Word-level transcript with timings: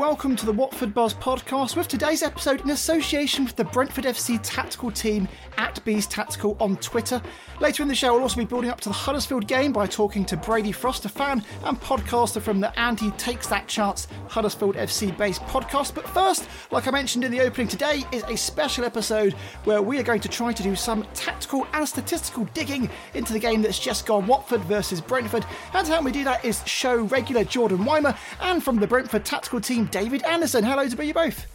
welcome 0.00 0.34
to 0.34 0.46
the 0.46 0.52
Watford 0.52 0.94
Buzz 0.94 1.12
podcast 1.12 1.76
with 1.76 1.86
today's 1.86 2.22
episode 2.22 2.62
in 2.62 2.70
association 2.70 3.44
with 3.44 3.54
the 3.54 3.64
Brentford 3.64 4.06
FC 4.06 4.40
tactical 4.42 4.90
team 4.90 5.28
at 5.58 5.84
Bees 5.84 6.06
Tactical 6.06 6.56
on 6.58 6.78
Twitter. 6.78 7.20
Later 7.60 7.82
in 7.82 7.88
the 7.90 7.94
show, 7.94 8.14
we'll 8.14 8.22
also 8.22 8.38
be 8.38 8.46
building 8.46 8.70
up 8.70 8.80
to 8.80 8.88
the 8.88 8.94
Huddersfield 8.94 9.46
game 9.46 9.74
by 9.74 9.86
talking 9.86 10.24
to 10.24 10.38
Brady 10.38 10.72
Frost, 10.72 11.04
a 11.04 11.10
fan 11.10 11.44
and 11.64 11.78
podcaster 11.78 12.40
from 12.40 12.60
the 12.60 12.72
And 12.80 12.98
He 12.98 13.10
Takes 13.12 13.46
That 13.48 13.68
Chance 13.68 14.08
Huddersfield 14.28 14.76
FC 14.76 15.14
based 15.18 15.42
podcast. 15.42 15.94
But 15.94 16.08
first, 16.08 16.48
like 16.70 16.88
I 16.88 16.90
mentioned 16.90 17.22
in 17.24 17.30
the 17.30 17.42
opening, 17.42 17.68
today 17.68 18.02
is 18.10 18.22
a 18.22 18.38
special 18.38 18.86
episode 18.86 19.34
where 19.64 19.82
we 19.82 19.98
are 19.98 20.02
going 20.02 20.22
to 20.22 20.28
try 20.30 20.54
to 20.54 20.62
do 20.62 20.74
some 20.74 21.06
tactical 21.12 21.66
and 21.74 21.86
statistical 21.86 22.46
digging 22.54 22.88
into 23.12 23.34
the 23.34 23.38
game 23.38 23.60
that's 23.60 23.78
just 23.78 24.06
gone 24.06 24.26
Watford 24.26 24.62
versus 24.62 25.02
Brentford. 25.02 25.44
And 25.74 25.84
to 25.84 25.92
help 25.92 26.06
me 26.06 26.10
do 26.10 26.24
that 26.24 26.42
is 26.42 26.66
show 26.66 27.02
regular 27.02 27.44
Jordan 27.44 27.80
Wiemer 27.80 28.16
and 28.40 28.64
from 28.64 28.78
the 28.78 28.86
Brentford 28.86 29.26
tactical 29.26 29.60
team, 29.60 29.89
David 29.90 30.22
Anderson. 30.24 30.64
Hello 30.64 30.88
to 30.88 31.04
you 31.04 31.14
both. 31.14 31.46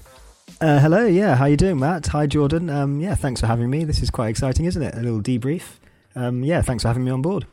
Uh, 0.62 0.80
hello, 0.80 1.06
yeah, 1.06 1.36
how 1.36 1.46
you 1.46 1.58
doing, 1.58 1.80
Matt? 1.80 2.08
Hi, 2.08 2.28
Jordan. 2.28 2.70
Um, 2.70 3.00
yeah, 3.00 3.16
thanks 3.16 3.42
for 3.42 3.48
having 3.48 3.70
me. 3.70 3.84
This 3.84 4.02
is 4.02 4.10
quite 4.10 4.30
exciting, 4.30 4.66
isn't 4.66 4.82
it? 4.82 4.96
A 4.96 5.00
little 5.00 5.22
debrief. 5.22 5.80
Um, 6.16 6.44
yeah, 6.44 6.62
thanks 6.62 6.84
for 6.84 6.90
having 6.90 7.04
me 7.04 7.12
on 7.12 7.22
board. 7.22 7.46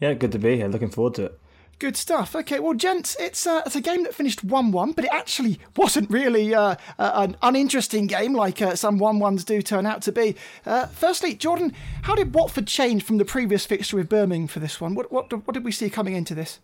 Yeah, 0.00 0.14
good 0.14 0.32
to 0.32 0.38
be 0.38 0.56
here. 0.56 0.68
Looking 0.68 0.90
forward 0.90 1.14
to 1.14 1.26
it. 1.26 1.40
Good 1.78 1.96
stuff. 1.96 2.34
Okay, 2.34 2.58
well, 2.58 2.72
gents, 2.72 3.16
it's 3.20 3.46
uh, 3.46 3.62
it's 3.66 3.76
a 3.76 3.82
game 3.82 4.02
that 4.04 4.14
finished 4.14 4.42
one-one, 4.42 4.92
but 4.92 5.04
it 5.04 5.10
actually 5.12 5.60
wasn't 5.76 6.10
really 6.10 6.54
uh, 6.54 6.76
uh, 6.98 7.12
an 7.14 7.36
uninteresting 7.42 8.06
game 8.06 8.32
like 8.32 8.62
uh, 8.62 8.74
some 8.76 8.98
one-ones 8.98 9.44
do 9.44 9.60
turn 9.60 9.84
out 9.84 10.00
to 10.02 10.12
be. 10.12 10.36
Uh, 10.64 10.86
firstly, 10.86 11.34
Jordan, 11.34 11.74
how 12.02 12.14
did 12.14 12.34
Watford 12.34 12.66
change 12.66 13.04
from 13.04 13.18
the 13.18 13.26
previous 13.26 13.66
fixture 13.66 13.98
with 13.98 14.08
Birmingham 14.08 14.48
for 14.48 14.58
this 14.58 14.80
one? 14.80 14.94
What 14.94 15.12
what 15.12 15.30
what 15.46 15.52
did 15.52 15.64
we 15.64 15.72
see 15.72 15.90
coming 15.90 16.14
into 16.14 16.34
this? 16.34 16.60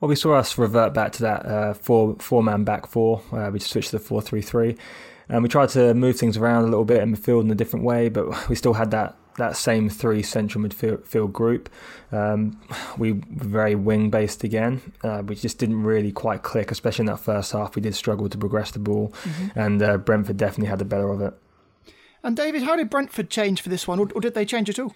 Well, 0.00 0.10
we 0.10 0.16
saw 0.16 0.34
us 0.34 0.58
revert 0.58 0.92
back 0.92 1.12
to 1.12 1.22
that 1.22 1.46
uh, 1.46 1.74
four 1.74 2.16
four 2.18 2.42
man 2.42 2.64
back 2.64 2.86
four. 2.86 3.22
Uh, 3.32 3.50
we 3.50 3.58
just 3.58 3.72
switched 3.72 3.90
to 3.90 3.98
the 3.98 4.04
four 4.04 4.20
three 4.20 4.42
three, 4.42 4.76
and 5.28 5.42
we 5.42 5.48
tried 5.48 5.70
to 5.70 5.94
move 5.94 6.18
things 6.18 6.36
around 6.36 6.64
a 6.64 6.66
little 6.66 6.84
bit 6.84 7.02
in 7.02 7.16
midfield 7.16 7.42
in 7.42 7.50
a 7.50 7.54
different 7.54 7.84
way, 7.84 8.08
but 8.08 8.48
we 8.48 8.56
still 8.56 8.74
had 8.74 8.90
that 8.90 9.16
that 9.38 9.56
same 9.56 9.88
three 9.88 10.22
central 10.22 10.64
midfield 10.64 11.32
group. 11.32 11.68
Um, 12.12 12.60
we 12.98 13.12
were 13.12 13.22
very 13.30 13.74
wing 13.74 14.10
based 14.10 14.44
again. 14.44 14.80
Uh, 15.02 15.22
we 15.26 15.34
just 15.34 15.58
didn't 15.58 15.82
really 15.82 16.12
quite 16.12 16.42
click, 16.42 16.70
especially 16.70 17.02
in 17.02 17.06
that 17.06 17.20
first 17.20 17.52
half. 17.52 17.74
We 17.74 17.82
did 17.82 17.94
struggle 17.94 18.28
to 18.28 18.38
progress 18.38 18.70
the 18.70 18.78
ball, 18.78 19.14
mm-hmm. 19.22 19.58
and 19.58 19.82
uh, 19.82 19.96
Brentford 19.98 20.36
definitely 20.36 20.68
had 20.68 20.78
the 20.78 20.84
better 20.84 21.10
of 21.10 21.22
it. 21.22 21.34
And 22.22 22.36
David, 22.36 22.64
how 22.64 22.76
did 22.76 22.90
Brentford 22.90 23.30
change 23.30 23.62
for 23.62 23.70
this 23.70 23.88
one, 23.88 23.98
or, 23.98 24.08
or 24.14 24.20
did 24.20 24.34
they 24.34 24.44
change 24.44 24.68
at 24.68 24.78
all? 24.78 24.94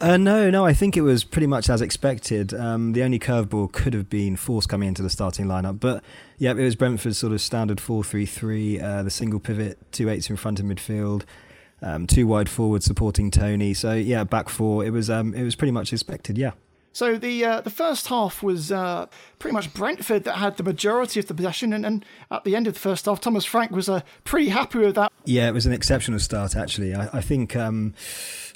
Uh, 0.00 0.16
no, 0.16 0.48
no, 0.48 0.64
I 0.64 0.72
think 0.72 0.96
it 0.96 1.02
was 1.02 1.24
pretty 1.24 1.46
much 1.46 1.68
as 1.68 1.82
expected. 1.82 2.54
Um, 2.54 2.94
the 2.94 3.02
only 3.02 3.18
curveball 3.18 3.70
could 3.70 3.92
have 3.92 4.08
been 4.08 4.34
Forss 4.34 4.66
coming 4.66 4.88
into 4.88 5.02
the 5.02 5.10
starting 5.10 5.44
lineup, 5.44 5.78
but 5.78 6.02
yeah, 6.38 6.52
it 6.52 6.56
was 6.56 6.74
Brentford's 6.74 7.18
sort 7.18 7.34
of 7.34 7.40
standard 7.42 7.80
4 7.80 8.02
3 8.02 8.24
3, 8.24 8.80
uh, 8.80 9.02
the 9.02 9.10
single 9.10 9.40
pivot, 9.40 9.78
two 9.92 10.08
eights 10.08 10.30
in 10.30 10.36
front 10.36 10.58
of 10.58 10.64
midfield, 10.64 11.24
um, 11.82 12.06
two 12.06 12.26
wide 12.26 12.48
forward 12.48 12.82
supporting 12.82 13.30
Toney. 13.30 13.74
So 13.74 13.92
yeah, 13.92 14.24
back 14.24 14.48
four. 14.48 14.84
It 14.84 14.90
was 14.90 15.10
um, 15.10 15.34
it 15.34 15.42
was 15.42 15.54
pretty 15.54 15.72
much 15.72 15.92
expected. 15.92 16.38
Yeah. 16.38 16.52
So 16.92 17.16
the 17.16 17.44
uh, 17.44 17.60
the 17.60 17.70
first 17.70 18.08
half 18.08 18.42
was 18.42 18.72
uh, 18.72 19.06
pretty 19.38 19.54
much 19.54 19.72
Brentford 19.72 20.24
that 20.24 20.36
had 20.36 20.56
the 20.56 20.62
majority 20.62 21.20
of 21.20 21.26
the 21.26 21.34
possession, 21.34 21.72
and, 21.72 21.86
and 21.86 22.04
at 22.30 22.44
the 22.44 22.56
end 22.56 22.66
of 22.66 22.74
the 22.74 22.80
first 22.80 23.06
half, 23.06 23.20
Thomas 23.20 23.44
Frank 23.44 23.70
was 23.70 23.88
uh, 23.88 24.00
pretty 24.24 24.48
happy 24.48 24.78
with 24.78 24.96
that. 24.96 25.12
Yeah, 25.24 25.48
it 25.48 25.52
was 25.52 25.66
an 25.66 25.72
exceptional 25.72 26.18
start. 26.18 26.56
Actually, 26.56 26.94
I, 26.94 27.08
I 27.12 27.20
think 27.20 27.54
um, 27.54 27.94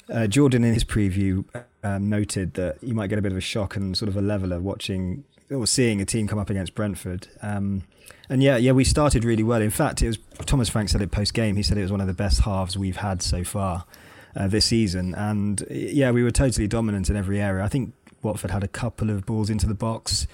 uh, 0.09 0.27
Jordan 0.27 0.63
in 0.63 0.73
his 0.73 0.83
preview 0.83 1.45
um, 1.83 2.09
noted 2.09 2.53
that 2.55 2.81
you 2.83 2.93
might 2.93 3.07
get 3.07 3.19
a 3.19 3.21
bit 3.21 3.31
of 3.31 3.37
a 3.37 3.41
shock 3.41 3.75
and 3.75 3.97
sort 3.97 4.09
of 4.09 4.17
a 4.17 4.21
leveler 4.21 4.59
watching 4.59 5.23
or 5.51 5.67
seeing 5.67 6.01
a 6.01 6.05
team 6.05 6.27
come 6.27 6.39
up 6.39 6.49
against 6.49 6.75
Brentford. 6.75 7.27
Um, 7.41 7.83
and 8.29 8.41
yeah, 8.41 8.57
yeah, 8.57 8.71
we 8.71 8.83
started 8.83 9.23
really 9.23 9.43
well. 9.43 9.61
In 9.61 9.69
fact, 9.69 10.01
it 10.01 10.07
was 10.07 10.17
Thomas 10.45 10.69
Frank 10.69 10.89
said 10.89 11.01
it 11.01 11.11
post 11.11 11.33
game. 11.33 11.55
He 11.55 11.63
said 11.63 11.77
it 11.77 11.83
was 11.83 11.91
one 11.91 12.01
of 12.01 12.07
the 12.07 12.13
best 12.13 12.41
halves 12.41 12.77
we've 12.77 12.97
had 12.97 13.21
so 13.21 13.43
far 13.43 13.85
uh, 14.35 14.47
this 14.47 14.65
season. 14.65 15.13
And 15.15 15.65
yeah, 15.69 16.11
we 16.11 16.23
were 16.23 16.31
totally 16.31 16.67
dominant 16.67 17.09
in 17.09 17.15
every 17.15 17.39
area. 17.39 17.63
I 17.63 17.67
think 17.67 17.93
Watford 18.25 18.51
had 18.51 18.63
a 18.63 18.67
couple 18.67 19.09
of 19.09 19.25
balls 19.25 19.49
into 19.49 19.65
the 19.67 19.73
box, 19.73 20.27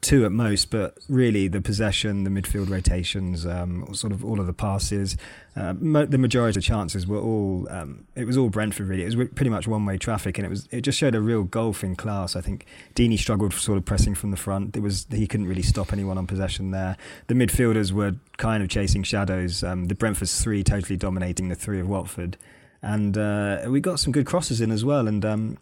two 0.00 0.24
at 0.24 0.32
most, 0.32 0.70
but 0.70 0.98
really 1.08 1.46
the 1.46 1.60
possession, 1.60 2.24
the 2.24 2.30
midfield 2.30 2.68
rotations, 2.68 3.46
um, 3.46 3.94
sort 3.94 4.12
of 4.12 4.24
all 4.24 4.40
of 4.40 4.46
the 4.46 4.52
passes, 4.52 5.16
uh, 5.54 5.74
mo- 5.74 6.06
the 6.06 6.18
majority 6.18 6.58
of 6.58 6.64
chances 6.64 7.06
were 7.06 7.20
all. 7.20 7.68
Um, 7.70 8.06
it 8.16 8.24
was 8.24 8.36
all 8.36 8.48
Brentford 8.48 8.88
really. 8.88 9.02
It 9.04 9.14
was 9.14 9.28
pretty 9.28 9.50
much 9.50 9.68
one-way 9.68 9.98
traffic, 9.98 10.38
and 10.38 10.44
it 10.44 10.50
was. 10.50 10.68
It 10.72 10.80
just 10.80 10.98
showed 10.98 11.14
a 11.14 11.20
real 11.20 11.44
golf 11.44 11.84
in 11.84 11.94
class. 11.94 12.34
I 12.34 12.40
think 12.40 12.66
Deeney 12.96 13.18
struggled 13.18 13.52
sort 13.54 13.78
of 13.78 13.84
pressing 13.84 14.16
from 14.16 14.32
the 14.32 14.36
front. 14.36 14.76
It 14.76 14.80
was 14.80 15.06
he 15.10 15.28
couldn't 15.28 15.46
really 15.46 15.62
stop 15.62 15.92
anyone 15.92 16.18
on 16.18 16.26
possession 16.26 16.72
there. 16.72 16.96
The 17.28 17.34
midfielders 17.34 17.92
were 17.92 18.16
kind 18.38 18.62
of 18.62 18.68
chasing 18.68 19.04
shadows. 19.04 19.62
Um, 19.62 19.84
the 19.86 19.94
Brentford's 19.94 20.42
three 20.42 20.64
totally 20.64 20.96
dominating 20.96 21.48
the 21.50 21.54
three 21.54 21.78
of 21.78 21.88
Watford 21.88 22.36
and 22.84 23.16
uh, 23.16 23.62
we 23.68 23.80
got 23.80 23.98
some 23.98 24.12
good 24.12 24.26
crosses 24.26 24.60
in 24.60 24.70
as 24.70 24.84
well. 24.84 25.08
And 25.08 25.24
um, 25.24 25.58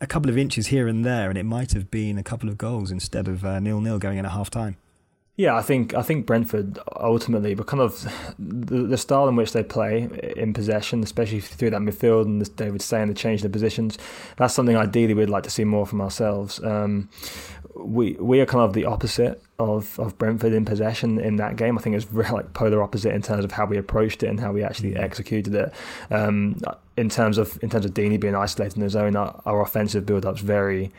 a 0.00 0.06
couple 0.06 0.30
of 0.30 0.38
inches 0.38 0.68
here 0.68 0.88
and 0.88 1.04
there, 1.04 1.28
and 1.28 1.38
it 1.38 1.44
might 1.44 1.72
have 1.72 1.90
been 1.90 2.18
a 2.18 2.22
couple 2.22 2.48
of 2.48 2.56
goals 2.56 2.90
instead 2.90 3.28
of 3.28 3.44
uh, 3.44 3.60
nil 3.60 3.80
nil 3.80 3.98
going 3.98 4.18
in 4.18 4.24
at 4.24 4.32
half 4.32 4.50
time. 4.50 4.76
Yeah, 5.36 5.56
I 5.56 5.62
think 5.62 5.94
I 5.94 6.02
think 6.02 6.26
Brentford 6.26 6.78
ultimately, 6.96 7.54
but 7.54 7.66
kind 7.66 7.80
of 7.80 8.06
the, 8.38 8.82
the, 8.82 8.98
style 8.98 9.26
in 9.26 9.36
which 9.36 9.52
they 9.52 9.62
play 9.62 10.06
in 10.36 10.52
possession, 10.52 11.02
especially 11.02 11.40
through 11.40 11.70
that 11.70 11.80
midfield, 11.80 12.26
and 12.26 12.42
as 12.42 12.50
David 12.50 12.82
saying, 12.82 13.08
the 13.08 13.14
change 13.14 13.42
of 13.42 13.50
positions, 13.50 13.96
that's 14.36 14.52
something 14.52 14.76
ideally 14.76 15.14
we'd 15.14 15.30
like 15.30 15.44
to 15.44 15.50
see 15.50 15.64
more 15.64 15.86
from 15.86 16.02
ourselves. 16.02 16.62
Um, 16.62 17.08
we 17.74 18.12
we 18.20 18.40
are 18.40 18.46
kind 18.46 18.64
of 18.64 18.74
the 18.74 18.84
opposite 18.84 19.42
of, 19.60 19.98
of 20.00 20.16
Brentford 20.18 20.52
in 20.52 20.64
possession 20.64 21.20
in 21.20 21.36
that 21.36 21.56
game. 21.56 21.78
I 21.78 21.82
think 21.82 21.94
it's 21.94 22.10
really 22.10 22.30
like 22.30 22.52
polar 22.54 22.82
opposite 22.82 23.14
in 23.14 23.22
terms 23.22 23.44
of 23.44 23.52
how 23.52 23.66
we 23.66 23.76
approached 23.76 24.22
it 24.22 24.28
and 24.28 24.40
how 24.40 24.52
we 24.52 24.64
actually 24.64 24.96
executed 24.96 25.54
it. 25.54 25.72
Um, 26.10 26.60
in 26.96 27.08
terms 27.08 27.38
of 27.38 27.58
in 27.62 27.70
terms 27.70 27.84
of 27.84 27.94
Deeney 27.94 28.20
being 28.20 28.34
isolated 28.34 28.76
in 28.76 28.82
his 28.82 28.96
own, 28.96 29.16
our, 29.16 29.40
our 29.46 29.62
offensive 29.62 30.04
build 30.04 30.26
up's 30.26 30.40
very 30.40 30.90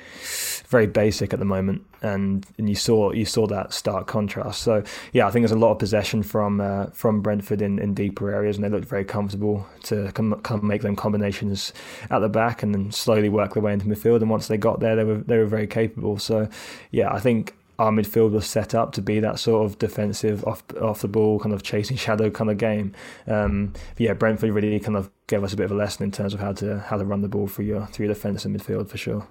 very 0.68 0.88
basic 0.88 1.34
at 1.34 1.40
the 1.40 1.46
moment, 1.46 1.86
and 2.02 2.46
and 2.58 2.70
you 2.70 2.76
saw 2.76 3.12
you 3.12 3.26
saw 3.26 3.46
that 3.48 3.74
stark 3.74 4.08
contrast. 4.08 4.62
So 4.62 4.84
yeah, 5.12 5.28
I 5.28 5.32
think 5.32 5.44
there's 5.44 5.52
a 5.52 5.60
lot 5.60 5.72
of 5.72 5.80
possession 5.80 6.24
from 6.24 6.62
uh, 6.62 6.88
from 6.88 7.22
Brentford 7.22 7.62
in, 7.62 7.78
in 7.78 7.94
deeper 7.94 8.32
areas, 8.32 8.58
and 8.58 8.64
they 8.64 8.70
looked 8.70 8.88
very 8.88 9.06
comfortable 9.06 9.66
to 9.84 10.12
come, 10.14 10.40
come 10.42 10.66
make 10.66 10.82
them 10.82 10.96
combinations 10.96 11.74
at 12.10 12.20
the 12.20 12.30
back, 12.30 12.64
and 12.64 12.74
then 12.74 12.92
slowly 12.92 13.30
work 13.30 13.54
their 13.54 13.62
way 13.62 13.74
into 13.74 13.86
midfield. 13.86 14.22
And 14.22 14.30
once 14.30 14.48
they 14.48 14.58
got 14.58 14.80
there, 14.80 14.96
they 14.96 15.04
were 15.04 15.18
they 15.18 15.38
were 15.38 15.46
very 15.46 15.68
capable. 15.68 16.18
So 16.18 16.48
yeah, 16.92 17.12
I 17.14 17.20
think 17.20 17.54
our 17.82 17.92
midfield 17.92 18.32
was 18.32 18.46
set 18.46 18.76
up 18.76 18.92
to 18.94 19.02
be 19.02 19.20
that 19.20 19.40
sort 19.40 19.66
of 19.66 19.80
defensive, 19.80 20.46
off 20.46 20.64
off 20.80 21.02
the 21.02 21.08
ball, 21.08 21.40
kind 21.40 21.54
of 21.54 21.64
chasing 21.64 21.98
shadow 21.98 22.30
kind 22.30 22.52
of 22.52 22.58
game. 22.58 22.94
Um, 23.28 23.74
yeah, 23.98 24.14
Brentford 24.14 24.52
really 24.52 24.80
kind 24.80 24.96
of 24.96 25.10
gave 25.26 25.44
us 25.44 25.52
a 25.52 25.58
bit 25.58 25.66
of 25.66 25.72
a 25.72 25.76
lesson 25.76 26.04
in 26.04 26.12
terms 26.12 26.34
of 26.36 26.40
how 26.40 26.54
to 26.54 26.80
how 26.80 26.98
to 26.98 27.06
run 27.06 27.22
the 27.22 27.28
ball 27.28 27.48
through 27.48 27.66
your 27.66 27.88
through 27.88 28.06
your 28.06 28.14
defence 28.14 28.46
and 28.46 28.56
midfield 28.56 28.88
for 28.88 28.98
sure. 28.98 29.28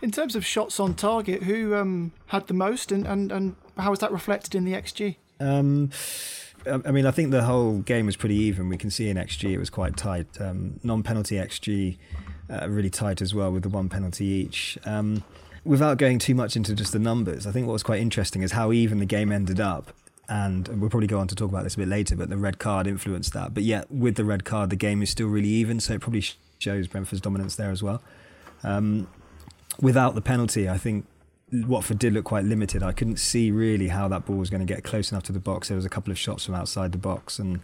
In 0.00 0.10
terms 0.10 0.34
of 0.34 0.46
shots 0.46 0.80
on 0.80 0.94
target, 0.94 1.42
who 1.42 1.74
um, 1.74 2.12
had 2.28 2.46
the 2.46 2.54
most, 2.54 2.90
and, 2.90 3.06
and, 3.06 3.30
and 3.30 3.54
how 3.76 3.90
was 3.90 3.98
that 3.98 4.10
reflected 4.10 4.54
in 4.54 4.64
the 4.64 4.72
xG? 4.72 5.16
Um, 5.38 5.90
I 6.66 6.90
mean, 6.90 7.04
I 7.04 7.10
think 7.10 7.32
the 7.32 7.44
whole 7.44 7.80
game 7.80 8.06
was 8.06 8.16
pretty 8.16 8.36
even. 8.36 8.70
We 8.70 8.78
can 8.78 8.88
see 8.88 9.10
in 9.10 9.18
xG 9.18 9.50
it 9.50 9.58
was 9.58 9.68
quite 9.68 9.98
tight. 9.98 10.26
Um, 10.40 10.80
non-penalty 10.82 11.36
xG 11.36 11.98
uh, 12.48 12.66
really 12.70 12.88
tight 12.88 13.20
as 13.20 13.34
well, 13.34 13.52
with 13.52 13.62
the 13.62 13.68
one 13.68 13.90
penalty 13.90 14.24
each. 14.24 14.78
Um, 14.86 15.22
without 15.64 15.98
going 15.98 16.18
too 16.18 16.34
much 16.34 16.56
into 16.56 16.74
just 16.74 16.92
the 16.92 16.98
numbers, 16.98 17.46
I 17.46 17.52
think 17.52 17.66
what 17.66 17.74
was 17.74 17.82
quite 17.82 18.00
interesting 18.00 18.42
is 18.42 18.52
how 18.52 18.72
even 18.72 18.98
the 18.98 19.06
game 19.06 19.32
ended 19.32 19.60
up. 19.60 19.92
and 20.30 20.68
we'll 20.80 20.88
probably 20.88 21.08
go 21.08 21.18
on 21.18 21.26
to 21.26 21.34
talk 21.34 21.50
about 21.50 21.64
this 21.64 21.74
a 21.74 21.78
bit 21.78 21.88
later. 21.88 22.14
But 22.14 22.30
the 22.30 22.36
red 22.36 22.58
card 22.60 22.86
influenced 22.86 23.32
that. 23.32 23.52
But 23.52 23.64
yet, 23.64 23.90
with 23.90 24.14
the 24.14 24.24
red 24.24 24.44
card, 24.44 24.70
the 24.70 24.76
game 24.76 25.02
is 25.02 25.10
still 25.10 25.26
really 25.26 25.48
even, 25.48 25.80
so 25.80 25.94
it 25.94 26.00
probably 26.00 26.24
shows 26.60 26.86
Brentford's 26.86 27.20
dominance 27.20 27.56
there 27.56 27.72
as 27.72 27.82
well. 27.82 28.00
Um, 28.62 29.08
without 29.80 30.14
the 30.14 30.20
penalty, 30.20 30.68
I 30.68 30.78
think 30.78 31.04
Watford 31.52 31.98
did 31.98 32.12
look 32.12 32.24
quite 32.24 32.44
limited. 32.44 32.80
I 32.80 32.92
couldn't 32.92 33.18
see 33.18 33.50
really 33.50 33.88
how 33.88 34.06
that 34.06 34.24
ball 34.24 34.36
was 34.36 34.50
going 34.50 34.64
to 34.64 34.72
get 34.72 34.84
close 34.84 35.10
enough 35.10 35.24
to 35.24 35.32
the 35.32 35.40
box. 35.40 35.66
There 35.66 35.76
was 35.76 35.84
a 35.84 35.90
couple 35.90 36.12
of 36.12 36.18
shots 36.18 36.46
from 36.46 36.54
outside 36.54 36.92
the 36.92 36.98
box 36.98 37.40
and 37.40 37.58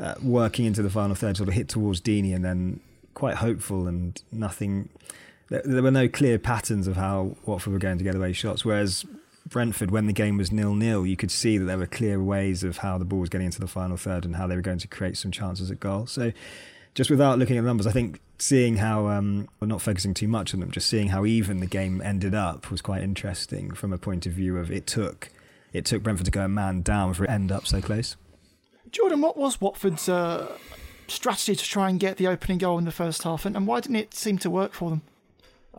uh, 0.00 0.14
working 0.20 0.64
into 0.64 0.82
the 0.82 0.90
final 0.90 1.14
third, 1.14 1.36
sort 1.36 1.48
of 1.48 1.54
hit 1.54 1.68
towards 1.68 2.00
Deeney 2.00 2.34
and 2.34 2.44
then 2.44 2.80
quite 3.14 3.36
hopeful 3.36 3.86
and 3.86 4.20
nothing. 4.32 4.88
There, 5.50 5.62
there 5.64 5.82
were 5.82 5.90
no 5.90 6.08
clear 6.08 6.38
patterns 6.38 6.86
of 6.86 6.96
how 6.96 7.36
Watford 7.44 7.74
were 7.74 7.78
going 7.78 7.98
to 7.98 8.04
get 8.04 8.14
away 8.14 8.32
shots. 8.32 8.64
Whereas 8.64 9.04
Brentford, 9.46 9.90
when 9.90 10.06
the 10.06 10.12
game 10.12 10.38
was 10.38 10.50
nil 10.50 10.74
nil, 10.74 11.06
you 11.06 11.16
could 11.16 11.30
see 11.30 11.58
that 11.58 11.66
there 11.66 11.78
were 11.78 11.86
clear 11.86 12.22
ways 12.22 12.64
of 12.64 12.78
how 12.78 12.96
the 12.96 13.04
ball 13.04 13.20
was 13.20 13.28
getting 13.28 13.46
into 13.46 13.60
the 13.60 13.66
final 13.66 13.96
third 13.96 14.24
and 14.24 14.36
how 14.36 14.46
they 14.46 14.56
were 14.56 14.62
going 14.62 14.78
to 14.78 14.88
create 14.88 15.16
some 15.16 15.30
chances 15.30 15.70
at 15.70 15.80
goal. 15.80 16.06
So, 16.06 16.32
just 16.94 17.10
without 17.10 17.38
looking 17.38 17.56
at 17.56 17.60
the 17.60 17.66
numbers, 17.66 17.86
I 17.86 17.92
think 17.92 18.20
seeing 18.38 18.76
how, 18.76 19.08
um, 19.08 19.48
well, 19.60 19.68
not 19.68 19.82
focusing 19.82 20.14
too 20.14 20.28
much 20.28 20.54
on 20.54 20.60
them, 20.60 20.70
just 20.70 20.88
seeing 20.88 21.08
how 21.08 21.24
even 21.24 21.60
the 21.60 21.66
game 21.66 22.00
ended 22.02 22.34
up 22.34 22.70
was 22.70 22.80
quite 22.80 23.02
interesting 23.02 23.72
from 23.74 23.92
a 23.92 23.98
point 23.98 24.26
of 24.26 24.32
view 24.32 24.56
of 24.56 24.70
it 24.70 24.86
took 24.86 25.30
it 25.72 25.84
took 25.84 26.02
Brentford 26.02 26.24
to 26.24 26.30
go 26.30 26.44
a 26.44 26.48
man 26.48 26.82
down 26.82 27.14
for 27.14 27.24
it 27.24 27.30
end 27.30 27.52
up 27.52 27.66
so 27.66 27.80
close. 27.80 28.16
Jordan, 28.90 29.20
what 29.20 29.36
was 29.36 29.60
Watford's 29.60 30.08
uh, 30.08 30.56
strategy 31.06 31.54
to 31.54 31.64
try 31.64 31.88
and 31.88 32.00
get 32.00 32.16
the 32.16 32.26
opening 32.26 32.58
goal 32.58 32.78
in 32.78 32.84
the 32.84 32.92
first 32.92 33.22
half, 33.22 33.44
and, 33.44 33.56
and 33.56 33.66
why 33.66 33.80
didn't 33.80 33.96
it 33.96 34.14
seem 34.14 34.38
to 34.38 34.50
work 34.50 34.72
for 34.72 34.90
them? 34.90 35.02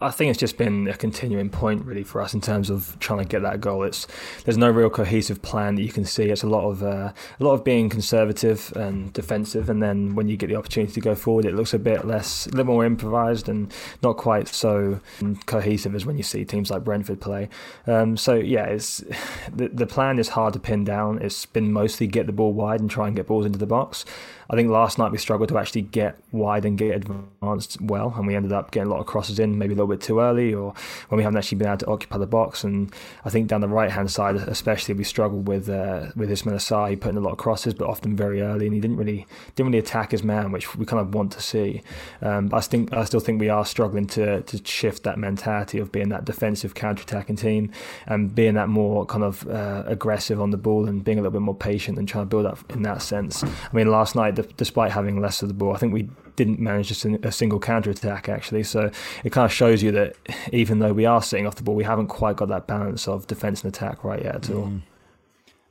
I 0.01 0.09
think 0.09 0.31
it's 0.31 0.39
just 0.39 0.57
been 0.57 0.87
a 0.87 0.95
continuing 0.95 1.49
point 1.49 1.85
really 1.85 2.03
for 2.03 2.21
us 2.21 2.33
in 2.33 2.41
terms 2.41 2.69
of 2.71 2.97
trying 2.99 3.19
to 3.19 3.25
get 3.25 3.43
that 3.43 3.61
goal. 3.61 3.83
It's 3.83 4.07
there's 4.45 4.57
no 4.57 4.69
real 4.69 4.89
cohesive 4.89 5.41
plan 5.41 5.75
that 5.75 5.83
you 5.83 5.91
can 5.91 6.05
see. 6.05 6.25
It's 6.25 6.41
a 6.41 6.47
lot 6.47 6.67
of 6.67 6.81
uh, 6.81 7.13
a 7.39 7.43
lot 7.43 7.53
of 7.53 7.63
being 7.63 7.87
conservative 7.87 8.73
and 8.75 9.13
defensive, 9.13 9.69
and 9.69 9.81
then 9.81 10.15
when 10.15 10.27
you 10.27 10.37
get 10.37 10.47
the 10.47 10.55
opportunity 10.55 10.93
to 10.93 11.01
go 11.01 11.13
forward, 11.13 11.45
it 11.45 11.53
looks 11.53 11.73
a 11.73 11.79
bit 11.79 12.05
less, 12.05 12.47
a 12.47 12.49
little 12.49 12.73
more 12.73 12.85
improvised 12.85 13.47
and 13.47 13.71
not 14.01 14.17
quite 14.17 14.47
so 14.47 14.99
cohesive 15.45 15.93
as 15.93 16.05
when 16.05 16.17
you 16.17 16.23
see 16.23 16.43
teams 16.43 16.71
like 16.71 16.83
Brentford 16.83 17.21
play. 17.21 17.49
Um, 17.85 18.17
so 18.17 18.33
yeah, 18.35 18.65
it's 18.65 19.03
the 19.53 19.69
the 19.69 19.87
plan 19.87 20.17
is 20.17 20.29
hard 20.29 20.53
to 20.53 20.59
pin 20.59 20.83
down. 20.83 21.19
It's 21.21 21.45
been 21.45 21.71
mostly 21.71 22.07
get 22.07 22.25
the 22.25 22.33
ball 22.33 22.53
wide 22.53 22.79
and 22.79 22.89
try 22.89 23.07
and 23.07 23.15
get 23.15 23.27
balls 23.27 23.45
into 23.45 23.59
the 23.59 23.67
box. 23.67 24.03
I 24.51 24.55
think 24.55 24.69
last 24.69 24.97
night 24.97 25.13
we 25.13 25.17
struggled 25.17 25.47
to 25.49 25.57
actually 25.57 25.83
get 25.83 26.19
wide 26.33 26.65
and 26.65 26.77
get 26.77 26.97
advanced 26.97 27.79
well, 27.81 28.13
and 28.17 28.27
we 28.27 28.35
ended 28.35 28.51
up 28.51 28.71
getting 28.71 28.87
a 28.87 28.93
lot 28.93 28.99
of 28.99 29.05
crosses 29.05 29.39
in, 29.39 29.57
maybe 29.57 29.73
a 29.73 29.77
little 29.77 29.87
bit 29.87 30.01
too 30.01 30.19
early, 30.19 30.53
or 30.53 30.73
when 31.07 31.17
we 31.17 31.23
haven't 31.23 31.37
actually 31.37 31.57
been 31.57 31.69
able 31.69 31.77
to 31.77 31.87
occupy 31.87 32.17
the 32.17 32.27
box. 32.27 32.65
And 32.65 32.93
I 33.23 33.29
think 33.29 33.47
down 33.47 33.61
the 33.61 33.69
right 33.69 33.89
hand 33.89 34.11
side, 34.11 34.35
especially, 34.35 34.93
we 34.93 35.05
struggled 35.05 35.47
with 35.47 35.69
uh, 35.69 36.07
with 36.17 36.29
Ismaila 36.29 36.59
Sarr 36.59 36.99
putting 36.99 37.17
a 37.17 37.21
lot 37.21 37.31
of 37.31 37.37
crosses, 37.37 37.73
but 37.73 37.87
often 37.87 38.15
very 38.15 38.41
early, 38.41 38.65
and 38.65 38.75
he 38.75 38.81
didn't 38.81 38.97
really 38.97 39.25
didn't 39.55 39.71
really 39.71 39.79
attack 39.79 40.11
his 40.11 40.21
man, 40.21 40.51
which 40.51 40.75
we 40.75 40.85
kind 40.85 40.99
of 40.99 41.15
want 41.15 41.31
to 41.31 41.41
see. 41.41 41.81
Um, 42.21 42.49
I 42.53 42.59
think 42.59 42.91
I 42.93 43.05
still 43.05 43.21
think 43.21 43.39
we 43.39 43.47
are 43.47 43.65
struggling 43.65 44.05
to 44.07 44.41
to 44.41 44.65
shift 44.65 45.03
that 45.03 45.17
mentality 45.17 45.79
of 45.79 45.93
being 45.93 46.09
that 46.09 46.25
defensive 46.25 46.75
counter 46.75 47.03
attacking 47.03 47.37
team 47.37 47.71
and 48.05 48.35
being 48.35 48.55
that 48.55 48.67
more 48.67 49.05
kind 49.05 49.23
of 49.23 49.47
uh, 49.47 49.83
aggressive 49.85 50.41
on 50.41 50.51
the 50.51 50.57
ball 50.57 50.89
and 50.89 51.05
being 51.05 51.19
a 51.19 51.21
little 51.21 51.31
bit 51.31 51.41
more 51.41 51.55
patient 51.55 51.97
and 51.97 52.07
trying 52.07 52.25
to 52.25 52.29
build 52.29 52.45
up 52.45 52.59
in 52.71 52.81
that 52.81 53.01
sense. 53.01 53.43
I 53.43 53.49
mean, 53.71 53.87
last 53.87 54.13
night 54.13 54.40
despite 54.57 54.91
having 54.91 55.21
less 55.21 55.41
of 55.41 55.47
the 55.47 55.53
ball. 55.53 55.73
I 55.73 55.77
think 55.77 55.93
we 55.93 56.09
didn't 56.35 56.59
manage 56.59 56.87
just 56.87 57.05
a 57.05 57.31
single 57.31 57.59
counter 57.59 57.89
attack 57.89 58.29
actually. 58.29 58.63
So 58.63 58.91
it 59.23 59.31
kind 59.31 59.45
of 59.45 59.51
shows 59.51 59.83
you 59.83 59.91
that 59.91 60.15
even 60.51 60.79
though 60.79 60.93
we 60.93 61.05
are 61.05 61.21
sitting 61.21 61.47
off 61.47 61.55
the 61.55 61.63
ball, 61.63 61.75
we 61.75 61.83
haven't 61.83 62.07
quite 62.07 62.35
got 62.35 62.49
that 62.49 62.67
balance 62.67 63.07
of 63.07 63.27
defence 63.27 63.63
and 63.63 63.73
attack 63.73 64.03
right 64.03 64.23
yet 64.23 64.35
at 64.35 64.49
all. 64.49 64.67
Mm. 64.67 64.81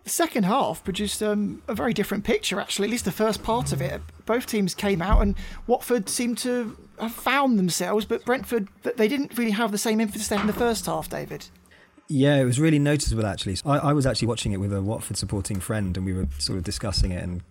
The 0.05 0.11
second 0.11 0.45
half 0.45 0.83
produced 0.83 1.23
um, 1.23 1.63
a 1.69 1.75
very 1.75 1.93
different 1.93 2.25
picture, 2.25 2.59
actually, 2.59 2.89
at 2.89 2.91
least 2.91 3.05
the 3.05 3.13
first 3.13 3.43
part 3.43 3.73
of 3.73 3.83
it. 3.83 4.01
Both 4.25 4.47
teams 4.47 4.75
came 4.75 5.03
out, 5.03 5.21
and 5.21 5.35
Watford 5.67 6.09
seemed 6.09 6.39
to 6.39 6.77
have 6.99 7.13
found 7.13 7.59
themselves, 7.59 8.07
but 8.07 8.25
Brentford, 8.25 8.69
they 8.83 9.09
didn't 9.09 9.37
really 9.37 9.51
have 9.51 9.73
the 9.73 9.79
same 9.79 10.01
emphasis 10.01 10.29
they 10.29 10.37
had 10.37 10.43
in 10.43 10.47
the 10.47 10.53
first 10.53 10.87
half, 10.87 11.11
David. 11.11 11.47
Yeah, 12.09 12.37
it 12.37 12.45
was 12.45 12.59
really 12.59 12.81
noticeable 12.81 13.25
actually. 13.25 13.57
I, 13.65 13.79
I, 13.79 13.93
was 13.93 14.05
actually 14.05 14.27
watching 14.27 14.51
it 14.51 14.57
with 14.57 14.73
a 14.73 14.83
Watford 14.83 15.17
supporting 15.17 15.61
friend, 15.61 15.97
and 15.97 16.05
we 16.05 16.13
were 16.13 16.27
sort 16.39 16.59
of 16.59 16.65
discussing 16.65 17.13
it 17.13 17.23
and 17.23 17.43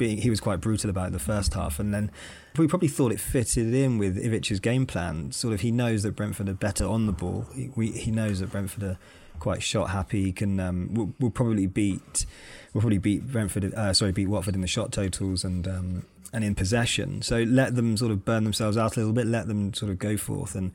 being 0.00 0.16
he 0.16 0.30
was 0.30 0.40
quite 0.40 0.60
brutal 0.60 0.90
about 0.90 1.08
it 1.08 1.12
the 1.12 1.20
first 1.20 1.54
half, 1.54 1.78
and 1.78 1.94
then 1.94 2.10
we 2.56 2.66
probably 2.66 2.88
thought 2.88 3.12
it 3.12 3.20
fitted 3.20 3.72
in 3.72 3.98
with 3.98 4.16
Ivic's 4.16 4.58
game 4.58 4.86
plan. 4.86 5.30
Sort 5.30 5.54
of, 5.54 5.60
he 5.60 5.70
knows 5.70 6.02
that 6.02 6.16
Brentford 6.16 6.48
are 6.48 6.54
better 6.54 6.84
on 6.84 7.06
the 7.06 7.12
ball. 7.12 7.46
He, 7.54 7.70
we, 7.76 7.92
he 7.92 8.10
knows 8.10 8.40
that 8.40 8.50
Brentford 8.50 8.82
are 8.82 8.98
quite 9.38 9.62
shot 9.62 9.90
happy. 9.90 10.24
He 10.24 10.32
can 10.32 10.58
um, 10.58 10.92
will 10.94 11.12
we'll 11.20 11.30
probably 11.30 11.66
beat 11.66 12.26
we'll 12.72 12.80
probably 12.80 12.98
beat 12.98 13.30
Brentford. 13.30 13.72
Uh, 13.74 13.92
sorry, 13.92 14.10
beat 14.10 14.26
Watford 14.26 14.56
in 14.56 14.62
the 14.62 14.66
shot 14.66 14.90
totals 14.90 15.44
and. 15.44 15.68
Um, 15.68 16.06
and 16.32 16.44
in 16.44 16.54
possession, 16.54 17.22
so 17.22 17.42
let 17.42 17.74
them 17.74 17.96
sort 17.96 18.12
of 18.12 18.24
burn 18.24 18.44
themselves 18.44 18.76
out 18.76 18.96
a 18.96 19.00
little 19.00 19.12
bit. 19.12 19.26
Let 19.26 19.48
them 19.48 19.74
sort 19.74 19.90
of 19.90 19.98
go 19.98 20.16
forth 20.16 20.54
and 20.54 20.70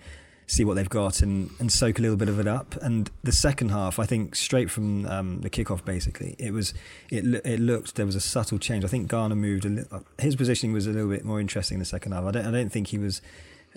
see 0.48 0.64
what 0.64 0.76
they've 0.76 0.90
got 0.90 1.22
and, 1.22 1.50
and 1.60 1.72
soak 1.72 1.98
a 2.00 2.02
little 2.02 2.18
bit 2.18 2.30
of 2.30 2.40
it 2.40 2.48
up. 2.48 2.76
And 2.82 3.10
the 3.24 3.32
second 3.32 3.70
half, 3.70 3.98
I 3.98 4.06
think, 4.06 4.36
straight 4.36 4.70
from 4.70 5.06
um, 5.08 5.42
the 5.42 5.50
kickoff, 5.50 5.84
basically, 5.84 6.36
it 6.38 6.52
was 6.52 6.74
it 7.10 7.26
it 7.46 7.60
looked 7.60 7.96
there 7.96 8.06
was 8.06 8.16
a 8.16 8.22
subtle 8.22 8.60
change. 8.60 8.84
I 8.84 8.88
think 8.88 9.08
Garner 9.08 9.36
moved 9.36 9.66
a 9.66 9.70
little. 9.70 10.06
His 10.20 10.36
positioning 10.36 10.74
was 10.74 10.88
a 10.88 10.92
little 10.92 11.10
bit 11.10 11.26
more 11.26 11.40
interesting 11.40 11.76
in 11.76 11.80
the 11.80 11.86
second 11.86 12.12
half. 12.12 12.26
I 12.26 12.32
don't 12.32 12.46
I 12.46 12.52
don't 12.52 12.70
think 12.70 12.88
he 12.88 12.98
was. 12.98 13.22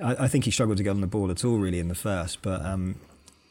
I, 0.03 0.25
I 0.25 0.29
think 0.29 0.45
he 0.45 0.51
struggled 0.51 0.79
to 0.79 0.83
get 0.83 0.91
on 0.91 1.01
the 1.01 1.07
ball 1.07 1.31
at 1.31 1.45
all 1.45 1.59
really 1.59 1.79
in 1.79 1.89
the 1.89 1.95
first, 1.95 2.43
but 2.43 2.65
um, 2.65 2.97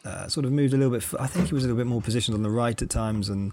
uh, 0.06 0.28
sort 0.28 0.46
of 0.46 0.52
moved 0.52 0.74
a 0.74 0.78
little 0.78 0.92
bit. 0.92 1.06
I 1.19 1.28
think 1.28 1.48
he 1.48 1.54
was 1.54 1.64
a 1.64 1.68
little 1.68 1.80
bit 1.80 1.88
more 1.88 2.02
positioned 2.02 2.36
on 2.36 2.44
the 2.44 2.50
right 2.50 2.80
at 2.81 2.90
times 2.90 3.30
and 3.30 3.52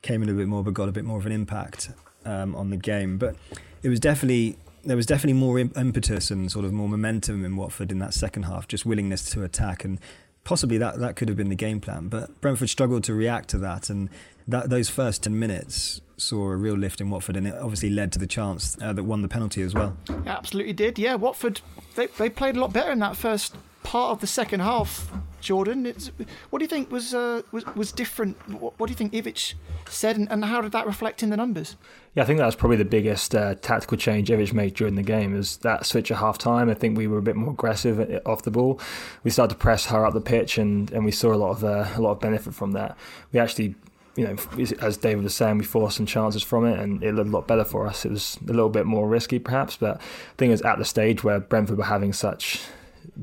came 0.00 0.22
a 0.22 0.26
little 0.26 0.40
bit 0.40 0.48
more, 0.48 0.64
but 0.64 0.74
got 0.74 0.88
a 0.88 0.92
bit 0.92 1.04
more 1.04 1.18
of 1.18 1.26
an 1.26 1.32
impact 1.32 1.90
um, 2.24 2.56
on 2.56 2.70
the 2.70 2.76
game. 2.76 3.18
But 3.18 3.36
it 3.82 3.88
was 3.88 4.00
definitely 4.00 4.56
there 4.84 4.96
was 4.96 5.06
definitely 5.06 5.38
more 5.38 5.58
impetus 5.58 6.30
and 6.30 6.50
sort 6.50 6.64
of 6.64 6.72
more 6.72 6.88
momentum 6.88 7.44
in 7.44 7.56
Watford 7.56 7.92
in 7.92 7.98
that 8.00 8.14
second 8.14 8.44
half, 8.44 8.68
just 8.68 8.84
willingness 8.84 9.30
to 9.30 9.42
attack, 9.44 9.84
and 9.84 9.98
possibly 10.44 10.78
that 10.78 10.98
that 10.98 11.16
could 11.16 11.28
have 11.28 11.36
been 11.36 11.48
the 11.48 11.54
game 11.54 11.80
plan. 11.80 12.08
But 12.08 12.40
Brentford 12.40 12.68
struggled 12.70 13.04
to 13.04 13.14
react 13.14 13.48
to 13.50 13.58
that, 13.58 13.90
and 13.90 14.08
that 14.48 14.70
those 14.70 14.88
first 14.88 15.22
ten 15.22 15.38
minutes 15.38 16.00
saw 16.16 16.50
a 16.50 16.56
real 16.56 16.74
lift 16.74 17.00
in 17.00 17.10
Watford, 17.10 17.36
and 17.36 17.46
it 17.46 17.54
obviously 17.54 17.90
led 17.90 18.12
to 18.12 18.18
the 18.18 18.26
chance 18.26 18.76
uh, 18.80 18.92
that 18.92 19.04
won 19.04 19.22
the 19.22 19.28
penalty 19.28 19.62
as 19.62 19.74
well. 19.74 19.96
absolutely 20.26 20.72
did. 20.72 20.98
Yeah, 20.98 21.14
Watford 21.14 21.60
they 21.94 22.06
they 22.18 22.28
played 22.28 22.56
a 22.56 22.60
lot 22.60 22.72
better 22.72 22.90
in 22.90 22.98
that 23.00 23.16
first 23.16 23.54
part 23.82 24.10
of 24.10 24.20
the 24.20 24.26
second 24.26 24.60
half, 24.60 25.10
Jordan. 25.40 25.86
It's, 25.86 26.10
what 26.50 26.58
do 26.58 26.64
you 26.64 26.68
think 26.68 26.90
was 26.90 27.14
uh, 27.14 27.42
was, 27.52 27.64
was 27.74 27.92
different? 27.92 28.36
What, 28.48 28.78
what, 28.78 28.86
do 28.86 28.92
you 28.92 28.96
think 28.96 29.12
Ivic 29.12 29.54
said, 29.88 30.16
and, 30.16 30.30
and, 30.30 30.44
how 30.44 30.60
did 30.60 30.72
that 30.72 30.86
reflect 30.86 31.22
in 31.22 31.30
the 31.30 31.36
numbers? 31.36 31.76
Yeah, 32.14 32.22
I 32.22 32.26
think 32.26 32.38
that 32.38 32.46
was 32.46 32.56
probably 32.56 32.76
the 32.76 32.84
biggest 32.84 33.34
uh, 33.34 33.54
tactical 33.56 33.96
change 33.96 34.30
Ivic 34.30 34.52
made 34.52 34.74
during 34.74 34.94
the 34.94 35.02
game. 35.02 35.36
Is 35.36 35.58
that 35.58 35.86
switch 35.86 36.10
at 36.10 36.18
half 36.18 36.38
time? 36.38 36.68
I 36.70 36.74
think 36.74 36.96
we 36.96 37.06
were 37.06 37.18
a 37.18 37.22
bit 37.22 37.36
more 37.36 37.52
aggressive 37.52 38.20
off 38.26 38.42
the 38.42 38.50
ball. 38.50 38.80
We 39.24 39.30
started 39.30 39.54
to 39.54 39.58
press 39.58 39.86
her 39.86 40.06
up 40.06 40.14
the 40.14 40.20
pitch, 40.20 40.58
and, 40.58 40.90
and 40.92 41.04
we 41.04 41.12
saw 41.12 41.32
a 41.32 41.36
lot 41.36 41.50
of 41.50 41.64
uh, 41.64 41.88
a 41.96 42.00
lot 42.00 42.12
of 42.12 42.20
benefit 42.20 42.54
from 42.54 42.72
that. 42.72 42.96
We 43.32 43.40
actually 43.40 43.74
you 44.16 44.24
know, 44.26 44.36
as 44.80 44.98
David 44.98 45.24
was 45.24 45.34
saying, 45.34 45.58
we 45.58 45.64
forced 45.64 45.96
some 45.96 46.06
chances 46.06 46.42
from 46.42 46.66
it, 46.66 46.78
and 46.78 47.02
it 47.02 47.14
looked 47.14 47.28
a 47.28 47.32
lot 47.32 47.46
better 47.46 47.64
for 47.64 47.86
us. 47.86 48.04
It 48.04 48.10
was 48.10 48.38
a 48.46 48.52
little 48.52 48.68
bit 48.68 48.84
more 48.84 49.08
risky, 49.08 49.38
perhaps, 49.38 49.76
but 49.76 49.96
I 49.96 50.34
think 50.36 50.50
it 50.50 50.52
was 50.52 50.62
at 50.62 50.78
the 50.78 50.84
stage 50.84 51.24
where 51.24 51.40
Brentford 51.40 51.78
were 51.78 51.84
having 51.84 52.12
such 52.12 52.60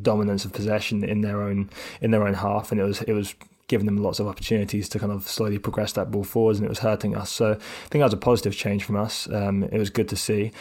dominance 0.02 0.46
of 0.46 0.54
possession 0.54 1.04
in 1.04 1.22
their 1.22 1.42
own 1.42 1.70
in 2.02 2.12
their 2.12 2.28
own 2.28 2.34
half, 2.36 2.72
and 2.72 2.80
it 2.80 2.84
was 2.84 3.02
it 3.04 3.14
was 3.14 3.36
giving 3.70 3.86
them 3.86 3.98
lots 3.98 4.20
of 4.20 4.28
opportunities 4.28 4.90
to 4.90 5.00
kind 5.00 5.12
of 5.12 5.28
slowly 5.28 5.60
progress 5.60 5.94
that 5.94 6.12
ball 6.12 6.24
forwards, 6.24 6.60
and 6.60 6.66
it 6.66 6.70
was 6.70 6.80
hurting 6.80 7.16
us. 7.16 7.30
So 7.30 7.52
I 7.52 7.88
think 7.90 8.02
that 8.02 8.06
was 8.06 8.14
a 8.14 8.18
positive 8.18 8.56
change 8.56 8.84
from 8.84 8.98
us. 8.98 9.30
Um, 9.32 9.64
it 9.64 9.78
was 9.78 9.90
good 9.90 10.10
to 10.10 10.16
see, 10.16 10.52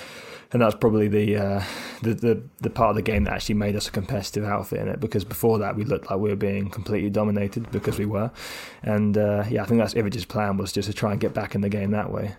and 0.52 0.62
that's 0.62 0.76
probably 0.76 1.08
the, 1.08 1.36
uh, 1.36 1.62
the, 2.02 2.14
the 2.14 2.42
the 2.60 2.70
part 2.70 2.90
of 2.90 2.96
the 2.96 3.02
game 3.02 3.24
that 3.24 3.32
actually 3.32 3.56
made 3.56 3.74
us 3.74 3.88
a 3.88 3.90
competitive 3.90 4.44
outfit 4.44 4.80
in 4.80 4.88
it. 4.88 5.00
Because 5.00 5.24
before 5.24 5.58
that, 5.58 5.74
we 5.74 5.84
looked 5.84 6.10
like 6.10 6.20
we 6.20 6.28
were 6.28 6.36
being 6.36 6.70
completely 6.70 7.10
dominated 7.10 7.70
because 7.72 7.98
we 7.98 8.06
were, 8.06 8.30
and 8.82 9.18
uh, 9.18 9.44
yeah, 9.50 9.62
I 9.62 9.66
think 9.66 9.80
that's 9.80 9.94
Ivic's 9.94 10.24
plan 10.24 10.56
was 10.56 10.72
just 10.72 10.88
to 10.88 10.94
try 10.94 11.12
and 11.12 11.20
get 11.20 11.34
back 11.34 11.54
in 11.54 11.62
the 11.62 11.70
game 11.70 11.90
that 11.92 12.12
way. 12.12 12.36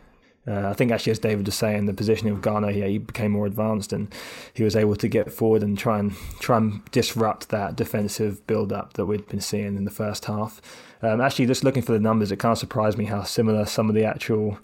Uh, 0.47 0.67
I 0.69 0.73
think 0.73 0.91
actually, 0.91 1.11
as 1.11 1.19
David 1.19 1.45
was 1.45 1.55
saying, 1.55 1.85
the 1.85 1.93
positioning 1.93 2.33
of 2.33 2.41
Ghana, 2.41 2.71
yeah, 2.71 2.87
he 2.87 2.97
became 2.97 3.31
more 3.31 3.45
advanced 3.45 3.93
and 3.93 4.13
he 4.53 4.63
was 4.63 4.75
able 4.75 4.95
to 4.95 5.07
get 5.07 5.31
forward 5.31 5.61
and 5.61 5.77
try 5.77 5.99
and 5.99 6.13
try 6.39 6.57
and 6.57 6.83
disrupt 6.91 7.49
that 7.49 7.75
defensive 7.75 8.45
build-up 8.47 8.93
that 8.93 9.05
we'd 9.05 9.27
been 9.27 9.41
seeing 9.41 9.75
in 9.75 9.85
the 9.85 9.91
first 9.91 10.25
half. 10.25 10.61
Um, 11.01 11.21
actually, 11.21 11.45
just 11.45 11.63
looking 11.63 11.83
for 11.83 11.93
the 11.93 11.99
numbers, 11.99 12.31
it 12.31 12.39
kind 12.39 12.51
of 12.51 12.57
surprised 12.57 12.97
me 12.97 13.05
how 13.05 13.23
similar 13.23 13.65
some 13.65 13.89
of 13.89 13.95
the 13.95 14.05
actual 14.05 14.59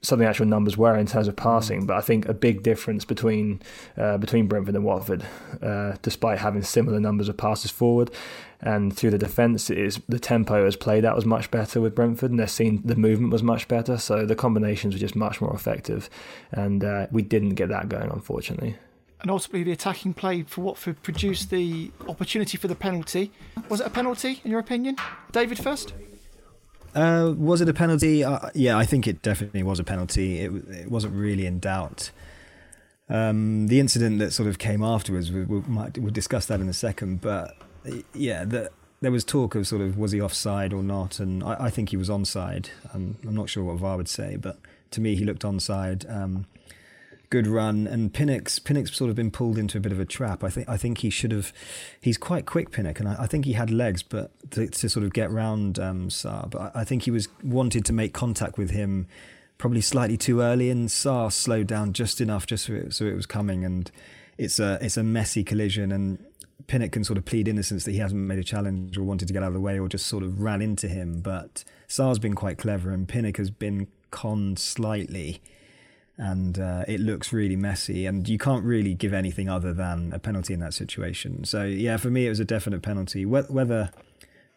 some 0.00 0.20
of 0.20 0.20
the 0.20 0.28
actual 0.28 0.46
numbers 0.46 0.76
were 0.76 0.96
in 0.96 1.06
terms 1.06 1.26
of 1.26 1.34
passing. 1.36 1.84
But 1.84 1.96
I 1.96 2.00
think 2.00 2.26
a 2.26 2.34
big 2.34 2.62
difference 2.62 3.04
between 3.04 3.60
uh, 3.96 4.18
between 4.18 4.46
Brentford 4.46 4.76
and 4.76 4.84
Watford, 4.84 5.26
uh, 5.62 5.96
despite 6.02 6.38
having 6.38 6.62
similar 6.62 7.00
numbers 7.00 7.28
of 7.28 7.36
passes 7.36 7.70
forward, 7.70 8.10
and 8.60 8.96
through 8.96 9.10
the 9.10 9.18
defence 9.18 9.70
is 9.70 10.00
the 10.08 10.18
tempo 10.18 10.66
as 10.66 10.76
played 10.76 11.04
out 11.04 11.14
was 11.14 11.24
much 11.24 11.50
better 11.50 11.80
with 11.80 11.94
Brentford, 11.94 12.30
and 12.30 12.40
they're 12.40 12.46
seeing 12.46 12.82
the 12.82 12.96
movement 12.96 13.32
was 13.32 13.42
much 13.42 13.68
better. 13.68 13.98
So 13.98 14.26
the 14.26 14.34
combinations 14.34 14.94
were 14.94 15.00
just 15.00 15.14
much 15.16 15.40
more 15.40 15.54
effective, 15.54 16.10
and 16.50 16.82
uh, 16.82 17.06
we 17.10 17.22
didn't 17.22 17.54
get 17.54 17.68
that 17.68 17.88
going, 17.88 18.10
unfortunately. 18.10 18.76
And 19.20 19.30
ultimately, 19.30 19.64
the 19.64 19.72
attacking 19.72 20.14
play 20.14 20.42
for 20.42 20.60
Watford 20.60 21.02
produced 21.02 21.50
the 21.50 21.90
opportunity 22.08 22.56
for 22.56 22.68
the 22.68 22.76
penalty. 22.76 23.32
Was 23.68 23.80
it 23.80 23.86
a 23.86 23.90
penalty, 23.90 24.40
in 24.44 24.50
your 24.50 24.60
opinion? 24.60 24.96
David 25.32 25.58
first? 25.58 25.92
Uh, 26.94 27.34
was 27.36 27.60
it 27.60 27.68
a 27.68 27.74
penalty? 27.74 28.22
Uh, 28.24 28.50
yeah, 28.54 28.78
I 28.78 28.84
think 28.84 29.06
it 29.06 29.22
definitely 29.22 29.62
was 29.62 29.80
a 29.80 29.84
penalty. 29.84 30.40
It, 30.40 30.52
it 30.68 30.90
wasn't 30.90 31.14
really 31.14 31.46
in 31.46 31.58
doubt. 31.58 32.10
Um, 33.08 33.68
the 33.68 33.80
incident 33.80 34.18
that 34.20 34.32
sort 34.32 34.48
of 34.48 34.58
came 34.58 34.82
afterwards, 34.82 35.32
we, 35.32 35.42
we 35.42 35.60
might 35.62 35.98
we'll 35.98 36.12
discuss 36.12 36.46
that 36.46 36.60
in 36.60 36.68
a 36.68 36.72
second. 36.72 37.20
But 37.20 37.56
yeah, 38.14 38.44
the, 38.44 38.70
there 39.00 39.12
was 39.12 39.24
talk 39.24 39.54
of 39.54 39.66
sort 39.66 39.82
of 39.82 39.96
was 39.96 40.12
he 40.12 40.20
offside 40.20 40.72
or 40.72 40.82
not, 40.82 41.20
and 41.20 41.42
I, 41.42 41.66
I 41.66 41.70
think 41.70 41.90
he 41.90 41.96
was 41.96 42.08
onside. 42.08 42.68
Um, 42.92 43.16
I'm 43.24 43.34
not 43.34 43.48
sure 43.48 43.64
what 43.64 43.78
VAR 43.78 43.96
would 43.96 44.08
say, 44.08 44.36
but 44.36 44.58
to 44.92 45.00
me, 45.00 45.14
he 45.14 45.24
looked 45.24 45.42
onside. 45.42 46.10
Um, 46.10 46.46
good 47.30 47.46
run, 47.46 47.86
and 47.86 48.12
Pinnock's 48.12 48.58
Pinnock's 48.58 48.96
sort 48.96 49.10
of 49.10 49.16
been 49.16 49.30
pulled 49.30 49.58
into 49.58 49.78
a 49.78 49.80
bit 49.80 49.92
of 49.92 50.00
a 50.00 50.04
trap. 50.04 50.42
I 50.42 50.50
think 50.50 50.68
I 50.68 50.76
think 50.76 50.98
he 50.98 51.10
should 51.10 51.32
have. 51.32 51.52
He's 52.00 52.18
quite 52.18 52.46
quick, 52.46 52.70
Pinnock, 52.70 52.98
and 53.00 53.08
I, 53.08 53.16
I 53.20 53.26
think 53.26 53.44
he 53.44 53.52
had 53.52 53.70
legs, 53.70 54.02
but 54.02 54.30
to, 54.52 54.66
to 54.66 54.88
sort 54.88 55.04
of 55.04 55.12
get 55.12 55.30
round 55.30 55.78
um, 55.78 56.08
Sarr. 56.08 56.50
But 56.50 56.60
I, 56.74 56.80
I 56.80 56.84
think 56.84 57.02
he 57.02 57.10
was 57.10 57.28
wanted 57.42 57.84
to 57.86 57.92
make 57.92 58.12
contact 58.12 58.58
with 58.58 58.70
him 58.70 59.06
probably 59.58 59.80
slightly 59.80 60.16
too 60.16 60.40
early, 60.40 60.70
and 60.70 60.88
Sarr 60.88 61.32
slowed 61.32 61.66
down 61.66 61.92
just 61.92 62.20
enough, 62.20 62.46
just 62.46 62.66
so 62.66 62.72
it, 62.74 62.94
so 62.94 63.04
it 63.04 63.14
was 63.14 63.26
coming. 63.26 63.64
And 63.64 63.90
it's 64.38 64.58
a 64.58 64.78
it's 64.80 64.96
a 64.96 65.02
messy 65.02 65.44
collision, 65.44 65.92
and 65.92 66.18
Pinnock 66.68 66.92
can 66.92 67.02
sort 67.02 67.18
of 67.18 67.24
plead 67.24 67.48
innocence 67.48 67.84
that 67.84 67.92
he 67.92 67.98
hasn't 67.98 68.20
made 68.20 68.38
a 68.38 68.44
challenge 68.44 68.96
or 68.96 69.02
wanted 69.02 69.26
to 69.26 69.34
get 69.34 69.42
out 69.42 69.48
of 69.48 69.54
the 69.54 69.60
way 69.60 69.80
or 69.80 69.88
just 69.88 70.06
sort 70.06 70.22
of 70.22 70.40
ran 70.40 70.62
into 70.62 70.86
him. 70.86 71.20
But 71.20 71.64
Sarr's 71.88 72.20
been 72.20 72.34
quite 72.34 72.58
clever, 72.58 72.90
and 72.90 73.08
Pinnock 73.08 73.38
has 73.38 73.50
been 73.50 73.88
conned 74.10 74.58
slightly 74.58 75.42
and 76.18 76.58
uh, 76.58 76.84
it 76.88 77.00
looks 77.00 77.32
really 77.32 77.56
messy. 77.56 78.04
And 78.04 78.28
you 78.28 78.38
can't 78.38 78.64
really 78.64 78.92
give 78.92 79.14
anything 79.14 79.48
other 79.48 79.72
than 79.72 80.12
a 80.12 80.18
penalty 80.18 80.52
in 80.52 80.60
that 80.60 80.74
situation. 80.74 81.44
So 81.44 81.64
yeah, 81.64 81.96
for 81.96 82.10
me, 82.10 82.26
it 82.26 82.28
was 82.28 82.40
a 82.40 82.44
definite 82.44 82.82
penalty. 82.82 83.24
Whether 83.24 83.90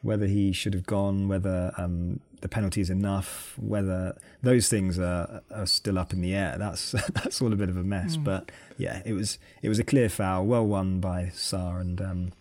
whether 0.01 0.25
he 0.25 0.51
should 0.51 0.74
have 0.74 0.88
gone, 0.88 1.27
whether 1.27 1.72
um, 1.77 2.20
the 2.41 2.50
penalty 2.50 2.81
is 2.81 2.89
enough, 2.89 3.55
whether 3.60 4.17
those 4.41 4.67
things 4.67 5.00
are, 5.00 5.41
are 5.51 5.65
still 5.65 5.98
up 5.98 6.12
in 6.12 6.21
the 6.21 6.33
air. 6.33 6.57
That's 6.57 6.91
that's 7.13 7.41
all 7.41 7.53
a 7.53 7.55
bit 7.55 7.69
of 7.69 7.77
a 7.77 7.83
mess. 7.83 8.17
Mm. 8.17 8.24
But 8.24 8.51
yeah, 8.77 9.01
it 9.05 9.13
was 9.13 9.39
it 9.62 9.69
was 9.69 9.79
a 9.79 9.83
clear 9.83 10.10
foul, 10.10 10.45
well 10.45 10.65
won 10.65 11.00
by 11.00 11.31
Sarr, 11.33 11.79
and 11.79 12.01
um, 12.01 12.31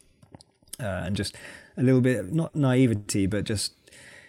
uh, 0.80 1.04
and 1.04 1.16
just 1.16 1.36
a 1.76 1.82
little 1.82 2.00
bit 2.00 2.32
not 2.32 2.54
naivety, 2.54 3.26
but 3.26 3.44
just 3.44 3.74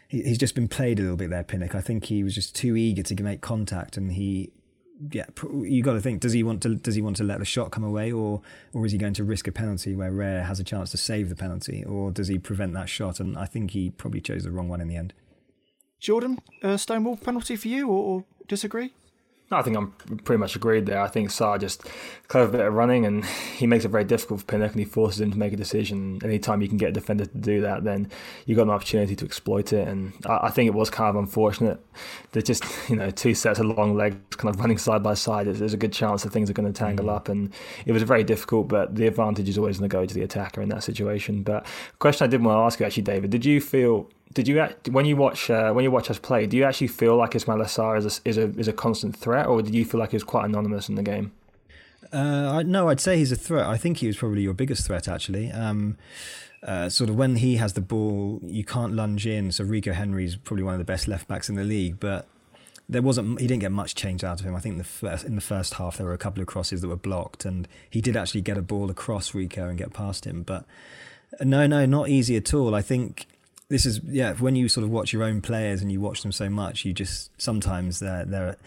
he's 0.08 0.38
just 0.38 0.56
been 0.56 0.68
played 0.68 1.00
a 1.00 1.04
little 1.04 1.18
bit 1.18 1.30
there, 1.30 1.44
Pinnock. 1.44 1.74
I 1.74 1.82
think 1.82 2.06
he 2.06 2.24
was 2.24 2.36
just 2.36 2.56
too 2.56 2.76
eager 2.76 3.04
to 3.04 3.24
make 3.24 3.42
contact, 3.42 3.98
and 3.98 4.12
he 4.14 4.52
yeah, 5.12 5.26
you 5.64 5.82
got 5.82 5.94
to 5.94 6.02
think: 6.02 6.22
does 6.22 6.34
he 6.34 6.44
want 6.44 6.62
to 6.64 6.76
does 6.76 6.96
he 6.96 7.02
want 7.02 7.18
to 7.18 7.24
let 7.24 7.40
the 7.40 7.46
shot 7.46 7.72
come 7.72 7.84
away, 7.84 8.12
or 8.12 8.42
or 8.74 8.86
is 8.86 8.92
he 8.92 8.98
going 8.98 9.14
to 9.16 9.24
risk 9.24 9.48
a 9.48 9.52
penalty 9.52 9.96
where 9.96 10.12
Raya 10.12 10.46
has 10.46 10.60
a 10.60 10.64
chance 10.64 10.92
to 10.92 10.98
save 10.98 11.30
the 11.30 11.36
penalty, 11.36 11.84
or 11.84 12.12
does 12.12 12.28
he 12.28 12.38
prevent 12.38 12.74
that 12.74 12.90
shot? 12.90 13.20
And 13.20 13.38
I 13.38 13.46
think 13.46 13.72
he 13.72 13.90
probably 13.90 14.22
chose 14.22 14.44
the 14.44 14.52
wrong 14.52 14.70
one 14.70 14.82
in 14.82 14.88
the 14.88 14.96
end. 14.96 15.14
Jordan, 16.02 16.40
uh, 16.64 16.78
Stonewall 16.78 17.16
penalty 17.16 17.56
for 17.56 17.68
you, 17.68 17.88
or, 17.88 18.04
or 18.04 18.24
disagree? 18.48 18.92
I 19.54 19.62
think 19.62 19.76
I'm 19.76 19.92
pretty 20.24 20.40
much 20.40 20.56
agreed 20.56 20.86
there. 20.86 21.02
I 21.02 21.08
think 21.08 21.30
Sarr 21.30 21.60
just 21.60 21.84
clever 22.28 22.54
bit 22.54 22.62
of 22.62 22.74
running, 22.74 23.06
and 23.06 23.24
he 23.58 23.68
makes 23.68 23.86
it 23.86 23.90
very 23.90 24.04
difficult 24.04 24.40
for 24.40 24.46
Pinnock, 24.48 24.72
and 24.72 24.80
he 24.80 24.86
forces 24.86 25.22
him 25.22 25.32
to 25.32 25.38
make 25.38 25.54
a 25.54 25.58
decision. 25.58 26.20
Anytime 26.24 26.62
you 26.62 26.68
can 26.68 26.78
get 26.78 26.90
a 26.90 26.92
defender 26.94 27.26
to 27.26 27.38
do 27.38 27.62
that, 27.62 27.84
then 27.84 28.10
you've 28.46 28.56
got 28.56 28.64
an 28.64 28.70
opportunity 28.72 29.16
to 29.16 29.26
exploit 29.26 29.74
it. 29.74 29.88
And 29.88 30.14
I, 30.26 30.48
I 30.48 30.50
think 30.50 30.68
it 30.68 30.74
was 30.74 30.90
kind 30.90 31.10
of 31.10 31.18
unfortunate. 31.18 31.80
They're 32.32 32.42
just 32.42 32.64
you 32.90 32.96
know 32.96 33.12
two 33.12 33.36
sets 33.36 33.60
of 33.60 33.68
long 33.68 33.96
legs, 33.96 34.18
kind 34.38 34.54
of 34.54 34.60
running 34.60 34.80
side 34.80 35.04
by 35.04 35.14
side. 35.14 35.46
There's, 35.46 35.60
there's 35.60 35.74
a 35.74 35.78
good 35.78 35.94
chance 35.94 36.24
that 36.24 36.32
things 36.32 36.50
are 36.50 36.54
going 36.54 36.72
to 36.72 36.78
tangle 36.78 37.08
mm. 37.08 37.16
up, 37.16 37.30
and 37.30 37.54
it 37.86 37.92
was 37.92 38.02
very 38.04 38.24
difficult. 38.24 38.70
But 38.70 38.96
the 38.96 39.06
advantage 39.06 39.50
is 39.50 39.58
always 39.58 39.78
going 39.78 39.90
to 39.90 39.94
go 39.94 40.06
to 40.06 40.14
the 40.14 40.24
attacker 40.24 40.62
in 40.62 40.70
that 40.70 40.84
situation. 40.84 41.44
But 41.44 41.66
question 42.00 42.26
I 42.26 42.28
did 42.30 42.44
want 42.44 42.56
to 42.56 42.62
ask 42.62 42.80
you 42.80 42.86
actually, 42.86 43.04
David, 43.04 43.30
did 43.30 43.46
you 43.46 43.60
feel 43.62 44.10
did 44.34 44.48
you 44.48 44.64
when 44.90 45.06
you 45.06 45.16
watch 45.16 45.50
uh, 45.50 45.72
when 45.72 45.84
you 45.84 45.92
watch 45.92 46.10
us 46.10 46.20
play? 46.20 46.46
Do 46.46 46.58
you 46.58 46.64
actually 46.64 46.88
feel 46.88 47.16
like 47.16 47.32
Ismaila 47.32 47.66
Sarr 47.66 47.98
is 47.98 48.06
a, 48.06 48.30
is 48.30 48.38
a 48.38 48.50
is 48.60 48.68
a 48.68 48.74
constant 48.74 49.16
threat, 49.16 49.48
or 49.48 49.62
did 49.62 49.74
you 49.74 49.86
feel 49.86 50.00
like 50.00 50.12
he 50.12 50.16
was 50.16 50.24
quite 50.24 50.46
anonymous 50.46 50.90
in 50.90 50.96
the 50.96 51.04
game? 51.04 51.32
Uh, 52.12 52.64
no, 52.64 52.90
I'd 52.90 53.00
say 53.00 53.18
he's 53.18 53.32
a 53.32 53.38
threat. 53.38 53.66
I 53.66 53.78
think 53.78 53.98
he 53.98 54.08
was 54.08 54.18
probably 54.18 54.42
your 54.42 54.54
biggest 54.54 54.86
threat, 54.86 55.08
actually. 55.08 55.52
Um, 55.52 55.98
uh, 56.64 56.90
sort 56.90 57.10
of 57.10 57.16
when 57.16 57.38
he 57.38 57.56
has 57.56 57.74
the 57.74 57.82
ball, 57.82 58.40
you 58.44 58.64
can't 58.64 58.94
lunge 58.94 59.26
in. 59.26 59.52
So 59.52 59.64
Rico 59.64 59.94
Henry's 59.94 60.36
probably 60.36 60.64
one 60.64 60.74
of 60.74 60.80
the 60.80 60.86
best 60.86 61.08
left 61.08 61.28
backs 61.28 61.50
in 61.50 61.56
the 61.56 61.64
league, 61.64 62.00
but 62.00 62.28
there 62.90 63.02
wasn't. 63.02 63.40
He 63.40 63.48
didn't 63.48 63.62
get 63.62 63.72
much 63.72 63.96
change 63.96 64.24
out 64.24 64.40
of 64.40 64.46
him. 64.46 64.56
I 64.56 64.60
think 64.60 64.78
the 64.78 64.84
first, 64.84 65.26
in 65.26 65.36
the 65.36 65.42
first 65.42 65.76
half 65.76 65.98
there 65.98 66.06
were 66.06 66.14
a 66.14 66.20
couple 66.20 66.42
of 66.42 66.48
crosses 66.48 66.82
that 66.82 66.88
were 66.88 66.96
blocked, 66.96 67.46
and 67.46 67.68
he 67.90 68.02
did 68.02 68.18
actually 68.18 68.42
get 68.42 68.58
a 68.58 68.62
ball 68.62 68.90
across 68.90 69.34
Rico 69.34 69.68
and 69.68 69.78
get 69.78 69.94
past 69.94 70.26
him. 70.26 70.44
But 70.44 70.66
no, 71.40 71.66
no, 71.66 71.86
not 71.86 72.10
easy 72.10 72.36
at 72.36 72.54
all. 72.54 72.76
I 72.76 72.82
think 72.82 73.26
this 73.72 73.86
is 73.86 74.02
yeah. 74.06 74.34
When 74.34 74.56
you 74.56 74.68
sort 74.68 74.84
of 74.84 74.92
watch 74.92 75.14
your 75.14 75.24
own 75.24 75.42
players 75.42 75.82
and 75.82 75.92
you 75.92 76.02
watch 76.02 76.22
them 76.22 76.32
so 76.32 76.50
much, 76.50 76.86
you 76.86 76.94
just 76.94 77.32
sometimes 77.42 78.00
their 78.00 78.26
their 78.26 78.58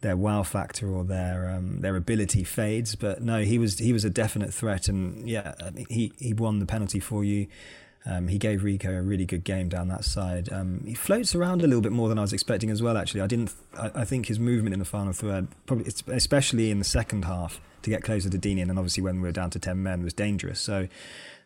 their 0.00 0.16
wow 0.16 0.42
factor 0.44 0.88
or 0.88 1.02
their 1.02 1.50
um, 1.50 1.80
their 1.80 1.96
ability 1.96 2.44
fades. 2.44 2.94
But 2.94 3.20
no, 3.20 3.42
he 3.42 3.58
was 3.58 3.78
he 3.78 3.92
was 3.92 4.04
a 4.04 4.10
definite 4.10 4.54
threat, 4.54 4.88
and 4.88 5.28
yeah, 5.28 5.54
I 5.60 5.70
mean, 5.70 5.86
he 5.90 6.12
he 6.18 6.32
won 6.32 6.60
the 6.60 6.66
penalty 6.66 7.00
for 7.00 7.24
you. 7.24 7.48
Um, 8.06 8.28
he 8.28 8.36
gave 8.36 8.62
Rico 8.62 8.92
a 8.92 9.02
really 9.02 9.24
good 9.24 9.44
game 9.44 9.70
down 9.70 9.88
that 9.88 10.04
side. 10.04 10.52
Um, 10.52 10.84
he 10.86 10.94
floats 10.94 11.34
around 11.34 11.62
a 11.62 11.66
little 11.66 11.80
bit 11.80 11.92
more 11.92 12.10
than 12.10 12.18
I 12.18 12.20
was 12.20 12.34
expecting 12.34 12.70
as 12.70 12.82
well. 12.82 12.96
Actually, 12.96 13.22
I 13.22 13.26
didn't. 13.26 13.52
I, 13.76 13.90
I 13.94 14.04
think 14.04 14.26
his 14.26 14.38
movement 14.38 14.74
in 14.74 14.78
the 14.78 14.84
final 14.84 15.12
third, 15.12 15.48
probably 15.66 15.92
especially 16.08 16.70
in 16.70 16.78
the 16.78 16.84
second 16.84 17.24
half, 17.24 17.60
to 17.82 17.90
get 17.90 18.02
closer 18.02 18.30
to 18.30 18.38
Deeney, 18.38 18.62
and 18.62 18.70
obviously 18.78 19.02
when 19.02 19.16
we 19.16 19.28
were 19.28 19.32
down 19.32 19.50
to 19.50 19.58
ten 19.58 19.82
men, 19.82 20.04
was 20.04 20.12
dangerous. 20.12 20.60
So, 20.60 20.86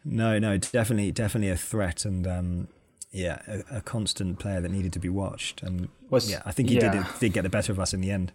no, 0.04 0.38
no, 0.38 0.58
definitely, 0.58 1.12
definitely 1.12 1.50
a 1.50 1.56
threat, 1.56 2.04
and 2.04 2.26
um, 2.26 2.68
yeah, 3.10 3.40
a, 3.46 3.78
a, 3.78 3.80
constant 3.80 4.38
player 4.38 4.60
that 4.60 4.70
needed 4.70 4.92
to 4.92 4.98
be 4.98 5.08
watched. 5.08 5.62
And 5.62 5.88
yeah, 6.10 6.42
I 6.44 6.52
think 6.52 6.68
he 6.68 6.76
yeah. 6.76 6.92
did 6.92 7.06
did 7.20 7.32
get 7.32 7.42
the 7.42 7.48
better 7.48 7.72
of 7.72 7.80
us 7.80 7.94
in 7.94 8.00
the 8.00 8.10
end. 8.10 8.32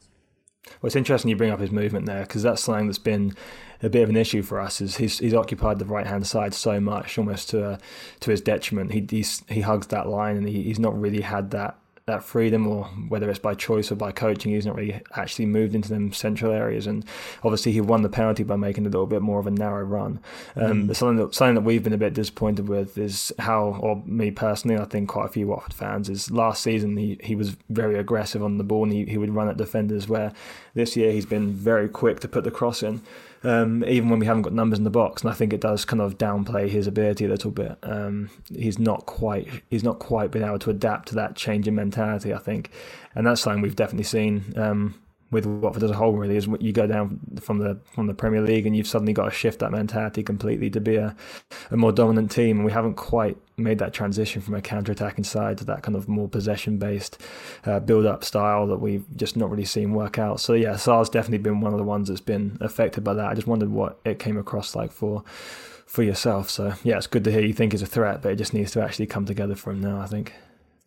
Well, 0.65 0.87
it's 0.87 0.95
interesting 0.95 1.29
you 1.29 1.35
bring 1.35 1.51
up 1.51 1.59
his 1.59 1.71
movement 1.71 2.05
there 2.05 2.21
because 2.21 2.41
that's 2.43 2.61
something 2.61 2.87
that's 2.87 2.97
been 2.97 3.35
a 3.81 3.89
bit 3.89 4.03
of 4.03 4.09
an 4.09 4.15
issue 4.15 4.41
for 4.41 4.61
us. 4.61 4.79
Is 4.79 4.97
he's, 4.97 5.19
he's 5.19 5.33
occupied 5.33 5.79
the 5.79 5.85
right 5.85 6.07
hand 6.07 6.25
side 6.25 6.53
so 6.53 6.79
much, 6.79 7.17
almost 7.17 7.49
to 7.49 7.65
uh, 7.65 7.77
to 8.21 8.31
his 8.31 8.41
detriment. 8.41 8.93
He 8.93 9.25
he 9.49 9.61
hugs 9.61 9.87
that 9.87 10.07
line, 10.07 10.37
and 10.37 10.47
he, 10.47 10.63
he's 10.63 10.79
not 10.79 10.99
really 10.99 11.21
had 11.21 11.51
that 11.51 11.77
that 12.05 12.23
freedom, 12.23 12.67
or 12.67 12.85
whether 13.07 13.29
it's 13.29 13.39
by 13.39 13.53
choice 13.53 13.91
or 13.91 13.95
by 13.95 14.11
coaching, 14.11 14.51
he's 14.51 14.65
not 14.65 14.75
really 14.75 15.01
actually 15.15 15.45
moved 15.45 15.73
into 15.73 15.89
them 15.89 16.11
central 16.11 16.51
areas. 16.51 16.85
And 16.85 17.05
obviously, 17.43 17.71
he 17.71 17.81
won 17.81 18.01
the 18.01 18.09
penalty 18.09 18.43
by 18.43 18.57
making 18.57 18.85
a 18.85 18.89
little 18.89 19.07
bit 19.07 19.21
more 19.21 19.39
of 19.39 19.47
a 19.47 19.51
narrow 19.51 19.83
run. 19.83 20.19
Um, 20.55 20.87
mm. 20.87 20.95
Something 20.95 21.17
that 21.17 21.33
something 21.33 21.55
that 21.55 21.61
we've 21.61 21.83
been 21.83 21.93
a 21.93 21.97
bit 21.97 22.13
disappointed 22.13 22.67
with 22.67 22.97
is 22.97 23.31
how, 23.39 23.79
or 23.79 24.03
me 24.05 24.31
personally, 24.31 24.77
I 24.77 24.85
think 24.85 25.09
quite 25.09 25.25
a 25.25 25.29
few 25.29 25.47
Watford 25.47 25.73
fans 25.73 26.09
is 26.09 26.29
last 26.29 26.61
season 26.61 26.97
he, 26.97 27.17
he 27.23 27.35
was 27.35 27.55
very 27.69 27.97
aggressive 27.97 28.43
on 28.43 28.57
the 28.57 28.63
ball 28.63 28.83
and 28.83 28.91
he, 28.91 29.05
he 29.05 29.17
would 29.17 29.33
run 29.33 29.47
at 29.47 29.57
defenders. 29.57 30.07
Where 30.09 30.33
this 30.73 30.97
year 30.97 31.11
he's 31.11 31.25
been 31.25 31.53
very 31.53 31.87
quick 31.87 32.19
to 32.21 32.27
put 32.27 32.43
the 32.43 32.51
cross 32.51 32.83
in 32.83 33.01
um, 33.43 33.83
even 33.85 34.09
when 34.09 34.19
we 34.19 34.25
haven't 34.25 34.43
got 34.43 34.53
numbers 34.53 34.79
in 34.79 34.83
the 34.83 34.89
box. 34.89 35.21
And 35.21 35.31
I 35.31 35.33
think 35.33 35.53
it 35.53 35.61
does 35.61 35.85
kind 35.85 36.01
of 36.01 36.17
downplay 36.17 36.69
his 36.69 36.87
ability 36.87 37.25
a 37.25 37.29
little 37.29 37.51
bit. 37.51 37.77
Um, 37.83 38.29
he's 38.53 38.79
not 38.79 39.05
quite 39.05 39.47
he's 39.69 39.83
not 39.83 39.99
quite 39.99 40.31
been 40.31 40.43
able 40.43 40.59
to 40.59 40.69
adapt 40.69 41.09
to 41.09 41.15
that 41.15 41.35
change 41.35 41.67
in 41.67 41.75
mentality. 41.75 42.33
I 42.33 42.39
think, 42.39 42.71
and 43.15 43.27
that's 43.27 43.41
something 43.41 43.61
we've 43.61 43.75
definitely 43.75 44.05
seen. 44.05 44.53
Um, 44.55 44.95
with 45.33 45.45
Watford 45.45 45.83
as 45.83 45.91
a 45.91 45.95
whole, 45.95 46.13
really, 46.13 46.37
is 46.37 46.47
you 46.59 46.71
go 46.71 46.87
down 46.87 47.19
from 47.41 47.57
the 47.57 47.79
from 47.93 48.07
the 48.07 48.13
Premier 48.13 48.41
League 48.41 48.65
and 48.65 48.77
you've 48.77 48.87
suddenly 48.87 49.11
got 49.11 49.25
to 49.25 49.31
shift 49.31 49.59
that 49.59 49.71
mentality 49.71 50.23
completely 50.23 50.69
to 50.69 50.79
be 50.79 50.95
a, 50.95 51.15
a 51.71 51.75
more 51.75 51.91
dominant 51.91 52.31
team, 52.31 52.57
and 52.57 52.65
we 52.65 52.71
haven't 52.71 52.93
quite 52.93 53.37
made 53.57 53.79
that 53.79 53.93
transition 53.93 54.41
from 54.41 54.55
a 54.55 54.61
counter-attacking 54.61 55.23
side 55.23 55.57
to 55.57 55.65
that 55.65 55.83
kind 55.83 55.95
of 55.95 56.07
more 56.07 56.27
possession-based 56.27 57.21
uh, 57.65 57.79
build-up 57.79 58.23
style 58.23 58.65
that 58.67 58.77
we've 58.77 59.05
just 59.15 59.35
not 59.35 59.49
really 59.51 59.65
seen 59.65 59.93
work 59.93 60.17
out. 60.17 60.39
So 60.39 60.53
yeah, 60.53 60.75
Sarr's 60.75 61.09
definitely 61.09 61.39
been 61.39 61.61
one 61.61 61.73
of 61.73 61.77
the 61.77 61.85
ones 61.85 62.07
that's 62.07 62.21
been 62.21 62.57
affected 62.61 63.03
by 63.03 63.13
that. 63.13 63.25
I 63.25 63.33
just 63.33 63.47
wondered 63.47 63.69
what 63.69 63.99
it 64.05 64.19
came 64.19 64.37
across 64.37 64.75
like 64.75 64.91
for 64.91 65.23
for 65.85 66.03
yourself. 66.03 66.49
So 66.49 66.73
yeah, 66.83 66.97
it's 66.97 67.07
good 67.07 67.23
to 67.25 67.31
hear 67.31 67.41
you 67.41 67.53
think 67.53 67.73
he's 67.73 67.81
a 67.81 67.85
threat, 67.87 68.21
but 68.21 68.31
it 68.31 68.37
just 68.37 68.53
needs 68.53 68.71
to 68.71 68.81
actually 68.81 69.07
come 69.07 69.25
together 69.25 69.55
for 69.55 69.71
him 69.71 69.81
now. 69.81 69.99
I 69.99 70.07
think. 70.07 70.33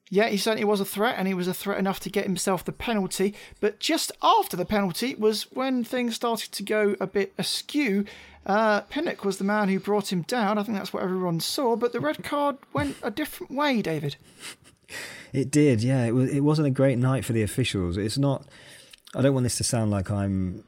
Yeah, 0.09 0.29
he 0.29 0.37
certainly 0.37 0.65
was 0.65 0.81
a 0.81 0.85
threat, 0.85 1.17
and 1.19 1.27
he 1.27 1.35
was 1.35 1.49
a 1.49 1.55
threat 1.55 1.79
enough 1.79 1.99
to 2.01 2.11
get 2.11 2.25
himself 2.25 2.65
the 2.65 2.73
penalty. 2.73 3.35
But 3.61 3.81
just 3.81 4.13
after 4.23 4.57
the 4.57 4.65
penalty 4.65 5.15
was 5.17 5.51
when 5.53 5.83
things 5.83 6.15
started 6.15 6.53
to 6.53 6.63
go 6.63 6.95
a 7.01 7.07
bit 7.07 7.35
askew. 7.39 8.05
Uh, 8.45 8.83
Pinnock 8.83 9.25
was 9.25 9.39
the 9.39 9.45
man 9.45 9.69
who 9.69 9.81
brought 9.81 10.13
him 10.13 10.23
down. 10.23 10.57
I 10.57 10.63
think 10.63 10.79
that's 10.79 10.93
what 10.93 11.03
everyone 11.03 11.41
saw. 11.41 11.75
But 11.75 11.93
the 11.93 11.99
red 11.99 12.23
card 12.23 12.57
went 12.73 12.97
a 13.03 13.11
different 13.11 13.53
way, 13.53 13.83
David. 13.83 14.17
It 15.33 15.51
did, 15.51 15.83
yeah. 15.83 16.05
It 16.05 16.13
was. 16.13 16.31
It 16.31 16.41
wasn't 16.41 16.69
a 16.69 16.71
great 16.71 16.97
night 16.97 17.25
for 17.25 17.33
the 17.33 17.43
officials. 17.43 17.97
It's 17.97 18.17
not. 18.17 18.47
I 19.17 19.21
don't 19.21 19.35
want 19.35 19.43
this 19.43 19.57
to 19.57 19.65
sound 19.65 19.91
like 19.91 20.11
I'm 20.13 20.63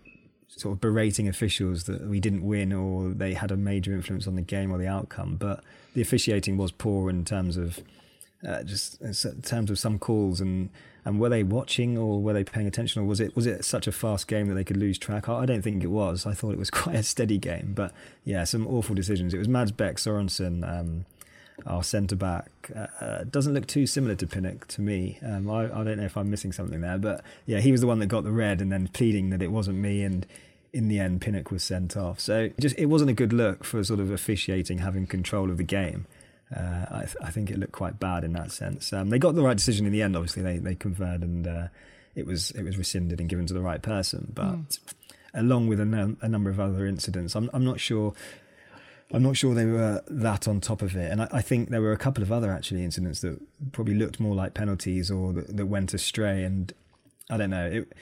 sort 0.49 0.75
of 0.75 0.81
berating 0.81 1.29
officials 1.29 1.85
that 1.85 2.07
we 2.07 2.19
didn't 2.19 2.43
win 2.43 2.73
or 2.73 3.11
they 3.11 3.35
had 3.35 3.53
a 3.53 3.57
major 3.57 3.93
influence 3.93 4.27
on 4.27 4.35
the 4.35 4.43
game 4.43 4.73
or 4.73 4.79
the 4.79 4.89
outcome. 4.89 5.37
But 5.37 5.63
the 5.95 6.03
officiating 6.03 6.57
was 6.57 6.73
poor 6.73 7.09
in 7.09 7.25
terms 7.25 7.57
of 7.57 7.79
uh, 8.47 8.63
just 8.63 9.01
in 9.01 9.43
terms 9.43 9.71
of 9.71 9.79
some 9.79 9.99
calls 9.99 10.41
and 10.41 10.71
and 11.05 11.19
were 11.19 11.29
they 11.29 11.43
watching 11.43 11.97
or 11.97 12.21
were 12.21 12.33
they 12.33 12.45
paying 12.45 12.67
attention 12.67 13.01
or 13.01 13.05
was 13.07 13.19
it 13.19 13.35
was 13.35 13.47
it 13.47 13.65
such 13.65 13.87
a 13.87 13.93
fast 13.93 14.29
game 14.29 14.47
that 14.49 14.55
they 14.55 14.65
could 14.65 14.77
lose 14.77 14.99
track? 14.99 15.29
I 15.29 15.47
don't 15.47 15.63
think 15.63 15.83
it 15.83 15.89
was. 15.89 16.27
I 16.27 16.35
thought 16.35 16.53
it 16.53 16.59
was 16.59 16.71
quite 16.83 16.97
a 16.97 17.03
steady 17.03 17.39
game, 17.39 17.73
but 17.75 17.93
yeah, 18.25 18.45
some 18.45 18.67
awful 18.67 18.95
decisions. 18.95 19.33
It 19.35 19.39
was 19.39 19.49
Mads 19.49 19.73
Bech 19.73 19.97
Sorensen. 19.97 20.69
Um, 20.69 21.07
our 21.67 21.83
centre 21.83 22.15
back 22.15 22.71
uh, 22.75 22.87
uh, 23.01 23.25
doesn't 23.25 23.53
look 23.53 23.67
too 23.67 23.87
similar 23.87 24.15
to 24.15 24.27
Pinnock 24.27 24.69
to 24.69 24.81
me. 24.81 25.19
Um, 25.25 25.51
I, 25.51 25.65
I, 25.65 25.83
don't 25.83 25.97
know 25.97 26.05
if 26.05 26.17
I'm 26.17 26.31
missing 26.31 26.53
something 26.53 26.81
there, 26.81 26.99
but 26.99 27.25
yeah, 27.47 27.59
he 27.59 27.73
was 27.73 27.81
the 27.81 27.87
one 27.87 27.99
that 27.99 28.07
got 28.07 28.23
the 28.23 28.31
red 28.31 28.61
and 28.61 28.71
then 28.71 28.87
pleading 28.89 29.31
that 29.31 29.43
it 29.43 29.51
wasn't 29.51 29.79
me. 29.79 30.03
And 30.03 30.25
in 30.73 30.89
the 30.89 31.01
end, 31.01 31.21
Pinnock 31.21 31.51
was 31.51 31.65
sent 31.65 31.97
off. 31.97 32.21
So 32.21 32.51
just 32.61 32.79
it 32.79 32.87
wasn't 32.87 33.11
a 33.11 33.15
good 33.15 33.33
look 33.33 33.65
for 33.65 33.83
sort 33.83 34.01
of 34.01 34.11
officiating 34.11 34.79
having 34.79 35.07
control 35.07 35.51
of 35.51 35.57
the 35.57 35.65
game. 35.65 36.07
Uh, 36.55 36.87
I, 36.91 37.01
th- 37.01 37.17
I, 37.23 37.31
think 37.31 37.51
it 37.51 37.59
looked 37.59 37.73
quite 37.73 38.01
bad 38.01 38.25
in 38.25 38.33
that 38.33 38.53
sense. 38.53 38.93
Um, 38.93 39.11
they 39.11 39.19
got 39.19 39.35
the 39.35 39.43
right 39.43 39.57
decision 39.57 39.85
in 39.85 39.93
the 39.93 40.01
end. 40.01 40.17
Obviously, 40.17 40.43
they 40.43 40.59
they 40.59 40.75
conferred 40.75 41.23
and 41.23 41.47
uh, 41.47 41.69
it 42.15 42.27
was 42.27 42.51
it 42.53 42.63
was 42.63 42.79
rescinded 42.79 43.21
and 43.21 43.29
given 43.29 43.47
to 43.47 43.55
the 43.55 43.61
right 43.61 43.83
person. 43.83 44.33
But 44.35 44.55
mm. 44.55 44.79
along 45.35 45.69
with 45.69 45.79
a, 45.79 46.17
a 46.23 46.29
number 46.29 46.49
of 46.49 46.59
other 46.59 46.87
incidents, 46.87 47.37
I'm 47.37 47.51
I'm 47.53 47.65
not 47.65 47.81
sure 47.81 48.15
I'm 49.13 49.23
not 49.23 49.37
sure 49.37 49.55
they 49.55 49.65
were 49.65 50.03
that 50.09 50.47
on 50.47 50.61
top 50.61 50.83
of 50.83 50.95
it. 50.95 51.11
And 51.11 51.23
I, 51.23 51.29
I, 51.33 51.43
think 51.43 51.71
there 51.71 51.81
were 51.81 51.93
a 51.93 51.99
couple 51.99 52.23
of 52.23 52.31
other 52.31 52.53
actually 52.53 52.85
incidents 52.85 53.21
that 53.21 53.41
probably 53.73 53.95
looked 53.95 54.21
more 54.21 54.35
like 54.35 54.53
penalties 54.53 55.11
or 55.11 55.33
that, 55.33 55.57
that 55.57 55.67
went 55.67 55.95
astray. 55.95 56.45
And 56.45 56.73
I 57.31 57.39
don't 57.39 57.51
know. 57.51 57.67
It, 57.67 57.93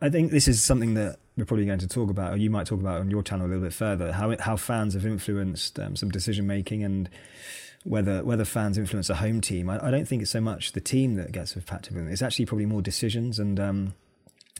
I 0.00 0.08
think 0.08 0.30
this 0.30 0.48
is 0.48 0.62
something 0.62 0.94
that 0.94 1.18
we're 1.36 1.44
probably 1.44 1.66
going 1.66 1.80
to 1.80 1.88
talk 1.88 2.08
about, 2.08 2.32
or 2.32 2.36
you 2.38 2.48
might 2.48 2.66
talk 2.66 2.80
about 2.80 3.00
on 3.00 3.10
your 3.10 3.22
channel 3.22 3.46
a 3.46 3.48
little 3.48 3.64
bit 3.64 3.74
further. 3.74 4.12
How 4.12 4.30
it, 4.30 4.40
how 4.40 4.56
fans 4.56 4.94
have 4.94 5.04
influenced 5.04 5.78
um, 5.78 5.96
some 5.96 6.10
decision 6.10 6.46
making 6.46 6.82
and 6.82 7.10
whether 7.84 8.24
whether 8.24 8.44
fans 8.44 8.76
influence 8.76 9.08
a 9.10 9.14
home 9.14 9.40
team. 9.40 9.70
I, 9.70 9.86
I, 9.86 9.90
don't 9.90 10.06
think 10.06 10.22
it's 10.22 10.30
so 10.30 10.40
much 10.40 10.72
the 10.72 10.80
team 10.80 11.14
that 11.14 11.32
gets 11.32 11.54
impacted. 11.54 11.96
It's 12.08 12.22
actually 12.22 12.46
probably 12.46 12.66
more 12.66 12.82
decisions 12.82 13.38
and. 13.38 13.60
Um, 13.60 13.94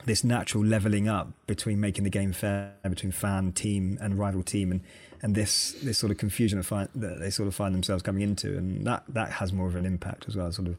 this 0.07 0.23
natural 0.23 0.63
leveling 0.65 1.09
up 1.09 1.29
between 1.47 1.81
making 1.81 2.05
the 2.05 2.11
game 2.11 2.33
fair 2.33 2.75
between 2.83 3.13
fan, 3.13 3.53
team, 3.53 3.97
and 4.01 4.19
rival 4.19 4.43
team, 4.43 4.71
and 4.71 4.81
and 5.23 5.35
this 5.35 5.73
this 5.83 5.99
sort 5.99 6.11
of 6.11 6.19
confusion 6.19 6.59
of 6.59 6.67
find, 6.67 6.89
that 6.95 7.21
they 7.21 7.31
sort 7.31 7.47
of 7.47 7.55
find 7.55 7.75
themselves 7.75 8.03
coming 8.03 8.23
into, 8.23 8.57
and 8.59 8.87
that 8.87 9.05
that 9.09 9.31
has 9.31 9.53
more 9.53 9.67
of 9.67 9.77
an 9.77 9.87
impact 9.87 10.27
as 10.29 10.37
well. 10.37 10.51
Sort 10.53 10.69
of 10.69 10.77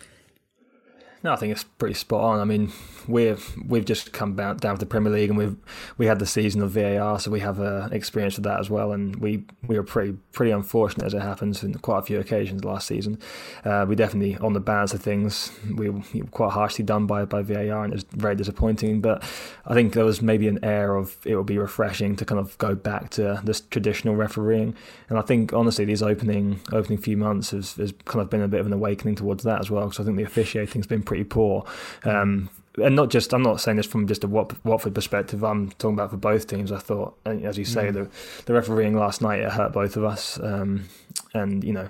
no, 1.26 1.34
I 1.34 1.38
think 1.38 1.52
it's 1.52 1.64
pretty 1.64 1.96
spot 1.96 2.22
on. 2.22 2.40
I 2.40 2.46
mean, 2.46 2.72
we've 3.08 3.56
we've 3.68 3.84
just 3.84 4.14
come 4.14 4.36
down, 4.36 4.58
down 4.58 4.76
to 4.76 4.80
the 4.80 4.86
Premier 4.86 5.12
League, 5.12 5.30
and 5.30 5.38
we've 5.38 5.56
we 5.98 6.06
had 6.06 6.20
the 6.20 6.28
season 6.28 6.62
of 6.62 6.70
VAR, 6.70 7.20
so 7.20 7.32
we 7.32 7.40
have 7.40 7.60
uh, 7.60 7.90
experience 7.92 8.36
with 8.36 8.44
that 8.44 8.60
as 8.60 8.70
well. 8.70 8.92
And 8.92 9.16
we 9.16 9.44
we 9.66 9.76
were 9.76 9.84
pretty 9.84 10.14
pretty 10.32 10.52
unfortunate 10.52 11.04
as 11.04 11.16
it 11.16 11.24
happens 11.24 11.64
in 11.64 11.74
quite 11.76 12.00
a 12.00 12.02
few 12.04 12.20
occasions 12.20 12.64
last 12.64 12.88
season. 12.88 13.18
Uh, 13.64 13.88
we 13.90 13.96
definitely 13.96 14.38
on 14.38 14.54
the 14.54 14.60
balance 14.60 14.94
of 14.94 15.02
things, 15.02 15.52
we 15.76 15.90
were 15.90 16.04
quite 16.30 16.52
harshly 16.52 16.86
done 16.86 17.08
by 17.08 17.26
by 17.26 17.42
VAR, 17.42 17.84
and 17.84 17.92
it 17.92 17.96
was 17.96 18.06
very 18.12 18.36
disappointing. 18.36 19.02
But 19.02 19.24
I 19.66 19.74
think 19.74 19.94
there 19.94 20.06
was 20.06 20.22
maybe 20.22 20.48
an 20.48 20.64
air 20.64 20.96
of 20.96 21.18
it 21.26 21.36
would 21.36 21.48
be 21.48 21.58
refreshing 21.58 22.16
to 22.18 22.26
kind 22.26 22.40
of 22.40 22.56
go 22.60 22.76
back 22.76 23.10
to 23.12 23.42
this 23.44 23.62
traditional 23.62 24.16
refereeing. 24.16 24.76
And 25.10 25.18
I 25.18 25.24
think 25.24 25.54
honestly, 25.54 25.86
these 25.86 26.04
opening 26.04 26.60
opening 26.72 27.00
few 27.00 27.18
months 27.18 27.50
has, 27.50 27.74
has 27.74 27.94
kind 28.06 28.22
of 28.22 28.30
been 28.30 28.44
a 28.44 28.48
bit 28.48 28.60
of 28.60 28.68
an 28.68 28.74
awakening 28.74 29.16
towards 29.16 29.44
that 29.44 29.60
as 29.60 29.72
well. 29.72 29.86
Because 29.86 30.02
I 30.02 30.04
think 30.04 30.18
the 30.18 30.24
officiating's 30.24 30.86
been 30.86 31.02
pretty 31.02 31.15
poor. 31.24 31.66
Um, 32.04 32.50
and 32.78 32.96
not 32.96 33.10
just 33.10 33.34
I'm 33.34 33.44
not 33.44 33.62
saying 33.62 33.78
this 33.78 33.86
from 33.86 34.08
just 34.08 34.24
a 34.24 34.28
Watford 34.28 34.94
perspective. 34.94 35.44
I'm 35.44 35.72
talking 35.72 35.96
about 35.96 36.12
for 36.12 36.18
both 36.18 36.48
teams. 36.48 36.72
I 36.72 36.80
thought, 36.80 37.18
as 37.26 37.58
you 37.58 37.66
say, 37.66 37.88
mm. 37.88 37.94
the 37.94 38.10
the 38.46 38.54
refereeing 38.54 38.98
last 38.98 39.22
night 39.22 39.40
it 39.40 39.52
hurt 39.52 39.74
both 39.74 39.98
of 39.98 40.04
us. 40.04 40.40
Um, 40.40 40.86
and 41.34 41.64
you 41.64 41.74
know, 41.74 41.90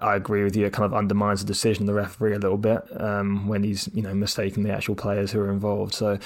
I 0.00 0.16
agree 0.16 0.44
with 0.44 0.56
you. 0.56 0.66
It 0.66 0.72
kind 0.72 0.84
of 0.84 0.94
undermines 0.94 1.40
the 1.40 1.46
decision 1.46 1.84
of 1.84 1.86
the 1.86 1.94
referee 1.94 2.34
a 2.34 2.38
little 2.38 2.58
bit 2.58 2.82
um, 3.00 3.48
when 3.48 3.62
he's 3.62 3.88
you 3.94 4.02
know 4.02 4.14
mistaking 4.14 4.62
the 4.62 4.72
actual 4.72 4.94
players 4.94 5.32
who 5.32 5.40
are 5.40 5.50
involved. 5.50 5.94
So, 5.94 6.18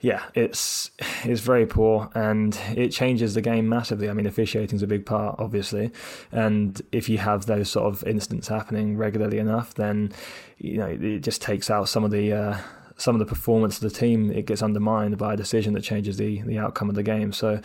yeah, 0.00 0.22
it's 0.34 0.90
it's 1.24 1.40
very 1.40 1.66
poor 1.66 2.10
and 2.14 2.58
it 2.74 2.88
changes 2.90 3.34
the 3.34 3.42
game 3.42 3.68
massively. 3.68 4.08
I 4.08 4.12
mean, 4.14 4.26
officiating 4.26 4.76
is 4.76 4.82
a 4.82 4.86
big 4.86 5.04
part, 5.04 5.36
obviously, 5.38 5.90
and 6.30 6.80
if 6.92 7.08
you 7.08 7.18
have 7.18 7.46
those 7.46 7.70
sort 7.70 7.92
of 7.92 8.04
incidents 8.04 8.48
happening 8.48 8.96
regularly 8.96 9.38
enough, 9.38 9.74
then 9.74 10.12
you 10.58 10.78
know 10.78 10.86
it 10.86 11.20
just 11.20 11.42
takes 11.42 11.70
out 11.70 11.88
some 11.88 12.04
of 12.04 12.10
the. 12.10 12.32
Uh, 12.32 12.58
some 13.02 13.14
of 13.14 13.18
the 13.18 13.26
performance 13.26 13.82
of 13.82 13.92
the 13.92 13.98
team, 13.98 14.30
it 14.30 14.46
gets 14.46 14.62
undermined 14.62 15.18
by 15.18 15.34
a 15.34 15.36
decision 15.36 15.74
that 15.74 15.82
changes 15.82 16.16
the, 16.16 16.40
the 16.42 16.58
outcome 16.58 16.88
of 16.88 16.94
the 16.94 17.02
game. 17.02 17.32
So, 17.32 17.60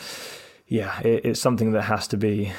yeah, 0.68 1.00
it, 1.02 1.26
it's 1.26 1.40
something 1.40 1.72
that 1.74 1.84
has 1.84 2.08
to 2.10 2.18
be 2.18 2.52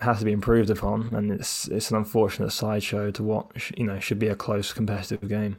has 0.00 0.18
to 0.18 0.24
be 0.24 0.32
improved 0.32 0.70
upon, 0.70 1.14
and 1.14 1.30
it's 1.30 1.68
it's 1.68 1.90
an 1.90 1.96
unfortunate 1.96 2.50
sideshow 2.50 3.10
to 3.12 3.22
what 3.22 3.46
you 3.78 3.84
know 3.84 4.00
should 4.00 4.18
be 4.18 4.28
a 4.28 4.34
close 4.34 4.72
competitive 4.72 5.28
game. 5.28 5.56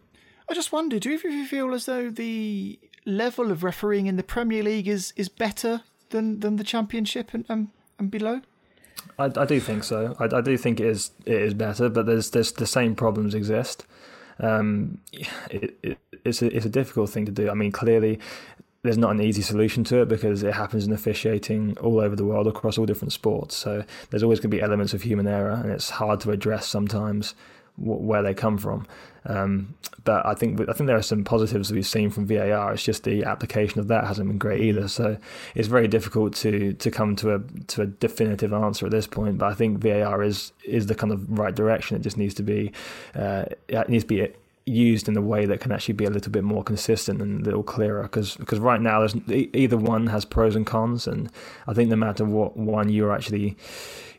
I 0.49 0.53
just 0.53 0.71
wonder, 0.71 0.99
do 0.99 1.09
you 1.09 1.47
feel 1.47 1.73
as 1.73 1.85
though 1.85 2.09
the 2.09 2.77
level 3.05 3.51
of 3.51 3.63
refereeing 3.63 4.07
in 4.07 4.15
the 4.15 4.23
Premier 4.23 4.63
League 4.63 4.87
is, 4.87 5.13
is 5.15 5.29
better 5.29 5.81
than, 6.09 6.39
than 6.39 6.57
the 6.57 6.63
Championship 6.63 7.33
and, 7.33 7.45
and, 7.49 7.69
and 7.97 8.11
below? 8.11 8.41
I, 9.17 9.25
I 9.25 9.45
do 9.45 9.59
think 9.59 9.83
so. 9.83 10.15
I, 10.19 10.25
I 10.37 10.41
do 10.41 10.57
think 10.57 10.79
it 10.79 10.87
is 10.87 11.11
it 11.25 11.41
is 11.41 11.53
better, 11.53 11.89
but 11.89 12.05
there's 12.05 12.29
there's 12.31 12.51
the 12.51 12.67
same 12.67 12.95
problems 12.95 13.33
exist. 13.33 13.85
Um, 14.39 14.99
it, 15.49 15.77
it, 15.81 15.97
it's 16.23 16.41
a, 16.41 16.55
it's 16.55 16.65
a 16.65 16.69
difficult 16.69 17.09
thing 17.09 17.25
to 17.25 17.31
do. 17.31 17.49
I 17.49 17.53
mean, 17.53 17.71
clearly, 17.71 18.19
there's 18.83 18.97
not 18.97 19.11
an 19.11 19.21
easy 19.21 19.41
solution 19.41 19.83
to 19.85 20.01
it 20.01 20.07
because 20.07 20.43
it 20.43 20.53
happens 20.53 20.85
in 20.85 20.93
officiating 20.93 21.77
all 21.79 21.99
over 21.99 22.15
the 22.15 22.25
world 22.25 22.47
across 22.47 22.77
all 22.77 22.85
different 22.85 23.13
sports. 23.13 23.55
So 23.55 23.83
there's 24.09 24.23
always 24.23 24.39
going 24.39 24.51
to 24.51 24.57
be 24.57 24.61
elements 24.61 24.93
of 24.93 25.01
human 25.01 25.27
error, 25.27 25.51
and 25.51 25.71
it's 25.71 25.89
hard 25.89 26.19
to 26.21 26.31
address 26.31 26.67
sometimes 26.67 27.33
where 27.77 28.21
they 28.21 28.33
come 28.33 28.57
from. 28.57 28.87
Um, 29.25 29.75
but 30.03 30.25
I 30.25 30.35
think 30.35 30.61
I 30.61 30.73
think 30.73 30.87
there 30.87 30.97
are 30.97 31.01
some 31.01 31.23
positives 31.23 31.71
we've 31.71 31.85
seen 31.85 32.11
from 32.11 32.27
VAR. 32.27 32.73
It's 32.73 32.83
just 32.83 33.03
the 33.03 33.23
application 33.23 33.79
of 33.79 33.87
that 33.87 34.05
hasn't 34.05 34.27
been 34.27 34.37
great 34.37 34.61
either. 34.61 34.87
So 34.87 35.17
it's 35.55 35.67
very 35.67 35.87
difficult 35.87 36.35
to 36.35 36.73
to 36.73 36.91
come 36.91 37.15
to 37.17 37.35
a 37.35 37.39
to 37.67 37.81
a 37.81 37.87
definitive 37.87 38.53
answer 38.53 38.85
at 38.85 38.91
this 38.91 39.07
point. 39.07 39.39
But 39.39 39.47
I 39.51 39.55
think 39.55 39.79
VAR 39.79 40.21
is 40.21 40.53
is 40.63 40.85
the 40.85 40.95
kind 40.95 41.11
of 41.11 41.39
right 41.39 41.55
direction. 41.55 41.97
It 41.97 42.01
just 42.01 42.17
needs 42.17 42.35
to 42.35 42.43
be 42.43 42.71
uh, 43.15 43.45
it 43.67 43.89
needs 43.89 44.03
to 44.03 44.07
be 44.07 44.27
used 44.67 45.07
in 45.07 45.15
a 45.15 45.21
way 45.21 45.45
that 45.45 45.59
can 45.59 45.71
actually 45.71 45.93
be 45.93 46.05
a 46.05 46.09
little 46.09 46.31
bit 46.31 46.43
more 46.43 46.63
consistent 46.63 47.21
and 47.21 47.41
a 47.41 47.43
little 47.43 47.63
clearer 47.63 48.03
because 48.03 48.35
because 48.37 48.57
right 48.57 48.81
now 48.81 48.99
there's 48.99 49.15
either 49.53 49.77
one 49.77 50.07
has 50.07 50.25
pros 50.25 50.55
and 50.55 50.65
cons 50.65 51.05
and 51.05 51.31
I 51.67 51.73
think 51.73 51.89
no 51.89 51.95
matter 51.95 52.25
what 52.25 52.57
one 52.57 52.89
you're 52.89 53.13
actually 53.13 53.55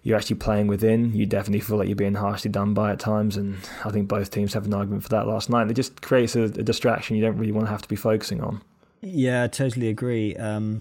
you're 0.07 0.17
actually 0.17 0.37
playing 0.37 0.69
within 0.69 1.13
you 1.13 1.27
definitely 1.27 1.59
feel 1.59 1.77
like 1.77 1.89
you're 1.89 1.97
being 1.97 2.15
harshly 2.15 2.49
done 2.49 2.73
by 2.73 2.93
at 2.93 3.01
times 3.01 3.37
and 3.37 3.57
I 3.85 3.91
think 3.91 4.07
both 4.07 4.31
teams 4.31 4.55
have 4.55 4.65
an 4.65 4.73
argument 4.73 5.03
for 5.03 5.09
that 5.09 5.27
last 5.27 5.51
night 5.51 5.69
it 5.69 5.75
just 5.75 6.01
creates 6.01 6.37
a, 6.37 6.43
a 6.43 6.49
distraction 6.49 7.17
you 7.17 7.23
don't 7.23 7.37
really 7.37 7.51
want 7.51 7.67
to 7.67 7.73
have 7.73 7.83
to 7.83 7.89
be 7.89 7.97
focusing 7.97 8.41
on 8.41 8.63
yeah 9.01 9.43
I 9.43 9.49
totally 9.49 9.89
agree 9.89 10.37
um, 10.37 10.81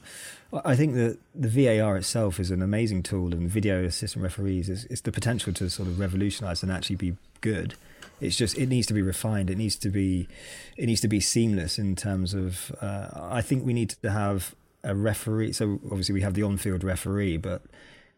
I 0.64 0.76
think 0.76 0.94
that 0.94 1.18
the 1.34 1.50
VAR 1.50 1.98
itself 1.98 2.40
is 2.40 2.52
an 2.52 2.62
amazing 2.62 3.02
tool 3.02 3.34
and 3.34 3.50
video 3.50 3.84
assistant 3.84 4.22
referees 4.22 4.70
is, 4.70 5.02
the 5.02 5.12
potential 5.12 5.52
to 5.54 5.72
sort 5.72 5.90
of 5.90 6.00
revolutionize 6.00 6.62
and 6.62 6.72
actually 6.72 6.98
be 6.98 7.18
good 7.42 7.74
it's 8.22 8.36
just 8.36 8.58
it 8.58 8.70
needs 8.70 8.88
to 8.88 8.94
be 8.94 9.02
refined. 9.02 9.50
It 9.50 9.58
needs 9.58 9.76
to 9.76 9.90
be 9.90 10.30
it 10.78 10.86
needs 10.86 11.02
to 11.02 11.10
be 11.10 11.20
seamless 11.20 11.78
in 11.78 11.98
terms 11.98 12.34
of. 12.34 12.74
Uh, 12.82 13.10
I 13.14 13.42
think 13.42 13.66
we 13.66 13.74
need 13.74 13.90
to 14.02 14.10
have 14.10 14.56
a 14.86 14.96
referee. 14.96 15.52
So 15.52 15.82
obviously 15.86 16.14
we 16.14 16.22
have 16.22 16.34
the 16.34 16.44
on-field 16.44 16.82
referee, 16.82 17.36
but 17.36 17.62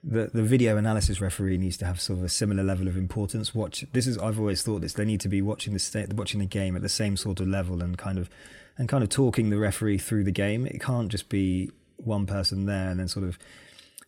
the 0.04 0.30
the 0.34 0.44
video 0.44 0.78
analysis 0.78 1.20
referee 1.20 1.58
needs 1.58 1.78
to 1.78 1.86
have 1.86 2.00
sort 2.00 2.20
of 2.20 2.26
a 2.26 2.30
similar 2.30 2.64
level 2.64 2.88
of 2.88 2.98
importance. 2.98 3.54
Watch 3.54 3.86
this 3.94 4.08
is 4.08 4.18
I've 4.18 4.40
always 4.40 4.62
thought 4.62 4.82
this. 4.82 4.94
They 4.94 5.06
need 5.06 5.22
to 5.22 5.30
be 5.30 5.42
watching 5.42 5.74
the 5.74 5.80
state, 5.80 6.14
watching 6.14 6.40
the 6.40 6.46
game 6.46 6.76
at 6.76 6.82
the 6.82 6.90
same 6.90 7.18
sort 7.18 7.40
of 7.40 7.48
level 7.48 7.82
and 7.82 7.98
kind 7.98 8.18
of 8.18 8.30
and 8.78 8.88
kind 8.88 9.04
of 9.04 9.10
talking 9.10 9.50
the 9.50 9.58
referee 9.58 9.98
through 9.98 10.24
the 10.24 10.32
game. 10.32 10.66
It 10.66 10.80
can't 10.82 11.10
just 11.10 11.30
be 11.30 11.72
one 11.98 12.26
person 12.26 12.66
there 12.66 12.90
and 12.90 13.00
then 13.00 13.08
sort 13.08 13.26
of 13.26 13.40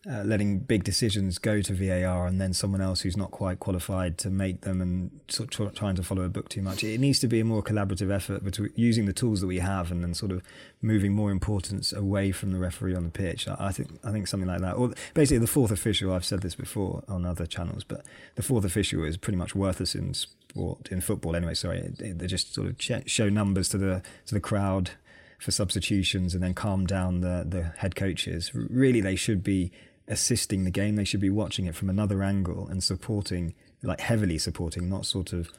uh, 0.08 0.22
letting 0.24 0.60
big 0.60 0.82
decisions 0.82 1.36
go 1.36 1.60
to 1.60 1.74
VAR 1.74 2.26
and 2.26 2.40
then 2.40 2.54
someone 2.54 2.80
else 2.80 3.02
who's 3.02 3.18
not 3.18 3.30
quite 3.30 3.60
qualified 3.60 4.16
to 4.16 4.30
make 4.30 4.62
them 4.62 4.80
and 4.80 5.10
sort 5.28 5.58
of 5.60 5.74
trying 5.74 5.94
to 5.94 6.02
follow 6.02 6.22
a 6.22 6.28
book 6.30 6.48
too 6.48 6.62
much. 6.62 6.82
It 6.82 6.98
needs 7.00 7.18
to 7.18 7.28
be 7.28 7.38
a 7.40 7.44
more 7.44 7.62
collaborative 7.62 8.10
effort 8.10 8.42
between 8.42 8.72
using 8.76 9.04
the 9.04 9.12
tools 9.12 9.42
that 9.42 9.46
we 9.46 9.58
have 9.58 9.90
and 9.90 10.02
then 10.02 10.14
sort 10.14 10.32
of 10.32 10.42
moving 10.80 11.12
more 11.12 11.30
importance 11.30 11.92
away 11.92 12.32
from 12.32 12.52
the 12.52 12.58
referee 12.58 12.94
on 12.94 13.04
the 13.04 13.10
pitch. 13.10 13.46
I, 13.46 13.72
think 13.72 13.90
I 14.02 14.10
think 14.10 14.26
something 14.26 14.48
like 14.48 14.62
that. 14.62 14.76
Or 14.76 14.94
basically, 15.12 15.38
the 15.38 15.46
fourth 15.46 15.70
official. 15.70 16.14
I've 16.14 16.24
said 16.24 16.40
this 16.40 16.54
before 16.54 17.04
on 17.06 17.26
other 17.26 17.44
channels, 17.44 17.84
but 17.84 18.02
the 18.36 18.42
fourth 18.42 18.64
official 18.64 19.04
is 19.04 19.18
pretty 19.18 19.36
much 19.36 19.54
worthless 19.54 19.94
in 19.94 20.14
sport 20.14 20.88
in 20.90 21.02
football. 21.02 21.36
Anyway, 21.36 21.52
sorry, 21.52 21.92
they 21.98 22.26
just 22.26 22.54
sort 22.54 22.68
of 22.68 23.04
show 23.06 23.28
numbers 23.28 23.68
to 23.68 23.76
the 23.78 24.02
to 24.26 24.34
the 24.34 24.40
crowd 24.40 24.92
for 25.38 25.50
substitutions 25.50 26.34
and 26.34 26.42
then 26.42 26.54
calm 26.54 26.86
down 26.86 27.20
the 27.20 27.44
the 27.46 27.62
head 27.78 27.94
coaches. 27.94 28.52
Really, 28.54 29.02
they 29.02 29.16
should 29.16 29.42
be 29.42 29.70
assisting 30.10 30.64
the 30.64 30.70
game. 30.70 30.96
They 30.96 31.04
should 31.04 31.20
be 31.20 31.30
watching 31.30 31.66
it 31.66 31.74
from 31.74 31.88
another 31.88 32.22
angle 32.22 32.68
and 32.68 32.82
supporting, 32.82 33.54
like 33.82 34.00
heavily 34.00 34.36
supporting, 34.36 34.90
not 34.90 35.06
sort 35.06 35.32
of, 35.32 35.50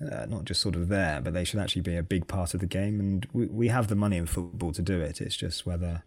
uh, 0.00 0.26
not 0.26 0.44
just 0.44 0.60
sort 0.60 0.76
of 0.76 0.88
there, 0.88 1.20
but 1.20 1.32
they 1.32 1.44
should 1.44 1.58
actually 1.58 1.82
be 1.82 1.96
a 1.96 2.02
big 2.02 2.28
part 2.28 2.54
of 2.54 2.60
the 2.60 2.66
game. 2.66 3.00
And 3.00 3.26
we, 3.32 3.46
we 3.46 3.68
have 3.68 3.88
the 3.88 3.96
money 3.96 4.18
in 4.18 4.26
football 4.26 4.72
to 4.72 4.82
do 4.82 5.00
it. 5.00 5.20
It's 5.20 5.36
just 5.36 5.66
whether 5.66 6.04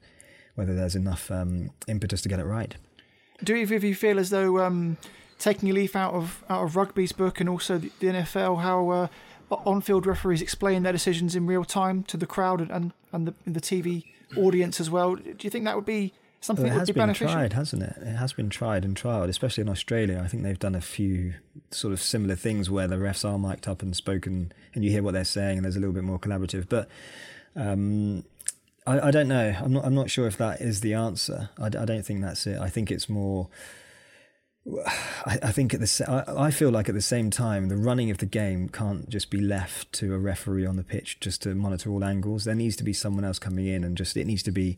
whether 0.56 0.76
there's 0.76 0.96
enough 0.96 1.32
um, 1.32 1.72
impetus 1.88 2.22
to 2.22 2.30
get 2.30 2.40
it 2.40 2.46
right. 2.46 2.76
Do 3.44 3.56
either 3.56 3.76
of 3.76 3.84
you 3.84 3.96
feel 3.96 4.20
as 4.20 4.30
though 4.30 4.60
um, 4.60 4.98
taking 5.40 5.70
a 5.70 5.74
leaf 5.74 5.96
out 5.96 6.14
of 6.14 6.44
out 6.50 6.64
of 6.64 6.76
rugby's 6.76 7.12
book 7.12 7.40
and 7.40 7.50
also 7.50 7.78
the, 7.78 7.92
the 8.00 8.08
NFL, 8.08 8.62
how 8.62 8.90
uh, 8.90 9.08
on-field 9.50 10.06
referees 10.06 10.42
explain 10.42 10.84
their 10.84 10.94
decisions 10.94 11.36
in 11.36 11.48
real 11.48 11.66
time 11.66 12.04
to 12.04 12.18
the 12.18 12.28
crowd 12.28 12.62
and 12.62 12.70
and, 12.72 12.94
and 13.12 13.28
the, 13.28 13.34
the 13.48 13.62
TV 13.62 14.06
audience 14.38 14.80
as 14.80 14.90
well? 14.90 15.16
Do 15.16 15.36
you 15.40 15.50
think 15.50 15.66
that 15.66 15.76
would 15.76 15.86
be 15.86 16.14
something 16.42 16.66
well, 16.66 16.76
it 16.76 16.80
has 16.80 16.88
be 16.90 16.94
been 16.94 17.04
beneficial? 17.04 17.34
tried, 17.34 17.54
hasn't 17.54 17.84
it? 17.84 17.96
It 18.02 18.16
has 18.16 18.34
been 18.34 18.50
tried 18.50 18.84
and 18.84 18.96
trialed, 18.96 19.30
especially 19.30 19.62
in 19.62 19.70
Australia. 19.70 20.22
I 20.24 20.28
think 20.28 20.44
they've 20.44 20.60
done 20.60 20.76
a 20.76 20.82
few 20.82 21.36
sort 21.70 21.94
of 21.94 22.02
similar 22.02 22.36
things 22.36 22.70
where 22.70 22.88
the 22.88 22.98
refs 22.98 23.24
are 23.24 23.38
mic'd 23.38 23.68
up 23.68 23.82
and 23.82 23.96
spoken, 23.96 24.52
and 24.74 24.84
you 24.84 24.92
hear 24.92 25.04
what 25.04 25.14
they're 25.14 25.24
saying, 25.24 25.58
and 25.58 25.66
there's 25.66 25.78
a 25.78 25.80
little 25.80 25.94
bit 25.94 26.04
more 26.04 26.20
collaborative. 26.20 26.68
But 26.68 26.90
um, 27.56 28.26
I, 28.86 29.08
I, 29.08 29.12
don't 29.12 29.28
know. 29.28 29.56
I'm 29.60 29.72
not. 29.72 29.86
I'm 29.86 29.96
not 29.96 30.10
sure 30.10 30.28
if 30.28 30.38
that 30.38 30.60
is 30.60 30.82
the 30.82 30.94
answer. 30.94 31.50
I, 31.58 31.68
I 31.68 31.86
don't 31.86 32.06
think 32.06 32.22
that's 32.22 32.46
it. 32.48 32.60
I 32.60 32.70
think 32.70 32.92
it's 32.92 33.08
more. 33.08 33.48
I, 35.26 35.40
I 35.42 35.52
think 35.52 35.74
at 35.74 35.80
the 35.80 36.34
I 36.38 36.52
feel 36.52 36.70
like 36.70 36.88
at 36.88 36.94
the 36.94 37.02
same 37.02 37.32
time 37.32 37.68
the 37.68 37.78
running 37.78 38.12
of 38.12 38.20
the 38.20 38.28
game 38.28 38.70
can't 38.70 39.10
just 39.10 39.32
be 39.32 39.42
left 39.42 39.92
to 39.94 40.14
a 40.14 40.20
referee 40.20 40.68
on 40.68 40.76
the 40.76 40.84
pitch 40.84 41.20
just 41.20 41.42
to 41.44 41.56
monitor 41.56 41.90
all 41.90 42.04
angles. 42.04 42.44
There 42.44 42.54
needs 42.54 42.76
to 42.76 42.84
be 42.84 42.94
someone 42.94 43.26
else 43.26 43.40
coming 43.40 43.66
in 43.66 43.84
and 43.84 43.98
just 43.98 44.16
it 44.18 44.28
needs 44.28 44.44
to 44.44 44.52
be 44.52 44.78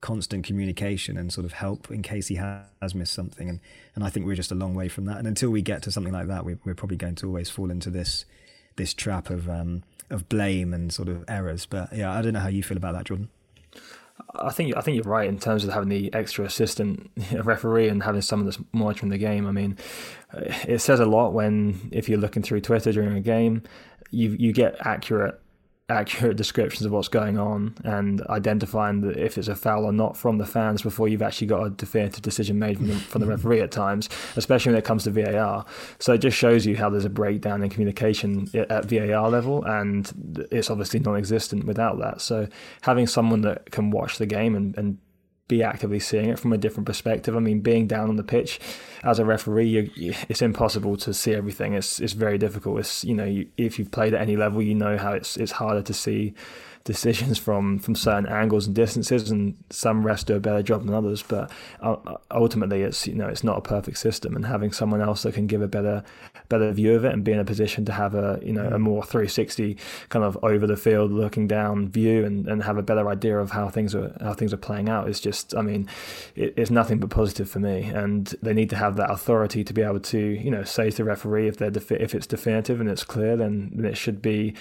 constant 0.00 0.44
communication 0.44 1.16
and 1.16 1.32
sort 1.32 1.44
of 1.44 1.52
help 1.52 1.90
in 1.90 2.02
case 2.02 2.28
he 2.28 2.36
has 2.36 2.94
missed 2.94 3.12
something. 3.12 3.48
And 3.48 3.60
and 3.94 4.04
I 4.04 4.10
think 4.10 4.26
we're 4.26 4.36
just 4.36 4.52
a 4.52 4.56
long 4.56 4.74
way 4.74 4.88
from 4.88 5.06
that. 5.06 5.18
And 5.18 5.26
until 5.26 5.50
we 5.50 5.62
get 5.62 5.82
to 5.82 5.90
something 5.90 6.12
like 6.12 6.28
that, 6.28 6.44
we, 6.44 6.56
we're 6.64 6.74
probably 6.74 6.96
going 6.96 7.14
to 7.16 7.26
always 7.26 7.50
fall 7.50 7.70
into 7.70 7.90
this 7.90 8.24
this 8.76 8.94
trap 8.94 9.30
of 9.30 9.48
um, 9.48 9.82
of 10.10 10.28
blame 10.28 10.72
and 10.72 10.92
sort 10.92 11.08
of 11.08 11.24
errors. 11.28 11.66
But 11.66 11.92
yeah, 11.94 12.12
I 12.12 12.22
don't 12.22 12.32
know 12.32 12.40
how 12.40 12.48
you 12.48 12.62
feel 12.62 12.76
about 12.76 12.94
that, 12.94 13.04
Jordan. 13.04 13.28
I 14.34 14.50
think 14.50 14.76
I 14.76 14.80
think 14.80 14.96
you're 14.96 15.12
right 15.12 15.28
in 15.28 15.38
terms 15.38 15.64
of 15.64 15.72
having 15.72 15.88
the 15.88 16.12
extra 16.14 16.44
assistant 16.44 17.10
referee 17.42 17.88
and 17.88 18.02
having 18.02 18.22
someone 18.22 18.46
that's 18.46 18.58
monitoring 18.72 19.10
the 19.10 19.18
game. 19.18 19.46
I 19.46 19.52
mean, 19.52 19.76
it 20.32 20.80
says 20.80 21.00
a 21.00 21.06
lot 21.06 21.32
when 21.32 21.88
if 21.92 22.08
you're 22.08 22.18
looking 22.18 22.42
through 22.42 22.60
Twitter 22.60 22.92
during 22.92 23.16
a 23.16 23.20
game, 23.20 23.62
you 24.10 24.36
you 24.38 24.52
get 24.52 24.76
accurate 24.80 25.40
accurate 25.88 26.36
descriptions 26.46 26.84
of 26.84 26.92
what's 26.92 27.08
going 27.08 27.38
on 27.38 27.74
and 27.84 28.22
identifying 28.28 29.00
that 29.02 29.16
if 29.16 29.38
it's 29.38 29.48
a 29.48 29.54
foul 29.54 29.84
or 29.84 29.92
not 29.92 30.16
from 30.16 30.38
the 30.38 30.46
fans 30.46 30.82
before 30.82 31.08
you've 31.08 31.22
actually 31.22 31.46
got 31.46 31.64
a 31.64 31.70
definitive 31.70 32.22
decision 32.22 32.58
made 32.58 32.76
from 32.76 32.88
the, 32.88 32.94
from 32.94 33.20
the 33.20 33.26
referee 33.26 33.60
at 33.60 33.70
times, 33.70 34.08
especially 34.36 34.72
when 34.72 34.78
it 34.78 34.84
comes 34.84 35.04
to 35.04 35.10
VAR. 35.10 35.64
So 35.98 36.14
it 36.14 36.18
just 36.18 36.36
shows 36.36 36.66
you 36.66 36.76
how 36.76 36.90
there's 36.90 37.04
a 37.04 37.10
breakdown 37.10 37.62
in 37.62 37.70
communication 37.70 38.48
at 38.54 38.86
VAR 38.86 39.30
level, 39.30 39.64
and 39.64 40.46
it's 40.50 40.70
obviously 40.70 41.00
non-existent 41.00 41.64
without 41.64 41.98
that. 41.98 42.20
So 42.20 42.48
having 42.82 43.06
someone 43.06 43.42
that 43.42 43.70
can 43.70 43.90
watch 43.90 44.18
the 44.18 44.26
game 44.26 44.54
and, 44.54 44.76
and 44.76 44.98
be 45.48 45.62
actively 45.62 46.00
seeing 46.00 46.28
it 46.28 46.38
from 46.38 46.52
a 46.52 46.58
different 46.58 46.86
perspective. 46.86 47.36
I 47.36 47.40
mean, 47.40 47.60
being 47.60 47.86
down 47.86 48.08
on 48.08 48.16
the 48.16 48.24
pitch 48.24 48.58
as 49.02 49.18
a 49.18 49.24
referee, 49.24 49.90
you, 49.94 50.14
it's 50.28 50.42
impossible 50.42 50.96
to 50.98 51.14
see 51.14 51.34
everything. 51.34 51.74
It's 51.74 52.00
it's 52.00 52.14
very 52.14 52.38
difficult. 52.38 52.80
It's 52.80 53.04
you 53.04 53.14
know, 53.14 53.24
you, 53.24 53.48
if 53.56 53.78
you've 53.78 53.90
played 53.90 54.14
at 54.14 54.20
any 54.20 54.36
level, 54.36 54.62
you 54.62 54.74
know 54.74 54.98
how 54.98 55.12
it's 55.12 55.36
it's 55.36 55.52
harder 55.52 55.82
to 55.82 55.94
see 55.94 56.34
decisions 56.86 57.36
from 57.36 57.78
from 57.78 57.94
certain 57.94 58.26
angles 58.26 58.66
and 58.66 58.74
distances, 58.74 59.30
and 59.30 59.56
some 59.68 60.04
refs 60.04 60.24
do 60.24 60.36
a 60.36 60.40
better 60.40 60.62
job 60.62 60.86
than 60.86 60.94
others. 60.94 61.22
But 61.22 61.50
ultimately, 62.30 62.82
it's 62.82 63.06
you 63.06 63.14
know 63.14 63.28
it's 63.28 63.44
not 63.44 63.58
a 63.58 63.60
perfect 63.60 63.98
system, 63.98 64.34
and 64.34 64.46
having 64.46 64.72
someone 64.72 65.02
else 65.02 65.22
that 65.24 65.34
can 65.34 65.46
give 65.46 65.60
a 65.60 65.68
better 65.68 66.02
better 66.48 66.70
view 66.72 66.94
of 66.94 67.04
it 67.04 67.12
and 67.12 67.24
be 67.24 67.32
in 67.32 67.40
a 67.40 67.44
position 67.44 67.84
to 67.84 67.92
have 67.92 68.14
a 68.14 68.38
you 68.42 68.52
know 68.52 68.66
a 68.66 68.78
mm. 68.78 68.80
more 68.80 69.02
360 69.02 69.76
kind 70.10 70.24
of 70.24 70.38
over 70.44 70.64
the 70.64 70.76
field 70.76 71.10
looking 71.10 71.48
down 71.48 71.88
view 71.88 72.24
and, 72.24 72.46
and 72.46 72.62
have 72.62 72.78
a 72.78 72.82
better 72.82 73.08
idea 73.08 73.36
of 73.36 73.50
how 73.50 73.68
things 73.68 73.94
are 73.96 74.16
how 74.20 74.32
things 74.32 74.54
are 74.54 74.56
playing 74.56 74.88
out 74.88 75.08
is 75.08 75.18
just 75.20 75.56
I 75.56 75.62
mean 75.62 75.88
it, 76.36 76.54
it's 76.56 76.70
nothing 76.70 76.98
but 76.98 77.10
positive 77.10 77.50
for 77.50 77.58
me, 77.58 77.82
and 77.82 78.32
they 78.42 78.54
need 78.54 78.70
to 78.70 78.76
have 78.76 78.96
that 78.96 79.10
authority 79.10 79.64
to 79.64 79.72
be 79.72 79.82
able 79.82 80.00
to 80.00 80.18
you 80.18 80.50
know 80.50 80.62
say 80.62 80.90
to 80.90 80.96
the 80.96 81.04
referee 81.04 81.48
if 81.48 81.56
they're 81.56 81.70
defi- 81.70 81.96
if 81.96 82.14
it's 82.14 82.26
definitive 82.26 82.80
and 82.80 82.88
it's 82.88 83.04
clear, 83.04 83.36
then, 83.36 83.70
then 83.74 83.86
it 83.86 83.96
should 83.96 84.22
be 84.22 84.54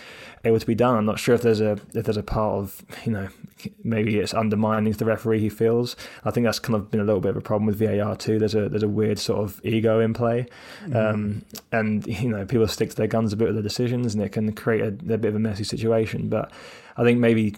able 0.43 0.59
to 0.59 0.65
be 0.65 0.75
done. 0.75 0.97
I'm 0.97 1.05
not 1.05 1.19
sure 1.19 1.35
if 1.35 1.41
there's 1.41 1.61
a 1.61 1.73
if 1.93 2.05
there's 2.05 2.14
a 2.17 2.23
part 2.23 2.55
of 2.55 2.83
you 3.05 3.11
know 3.11 3.29
maybe 3.83 4.19
it's 4.19 4.33
undermining 4.33 4.91
the 4.93 5.05
referee 5.05 5.39
he 5.39 5.49
feels. 5.49 5.95
I 6.23 6.31
think 6.31 6.45
that's 6.45 6.59
kind 6.59 6.75
of 6.75 6.91
been 6.91 6.99
a 6.99 7.03
little 7.03 7.21
bit 7.21 7.29
of 7.29 7.37
a 7.37 7.41
problem 7.41 7.65
with 7.65 7.79
VAR 7.79 8.15
too. 8.15 8.39
There's 8.39 8.55
a 8.55 8.69
there's 8.69 8.83
a 8.83 8.87
weird 8.87 9.19
sort 9.19 9.39
of 9.39 9.61
ego 9.63 9.99
in 9.99 10.13
play, 10.13 10.47
mm. 10.85 10.95
um, 10.95 11.45
and 11.71 12.05
you 12.05 12.29
know 12.29 12.45
people 12.45 12.67
stick 12.67 12.89
to 12.89 12.95
their 12.95 13.07
guns 13.07 13.33
a 13.33 13.37
bit 13.37 13.47
with 13.47 13.55
the 13.55 13.61
decisions, 13.61 14.13
and 14.13 14.23
it 14.23 14.31
can 14.31 14.51
create 14.53 14.81
a, 14.81 14.87
a 14.87 15.17
bit 15.17 15.25
of 15.25 15.35
a 15.35 15.39
messy 15.39 15.63
situation. 15.63 16.29
But 16.29 16.51
I 16.97 17.03
think 17.03 17.19
maybe 17.19 17.53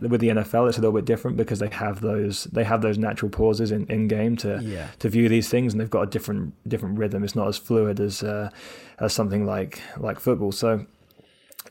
with 0.00 0.20
the 0.20 0.28
NFL 0.28 0.68
it's 0.68 0.78
a 0.78 0.80
little 0.80 0.92
bit 0.92 1.04
different 1.04 1.36
because 1.36 1.58
they 1.58 1.68
have 1.68 2.00
those 2.00 2.44
they 2.44 2.64
have 2.64 2.82
those 2.82 2.98
natural 2.98 3.30
pauses 3.30 3.70
in, 3.70 3.86
in 3.86 4.08
game 4.08 4.36
to 4.38 4.60
yeah. 4.62 4.88
to 5.00 5.08
view 5.08 5.28
these 5.28 5.48
things, 5.48 5.72
and 5.72 5.80
they've 5.80 5.90
got 5.90 6.02
a 6.02 6.06
different 6.06 6.54
different 6.68 6.98
rhythm. 6.98 7.24
It's 7.24 7.36
not 7.36 7.48
as 7.48 7.58
fluid 7.58 8.00
as 8.00 8.22
uh, 8.22 8.50
as 8.98 9.12
something 9.12 9.46
like 9.46 9.80
like 9.98 10.18
football. 10.18 10.52
So 10.52 10.86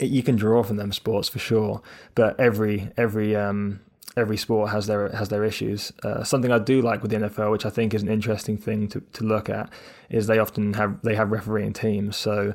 you 0.02 0.24
can 0.24 0.36
draw 0.36 0.64
from 0.64 0.78
them 0.78 0.92
sports 0.92 1.30
for 1.30 1.40
sure, 1.40 1.82
but 2.16 2.40
every 2.40 2.92
every 2.98 3.36
um, 3.36 3.80
every 4.18 4.38
sport 4.38 4.72
has 4.72 4.88
their 4.88 5.10
has 5.10 5.30
their 5.30 5.44
issues. 5.44 5.92
Uh, 6.04 6.24
something 6.24 6.52
I 6.52 6.60
do 6.60 6.82
like 6.82 7.02
with 7.02 7.12
the 7.12 7.18
NFL, 7.18 7.52
which 7.52 7.66
I 7.66 7.70
think 7.70 7.94
is 7.94 8.02
an 8.02 8.10
interesting 8.10 8.58
thing 8.58 8.88
to, 8.90 9.02
to 9.14 9.24
look 9.24 9.50
at, 9.50 9.72
is 10.10 10.28
they 10.28 10.40
often 10.40 10.74
have 10.74 11.02
they 11.02 11.16
have 11.16 11.32
refereeing 11.32 11.74
teams. 11.74 12.18
So 12.18 12.54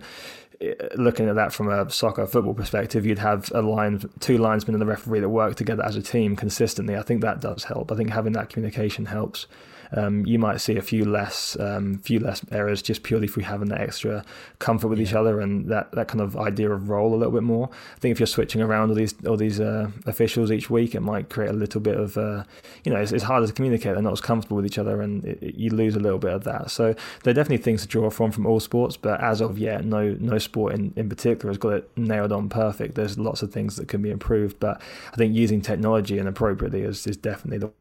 uh, 0.60 0.66
looking 0.96 1.28
at 1.28 1.34
that 1.36 1.52
from 1.52 1.68
a 1.68 1.90
soccer 1.90 2.26
football 2.26 2.54
perspective, 2.54 3.06
you'd 3.06 3.18
have 3.18 3.50
a 3.54 3.62
line, 3.62 4.08
two 4.20 4.38
linesmen 4.38 4.74
and 4.74 4.82
the 4.82 4.86
referee 4.86 5.20
that 5.20 5.28
work 5.28 5.54
together 5.56 5.84
as 5.84 5.96
a 5.96 6.02
team 6.02 6.36
consistently. 6.36 6.96
I 6.96 7.02
think 7.02 7.20
that 7.22 7.40
does 7.40 7.64
help. 7.64 7.92
I 7.92 7.96
think 7.96 8.10
having 8.10 8.32
that 8.34 8.48
communication 8.48 9.06
helps 9.06 9.46
um, 9.92 10.24
you 10.26 10.38
might 10.38 10.60
see 10.60 10.76
a 10.76 10.82
few 10.82 11.04
less 11.04 11.58
um, 11.60 11.98
few 11.98 12.20
less 12.20 12.42
errors 12.50 12.82
just 12.82 13.02
purely 13.02 13.28
through 13.28 13.44
having 13.44 13.68
that 13.68 13.80
extra 13.80 14.24
comfort 14.58 14.88
with 14.88 14.98
yeah. 14.98 15.04
each 15.04 15.14
other 15.14 15.40
and 15.40 15.68
that, 15.68 15.90
that 15.92 16.08
kind 16.08 16.20
of 16.20 16.36
idea 16.36 16.70
of 16.70 16.88
role 16.88 17.14
a 17.14 17.16
little 17.16 17.32
bit 17.32 17.42
more. 17.42 17.68
I 17.96 17.98
think 17.98 18.12
if 18.12 18.20
you're 18.20 18.26
switching 18.26 18.62
around 18.62 18.90
all 18.90 18.94
these 18.94 19.14
all 19.26 19.36
these 19.36 19.60
uh, 19.60 19.90
officials 20.06 20.50
each 20.50 20.70
week, 20.70 20.94
it 20.94 21.00
might 21.00 21.28
create 21.28 21.50
a 21.50 21.54
little 21.54 21.80
bit 21.80 21.96
of 21.96 22.16
uh, 22.16 22.44
you 22.84 22.92
know 22.92 22.98
it's, 22.98 23.12
it's, 23.12 23.24
harder 23.24 23.46
to 23.46 23.52
communicate. 23.52 23.94
They're 23.94 24.02
not 24.02 24.12
as 24.12 24.20
comfortable 24.20 24.56
with 24.56 24.66
each 24.66 24.78
other, 24.78 25.00
and 25.02 25.24
it, 25.24 25.42
it, 25.42 25.54
you 25.56 25.70
lose 25.70 25.96
a 25.96 26.00
little 26.00 26.18
bit 26.18 26.32
of 26.32 26.44
that. 26.44 26.70
So 26.70 26.94
there 27.24 27.30
are 27.32 27.34
definitely 27.34 27.62
things 27.62 27.82
to 27.82 27.88
draw 27.88 28.10
from 28.10 28.30
from 28.30 28.46
all 28.46 28.60
sports, 28.60 28.96
but 28.96 29.20
as 29.20 29.40
of 29.40 29.58
yet, 29.58 29.84
no 29.84 30.16
no 30.20 30.38
sport 30.38 30.74
in, 30.74 30.92
in 30.96 31.08
particular 31.08 31.50
has 31.50 31.58
got 31.58 31.72
it 31.72 31.90
nailed 31.96 32.32
on 32.32 32.48
perfect. 32.48 32.94
There's 32.94 33.18
lots 33.18 33.42
of 33.42 33.52
things 33.52 33.76
that 33.76 33.88
can 33.88 34.02
be 34.02 34.10
improved, 34.10 34.60
but 34.60 34.80
I 35.12 35.16
think 35.16 35.34
using 35.34 35.60
technology 35.60 36.18
and 36.18 36.28
appropriately 36.28 36.82
is, 36.82 37.06
is 37.06 37.16
definitely 37.16 37.58
the 37.58 37.72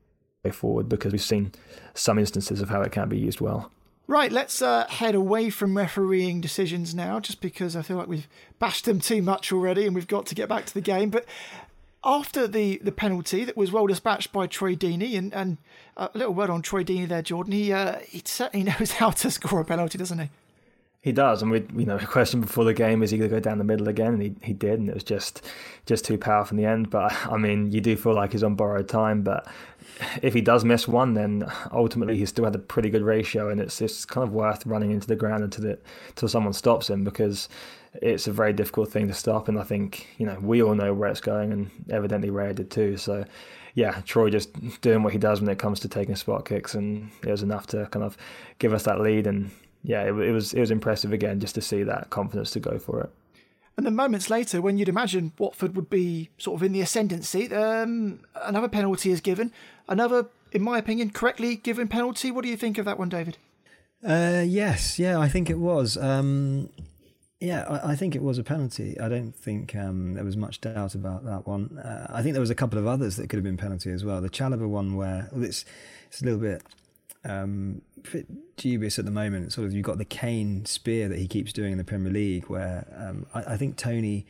forward 0.51 0.89
because 0.89 1.11
we've 1.11 1.21
seen 1.21 1.51
some 1.93 2.19
instances 2.19 2.61
of 2.61 2.69
how 2.69 2.81
it 2.81 2.91
can 2.91 3.09
be 3.09 3.17
used 3.17 3.41
well. 3.41 3.71
Right, 4.07 4.31
let's 4.31 4.61
uh, 4.61 4.85
head 4.87 5.15
away 5.15 5.49
from 5.49 5.75
refereeing 5.75 6.39
decisions 6.39 6.93
now, 6.93 7.19
just 7.19 7.41
because 7.41 7.75
I 7.75 7.81
feel 7.81 7.97
like 7.97 8.07
we've 8.07 8.27
bashed 8.59 8.85
them 8.85 8.99
too 8.99 9.23
much 9.23 9.51
already 9.51 9.85
and 9.85 9.95
we've 9.95 10.07
got 10.07 10.27
to 10.27 10.35
get 10.35 10.47
back 10.47 10.65
to 10.67 10.73
the 10.73 10.81
game. 10.81 11.09
But 11.09 11.25
after 12.03 12.47
the, 12.47 12.79
the 12.83 12.91
penalty 12.91 13.43
that 13.45 13.57
was 13.57 13.71
well 13.71 13.87
dispatched 13.87 14.31
by 14.31 14.45
Troy 14.45 14.75
Deeney, 14.75 15.17
and, 15.17 15.33
and 15.33 15.57
a 15.97 16.11
little 16.13 16.35
word 16.35 16.51
on 16.51 16.61
Troy 16.61 16.83
Deeney 16.83 17.07
there, 17.07 17.23
Jordan, 17.23 17.53
he, 17.53 17.73
uh, 17.73 17.97
he 18.07 18.21
certainly 18.23 18.63
knows 18.79 18.91
how 18.91 19.09
to 19.09 19.31
score 19.31 19.61
a 19.61 19.65
penalty, 19.65 19.97
doesn't 19.97 20.19
he? 20.19 20.29
He 21.01 21.11
does, 21.11 21.43
and 21.43 21.51
we, 21.51 21.63
you 21.75 21.85
know, 21.85 21.99
the 21.99 22.07
question 22.07 22.41
before 22.41 22.63
the 22.63 22.73
game 22.73 23.03
is 23.03 23.11
he 23.11 23.19
going 23.19 23.29
to 23.29 23.35
go 23.35 23.39
down 23.39 23.59
the 23.59 23.63
middle 23.63 23.87
again, 23.87 24.13
and 24.13 24.21
he, 24.23 24.33
he 24.41 24.53
did, 24.53 24.79
and 24.79 24.89
it 24.89 24.95
was 24.95 25.03
just 25.03 25.43
just 25.85 26.03
too 26.03 26.17
powerful 26.17 26.57
in 26.57 26.63
the 26.63 26.67
end. 26.67 26.89
But 26.89 27.13
I 27.27 27.37
mean, 27.37 27.71
you 27.71 27.79
do 27.79 27.95
feel 27.95 28.15
like 28.15 28.31
he's 28.31 28.41
on 28.41 28.55
borrowed 28.55 28.89
time. 28.89 29.21
But 29.21 29.47
if 30.21 30.33
he 30.33 30.41
does 30.41 30.65
miss 30.65 30.87
one, 30.87 31.13
then 31.13 31.49
ultimately 31.71 32.17
he 32.17 32.25
still 32.25 32.45
had 32.45 32.55
a 32.55 32.59
pretty 32.59 32.89
good 32.89 33.01
ratio, 33.03 33.49
and 33.49 33.59
it's 33.59 33.81
it's 33.81 34.05
kind 34.05 34.27
of 34.27 34.33
worth 34.33 34.65
running 34.65 34.91
into 34.91 35.07
the 35.07 35.15
ground 35.15 35.43
until 35.43 35.75
until 36.09 36.29
someone 36.29 36.53
stops 36.53 36.89
him 36.89 37.03
because 37.03 37.49
it's 38.01 38.27
a 38.27 38.31
very 38.31 38.53
difficult 38.53 38.91
thing 38.91 39.07
to 39.07 39.13
stop. 39.13 39.47
And 39.47 39.59
I 39.59 39.63
think 39.63 40.07
you 40.17 40.25
know 40.25 40.37
we 40.41 40.61
all 40.61 40.75
know 40.75 40.93
where 40.93 41.09
it's 41.09 41.21
going, 41.21 41.51
and 41.51 41.71
evidently 41.89 42.29
Raya 42.29 42.55
did 42.55 42.71
too. 42.71 42.97
So 42.97 43.25
yeah, 43.73 44.01
Troy 44.05 44.29
just 44.29 44.81
doing 44.81 45.03
what 45.03 45.13
he 45.13 45.19
does 45.19 45.41
when 45.41 45.49
it 45.49 45.59
comes 45.59 45.79
to 45.81 45.87
taking 45.87 46.15
spot 46.15 46.45
kicks, 46.45 46.75
and 46.75 47.11
it 47.23 47.31
was 47.31 47.43
enough 47.43 47.67
to 47.67 47.87
kind 47.87 48.05
of 48.05 48.17
give 48.59 48.73
us 48.73 48.83
that 48.83 49.01
lead 49.01 49.27
and 49.27 49.51
yeah, 49.85 50.01
it, 50.03 50.09
it 50.09 50.31
was 50.31 50.53
it 50.53 50.59
was 50.59 50.71
impressive 50.71 51.13
again 51.13 51.39
just 51.39 51.55
to 51.55 51.61
see 51.61 51.83
that 51.83 52.09
confidence 52.09 52.51
to 52.51 52.59
go 52.59 52.79
for 52.79 53.01
it. 53.01 53.09
And 53.77 53.85
then 53.85 53.95
moments 53.95 54.29
later, 54.29 54.61
when 54.61 54.77
you'd 54.77 54.89
imagine 54.89 55.33
Watford 55.37 55.75
would 55.75 55.89
be 55.89 56.29
sort 56.37 56.59
of 56.59 56.63
in 56.63 56.71
the 56.71 56.81
ascendancy, 56.81 57.53
um, 57.53 58.21
another 58.43 58.69
penalty 58.69 59.11
is 59.11 59.19
given. 59.19 59.51
Another, 59.87 60.27
in 60.51 60.61
my 60.61 60.77
opinion, 60.77 61.11
correctly 61.11 61.55
given 61.55 61.87
penalty. 61.87 62.31
What 62.31 62.43
do 62.43 62.49
you 62.49 62.57
think 62.57 62.77
of 62.77 62.85
that 62.85 62.97
one, 62.97 63.09
David? 63.09 63.37
Uh, 64.05 64.43
yes, 64.45 64.99
yeah, 64.99 65.19
I 65.19 65.27
think 65.27 65.49
it 65.49 65.57
was. 65.59 65.97
Um, 65.97 66.69
yeah, 67.39 67.63
I, 67.67 67.91
I, 67.91 67.95
think 67.95 68.15
it 68.15 68.21
was 68.21 68.37
a 68.37 68.43
penalty. 68.43 68.99
I 68.99 69.09
don't 69.09 69.35
think 69.35 69.75
um, 69.75 70.13
there 70.13 70.23
was 70.23 70.37
much 70.37 70.61
doubt 70.61 70.95
about 70.95 71.25
that 71.25 71.47
one. 71.47 71.77
Uh, 71.77 72.07
I 72.09 72.21
think 72.21 72.33
there 72.33 72.41
was 72.41 72.49
a 72.49 72.55
couple 72.55 72.79
of 72.79 72.87
others 72.87 73.15
that 73.17 73.29
could 73.29 73.37
have 73.37 73.43
been 73.43 73.57
penalty 73.57 73.91
as 73.91 74.05
well. 74.05 74.21
The 74.21 74.29
Chalobah 74.29 74.67
one, 74.67 74.95
where 74.95 75.29
well, 75.31 75.43
it's 75.43 75.65
it's 76.07 76.21
a 76.21 76.25
little 76.25 76.39
bit 76.39 76.63
um, 77.23 77.81
dubious 78.57 78.99
at 78.99 79.05
the 79.05 79.11
moment. 79.11 79.53
Sort 79.53 79.67
of, 79.67 79.73
you've 79.73 79.85
got 79.85 79.97
the 79.97 80.05
Kane 80.05 80.65
spear 80.65 81.09
that 81.09 81.17
he 81.17 81.27
keeps 81.27 81.51
doing 81.51 81.71
in 81.71 81.77
the 81.77 81.83
Premier 81.83 82.11
League, 82.11 82.45
where 82.45 82.87
um, 82.95 83.25
I, 83.33 83.53
I, 83.53 83.57
think 83.57 83.75
Toney 83.75 84.25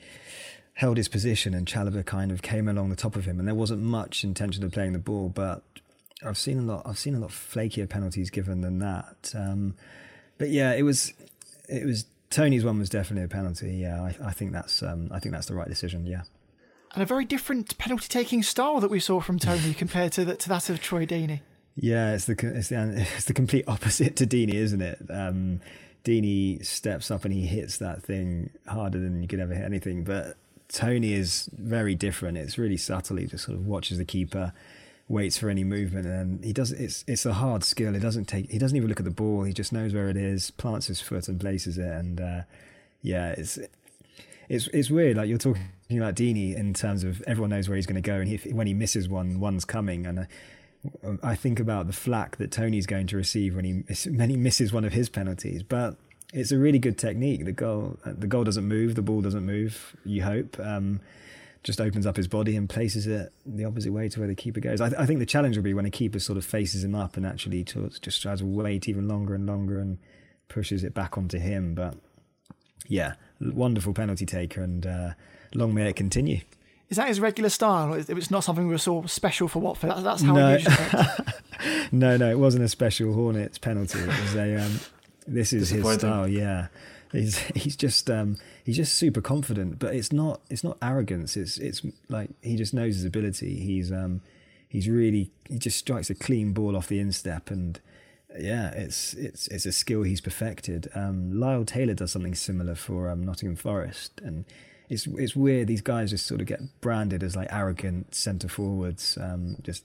held 0.76 0.98
his 0.98 1.08
position 1.08 1.54
and 1.54 1.66
Chalobah 1.66 2.06
kind 2.06 2.32
of 2.32 2.42
came 2.42 2.68
along 2.68 2.90
the 2.90 2.96
top 2.96 3.16
of 3.16 3.26
him, 3.26 3.40
and 3.40 3.48
there 3.48 3.56
wasn't 3.56 3.82
much 3.82 4.24
intention 4.24 4.64
of 4.64 4.72
playing 4.72 4.94
the 4.94 5.00
ball. 5.00 5.30
But 5.30 5.64
I've 6.24 6.38
seen 6.38 6.60
a 6.60 6.62
lot. 6.62 6.84
I've 6.86 7.00
seen 7.00 7.16
a 7.16 7.20
lot 7.20 7.32
flakier 7.32 7.90
penalties 7.90 8.30
given 8.30 8.62
than 8.62 8.80
that. 8.80 9.34
Um, 9.36 9.76
but 10.38 10.50
yeah, 10.50 10.74
it 10.74 10.84
was. 10.84 11.14
It 11.68 11.86
was 11.86 12.06
Toney's 12.30 12.66
one 12.66 12.80
was 12.80 12.90
definitely 12.90 13.24
a 13.24 13.28
penalty. 13.28 13.74
Yeah, 13.76 14.02
I, 14.02 14.28
I 14.28 14.32
think 14.32 14.52
that's. 14.52 14.84
Um, 14.84 15.10
I 15.12 15.20
think 15.20 15.34
that's 15.34 15.48
the 15.48 15.56
right 15.56 15.68
decision. 15.68 16.06
Yeah. 16.06 16.22
And 16.94 17.04
a 17.04 17.06
very 17.06 17.26
different 17.26 17.78
penalty 17.78 18.08
taking 18.08 18.42
style 18.42 18.80
that 18.80 18.90
we 18.90 19.02
saw 19.02 19.20
from 19.20 19.38
Toney 19.38 19.74
compared 19.78 20.14
to, 20.14 20.24
the, 20.24 20.36
to 20.36 20.50
that 20.50 20.70
of 20.70 20.82
Troy 20.82 21.06
Deeney. 21.06 21.42
Yeah, 21.76 22.14
it's 22.14 22.26
the 22.26 22.36
it's 22.42 22.70
the, 22.70 23.06
it's 23.16 23.26
the 23.26 23.34
complete 23.34 23.66
opposite 23.68 24.16
to 24.18 24.26
Deeney, 24.26 24.54
isn't 24.56 24.82
it? 24.82 25.00
Um, 25.10 25.60
Deeney 26.06 26.66
steps 26.66 27.12
up 27.12 27.26
and 27.26 27.34
he 27.34 27.46
hits 27.46 27.80
that 27.80 28.04
thing 28.04 28.52
harder 28.68 29.00
than 29.00 29.22
you 29.22 29.28
could 29.28 29.40
ever 29.40 29.54
hit 29.54 29.66
anything. 29.66 30.04
But 30.04 30.38
Toney 30.70 31.14
is 31.14 31.50
very 31.58 31.96
different. 31.96 32.38
It's 32.38 32.58
really 32.58 32.78
subtle. 32.78 33.18
He 33.18 33.26
just 33.26 33.46
sort 33.46 33.58
of 33.58 33.66
watches 33.66 33.98
the 33.98 34.06
keeper, 34.06 34.54
waits 35.08 35.38
for 35.38 35.50
any 35.50 35.64
movement, 35.64 36.08
and 36.08 36.44
he 36.44 36.54
does. 36.54 36.72
It's 36.72 37.04
it's 37.08 37.26
a 37.26 37.34
hard 37.34 37.64
skill. 37.64 37.94
He 37.94 38.00
doesn't 38.00 38.26
take. 38.26 38.52
He 38.52 38.58
doesn't 38.58 38.76
even 38.76 38.90
look 38.90 39.00
at 39.00 39.06
the 39.06 39.12
ball. 39.12 39.44
He 39.44 39.54
just 39.54 39.72
knows 39.72 39.94
where 39.94 40.10
it 40.10 40.18
is, 40.18 40.52
plants 40.52 40.88
his 40.88 41.02
foot 41.02 41.28
and 41.28 41.40
places 41.40 41.78
it. 41.78 41.88
And 41.88 42.20
uh, 42.20 42.42
yeah, 43.02 43.32
it's 43.32 43.60
it's 44.50 44.68
it's 44.68 44.90
weird. 44.90 45.18
Like 45.18 45.30
you're 45.30 45.38
talking 45.38 45.62
about 45.92 46.16
Deeney 46.16 46.56
in 46.56 46.74
terms 46.74 47.04
of 47.04 47.22
everyone 47.28 47.52
knows 47.52 47.70
where 47.70 47.76
he's 47.76 47.86
going 47.86 48.02
to 48.02 48.08
go, 48.08 48.16
and 48.16 48.28
he, 48.28 48.38
when 48.52 48.68
he 48.68 48.74
misses 48.74 49.08
one, 49.08 49.40
one's 49.40 49.66
coming. 49.66 50.06
And 50.06 50.20
uh, 50.20 50.24
I 51.24 51.36
think 51.36 51.60
about 51.60 51.88
the 51.88 51.94
flack 51.94 52.38
that 52.38 52.52
Toney's 52.52 52.86
going 52.86 53.08
to 53.08 53.18
receive 53.18 53.56
when 53.56 53.66
he 53.66 54.10
when 54.10 54.30
he 54.30 54.38
misses 54.38 54.74
one 54.74 54.86
of 54.86 54.94
his 54.94 55.10
penalties. 55.10 55.64
But 55.64 55.98
it's 56.34 56.52
a 56.52 56.58
really 56.58 56.80
good 56.80 56.98
technique. 56.98 57.46
The 57.46 57.52
goal 57.52 57.98
uh, 58.06 58.14
the 58.18 58.28
goal 58.28 58.44
doesn't 58.44 58.68
move, 58.68 58.96
the 58.96 59.02
ball 59.02 59.22
doesn't 59.22 59.46
move. 59.46 59.96
You 60.04 60.24
hope. 60.24 60.60
Um, 60.60 61.02
just 61.66 61.82
opens 61.82 62.06
up 62.06 62.16
his 62.16 62.28
body 62.28 62.56
and 62.56 62.70
places 62.70 63.08
it 63.08 63.34
the 63.44 63.66
opposite 63.66 63.92
way 63.92 64.08
to 64.08 64.20
where 64.20 64.28
the 64.28 64.36
keeper 64.36 64.60
goes. 64.60 64.80
I, 64.80 64.90
th- 64.90 65.02
I 65.02 65.08
think 65.08 65.18
the 65.18 65.26
challenge 65.26 65.58
will 65.58 65.64
be 65.64 65.74
when 65.74 65.88
a 65.88 65.90
keeper 65.90 66.20
sort 66.20 66.38
of 66.38 66.46
faces 66.46 66.84
him 66.84 66.94
up 66.94 67.18
and 67.18 67.26
actually 67.26 67.64
just 67.64 68.22
tries 68.22 68.38
to 68.40 68.46
wait 68.46 68.88
even 68.88 69.08
longer 69.08 69.34
and 69.34 69.48
longer 69.48 69.80
and 69.80 69.98
pushes 70.48 70.84
it 70.84 70.94
back 70.94 71.18
onto 71.18 71.40
him. 71.40 71.74
But 71.74 71.96
yeah, 72.88 73.14
wonderful 73.42 73.94
penalty 73.94 74.28
taker, 74.28 74.62
and 74.62 74.86
uh, 74.86 75.10
long 75.56 75.74
may 75.74 75.90
it 75.90 75.96
continue. 75.96 76.42
Is 76.90 76.98
that 76.98 77.08
his 77.08 77.20
regular 77.20 77.50
style? 77.50 77.96
Or 77.96 77.98
it's 77.98 78.30
not 78.30 78.44
something 78.44 78.68
we 78.68 78.78
saw 78.78 79.04
special 79.08 79.48
for 79.48 79.58
Watford. 79.58 79.90
That's, 79.90 80.04
that's 80.04 80.22
how 80.22 80.34
no. 80.34 80.54
usually. 80.54 80.76
no, 81.92 82.16
no, 82.16 82.30
it 82.30 82.38
wasn't 82.38 82.64
a 82.64 82.70
special 82.70 83.12
Hornets 83.14 83.58
penalty. 83.58 84.00
It 84.00 84.08
was 84.08 84.36
a. 84.36 84.56
Um, 84.64 84.80
this 85.28 85.54
is 85.54 85.70
his 85.70 85.94
style. 85.94 86.28
Yeah, 86.28 86.68
he's 87.12 87.38
he's 87.56 87.76
just 87.76 88.10
um, 88.10 88.38
he's 88.64 88.78
just 88.78 88.96
super 88.96 89.22
confident, 89.22 89.80
but 89.80 89.96
it's 89.96 90.12
not 90.12 90.42
it's 90.50 90.64
not 90.64 90.78
arrogance. 90.82 91.38
It's 91.38 91.58
it's 91.58 91.82
like 92.10 92.30
he 92.42 92.56
just 92.56 92.74
knows 92.74 92.96
his 92.96 93.06
ability. 93.06 93.60
He's 93.60 93.92
um, 93.92 94.22
he's 94.68 94.90
really 94.90 95.32
he 95.50 95.58
just 95.58 95.78
strikes 95.78 96.10
a 96.10 96.16
clean 96.16 96.54
ball 96.54 96.76
off 96.76 96.88
the 96.88 97.00
instep 97.00 97.50
and 97.50 97.80
yeah, 98.40 98.72
it's 98.72 99.14
it's 99.14 99.48
it's 99.48 99.66
a 99.66 99.72
skill 99.72 100.04
he's 100.04 100.22
perfected. 100.22 100.90
Um, 100.96 101.40
Lyle 101.40 101.66
Taylor 101.66 101.94
does 101.94 102.12
something 102.12 102.36
similar 102.36 102.76
for 102.76 103.10
um, 103.10 103.24
Nottingham 103.24 103.56
Forest, 103.56 104.22
and 104.24 104.46
it's 104.90 105.08
it's 105.08 105.36
weird. 105.36 105.68
These 105.68 105.82
guys 105.82 106.10
just 106.10 106.26
sort 106.26 106.42
of 106.42 106.48
get 106.48 106.60
branded 106.82 107.24
as 107.24 107.36
like 107.36 107.48
arrogant 107.52 108.14
centre 108.14 108.50
forwards. 108.50 109.18
Um, 109.22 109.58
just, 109.64 109.84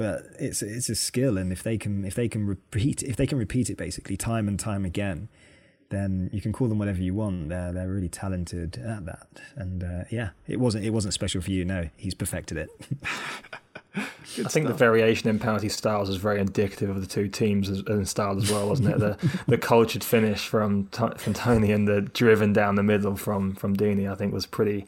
but 0.00 0.24
it's 0.38 0.62
it's 0.62 0.88
a 0.88 0.94
skill, 0.94 1.36
and 1.36 1.52
if 1.52 1.62
they 1.62 1.76
can 1.76 2.06
if 2.06 2.14
they 2.14 2.26
can 2.26 2.46
repeat 2.46 3.02
if 3.02 3.16
they 3.16 3.26
can 3.26 3.36
repeat 3.36 3.68
it 3.68 3.76
basically 3.76 4.16
time 4.16 4.48
and 4.48 4.58
time 4.58 4.86
again, 4.86 5.28
then 5.90 6.30
you 6.32 6.40
can 6.40 6.54
call 6.54 6.68
them 6.68 6.78
whatever 6.78 7.02
you 7.02 7.12
want. 7.12 7.50
They're 7.50 7.70
they're 7.70 7.86
really 7.86 8.08
talented 8.08 8.78
at 8.78 9.04
that, 9.04 9.26
and 9.56 9.84
uh, 9.84 10.04
yeah, 10.10 10.30
it 10.48 10.58
wasn't 10.58 10.86
it 10.86 10.90
wasn't 10.90 11.12
special 11.12 11.42
for 11.42 11.50
you. 11.50 11.66
No, 11.66 11.90
he's 11.98 12.14
perfected 12.14 12.56
it. 12.56 12.70
I 13.94 14.48
think 14.48 14.68
the 14.68 14.72
variation 14.72 15.28
in 15.28 15.38
penalty 15.38 15.68
styles 15.68 16.08
is 16.08 16.16
very 16.16 16.40
indicative 16.40 16.88
of 16.88 17.02
the 17.02 17.06
two 17.06 17.28
teams 17.28 17.68
in 17.68 18.06
style 18.06 18.38
as 18.38 18.50
well, 18.50 18.70
wasn't 18.70 18.88
it? 18.88 19.00
The 19.00 19.40
the 19.48 19.58
cultured 19.58 20.02
finish 20.02 20.46
from 20.46 20.86
from 20.86 21.34
Toney 21.34 21.72
and 21.72 21.86
the 21.86 22.00
driven 22.00 22.54
down 22.54 22.76
the 22.76 22.82
middle 22.82 23.16
from 23.16 23.54
from 23.54 23.76
Deeney, 23.76 24.10
I 24.10 24.14
think, 24.14 24.32
was 24.32 24.46
pretty. 24.46 24.86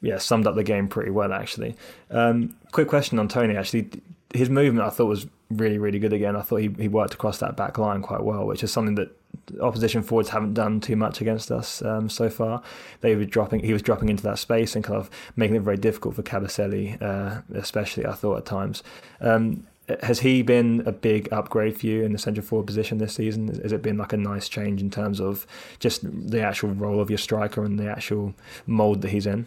Yeah, 0.00 0.18
summed 0.18 0.46
up 0.46 0.54
the 0.54 0.64
game 0.64 0.88
pretty 0.88 1.10
well 1.10 1.32
actually. 1.32 1.76
Um, 2.10 2.54
quick 2.72 2.88
question 2.88 3.18
on 3.18 3.26
Toney 3.26 3.56
Actually, 3.56 3.88
his 4.34 4.50
movement 4.50 4.86
I 4.86 4.90
thought 4.90 5.06
was 5.06 5.26
really 5.50 5.78
really 5.78 5.98
good 5.98 6.12
again. 6.12 6.36
I 6.36 6.42
thought 6.42 6.56
he 6.56 6.68
he 6.78 6.88
worked 6.88 7.14
across 7.14 7.38
that 7.38 7.56
back 7.56 7.78
line 7.78 8.02
quite 8.02 8.22
well, 8.22 8.46
which 8.46 8.62
is 8.62 8.72
something 8.72 8.96
that 8.96 9.16
opposition 9.60 10.02
forwards 10.02 10.30
haven't 10.30 10.54
done 10.54 10.80
too 10.80 10.96
much 10.96 11.20
against 11.20 11.50
us 11.50 11.82
um, 11.82 12.08
so 12.08 12.28
far. 12.28 12.62
They 13.00 13.14
were 13.16 13.24
dropping, 13.24 13.60
he 13.60 13.72
was 13.72 13.82
dropping 13.82 14.08
into 14.08 14.22
that 14.24 14.38
space 14.38 14.74
and 14.74 14.84
kind 14.84 14.98
of 14.98 15.10
making 15.36 15.56
it 15.56 15.62
very 15.62 15.76
difficult 15.76 16.14
for 16.14 16.22
Kabasele, 16.22 17.00
uh, 17.02 17.42
especially 17.54 18.06
I 18.06 18.12
thought 18.12 18.38
at 18.38 18.46
times. 18.46 18.82
Um, 19.20 19.66
has 20.02 20.20
he 20.20 20.40
been 20.42 20.82
a 20.86 20.92
big 20.92 21.30
upgrade 21.30 21.78
for 21.78 21.86
you 21.86 22.04
in 22.04 22.12
the 22.12 22.18
central 22.18 22.46
forward 22.46 22.66
position 22.66 22.98
this 22.98 23.14
season? 23.14 23.48
Has 23.62 23.72
it 23.72 23.82
been 23.82 23.98
like 23.98 24.14
a 24.14 24.16
nice 24.16 24.48
change 24.48 24.80
in 24.80 24.90
terms 24.90 25.20
of 25.20 25.46
just 25.78 26.00
the 26.30 26.40
actual 26.40 26.70
role 26.70 27.00
of 27.00 27.10
your 27.10 27.18
striker 27.18 27.62
and 27.64 27.78
the 27.78 27.90
actual 27.90 28.34
mould 28.66 29.02
that 29.02 29.10
he's 29.10 29.26
in? 29.26 29.46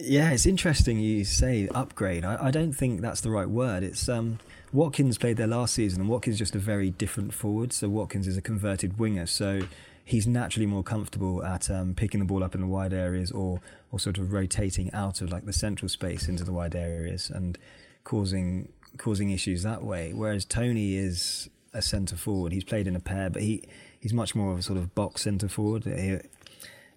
Yeah, 0.00 0.30
it's 0.30 0.46
interesting 0.46 1.00
you 1.00 1.24
say 1.24 1.68
upgrade. 1.74 2.24
I, 2.24 2.46
I 2.46 2.50
don't 2.52 2.72
think 2.72 3.00
that's 3.00 3.20
the 3.20 3.30
right 3.30 3.48
word. 3.48 3.82
It's 3.82 4.08
um, 4.08 4.38
Watkins 4.72 5.18
played 5.18 5.36
there 5.38 5.48
last 5.48 5.74
season, 5.74 6.00
and 6.00 6.08
Watkins 6.08 6.34
is 6.34 6.38
just 6.38 6.54
a 6.54 6.60
very 6.60 6.90
different 6.90 7.34
forward. 7.34 7.72
So 7.72 7.88
Watkins 7.88 8.28
is 8.28 8.36
a 8.36 8.42
converted 8.42 8.98
winger, 8.98 9.26
so 9.26 9.62
he's 10.04 10.26
naturally 10.26 10.66
more 10.66 10.84
comfortable 10.84 11.44
at 11.44 11.68
um, 11.68 11.94
picking 11.94 12.20
the 12.20 12.26
ball 12.26 12.44
up 12.44 12.54
in 12.54 12.60
the 12.60 12.66
wide 12.68 12.92
areas 12.92 13.32
or 13.32 13.60
or 13.90 13.98
sort 13.98 14.18
of 14.18 14.32
rotating 14.32 14.92
out 14.92 15.20
of 15.20 15.32
like 15.32 15.46
the 15.46 15.52
central 15.52 15.88
space 15.88 16.28
into 16.28 16.44
the 16.44 16.52
wide 16.52 16.76
areas 16.76 17.28
and 17.28 17.58
causing 18.04 18.68
causing 18.98 19.30
issues 19.30 19.64
that 19.64 19.82
way. 19.82 20.12
Whereas 20.14 20.44
Toney 20.44 20.94
is 20.94 21.50
a 21.74 21.82
centre 21.82 22.16
forward. 22.16 22.52
He's 22.52 22.64
played 22.64 22.86
in 22.86 22.94
a 22.94 23.00
pair, 23.00 23.30
but 23.30 23.42
he 23.42 23.64
he's 23.98 24.12
much 24.12 24.36
more 24.36 24.52
of 24.52 24.58
a 24.60 24.62
sort 24.62 24.78
of 24.78 24.94
box 24.94 25.22
centre 25.22 25.48
forward. 25.48 25.84
He, 25.84 26.18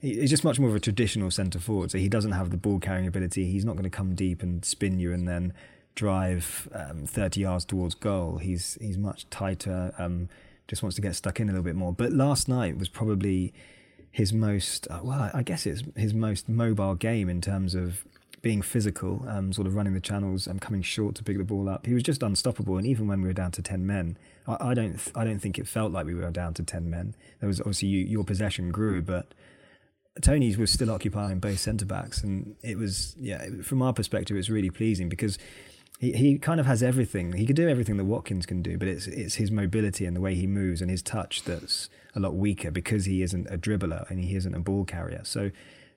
he's 0.02 0.30
just 0.30 0.44
much 0.44 0.60
more 0.60 0.70
of 0.70 0.76
a 0.76 0.80
traditional 0.80 1.32
centre 1.32 1.60
forward. 1.60 1.92
So 1.92 1.98
he 1.98 2.10
doesn't 2.10 2.32
have 2.32 2.50
the 2.50 2.58
ball 2.58 2.80
carrying 2.80 3.08
ability. 3.08 3.46
He's 3.46 3.64
not 3.64 3.74
going 3.74 3.84
to 3.84 3.90
come 3.90 4.16
deep 4.16 4.42
and 4.42 4.66
spin 4.66 5.00
you 5.00 5.14
and 5.14 5.28
then 5.28 5.54
drive 5.96 6.68
um, 6.74 7.06
30 7.06 7.42
yards 7.42 7.66
towards 7.66 7.96
goal. 7.96 8.38
He's 8.38 8.78
he's 8.82 8.98
much 8.98 9.30
tighter. 9.30 9.94
Um, 9.98 10.30
just 10.68 10.84
wants 10.84 10.96
to 10.96 11.02
get 11.02 11.16
stuck 11.16 11.40
in 11.40 11.50
a 11.50 11.52
little 11.52 11.64
bit 11.64 11.76
more. 11.76 11.94
But 11.94 12.12
last 12.14 12.48
night 12.48 12.78
was 12.78 12.90
probably 12.90 13.54
his 14.12 14.34
most 14.34 14.88
uh, 14.90 15.00
well, 15.04 15.30
I 15.34 15.44
guess 15.44 15.66
it's 15.66 15.84
his 15.96 16.14
most 16.14 16.50
mobile 16.50 16.96
game 16.96 17.30
in 17.30 17.42
terms 17.42 17.76
of 17.76 18.06
being 18.42 18.64
physical, 18.64 19.24
um, 19.28 19.54
sort 19.54 19.68
of 19.68 19.76
running 19.76 19.94
the 19.94 20.00
channels 20.00 20.48
and 20.48 20.60
coming 20.60 20.82
short 20.82 21.14
to 21.14 21.24
pick 21.24 21.38
the 21.38 21.44
ball 21.44 21.70
up. 21.70 21.86
He 21.86 21.94
was 21.94 22.02
just 22.02 22.24
unstoppable. 22.24 22.78
And 22.78 22.88
even 22.88 23.08
when 23.08 23.22
we 23.22 23.28
were 23.28 23.34
down 23.34 23.52
to 23.52 23.62
ten 23.62 23.86
men, 23.86 24.18
I, 24.48 24.70
I 24.70 24.74
don't 24.74 25.00
I 25.14 25.24
don't 25.24 25.40
think 25.40 25.60
it 25.60 25.68
felt 25.68 25.92
like 25.92 26.08
we 26.08 26.16
were 26.16 26.30
down 26.32 26.56
to 26.56 26.64
ten 26.64 26.90
men. 26.90 27.14
There 27.40 27.48
was 27.48 27.60
obviously 27.60 27.90
you, 27.90 28.06
your 28.06 28.24
possession 28.24 28.72
grew, 28.72 29.04
but 29.04 29.34
Toney's 30.20 30.58
was 30.58 30.72
still 30.72 30.92
occupying 30.92 31.40
both 31.40 31.60
centre 31.60 31.86
backs, 31.86 32.22
and 32.22 32.56
it 32.62 32.78
was 32.78 33.16
yeah. 33.18 33.46
From 33.64 33.82
our 33.82 33.94
perspective, 33.94 34.36
it's 34.36 34.50
really 34.50 34.70
pleasing 34.70 35.08
because 35.08 35.38
he, 36.00 36.12
he 36.12 36.38
kind 36.38 36.60
of 36.60 36.66
has 36.66 36.84
everything. 36.84 37.34
He 37.34 37.46
could 37.46 37.56
do 37.56 37.70
everything 37.70 37.96
that 37.98 38.06
Watkins 38.06 38.46
can 38.46 38.62
do, 38.62 38.78
but 38.78 38.90
it's 38.90 39.08
it's 39.08 39.36
his 39.36 39.52
mobility 39.52 40.06
and 40.06 40.16
the 40.16 40.22
way 40.22 40.36
he 40.36 40.48
moves 40.48 40.82
and 40.82 40.92
his 40.92 41.02
touch 41.02 41.44
that's 41.44 41.90
a 42.14 42.20
lot 42.20 42.36
weaker 42.36 42.72
because 42.72 43.06
he 43.06 43.22
isn't 43.22 43.48
a 43.48 43.58
dribbler 43.58 44.10
and 44.10 44.20
he 44.20 44.36
isn't 44.36 44.54
a 44.54 44.60
ball 44.60 44.84
carrier. 44.84 45.22
So 45.24 45.52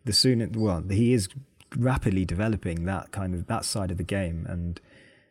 the 0.04 0.12
sooner, 0.12 0.48
well, 0.52 0.84
he 0.88 1.12
is 1.12 1.28
rapidly 1.76 2.24
developing 2.24 2.84
that 2.84 3.10
kind 3.10 3.34
of 3.34 3.48
that 3.48 3.64
side 3.64 3.90
of 3.90 3.96
the 3.96 4.04
game, 4.04 4.46
and 4.48 4.80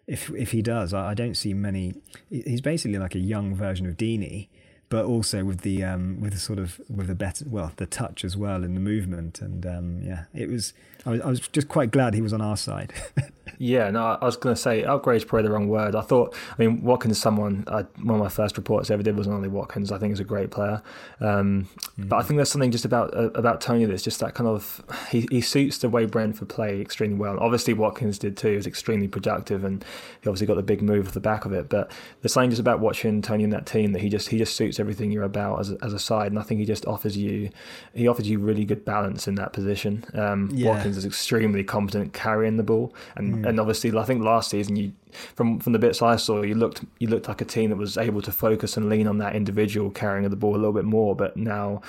if 0.07 0.29
if 0.31 0.51
he 0.51 0.61
does, 0.61 0.93
I, 0.93 1.11
I 1.11 1.13
don't 1.13 1.35
see 1.35 1.53
many. 1.53 2.01
He's 2.29 2.61
basically 2.61 2.97
like 2.97 3.15
a 3.15 3.19
young 3.19 3.55
version 3.55 3.87
of 3.87 3.95
Deeney 3.95 4.49
but 4.93 5.05
also 5.05 5.43
with 5.43 5.61
the 5.61 5.83
um, 5.83 6.21
with 6.21 6.33
the 6.33 6.39
sort 6.39 6.59
of 6.59 6.79
with 6.87 7.07
the 7.07 7.15
better 7.15 7.43
well 7.49 7.71
the 7.77 7.87
touch 7.87 8.23
as 8.23 8.37
well 8.37 8.63
in 8.63 8.75
the 8.75 8.79
movement 8.79 9.41
and 9.41 9.65
um, 9.65 9.99
yeah 10.03 10.25
it 10.35 10.47
was 10.47 10.71
I 11.05 11.09
was, 11.09 11.21
I 11.21 11.27
was 11.27 11.39
just 11.41 11.67
quite 11.67 11.91
glad 11.91 12.13
he 12.13 12.21
was 12.21 12.31
on 12.31 12.41
our 12.41 12.55
side. 12.55 12.93
yeah, 13.57 13.89
no, 13.91 14.17
I 14.21 14.25
was 14.25 14.37
going 14.37 14.55
to 14.55 14.61
say 14.61 14.83
upgrade 14.83 15.17
is 15.17 15.25
probably 15.25 15.47
the 15.47 15.53
wrong 15.53 15.67
word. 15.67 15.95
I 15.95 16.01
thought, 16.01 16.33
I 16.51 16.55
mean, 16.57 16.81
Watkins, 16.81 17.19
someone 17.19 17.65
I, 17.67 17.81
one 18.01 18.15
of 18.15 18.23
my 18.23 18.29
first 18.29 18.55
reports 18.55 18.89
I 18.89 18.93
ever 18.93 19.03
did 19.03 19.17
was 19.17 19.27
on 19.27 19.33
Ollie 19.33 19.49
Watkins. 19.49 19.91
I 19.91 19.97
think 19.97 20.11
he's 20.11 20.21
a 20.21 20.25
great 20.25 20.51
player, 20.51 20.81
um, 21.19 21.67
mm. 21.99 22.09
but 22.09 22.17
I 22.17 22.23
think 22.23 22.37
there's 22.37 22.51
something 22.51 22.71
just 22.71 22.85
about 22.85 23.13
uh, 23.13 23.31
about 23.31 23.59
Toney 23.59 23.85
that's 23.85 24.03
just 24.03 24.21
that 24.21 24.33
kind 24.33 24.47
of 24.47 24.81
he, 25.09 25.27
he 25.29 25.41
suits 25.41 25.77
the 25.79 25.89
way 25.89 26.05
Brentford 26.05 26.47
play 26.47 26.79
extremely 26.79 27.17
well. 27.17 27.31
And 27.31 27.39
obviously, 27.41 27.73
Watkins 27.73 28.17
did 28.17 28.37
too. 28.37 28.51
He 28.51 28.55
was 28.55 28.67
extremely 28.67 29.09
productive, 29.09 29.65
and 29.65 29.83
he 30.21 30.29
obviously 30.29 30.47
got 30.47 30.55
the 30.55 30.63
big 30.63 30.81
move 30.81 31.07
off 31.07 31.13
the 31.13 31.19
back 31.19 31.43
of 31.43 31.51
it. 31.51 31.67
But 31.67 31.91
there's 32.21 32.31
something 32.31 32.49
just 32.49 32.61
about 32.61 32.79
watching 32.79 33.21
Toney 33.21 33.43
in 33.43 33.49
that 33.49 33.65
team 33.65 33.91
that 33.91 34.01
he 34.01 34.07
just 34.07 34.29
he 34.29 34.37
just 34.37 34.55
suits 34.55 34.79
everything 34.83 35.11
you're 35.11 35.23
about 35.23 35.59
as 35.61 35.71
a, 35.71 35.77
as 35.81 35.93
a 35.93 35.99
side, 35.99 36.31
and 36.31 36.39
I 36.39 36.43
think 36.43 36.59
he 36.59 36.65
just 36.65 36.85
offers 36.85 37.15
you 37.17 37.49
he 37.93 38.07
offers 38.07 38.27
you 38.29 38.39
really 38.39 38.65
good 38.65 38.83
balance 38.83 39.27
in 39.27 39.35
that 39.35 39.53
position. 39.53 40.03
Um, 40.13 40.49
yeah. 40.53 40.69
Watkins 40.69 40.97
is 40.97 41.05
extremely 41.05 41.63
competent 41.63 42.13
carrying 42.13 42.57
the 42.57 42.63
ball, 42.63 42.93
and 43.15 43.25
mm. 43.35 43.47
and 43.47 43.59
obviously 43.59 43.97
I 43.97 44.03
think 44.03 44.23
last 44.23 44.49
season 44.49 44.75
you 44.75 44.91
from 45.35 45.59
from 45.59 45.73
the 45.73 45.79
bits 45.79 46.01
I 46.01 46.15
saw 46.15 46.41
you 46.41 46.55
looked 46.55 46.83
you 46.99 47.07
looked 47.07 47.27
like 47.27 47.41
a 47.41 47.45
team 47.45 47.69
that 47.69 47.77
was 47.77 47.97
able 47.97 48.21
to 48.21 48.31
focus 48.31 48.77
and 48.77 48.89
lean 48.89 49.07
on 49.07 49.17
that 49.19 49.35
individual 49.35 49.89
carrying 49.89 50.25
of 50.25 50.31
the 50.31 50.37
ball 50.37 50.55
a 50.55 50.57
little 50.57 50.73
bit 50.73 50.85
more, 50.85 51.15
but 51.15 51.37
now 51.37 51.81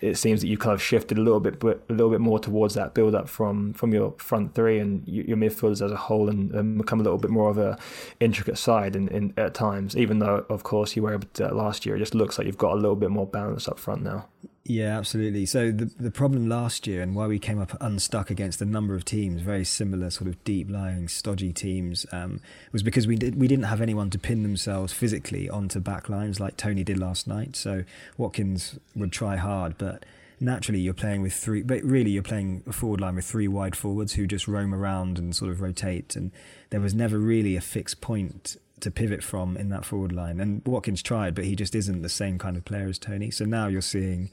it 0.00 0.16
seems 0.16 0.40
that 0.40 0.48
you 0.48 0.58
kind 0.58 0.74
of 0.74 0.82
shifted 0.82 1.18
a 1.18 1.20
little 1.20 1.40
bit 1.40 1.62
a 1.62 1.92
little 1.92 2.10
bit 2.10 2.20
more 2.20 2.38
towards 2.38 2.74
that 2.74 2.94
build 2.94 3.14
up 3.14 3.28
from 3.28 3.72
from 3.72 3.92
your 3.92 4.14
front 4.18 4.54
three 4.54 4.78
and 4.78 5.06
your 5.06 5.36
midfielders 5.36 5.84
as 5.84 5.92
a 5.92 5.96
whole, 5.96 6.28
and, 6.28 6.52
and 6.52 6.78
become 6.78 7.00
a 7.00 7.02
little 7.02 7.18
bit 7.18 7.30
more 7.30 7.50
of 7.50 7.58
a 7.58 7.78
intricate 8.20 8.58
side 8.58 8.96
in, 8.96 9.08
in 9.08 9.34
at 9.36 9.54
times. 9.54 9.96
Even 9.96 10.18
though 10.18 10.44
of 10.48 10.62
course 10.62 10.96
you 10.96 11.02
were 11.02 11.14
able 11.14 11.28
to 11.34 11.48
last 11.54 11.86
year, 11.86 11.96
it 11.96 12.00
just 12.00 12.14
looks 12.14 12.38
like 12.38 12.46
you've 12.46 12.58
got 12.58 12.72
a 12.72 12.76
little 12.76 12.96
bit 12.96 13.10
more 13.10 13.26
balance 13.26 13.68
up 13.68 13.78
front 13.78 14.02
now. 14.02 14.26
Yeah, 14.68 14.98
absolutely. 14.98 15.46
So 15.46 15.70
the 15.70 15.84
the 15.84 16.10
problem 16.10 16.48
last 16.48 16.88
year 16.88 17.00
and 17.00 17.14
why 17.14 17.28
we 17.28 17.38
came 17.38 17.60
up 17.60 17.76
unstuck 17.80 18.30
against 18.30 18.60
a 18.60 18.64
number 18.64 18.96
of 18.96 19.04
teams, 19.04 19.40
very 19.40 19.64
similar 19.64 20.10
sort 20.10 20.26
of 20.26 20.42
deep 20.42 20.68
lying, 20.68 21.06
stodgy 21.06 21.52
teams, 21.52 22.04
um, 22.10 22.40
was 22.72 22.82
because 22.82 23.06
we 23.06 23.14
did 23.14 23.36
we 23.40 23.46
didn't 23.46 23.66
have 23.66 23.80
anyone 23.80 24.10
to 24.10 24.18
pin 24.18 24.42
themselves 24.42 24.92
physically 24.92 25.48
onto 25.48 25.78
back 25.78 26.08
lines 26.08 26.40
like 26.40 26.56
Toney 26.56 26.82
did 26.82 26.98
last 26.98 27.28
night. 27.28 27.54
So 27.54 27.84
Watkins 28.18 28.76
would 28.96 29.12
try 29.12 29.36
hard, 29.36 29.78
but 29.78 30.04
naturally 30.40 30.80
you're 30.80 30.94
playing 30.94 31.22
with 31.22 31.32
three 31.32 31.62
but 31.62 31.82
really 31.82 32.10
you're 32.10 32.22
playing 32.22 32.62
a 32.66 32.72
forward 32.72 33.00
line 33.00 33.14
with 33.14 33.24
three 33.24 33.48
wide 33.48 33.76
forwards 33.76 34.14
who 34.14 34.26
just 34.26 34.46
roam 34.46 34.74
around 34.74 35.18
and 35.18 35.34
sort 35.34 35.50
of 35.50 35.62
rotate 35.62 36.14
and 36.14 36.30
there 36.68 36.80
was 36.80 36.92
never 36.92 37.18
really 37.18 37.56
a 37.56 37.60
fixed 37.60 38.02
point 38.02 38.56
to 38.80 38.90
pivot 38.90 39.24
from 39.24 39.56
in 39.56 39.70
that 39.70 39.82
forward 39.82 40.12
line 40.12 40.38
and 40.38 40.60
Watkins 40.66 41.02
tried 41.02 41.34
but 41.34 41.46
he 41.46 41.56
just 41.56 41.74
isn't 41.74 42.02
the 42.02 42.10
same 42.10 42.36
kind 42.36 42.54
of 42.54 42.66
player 42.66 42.86
as 42.86 42.98
Toney 42.98 43.30
so 43.30 43.46
now 43.46 43.66
you're 43.68 43.80
seeing 43.80 44.30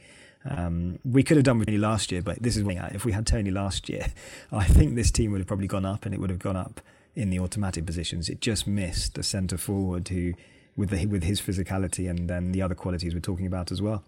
um, 0.50 1.00
we 1.06 1.24
could 1.24 1.38
have 1.38 1.44
done 1.44 1.60
with 1.60 1.68
Toney 1.68 1.78
last 1.78 2.12
year, 2.12 2.22
but 2.22 2.42
this 2.42 2.58
is 2.58 2.64
what 2.64 2.76
if 2.94 3.06
we 3.06 3.12
had 3.12 3.26
Toney 3.26 3.52
last 3.52 3.90
year, 3.90 4.08
I 4.52 4.66
think 4.66 4.96
this 4.96 5.12
team 5.12 5.32
would 5.32 5.40
have 5.40 5.48
probably 5.48 5.68
gone 5.68 5.86
up, 5.86 6.06
and 6.06 6.14
it 6.14 6.20
would 6.20 6.30
have 6.30 6.40
gone 6.40 6.58
up 6.58 6.82
in 7.16 7.30
the 7.30 7.40
automatic 7.40 7.86
positions. 7.86 8.30
It 8.30 8.42
just 8.42 8.68
missed 8.68 9.18
a 9.18 9.24
centre 9.24 9.58
forward 9.58 10.08
who, 10.10 10.34
with 10.76 10.90
the, 10.90 11.06
with 11.06 11.24
his 11.24 11.40
physicality 11.40 12.10
and 12.10 12.28
then 12.30 12.52
the 12.52 12.62
other 12.62 12.76
qualities 12.76 13.14
we're 13.14 13.20
talking 13.20 13.46
about 13.46 13.72
as 13.72 13.82
well. 13.82 14.04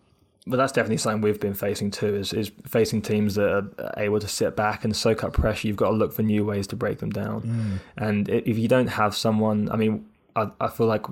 But 0.47 0.57
that's 0.57 0.71
definitely 0.71 0.97
something 0.97 1.21
we've 1.21 1.39
been 1.39 1.55
facing 1.55 1.89
too. 1.89 2.15
Is, 2.15 2.31
is 2.31 2.51
facing 2.67 3.01
teams 3.01 3.35
that 3.35 3.49
are 3.49 3.93
able 3.97 4.19
to 4.19 4.27
sit 4.27 4.55
back 4.55 4.83
and 4.83 4.95
soak 4.95 5.23
up 5.23 5.33
pressure. 5.33 5.67
You've 5.67 5.77
got 5.77 5.89
to 5.89 5.95
look 5.95 6.13
for 6.13 6.21
new 6.21 6.45
ways 6.45 6.67
to 6.67 6.75
break 6.75 6.99
them 6.99 7.09
down. 7.09 7.41
Mm. 7.41 7.79
And 7.97 8.29
if 8.29 8.57
you 8.57 8.67
don't 8.67 8.87
have 8.87 9.15
someone, 9.15 9.71
I 9.71 9.75
mean, 9.75 10.05
I, 10.35 10.49
I 10.59 10.67
feel 10.67 10.87
like 10.87 11.05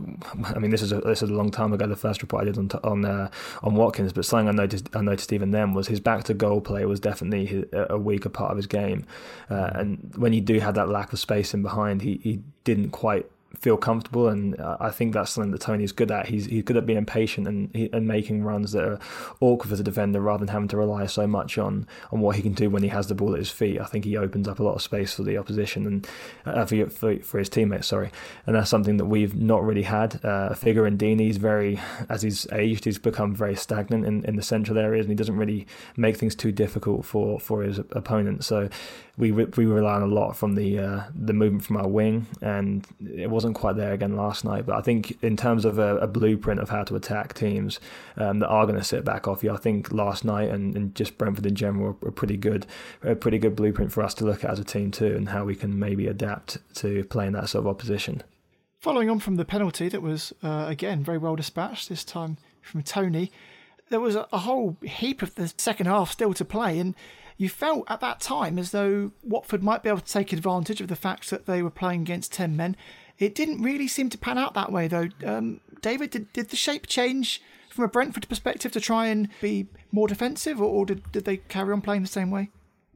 I 0.54 0.60
mean 0.60 0.72
this 0.72 0.82
is 0.82 0.92
a 0.92 1.00
this 1.00 1.24
is 1.24 1.30
a 1.30 1.34
long 1.34 1.50
time 1.50 1.72
ago 1.72 1.88
the 1.88 1.96
first 1.96 2.22
report 2.22 2.42
I 2.42 2.46
did 2.46 2.58
on 2.58 2.70
on 2.84 3.06
uh, 3.06 3.30
on 3.62 3.76
Watkins 3.76 4.12
but 4.12 4.26
something 4.26 4.50
I 4.50 4.52
noticed 4.52 4.90
I 4.94 5.02
noticed 5.02 5.32
even 5.32 5.52
then 5.52 5.74
was 5.74 5.88
his 5.88 6.00
back 6.00 6.26
to 6.26 6.34
goal 6.34 6.62
play 6.62 6.86
was 6.86 7.00
definitely 7.00 7.66
a 7.74 7.98
weaker 7.98 8.30
part 8.30 8.52
of 8.52 8.58
his 8.58 8.68
game. 8.68 9.06
Uh, 9.50 9.72
and 9.74 10.14
when 10.18 10.34
you 10.34 10.42
do 10.42 10.60
have 10.60 10.76
that 10.76 10.90
lack 10.90 11.14
of 11.14 11.20
space 11.20 11.54
in 11.54 11.62
behind 11.62 12.02
he, 12.02 12.20
he 12.24 12.42
didn't 12.64 12.90
quite 12.90 13.26
feel 13.60 13.78
comfortable, 13.78 14.28
and 14.28 14.56
I 14.60 14.90
think 14.90 15.14
that's 15.14 15.32
something 15.32 15.52
that 15.52 15.62
Toney's 15.62 15.92
good 15.92 16.12
at. 16.12 16.28
He's 16.28 16.46
he's 16.48 16.64
good 16.64 16.78
at 16.78 16.86
being 16.86 17.06
patient 17.06 17.48
and 17.48 17.74
and 17.94 18.08
making 18.08 18.44
runs 18.44 18.72
that 18.72 18.84
are 18.84 19.00
awkward 19.40 19.70
for 19.70 19.76
the 19.76 19.84
defender 19.84 20.20
rather 20.20 20.46
than 20.46 20.54
having 20.54 20.68
to 20.70 20.78
rely 20.78 21.06
so 21.06 21.28
much 21.28 21.58
on 21.58 21.88
on 22.12 22.20
what 22.20 22.36
he 22.36 22.42
can 22.42 22.54
do 22.54 22.70
when 22.70 22.84
he 22.84 22.90
has 22.90 23.08
the 23.08 23.16
ball 23.16 23.34
at 23.34 23.40
his 23.40 23.52
feet. 23.52 23.80
I 23.80 23.86
think 23.86 24.06
he 24.06 24.18
opens 24.18 24.48
up 24.48 24.60
a 24.60 24.64
lot 24.64 24.76
of 24.76 24.82
space 24.82 25.14
for 25.14 25.24
the 25.24 25.38
opposition 25.38 25.86
and 25.86 26.08
uh, 26.46 26.66
for, 26.66 26.90
for, 26.90 27.18
for 27.20 27.40
his 27.40 27.50
teammates. 27.50 27.88
Sorry, 27.88 28.12
and 28.46 28.56
that's 28.56 28.70
something 28.70 28.98
that 28.98 29.06
we've 29.06 29.36
not 29.36 29.64
really 29.64 29.84
had. 29.84 30.24
Uh, 30.26 30.54
Figure 30.56 30.86
and 30.86 31.00
Deeney's 31.00 31.38
very 31.38 31.80
as 32.10 32.24
he's 32.24 32.48
aged, 32.52 32.86
he's 32.86 32.98
become 32.98 33.36
very 33.36 33.56
stagnant 33.56 34.06
in, 34.06 34.26
in 34.26 34.36
the 34.36 34.44
central 34.44 34.78
areas, 34.78 35.06
and 35.06 35.12
he 35.12 35.16
doesn't 35.16 35.38
really 35.38 35.68
make 35.96 36.18
things 36.18 36.36
too 36.36 36.52
difficult 36.52 37.06
for 37.06 37.40
for 37.40 37.64
his 37.64 37.78
opponent. 37.78 38.44
So 38.44 38.70
we 39.16 39.32
we 39.32 39.66
rely 39.66 39.94
on 39.94 40.02
a 40.02 40.08
lot 40.08 40.36
from 40.36 40.56
the 40.56 40.80
uh, 40.80 41.04
the 41.14 41.34
movement 41.34 41.64
from 41.64 41.78
our 41.78 41.88
wing, 41.88 42.26
and 42.42 42.86
it 43.16 43.30
wasn't 43.30 43.54
quite 43.54 43.76
there 43.76 43.94
again 43.94 44.16
last 44.16 44.44
night. 44.44 44.66
But 44.66 44.76
I 44.76 44.82
think 44.82 45.18
in 45.22 45.38
terms 45.38 45.66
of 45.66 45.78
a, 45.78 45.98
a 45.98 46.08
blueprint 46.08 46.60
of 46.60 46.70
how 46.70 46.84
to 46.86 46.96
attack 46.96 47.36
teams 47.36 47.80
um, 48.18 48.40
that 48.40 48.48
are 48.48 48.66
going 48.66 48.78
to 48.78 48.84
sit 48.84 49.06
back 49.06 49.28
off 49.28 49.44
you, 49.44 49.54
I 49.54 49.58
think 49.58 49.92
last 49.92 50.26
night 50.26 50.50
and, 50.50 50.76
and 50.76 50.96
just 50.96 51.20
Brentford 51.20 51.46
in 51.46 51.54
general 51.54 51.96
are 52.04 52.12
pretty 52.12 52.38
good, 52.38 52.66
a 53.04 53.14
pretty 53.14 53.38
good 53.38 53.56
blueprint 53.56 53.92
for 53.92 54.02
us 54.02 54.16
to 54.16 54.26
look 54.26 54.44
at 54.44 54.50
as 54.50 54.60
a 54.60 54.64
team 54.64 54.90
too, 54.90 55.16
and 55.16 55.30
how 55.30 55.46
we 55.46 55.56
can 55.56 55.78
maybe 55.78 56.08
adapt 56.08 56.58
to 56.78 57.04
playing 57.06 57.34
that 57.34 57.50
sort 57.50 57.66
of 57.66 57.68
opposition. 57.68 58.24
Following 58.80 59.12
on 59.12 59.20
from 59.20 59.36
the 59.36 59.46
penalty 59.46 59.90
that 59.90 60.02
was 60.02 60.34
uh, 60.42 60.66
again 60.68 61.04
very 61.04 61.20
well 61.20 61.36
dispatched 61.36 61.88
this 61.88 62.04
time 62.04 62.38
from 62.64 62.82
Toney, 62.82 63.32
there 63.90 64.00
was 64.00 64.16
a 64.16 64.40
whole 64.40 64.76
heap 64.82 65.22
of 65.22 65.36
the 65.36 65.54
second 65.58 65.86
half 65.86 66.12
still 66.12 66.34
to 66.34 66.44
play 66.44 66.80
and 66.80 66.96
you 67.38 67.50
felt 67.50 67.86
at 67.90 68.00
that 68.02 68.20
time 68.20 68.58
as 68.60 68.72
though 68.72 69.12
Watford 69.24 69.64
might 69.64 69.84
be 69.84 69.90
able 69.90 70.00
to 70.00 70.12
take 70.12 70.34
advantage 70.34 70.82
of 70.82 70.88
the 70.88 70.96
fact 70.96 71.30
that 71.30 71.46
they 71.46 71.62
were 71.62 71.70
playing 71.70 72.02
against 72.02 72.34
10 72.34 72.56
men. 72.56 72.76
It 73.20 73.36
didn't 73.36 73.62
really 73.62 73.88
seem 73.88 74.10
to 74.10 74.18
pan 74.18 74.38
out 74.38 74.54
that 74.54 74.72
way, 74.72 74.88
though. 74.88 75.10
Um, 75.26 75.62
David, 75.82 76.12
did, 76.12 76.32
did 76.34 76.50
the 76.50 76.56
shape 76.56 76.88
change 76.88 77.42
from 77.70 77.86
a 77.86 77.88
Brentford 77.88 78.28
perspective 78.30 78.72
to 78.72 78.80
try 78.80 79.08
and 79.08 79.30
be 79.42 79.68
more 79.92 80.08
defensive, 80.08 80.62
or, 80.62 80.66
or 80.66 80.86
did, 80.86 81.12
did 81.12 81.26
they 81.26 81.38
carry 81.38 81.74
on 81.74 81.82
playing 81.82 82.02
the 82.02 82.08
same 82.08 82.32
way? 82.32 82.50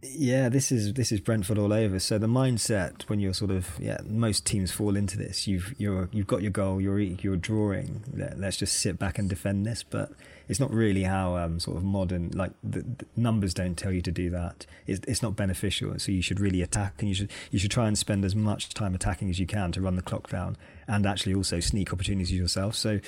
Yeah, 0.04 0.48
this 0.50 0.72
is 0.72 0.94
this 0.94 1.12
is 1.12 1.20
Brentford 1.20 1.58
all 1.58 1.74
over. 1.74 1.98
So 2.00 2.20
the 2.20 2.28
mindset 2.28 3.02
when 3.10 3.20
you're 3.20 3.34
sort 3.34 3.50
of 3.50 3.72
yeah, 3.80 3.98
most 4.06 4.46
teams 4.46 4.72
fall 4.72 4.96
into 4.96 5.18
this. 5.18 5.48
You've 5.48 5.74
you're 5.80 6.08
you've 6.12 6.28
got 6.28 6.44
your 6.44 6.52
goal, 6.52 6.80
you're 6.80 7.00
you're 7.00 7.36
drawing. 7.36 8.04
Let's 8.14 8.58
just 8.58 8.78
sit 8.80 9.00
back 9.00 9.18
and 9.18 9.28
defend 9.28 9.66
this. 9.66 9.82
But 9.82 10.12
it's 10.48 10.60
not 10.60 10.72
really 10.72 11.04
how 11.04 11.38
um, 11.38 11.60
sort 11.60 11.78
of 11.78 11.84
modern 11.84 12.32
like 12.34 12.52
the, 12.64 12.82
the, 12.82 13.06
numbers 13.16 13.54
don't 13.54 13.76
tell 13.76 13.92
you 13.92 14.02
to 14.02 14.12
do 14.12 14.30
that. 14.30 14.66
It's, 14.86 15.02
it's 15.08 15.22
not 15.22 15.36
beneficial. 15.36 15.98
So 16.00 16.12
you 16.12 16.22
should 16.22 16.40
really 16.40 16.62
attack, 16.62 16.96
and 17.00 17.10
you 17.10 17.16
should 17.16 17.32
you 17.52 17.60
should 17.60 17.72
try 17.72 17.88
and 17.88 17.98
spend 17.98 18.24
as 18.26 18.36
much 18.36 18.70
time 18.70 18.96
attacking 18.96 19.30
as 19.30 19.40
you 19.40 19.46
can 19.46 19.72
to 19.74 19.82
run 19.82 19.96
the 19.96 20.02
clock 20.02 20.30
down, 20.30 20.58
and 20.88 21.06
actually 21.06 21.34
also 21.34 21.60
sneak 21.60 21.92
opportunities 21.94 22.32
yourself. 22.32 22.76
So 22.76 23.00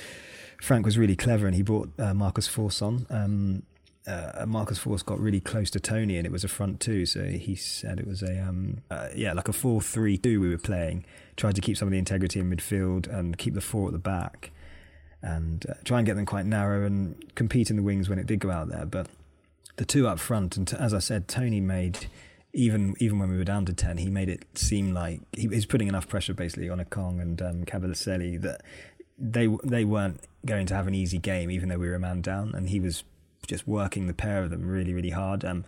Frank 0.60 0.84
was 0.84 0.98
really 0.98 1.16
clever, 1.16 1.46
and 1.46 1.54
he 1.54 1.62
brought 1.62 1.90
uh, 1.98 2.14
Marcus 2.14 2.48
Forss 2.48 2.82
on. 2.82 3.06
Um, 3.10 3.62
uh, 4.06 4.44
Marcus 4.46 4.78
Forss 4.78 5.04
got 5.04 5.20
really 5.20 5.40
close 5.40 5.70
to 5.70 5.80
Toney, 5.80 6.16
and 6.16 6.26
it 6.26 6.32
was 6.32 6.44
a 6.44 6.48
front 6.48 6.80
two. 6.80 7.06
So 7.06 7.24
he 7.24 7.54
said 7.54 8.00
it 8.00 8.06
was 8.06 8.22
a 8.22 8.40
um, 8.40 8.78
uh, 8.90 9.08
yeah, 9.14 9.32
like 9.32 9.48
a 9.48 9.52
four-three-two 9.52 10.40
we 10.40 10.48
were 10.48 10.58
playing. 10.58 11.04
Tried 11.36 11.54
to 11.54 11.60
keep 11.60 11.76
some 11.76 11.88
of 11.88 11.92
the 11.92 11.98
integrity 11.98 12.40
in 12.40 12.50
midfield 12.50 13.08
and 13.08 13.36
keep 13.38 13.54
the 13.54 13.60
four 13.60 13.86
at 13.86 13.92
the 13.92 13.98
back, 13.98 14.50
and 15.22 15.66
uh, 15.68 15.74
try 15.84 15.98
and 15.98 16.06
get 16.06 16.16
them 16.16 16.26
quite 16.26 16.46
narrow 16.46 16.86
and 16.86 17.34
compete 17.34 17.70
in 17.70 17.76
the 17.76 17.82
wings 17.82 18.08
when 18.08 18.18
it 18.18 18.26
did 18.26 18.40
go 18.40 18.50
out 18.50 18.68
there. 18.68 18.86
But 18.86 19.08
the 19.76 19.84
two 19.84 20.08
up 20.08 20.18
front, 20.18 20.56
and 20.56 20.66
t- 20.66 20.76
as 20.78 20.94
I 20.94 20.98
said, 20.98 21.28
Toney 21.28 21.60
made 21.60 22.06
even 22.52 22.94
even 22.98 23.18
when 23.18 23.30
we 23.30 23.36
were 23.36 23.44
down 23.44 23.64
to 23.66 23.72
ten, 23.72 23.98
he 23.98 24.10
made 24.10 24.28
it 24.28 24.44
seem 24.54 24.92
like 24.92 25.20
he 25.32 25.46
was 25.48 25.66
putting 25.66 25.88
enough 25.88 26.08
pressure 26.08 26.34
basically 26.34 26.68
on 26.68 26.80
Ekong 26.80 27.20
and 27.20 27.40
um, 27.42 27.64
that 27.64 28.60
they 29.18 29.46
they 29.62 29.84
weren't 29.84 30.20
going 30.44 30.66
to 30.66 30.74
have 30.74 30.86
an 30.86 30.94
easy 30.94 31.18
game, 31.18 31.50
even 31.50 31.68
though 31.68 31.78
we 31.78 31.88
were 31.88 31.94
a 31.94 32.00
man 32.00 32.22
down, 32.22 32.54
and 32.54 32.68
he 32.70 32.80
was 32.80 33.04
just 33.46 33.66
working 33.66 34.06
the 34.06 34.14
pair 34.14 34.42
of 34.42 34.50
them 34.50 34.66
really, 34.66 34.94
really 34.94 35.10
hard. 35.10 35.44
Um, 35.44 35.64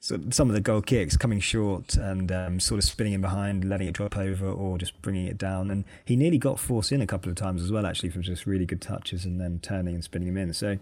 so 0.00 0.18
some 0.30 0.48
of 0.48 0.54
the 0.54 0.60
goal 0.60 0.80
kicks 0.80 1.16
coming 1.16 1.40
short 1.40 1.96
and 1.96 2.30
um, 2.30 2.60
sort 2.60 2.78
of 2.78 2.84
spinning 2.84 3.14
in 3.14 3.20
behind, 3.20 3.64
letting 3.64 3.88
it 3.88 3.94
drop 3.94 4.16
over, 4.16 4.48
or 4.48 4.78
just 4.78 5.00
bringing 5.02 5.26
it 5.26 5.36
down. 5.36 5.70
And 5.70 5.84
he 6.04 6.14
nearly 6.14 6.38
got 6.38 6.56
Forss 6.56 6.92
in 6.92 7.00
a 7.00 7.06
couple 7.06 7.30
of 7.30 7.36
times 7.36 7.62
as 7.62 7.72
well, 7.72 7.84
actually, 7.84 8.10
from 8.10 8.22
just 8.22 8.46
really 8.46 8.64
good 8.64 8.80
touches 8.80 9.24
and 9.24 9.40
then 9.40 9.58
turning 9.60 9.94
and 9.94 10.04
spinning 10.04 10.28
him 10.28 10.36
in. 10.36 10.54
So 10.54 10.78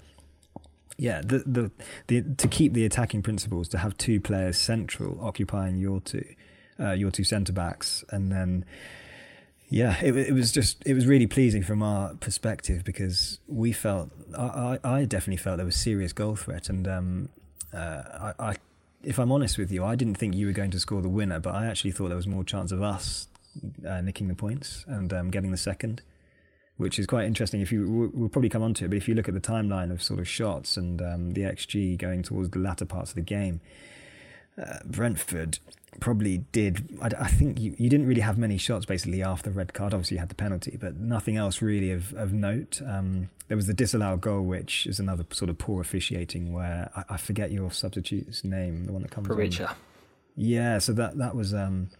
yeah, 0.98 1.20
the, 1.22 1.38
the 1.46 1.70
the 2.06 2.22
to 2.36 2.48
keep 2.48 2.72
the 2.72 2.84
attacking 2.84 3.22
principles, 3.22 3.68
to 3.68 3.78
have 3.78 3.96
two 3.98 4.20
players 4.20 4.56
central 4.58 5.18
occupying 5.22 5.76
your 5.76 6.00
two, 6.00 6.24
uh, 6.80 6.92
your 6.92 7.10
two 7.10 7.24
centre 7.24 7.52
backs, 7.52 8.04
and 8.10 8.32
then 8.32 8.64
yeah, 9.68 9.96
it, 10.02 10.16
it 10.16 10.32
was 10.32 10.52
just 10.52 10.82
it 10.86 10.94
was 10.94 11.06
really 11.06 11.26
pleasing 11.26 11.62
from 11.62 11.82
our 11.82 12.14
perspective 12.14 12.84
because 12.84 13.40
we 13.46 13.72
felt 13.72 14.10
I, 14.36 14.78
I 14.84 15.04
definitely 15.04 15.38
felt 15.38 15.56
there 15.58 15.66
was 15.66 15.76
serious 15.76 16.12
goal 16.12 16.36
threat, 16.36 16.68
and 16.68 16.86
um, 16.86 17.28
uh, 17.74 18.32
I, 18.38 18.50
I, 18.50 18.56
if 19.06 19.20
I'm 19.20 19.30
honest 19.30 19.56
with 19.56 19.70
you, 19.70 19.84
I 19.84 19.94
didn't 19.94 20.16
think 20.16 20.34
you 20.34 20.46
were 20.46 20.52
going 20.52 20.72
to 20.72 20.80
score 20.80 21.00
the 21.00 21.08
winner, 21.08 21.38
but 21.38 21.54
I 21.54 21.66
actually 21.66 21.92
thought 21.92 22.08
there 22.08 22.16
was 22.16 22.26
more 22.26 22.42
chance 22.42 22.72
of 22.72 22.82
us 22.82 23.28
uh, 23.86 24.00
nicking 24.00 24.26
the 24.26 24.34
points 24.34 24.84
and 24.88 25.12
um, 25.12 25.30
getting 25.30 25.52
the 25.52 25.56
second, 25.56 26.02
which 26.76 26.98
is 26.98 27.06
quite 27.06 27.24
interesting. 27.24 27.60
If 27.60 27.70
you 27.70 28.10
we'll 28.12 28.28
probably 28.28 28.48
come 28.48 28.64
on 28.64 28.74
to 28.74 28.84
it, 28.84 28.88
but 28.88 28.96
if 28.96 29.06
you 29.06 29.14
look 29.14 29.28
at 29.28 29.34
the 29.34 29.40
timeline 29.40 29.92
of 29.92 30.02
sort 30.02 30.18
of 30.18 30.26
shots 30.26 30.76
and 30.76 31.00
um, 31.00 31.30
the 31.34 31.42
xG 31.42 31.96
going 31.96 32.24
towards 32.24 32.50
the 32.50 32.58
latter 32.58 32.84
parts 32.84 33.10
of 33.10 33.14
the 33.14 33.22
game, 33.22 33.60
uh, 34.60 34.78
Brentford 34.84 35.60
probably 36.00 36.38
did. 36.52 36.98
I, 37.00 37.10
I, 37.18 37.28
think 37.28 37.60
you, 37.60 37.74
you 37.78 37.88
didn't 37.88 38.06
really 38.06 38.20
have 38.20 38.38
many 38.38 38.58
shots 38.58 38.86
basically 38.86 39.22
after 39.22 39.50
the 39.50 39.56
red 39.56 39.72
card. 39.72 39.94
Obviously, 39.94 40.16
you 40.16 40.20
had 40.20 40.28
the 40.28 40.34
penalty, 40.34 40.76
but 40.80 40.96
nothing 40.96 41.36
else 41.36 41.62
really 41.62 41.90
of, 41.90 42.12
of 42.14 42.32
note. 42.32 42.80
Um, 42.86 43.30
there 43.48 43.56
was 43.56 43.66
the 43.66 43.74
disallowed 43.74 44.20
goal, 44.20 44.42
which 44.42 44.86
is 44.86 44.98
another 44.98 45.24
sort 45.30 45.50
of 45.50 45.58
poor 45.58 45.80
officiating 45.80 46.52
where 46.52 46.90
I, 46.96 47.14
I 47.14 47.16
forget 47.16 47.50
your 47.50 47.70
substitute's 47.70 48.44
name, 48.44 48.84
the 48.86 48.92
one 48.92 49.02
that 49.02 49.10
comes 49.10 49.28
Perica. 49.28 49.70
on. 49.70 49.76
Yeah, 50.36 50.78
so 50.78 50.92
that, 50.94 51.18
that 51.18 51.34
was. 51.34 51.54
Um, 51.54 51.90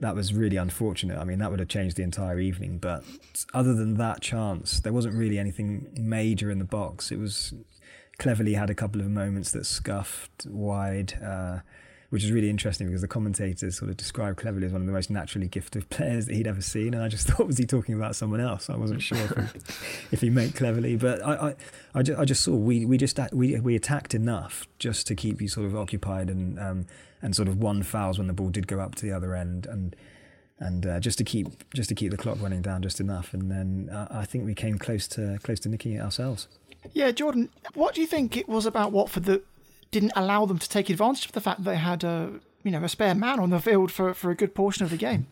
that 0.00 0.14
was 0.14 0.32
really 0.32 0.56
unfortunate. 0.56 1.18
I 1.18 1.24
mean, 1.24 1.40
that 1.40 1.50
would 1.50 1.60
have 1.60 1.68
changed 1.68 1.96
the 1.96 2.02
entire 2.02 2.40
evening. 2.40 2.78
But 2.78 3.04
other 3.52 3.74
than 3.74 3.98
that 3.98 4.22
chance, 4.22 4.80
there 4.80 4.94
wasn't 4.94 5.14
really 5.14 5.38
anything 5.38 5.88
major 6.00 6.50
in 6.50 6.58
the 6.58 6.64
box. 6.64 7.12
It 7.12 7.18
was 7.18 7.52
Cleverley 8.20 8.56
had 8.56 8.70
a 8.70 8.74
couple 8.74 9.00
of 9.00 9.08
moments 9.08 9.52
that 9.52 9.66
scuffed 9.66 10.46
wide. 10.46 11.14
Uh, 11.22 11.60
which 12.10 12.24
is 12.24 12.32
really 12.32 12.50
interesting 12.50 12.88
because 12.88 13.00
the 13.00 13.08
commentators 13.08 13.78
sort 13.78 13.90
of 13.90 13.96
described 13.96 14.38
Cleverley 14.38 14.64
as 14.64 14.72
one 14.72 14.82
of 14.82 14.86
the 14.86 14.92
most 14.92 15.10
naturally 15.10 15.48
gifted 15.48 15.88
players 15.90 16.26
that 16.26 16.34
he'd 16.34 16.46
ever 16.46 16.60
seen, 16.60 16.92
and 16.92 17.02
I 17.02 17.08
just 17.08 17.26
thought 17.28 17.46
was 17.46 17.58
he 17.58 17.64
talking 17.64 17.94
about 17.94 18.16
someone 18.16 18.40
else? 18.40 18.68
I 18.68 18.76
wasn't 18.76 19.00
sure 19.00 19.18
if, 19.18 19.30
he, 19.30 19.58
if 20.12 20.20
he 20.20 20.30
meant 20.30 20.54
Cleverley, 20.54 20.98
but 20.98 21.24
I, 21.24 21.50
I, 21.50 21.54
I, 21.94 22.02
just, 22.02 22.18
I 22.20 22.24
just 22.24 22.42
saw 22.42 22.54
we 22.54 22.84
we 22.84 22.98
just 22.98 23.18
we 23.32 23.58
we 23.60 23.76
attacked 23.76 24.14
enough 24.14 24.66
just 24.78 25.06
to 25.06 25.14
keep 25.14 25.40
you 25.40 25.48
sort 25.48 25.66
of 25.66 25.76
occupied 25.76 26.28
and 26.28 26.58
um, 26.58 26.86
and 27.22 27.34
sort 27.34 27.48
of 27.48 27.58
won 27.58 27.82
fouls 27.82 28.18
when 28.18 28.26
the 28.26 28.32
ball 28.32 28.50
did 28.50 28.66
go 28.66 28.80
up 28.80 28.94
to 28.96 29.06
the 29.06 29.12
other 29.12 29.34
end 29.34 29.66
and 29.66 29.94
and 30.60 30.86
uh, 30.86 31.00
just 31.00 31.18
to 31.18 31.24
keep 31.24 31.46
just 31.72 31.88
to 31.88 31.94
keep 31.94 32.10
the 32.10 32.16
clock 32.16 32.38
running 32.40 32.60
down 32.60 32.82
just 32.82 33.00
enough, 33.00 33.32
and 33.32 33.50
then 33.50 33.88
uh, 33.90 34.08
I 34.10 34.24
think 34.26 34.44
we 34.44 34.54
came 34.54 34.78
close 34.78 35.08
to 35.08 35.38
close 35.42 35.60
to 35.60 35.68
nicking 35.68 35.92
it 35.92 36.00
ourselves. 36.00 36.48
Yeah, 36.92 37.10
Jordan, 37.10 37.50
what 37.74 37.94
do 37.94 38.00
you 38.00 38.06
think 38.06 38.36
it 38.36 38.48
was 38.48 38.66
about 38.66 38.92
Watford 38.92 39.24
that 39.24 39.44
didn't 39.90 40.12
allow 40.14 40.46
them 40.46 40.58
to 40.58 40.68
take 40.68 40.90
advantage 40.90 41.26
of 41.26 41.32
the 41.32 41.40
fact 41.40 41.64
that 41.64 41.70
they 41.70 41.76
had 41.76 42.04
a 42.04 42.40
you 42.62 42.70
know 42.70 42.82
a 42.84 42.88
spare 42.88 43.14
man 43.14 43.40
on 43.40 43.50
the 43.50 43.60
field 43.60 43.90
for, 43.90 44.14
for 44.14 44.30
a 44.30 44.34
good 44.34 44.54
portion 44.54 44.84
of 44.84 44.90
the 44.90 44.96
game? 44.96 45.26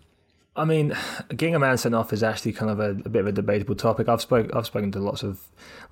I 0.59 0.65
mean, 0.65 0.97
getting 1.29 1.55
a 1.55 1.59
man 1.61 1.79
sent 1.79 1.95
off 1.95 2.13
is 2.13 2.25
actually 2.25 2.53
kind 2.53 2.69
of 2.69 2.81
a, 2.81 2.91
a, 2.91 3.09
bit 3.09 3.21
of 3.21 3.29
a 3.29 3.33
debatable 3.33 3.77
topic. 3.77 4.09
I've 4.09 4.21
spoke 4.21 4.51
I've 4.53 4.67
spoken 4.67 4.91
to 4.93 4.99
lots 4.99 5.23
of 5.23 5.41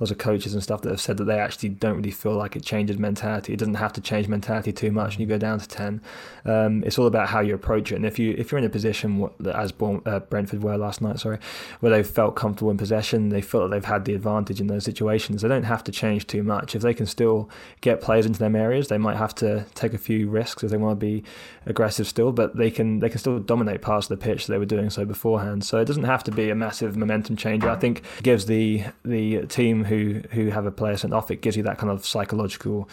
lots 0.01 0.11
of 0.11 0.19
coaches 0.19 0.55
and 0.55 0.62
stuff 0.62 0.83
that 0.83 0.91
have 0.91 1.01
said 1.01 1.19
that 1.19 1.25
they 1.25 1.39
actually 1.39 1.69
don't 1.69 1.97
really 1.97 2.11
feel 2.11 2.35
like 2.35 2.57
it 2.57 2.64
changes 2.64 2.99
mentality. 2.99 3.53
It 3.53 3.59
doesn't 3.61 3.75
have 3.75 3.93
to 3.93 4.01
change 4.01 4.27
mentality 4.27 4.73
too 4.73 4.91
much, 4.91 5.14
and 5.14 5.21
you 5.21 5.27
go 5.27 5.39
down 5.39 5.61
to 5.61 5.69
ten. 5.69 6.01
Um, 6.45 6.83
it's 6.83 6.99
all 6.99 7.07
about 7.07 7.29
how 7.29 7.41
you 7.41 7.55
approach 7.55 7.93
it. 7.93 7.95
And 7.95 8.05
if 8.05 8.19
you 8.19 8.35
if 8.37 8.51
you're 8.51 8.59
in 8.59 8.64
a 8.64 8.69
position 8.69 9.31
as 9.55 9.73
uh, 9.81 10.21
Brentford 10.21 10.64
were 10.64 10.77
last 10.77 11.01
night, 11.01 11.21
sorry, 11.21 11.39
where 11.79 11.93
they 11.93 12.03
felt 12.03 12.35
comfortable 12.35 12.73
in 12.73 12.77
possession, 12.77 13.29
they 13.29 13.43
feel 13.43 13.62
that 13.62 13.69
they've 13.69 13.85
had 13.85 14.05
the 14.05 14.14
advantage 14.14 14.61
in 14.61 14.67
those 14.67 14.85
situations. 14.85 15.43
They 15.43 15.49
don't 15.49 15.62
have 15.62 15.85
to 15.85 15.93
change 15.93 16.27
too 16.27 16.43
much. 16.43 16.75
If 16.75 16.83
they 16.83 16.95
can 16.95 17.07
still 17.07 17.49
get 17.83 18.01
players 18.01 18.27
into 18.27 18.41
them 18.41 18.57
areas, 18.57 18.89
they 18.89 18.99
might 18.99 19.17
have 19.17 19.35
to 19.37 19.64
take 19.75 19.95
a 19.95 19.99
few 19.99 20.29
risks 20.29 20.64
if 20.64 20.71
they 20.73 20.77
want 20.77 20.99
to 20.99 21.07
be 21.07 21.23
aggressive 21.67 22.09
still, 22.09 22.33
but 22.33 22.57
they 22.57 22.71
can 22.73 22.99
they 22.99 23.09
can 23.09 23.19
still 23.21 23.39
dominate 23.39 23.81
parts 23.81 24.11
of 24.11 24.19
the 24.19 24.25
pitch. 24.25 24.47
So 24.47 24.56
they 24.57 24.59
were 24.59 24.65
doing 24.65 24.89
so 24.89 25.05
beforehand. 25.05 25.65
So 25.65 25.79
it 25.79 25.85
doesn't 25.85 26.05
have 26.05 26.25
to 26.25 26.31
be 26.31 26.49
a 26.49 26.55
massive 26.55 26.97
momentum 26.97 27.37
changer. 27.37 27.69
I 27.69 27.77
think 27.77 28.03
it 28.19 28.23
gives 28.23 28.47
the 28.47 28.85
the 29.05 29.47
team 29.47 29.85
who 29.85 30.23
who 30.31 30.49
have 30.49 30.65
a 30.65 30.71
player 30.71 30.97
sent 30.97 31.13
off, 31.13 31.31
it 31.31 31.43
gives 31.43 31.57
you 31.59 31.63
that 31.65 31.77
kind 31.77 31.93
of 31.93 32.07
psychological 32.07 32.89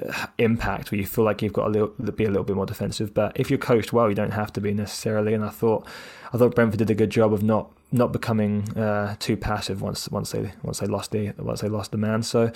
uh, 0.00 0.26
impact 0.38 0.90
where 0.90 0.98
you 0.98 1.06
feel 1.06 1.24
like 1.24 1.42
you've 1.42 1.52
got 1.52 1.64
to 1.64 1.70
little, 1.70 2.12
be 2.12 2.24
a 2.24 2.28
little 2.28 2.44
bit 2.44 2.56
more 2.56 2.64
defensive. 2.64 3.12
But 3.12 3.38
if 3.38 3.50
you're 3.50 3.58
coached 3.58 3.92
well, 3.92 4.08
you 4.08 4.14
don't 4.14 4.32
have 4.32 4.52
to 4.54 4.60
be 4.60 4.72
necessarily. 4.72 5.34
And 5.34 5.44
I 5.44 5.50
thought 5.50 5.86
I 6.32 6.38
thought 6.38 6.54
Brentford 6.54 6.78
did 6.78 6.90
a 6.90 6.94
good 6.94 7.10
job 7.10 7.32
of 7.34 7.42
not 7.42 7.70
not 7.92 8.10
becoming 8.10 8.70
uh, 8.76 9.16
too 9.18 9.36
passive 9.36 9.82
once 9.82 10.08
once 10.08 10.32
they 10.32 10.52
once 10.62 10.78
they 10.78 10.86
lost 10.86 11.10
the 11.10 11.32
once 11.38 11.60
they 11.60 11.68
lost 11.68 11.90
the 11.90 11.98
man. 11.98 12.22
So 12.22 12.50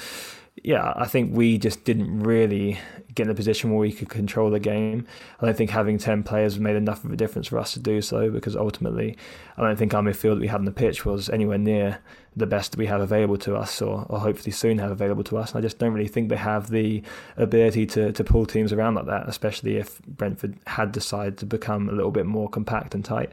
yeah, 0.63 0.93
I 0.97 1.07
think 1.07 1.35
we 1.35 1.59
just 1.59 1.85
didn't 1.85 2.21
really 2.21 2.79
get 3.15 3.27
in 3.27 3.31
a 3.31 3.35
position 3.35 3.71
where 3.71 3.81
we 3.81 3.93
could 3.93 4.09
control 4.09 4.51
the 4.51 4.61
game. 4.61 5.07
I 5.41 5.47
don't 5.47 5.57
think 5.57 5.71
having 5.71 5.99
10 5.99 6.23
players 6.23 6.59
made 6.59 6.77
enough 6.77 7.05
of 7.05 7.13
a 7.13 7.17
difference 7.17 7.49
for 7.49 7.59
us 7.59 7.73
to 7.75 7.81
do 7.81 8.01
so 8.01 8.31
because 8.31 8.57
ultimately, 8.57 9.17
I 9.57 9.63
don't 9.63 9.77
think 9.77 9.95
our 9.95 10.03
midfield 10.03 10.35
that 10.35 10.41
we 10.41 10.49
had 10.49 10.61
on 10.61 10.65
the 10.65 10.73
pitch 10.73 11.05
was 11.05 11.29
anywhere 11.29 11.59
near 11.59 11.99
the 12.37 12.47
best 12.47 12.77
we 12.77 12.87
have 12.87 13.01
available 13.01 13.39
to 13.39 13.57
us 13.57 13.81
or, 13.81 14.05
or 14.11 14.21
hopefully 14.21 14.53
soon 14.53 14.79
have 14.79 14.91
available 14.91 15.25
to 15.25 15.39
us. 15.39 15.53
And 15.53 15.59
I 15.59 15.63
just 15.63 15.79
don't 15.79 15.95
really 15.95 16.09
think 16.09 16.29
they 16.29 16.37
have 16.37 16.69
the 16.69 17.03
ability 17.39 17.87
to, 17.87 18.13
to 18.13 18.25
pull 18.25 18.45
teams 18.45 18.75
around 18.75 18.95
like 18.95 19.07
that, 19.07 19.27
especially 19.27 19.77
if 19.77 20.01
Brentford 20.03 20.59
had 20.67 20.93
decided 20.93 21.39
to 21.39 21.47
become 21.47 21.89
a 21.89 21.93
little 21.93 22.11
bit 22.11 22.27
more 22.27 22.49
compact 22.49 22.95
and 22.95 23.03
tight. 23.03 23.33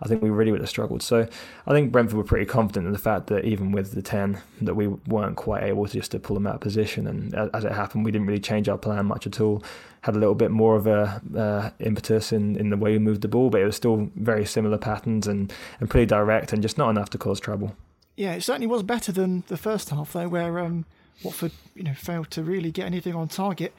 I 0.00 0.08
think 0.08 0.22
we 0.22 0.30
really 0.30 0.52
would 0.52 0.60
have 0.60 0.70
struggled. 0.70 1.02
So 1.02 1.26
I 1.66 1.72
think 1.72 1.90
Brentford 1.90 2.16
were 2.16 2.24
pretty 2.24 2.46
confident 2.46 2.86
in 2.86 2.92
the 2.92 2.98
fact 2.98 3.26
that 3.28 3.44
even 3.44 3.72
with 3.72 3.92
the 3.92 4.02
10, 4.02 4.38
that 4.62 4.74
we 4.74 4.86
weren't 4.86 5.36
quite 5.36 5.64
able 5.64 5.86
to 5.86 5.92
just 5.92 6.12
to 6.12 6.20
pull 6.20 6.34
them 6.34 6.46
out 6.46 6.56
of 6.56 6.60
position. 6.60 7.06
And 7.08 7.34
as 7.34 7.64
it 7.64 7.72
happened, 7.72 8.04
we 8.04 8.12
didn't 8.12 8.28
really 8.28 8.40
change 8.40 8.68
our 8.68 8.78
plan 8.78 9.06
much 9.06 9.26
at 9.26 9.40
all. 9.40 9.62
Had 10.02 10.14
a 10.14 10.20
little 10.20 10.36
bit 10.36 10.52
more 10.52 10.76
of 10.76 10.86
a 10.86 11.20
uh, 11.36 11.70
impetus 11.80 12.32
in, 12.32 12.56
in 12.56 12.70
the 12.70 12.76
way 12.76 12.92
we 12.92 13.00
moved 13.00 13.22
the 13.22 13.28
ball, 13.28 13.50
but 13.50 13.60
it 13.60 13.64
was 13.64 13.74
still 13.74 14.08
very 14.14 14.44
similar 14.44 14.78
patterns 14.78 15.26
and, 15.26 15.52
and 15.80 15.90
pretty 15.90 16.06
direct 16.06 16.52
and 16.52 16.62
just 16.62 16.78
not 16.78 16.90
enough 16.90 17.10
to 17.10 17.18
cause 17.18 17.40
trouble. 17.40 17.74
Yeah, 18.16 18.32
it 18.34 18.42
certainly 18.42 18.66
was 18.66 18.82
better 18.82 19.12
than 19.12 19.44
the 19.48 19.56
first 19.58 19.90
half, 19.90 20.14
though, 20.14 20.28
where 20.28 20.58
um, 20.58 20.86
Watford, 21.22 21.52
you 21.74 21.82
know, 21.82 21.94
failed 21.94 22.30
to 22.32 22.42
really 22.42 22.70
get 22.70 22.86
anything 22.86 23.14
on 23.14 23.28
target. 23.28 23.74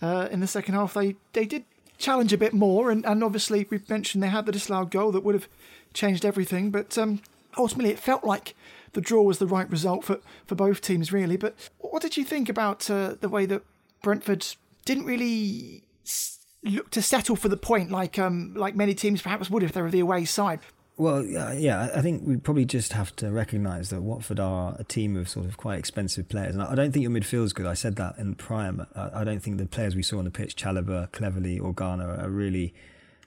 Uh, 0.00 0.28
in 0.30 0.40
the 0.40 0.46
second 0.46 0.74
half, 0.74 0.94
they, 0.94 1.16
they 1.32 1.46
did 1.46 1.64
challenge 1.96 2.32
a 2.32 2.38
bit 2.38 2.52
more, 2.52 2.90
and, 2.90 3.04
and 3.06 3.24
obviously 3.24 3.66
we've 3.70 3.88
mentioned 3.88 4.22
they 4.22 4.28
had 4.28 4.46
the 4.46 4.52
disallowed 4.52 4.90
goal 4.90 5.10
that 5.12 5.24
would 5.24 5.34
have 5.34 5.48
changed 5.92 6.24
everything, 6.24 6.70
but 6.70 6.96
um, 6.96 7.20
ultimately 7.56 7.90
it 7.90 7.98
felt 7.98 8.24
like 8.24 8.54
the 8.92 9.00
draw 9.00 9.22
was 9.22 9.38
the 9.38 9.46
right 9.46 9.68
result 9.70 10.04
for, 10.04 10.20
for 10.46 10.54
both 10.54 10.80
teams, 10.80 11.12
really. 11.12 11.36
But 11.36 11.54
what 11.78 12.02
did 12.02 12.16
you 12.16 12.24
think 12.24 12.48
about 12.48 12.88
uh, 12.90 13.16
the 13.20 13.28
way 13.28 13.46
that 13.46 13.62
Brentford 14.02 14.46
didn't 14.84 15.04
really 15.04 15.84
look 16.62 16.90
to 16.90 17.02
settle 17.02 17.36
for 17.36 17.48
the 17.48 17.56
point 17.56 17.90
like 17.90 18.18
um, 18.18 18.52
like 18.54 18.74
many 18.74 18.94
teams 18.94 19.22
perhaps 19.22 19.48
would 19.48 19.62
if 19.62 19.72
they 19.72 19.82
were 19.82 19.90
the 19.90 20.00
away 20.00 20.24
side? 20.24 20.60
Well, 20.98 21.24
yeah, 21.24 21.90
I 21.94 22.02
think 22.02 22.26
we 22.26 22.38
probably 22.38 22.64
just 22.64 22.92
have 22.92 23.14
to 23.16 23.30
recognise 23.30 23.90
that 23.90 24.02
Watford 24.02 24.40
are 24.40 24.74
a 24.80 24.82
team 24.82 25.16
of 25.16 25.28
sort 25.28 25.46
of 25.46 25.56
quite 25.56 25.78
expensive 25.78 26.28
players. 26.28 26.56
And 26.56 26.62
I 26.62 26.74
don't 26.74 26.90
think 26.90 27.04
your 27.04 27.12
midfield 27.12 27.44
is 27.44 27.52
good. 27.52 27.66
I 27.66 27.74
said 27.74 27.94
that 27.96 28.18
in 28.18 28.34
prime. 28.34 28.84
I 28.96 29.22
don't 29.22 29.38
think 29.38 29.58
the 29.58 29.66
players 29.66 29.94
we 29.94 30.02
saw 30.02 30.18
on 30.18 30.24
the 30.24 30.32
pitch, 30.32 30.56
Chalobah, 30.56 31.10
Cleverley, 31.12 31.62
or 31.62 31.72
Garner, 31.72 32.16
are 32.20 32.28
really 32.28 32.74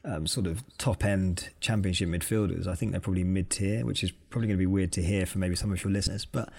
um, 0.03 0.27
sort 0.27 0.47
of 0.47 0.65
top 0.79 1.05
end 1.05 1.49
championship 1.61 2.09
midfielders. 2.09 2.67
I 2.67 2.75
think 2.75 2.91
they're 2.91 2.99
probably 2.99 3.23
mid 3.23 3.49
tier, 3.49 3.85
which 3.85 4.03
is 4.03 4.11
probably 4.11 4.49
going 4.49 4.57
to 4.57 4.61
be 4.61 4.65
weird 4.65 4.91
to 4.91 5.01
hear 5.01 5.25
from 5.25 5.39
maybe 5.39 5.55
some 5.55 5.71
of 5.71 5.81
your 5.81 5.93
listeners. 5.93 6.25
But 6.25 6.49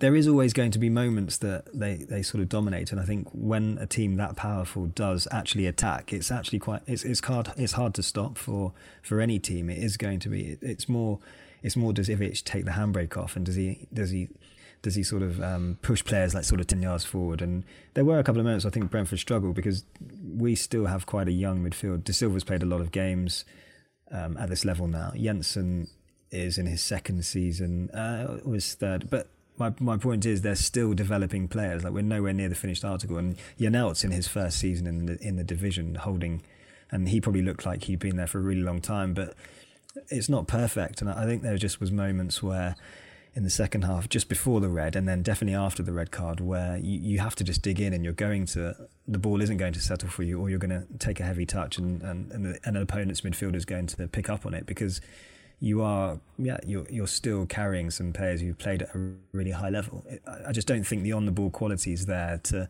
there 0.00 0.14
is 0.14 0.28
always 0.28 0.52
going 0.52 0.70
to 0.70 0.78
be 0.78 0.88
moments 0.88 1.38
that 1.38 1.66
they, 1.74 1.96
they 1.96 2.22
sort 2.22 2.40
of 2.40 2.48
dominate. 2.48 2.92
And 2.92 3.00
I 3.00 3.04
think 3.04 3.28
when 3.32 3.78
a 3.80 3.86
team 3.86 4.16
that 4.16 4.36
powerful 4.36 4.86
does 4.86 5.26
actually 5.32 5.66
attack, 5.66 6.12
it's 6.12 6.30
actually 6.30 6.60
quite 6.60 6.82
it's 6.86 7.04
it's 7.04 7.20
hard 7.20 7.52
it's 7.56 7.72
hard 7.72 7.94
to 7.94 8.02
stop 8.02 8.38
for 8.38 8.72
for 9.02 9.20
any 9.20 9.38
team. 9.38 9.68
It 9.68 9.78
is 9.78 9.96
going 9.96 10.20
to 10.20 10.28
be 10.28 10.56
it's 10.62 10.88
more 10.88 11.18
it's 11.62 11.76
more 11.76 11.92
does 11.92 12.08
Ivic 12.08 12.44
take 12.44 12.64
the 12.64 12.72
handbrake 12.72 13.16
off 13.16 13.34
and 13.34 13.44
does 13.44 13.56
he 13.56 13.86
does 13.92 14.10
he 14.10 14.28
does 14.82 14.94
he 14.94 15.02
sort 15.02 15.22
of 15.22 15.42
um, 15.42 15.76
push 15.82 16.04
players 16.04 16.34
like 16.36 16.44
sort 16.44 16.60
of 16.60 16.68
10 16.68 16.82
yards 16.82 17.04
forward? 17.04 17.42
And 17.42 17.64
there 17.94 18.04
were 18.04 18.20
a 18.20 18.22
couple 18.22 18.38
of 18.38 18.44
moments 18.44 18.64
I 18.64 18.70
think 18.70 18.92
Brentford 18.92 19.18
struggled 19.18 19.56
because 19.56 19.84
we 20.36 20.54
still 20.54 20.86
have 20.86 21.06
quite 21.06 21.26
a 21.26 21.32
young 21.32 21.64
midfield. 21.64 22.04
Dasilva's 22.04 22.44
played 22.44 22.62
a 22.62 22.66
lot 22.66 22.80
of 22.80 22.92
games 22.92 23.44
um, 24.12 24.36
at 24.36 24.48
this 24.48 24.64
level 24.64 24.86
now. 24.86 25.12
Jensen 25.16 25.88
is 26.30 26.58
in 26.58 26.66
his 26.66 26.80
second 26.80 27.24
season, 27.24 27.90
uh, 27.90 28.38
was 28.44 28.74
third, 28.74 29.10
but 29.10 29.28
my 29.58 29.72
my 29.80 29.96
point 29.96 30.24
is 30.26 30.42
they're 30.42 30.54
still 30.54 30.94
developing 30.94 31.48
players. 31.48 31.84
Like 31.84 31.92
we're 31.92 32.02
nowhere 32.02 32.32
near 32.32 32.48
the 32.48 32.54
finished 32.54 32.84
article. 32.84 33.16
And 33.18 33.36
Janelt's 33.58 34.04
in 34.04 34.10
his 34.10 34.28
first 34.28 34.58
season 34.58 34.86
in 34.86 35.06
the 35.06 35.18
in 35.20 35.36
the 35.36 35.44
division, 35.44 35.94
holding, 35.96 36.42
and 36.90 37.08
he 37.08 37.20
probably 37.20 37.42
looked 37.42 37.66
like 37.66 37.84
he'd 37.84 37.98
been 37.98 38.16
there 38.16 38.26
for 38.26 38.38
a 38.38 38.42
really 38.42 38.62
long 38.62 38.80
time. 38.80 39.14
But 39.14 39.34
it's 40.08 40.28
not 40.28 40.46
perfect. 40.46 41.00
And 41.00 41.10
I 41.10 41.24
think 41.26 41.42
there 41.42 41.56
just 41.56 41.80
was 41.80 41.90
moments 41.90 42.42
where. 42.42 42.76
In 43.34 43.44
the 43.44 43.50
second 43.50 43.82
half, 43.82 44.08
just 44.08 44.28
before 44.28 44.60
the 44.60 44.70
red, 44.70 44.96
and 44.96 45.06
then 45.06 45.22
definitely 45.22 45.54
after 45.54 45.80
the 45.80 45.92
red 45.92 46.10
card, 46.10 46.40
where 46.40 46.76
you, 46.78 46.98
you 46.98 47.18
have 47.20 47.36
to 47.36 47.44
just 47.44 47.62
dig 47.62 47.78
in 47.78 47.92
and 47.92 48.02
you're 48.02 48.12
going 48.12 48.46
to, 48.46 48.74
the 49.06 49.18
ball 49.18 49.40
isn't 49.40 49.58
going 49.58 49.74
to 49.74 49.80
settle 49.80 50.08
for 50.08 50.24
you, 50.24 50.40
or 50.40 50.50
you're 50.50 50.58
going 50.58 50.70
to 50.70 50.84
take 50.98 51.20
a 51.20 51.22
heavy 51.22 51.46
touch, 51.46 51.78
and, 51.78 52.02
and, 52.02 52.32
and, 52.32 52.44
the, 52.44 52.58
and 52.64 52.76
an 52.76 52.82
opponent's 52.82 53.20
midfielder 53.20 53.54
is 53.54 53.64
going 53.64 53.86
to 53.86 54.08
pick 54.08 54.28
up 54.28 54.44
on 54.44 54.54
it 54.54 54.66
because 54.66 55.00
you 55.60 55.82
are 55.82 56.20
yeah 56.38 56.58
you're 56.64 56.86
you're 56.88 57.06
still 57.08 57.44
carrying 57.44 57.90
some 57.90 58.12
players 58.12 58.40
who've 58.40 58.58
played 58.58 58.82
at 58.82 58.94
a 58.94 59.12
really 59.32 59.50
high 59.50 59.70
level. 59.70 60.04
I 60.46 60.52
just 60.52 60.68
don't 60.68 60.84
think 60.84 61.02
the 61.02 61.12
on 61.12 61.26
the 61.26 61.32
ball 61.32 61.50
quality 61.50 61.92
is 61.92 62.06
there 62.06 62.38
to 62.44 62.68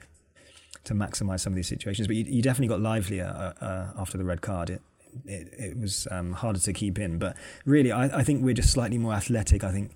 to 0.85 0.95
maximise 0.95 1.41
some 1.41 1.53
of 1.53 1.57
these 1.57 1.69
situations. 1.69 2.07
But 2.07 2.17
you, 2.17 2.25
you 2.25 2.43
definitely 2.43 2.69
got 2.69 2.81
livelier 2.81 3.27
uh, 3.27 3.65
uh, 3.65 3.93
after 3.99 4.17
the 4.17 4.25
red 4.25 4.41
card. 4.41 4.71
It 4.71 4.83
it, 5.27 5.53
it 5.59 5.79
was 5.79 6.09
um, 6.11 6.33
harder 6.33 6.61
to 6.61 6.73
keep 6.73 6.99
in. 6.99 7.19
But 7.19 7.37
really, 7.65 7.93
I, 7.93 8.21
I 8.21 8.25
think 8.25 8.43
we're 8.43 8.55
just 8.55 8.71
slightly 8.71 8.99
more 8.99 9.13
athletic. 9.13 9.65
I 9.65 9.73
think 9.73 9.93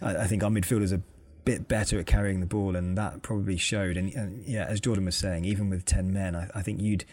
I, 0.00 0.18
I 0.18 0.26
think 0.26 0.44
our 0.44 0.50
midfielders 0.50 0.92
are 0.92 0.96
a 0.96 1.02
bit 1.44 1.66
better 1.66 1.98
at 1.98 2.06
carrying 2.06 2.40
the 2.40 2.46
ball, 2.46 2.76
and 2.76 2.96
that 2.96 3.22
probably 3.22 3.56
showed. 3.56 3.96
And, 3.96 4.12
and 4.14 4.44
yeah, 4.46 4.64
as 4.64 4.80
Jordan 4.80 5.04
was 5.04 5.16
saying, 5.16 5.44
even 5.44 5.70
with 5.70 5.84
ten 5.84 6.12
men, 6.12 6.36
I, 6.36 6.50
I 6.54 6.62
think 6.62 6.80
you'd 6.80 7.04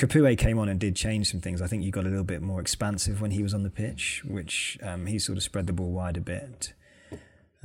Capoue 0.00 0.36
came 0.38 0.58
on 0.58 0.70
and 0.70 0.80
did 0.80 0.96
change 0.96 1.30
some 1.30 1.40
things. 1.40 1.60
I 1.60 1.66
think 1.66 1.84
you 1.84 1.90
got 1.90 2.06
a 2.06 2.08
little 2.08 2.24
bit 2.24 2.40
more 2.40 2.60
expansive 2.60 3.20
when 3.20 3.32
he 3.32 3.42
was 3.42 3.52
on 3.52 3.64
the 3.64 3.70
pitch, 3.70 4.22
which 4.26 4.78
um, 4.82 5.04
he 5.04 5.18
sort 5.18 5.36
of 5.36 5.44
spread 5.44 5.66
the 5.66 5.74
ball 5.74 5.90
wide 5.90 6.16
a 6.16 6.22
bit. 6.22 6.72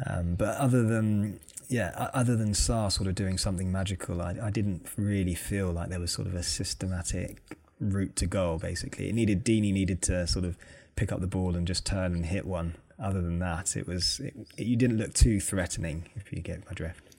Um, 0.05 0.35
but 0.35 0.57
other 0.57 0.83
than 0.83 1.39
yeah, 1.69 2.09
other 2.13 2.35
than 2.35 2.49
Sarr 2.49 2.91
sort 2.91 3.07
of 3.07 3.15
doing 3.15 3.37
something 3.37 3.71
magical, 3.71 4.21
I, 4.21 4.35
I 4.43 4.49
didn't 4.49 4.85
really 4.97 5.33
feel 5.33 5.71
like 5.71 5.89
there 5.89 5.99
was 5.99 6.11
sort 6.11 6.27
of 6.27 6.35
a 6.35 6.43
systematic 6.43 7.57
route 7.79 8.17
to 8.17 8.25
goal. 8.25 8.57
Basically, 8.57 9.07
it 9.07 9.15
needed 9.15 9.45
Deeney 9.45 9.71
needed 9.71 10.01
to 10.03 10.27
sort 10.27 10.43
of 10.43 10.57
pick 10.97 11.13
up 11.13 11.21
the 11.21 11.27
ball 11.27 11.55
and 11.55 11.65
just 11.65 11.85
turn 11.85 12.13
and 12.13 12.25
hit 12.25 12.45
one. 12.45 12.75
Other 12.99 13.21
than 13.21 13.39
that, 13.39 13.77
it 13.77 13.87
was 13.87 14.19
it, 14.19 14.35
it, 14.57 14.67
you 14.67 14.75
didn't 14.75 14.97
look 14.97 15.13
too 15.13 15.39
threatening. 15.39 16.09
If 16.15 16.33
you 16.33 16.41
get 16.41 16.65
my 16.65 16.73
drift. 16.73 17.15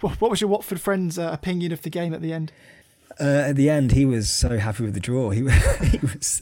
What 0.00 0.30
was 0.30 0.40
your 0.40 0.50
Watford 0.50 0.80
friend's 0.80 1.18
uh, 1.18 1.30
opinion 1.32 1.72
of 1.72 1.82
the 1.82 1.90
game 1.90 2.12
at 2.12 2.20
the 2.20 2.32
end? 2.32 2.52
Uh, 3.20 3.44
at 3.48 3.56
the 3.56 3.70
end, 3.70 3.92
he 3.92 4.04
was 4.04 4.28
so 4.28 4.58
happy 4.58 4.82
with 4.84 4.94
the 4.94 5.00
draw. 5.00 5.30
He, 5.30 5.40
he 5.84 5.98
was, 5.98 6.40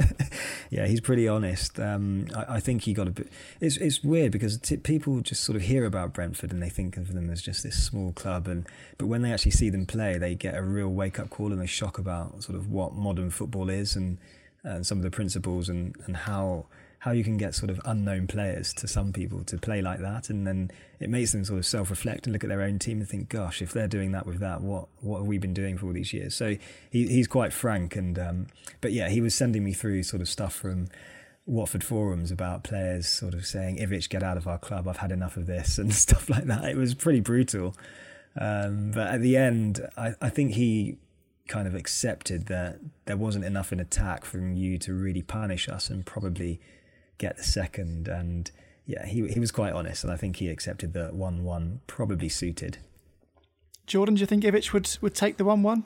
yeah, 0.70 0.86
he's 0.86 1.00
pretty 1.00 1.28
honest. 1.28 1.78
Um, 1.78 2.28
I, 2.34 2.54
I, 2.56 2.60
think 2.60 2.82
he 2.82 2.94
got 2.94 3.08
a 3.08 3.10
bit. 3.10 3.28
It's 3.60 3.76
it's 3.76 4.02
weird 4.02 4.32
because 4.32 4.56
t- 4.56 4.78
people 4.78 5.20
just 5.20 5.44
sort 5.44 5.56
of 5.56 5.62
hear 5.62 5.84
about 5.84 6.14
Brentford 6.14 6.50
and 6.50 6.62
they 6.62 6.70
think 6.70 6.96
of 6.96 7.12
them 7.12 7.28
as 7.28 7.42
just 7.42 7.62
this 7.62 7.82
small 7.82 8.12
club, 8.12 8.48
and 8.48 8.66
but 8.96 9.06
when 9.06 9.20
they 9.20 9.32
actually 9.32 9.50
see 9.50 9.68
them 9.68 9.84
play, 9.84 10.16
they 10.16 10.34
get 10.34 10.54
a 10.54 10.62
real 10.62 10.88
wake 10.88 11.18
up 11.18 11.28
call 11.28 11.52
and 11.52 11.60
they 11.60 11.66
shock 11.66 11.98
about 11.98 12.42
sort 12.42 12.56
of 12.56 12.70
what 12.70 12.94
modern 12.94 13.30
football 13.30 13.68
is 13.68 13.94
and 13.94 14.16
and 14.64 14.86
some 14.86 14.98
of 14.98 15.04
the 15.04 15.10
principles 15.10 15.68
and 15.68 15.94
and 16.06 16.16
how 16.16 16.66
how 17.02 17.10
you 17.10 17.24
can 17.24 17.36
get 17.36 17.52
sort 17.52 17.68
of 17.68 17.80
unknown 17.84 18.28
players 18.28 18.72
to 18.72 18.86
some 18.86 19.12
people 19.12 19.42
to 19.42 19.58
play 19.58 19.82
like 19.82 19.98
that, 19.98 20.30
and 20.30 20.46
then 20.46 20.70
it 21.00 21.10
makes 21.10 21.32
them 21.32 21.44
sort 21.44 21.58
of 21.58 21.66
self-reflect 21.66 22.28
and 22.28 22.32
look 22.32 22.44
at 22.44 22.48
their 22.48 22.62
own 22.62 22.78
team 22.78 23.00
and 23.00 23.08
think, 23.08 23.28
"Gosh, 23.28 23.60
if 23.60 23.72
they're 23.72 23.88
doing 23.88 24.12
that 24.12 24.24
with 24.24 24.38
that, 24.38 24.60
what 24.60 24.86
what 25.00 25.18
have 25.18 25.26
we 25.26 25.36
been 25.36 25.52
doing 25.52 25.76
for 25.76 25.86
all 25.86 25.92
these 25.92 26.12
years?" 26.12 26.32
So 26.32 26.56
he, 26.90 27.08
he's 27.08 27.26
quite 27.26 27.52
frank, 27.52 27.96
and 27.96 28.16
um, 28.20 28.46
but 28.80 28.92
yeah, 28.92 29.08
he 29.08 29.20
was 29.20 29.34
sending 29.34 29.64
me 29.64 29.72
through 29.72 30.04
sort 30.04 30.22
of 30.22 30.28
stuff 30.28 30.54
from 30.54 30.86
Watford 31.44 31.82
forums 31.82 32.30
about 32.30 32.62
players 32.62 33.08
sort 33.08 33.34
of 33.34 33.46
saying, 33.46 33.78
"Ivic, 33.78 34.08
get 34.08 34.22
out 34.22 34.36
of 34.36 34.46
our 34.46 34.58
club. 34.58 34.86
I've 34.86 34.98
had 34.98 35.10
enough 35.10 35.36
of 35.36 35.46
this," 35.46 35.78
and 35.80 35.92
stuff 35.92 36.30
like 36.30 36.44
that. 36.44 36.66
It 36.66 36.76
was 36.76 36.94
pretty 36.94 37.20
brutal. 37.20 37.74
Um, 38.40 38.92
but 38.92 39.08
at 39.08 39.20
the 39.20 39.36
end, 39.36 39.84
I, 39.96 40.14
I 40.22 40.28
think 40.28 40.52
he 40.52 40.98
kind 41.48 41.66
of 41.66 41.74
accepted 41.74 42.46
that 42.46 42.78
there 43.06 43.16
wasn't 43.16 43.44
enough 43.44 43.72
in 43.72 43.80
attack 43.80 44.24
from 44.24 44.54
you 44.54 44.78
to 44.78 44.94
really 44.94 45.22
punish 45.22 45.68
us 45.68 45.90
and 45.90 46.06
probably 46.06 46.60
get 47.22 47.36
the 47.38 47.44
second. 47.44 48.08
And 48.08 48.50
yeah, 48.84 49.06
he 49.06 49.26
he 49.28 49.40
was 49.40 49.50
quite 49.50 49.72
honest, 49.72 50.04
and 50.04 50.12
I 50.12 50.16
think 50.16 50.36
he 50.36 50.48
accepted 50.48 50.92
that 50.92 51.14
one 51.14 51.44
one 51.44 51.80
probably 51.86 52.28
suited. 52.28 52.78
Jordan, 53.86 54.16
do 54.16 54.20
you 54.20 54.26
think 54.26 54.44
Ivic 54.44 54.72
would 54.74 54.98
would 55.00 55.14
take 55.14 55.38
the 55.38 55.44
one 55.44 55.62
one? 55.62 55.84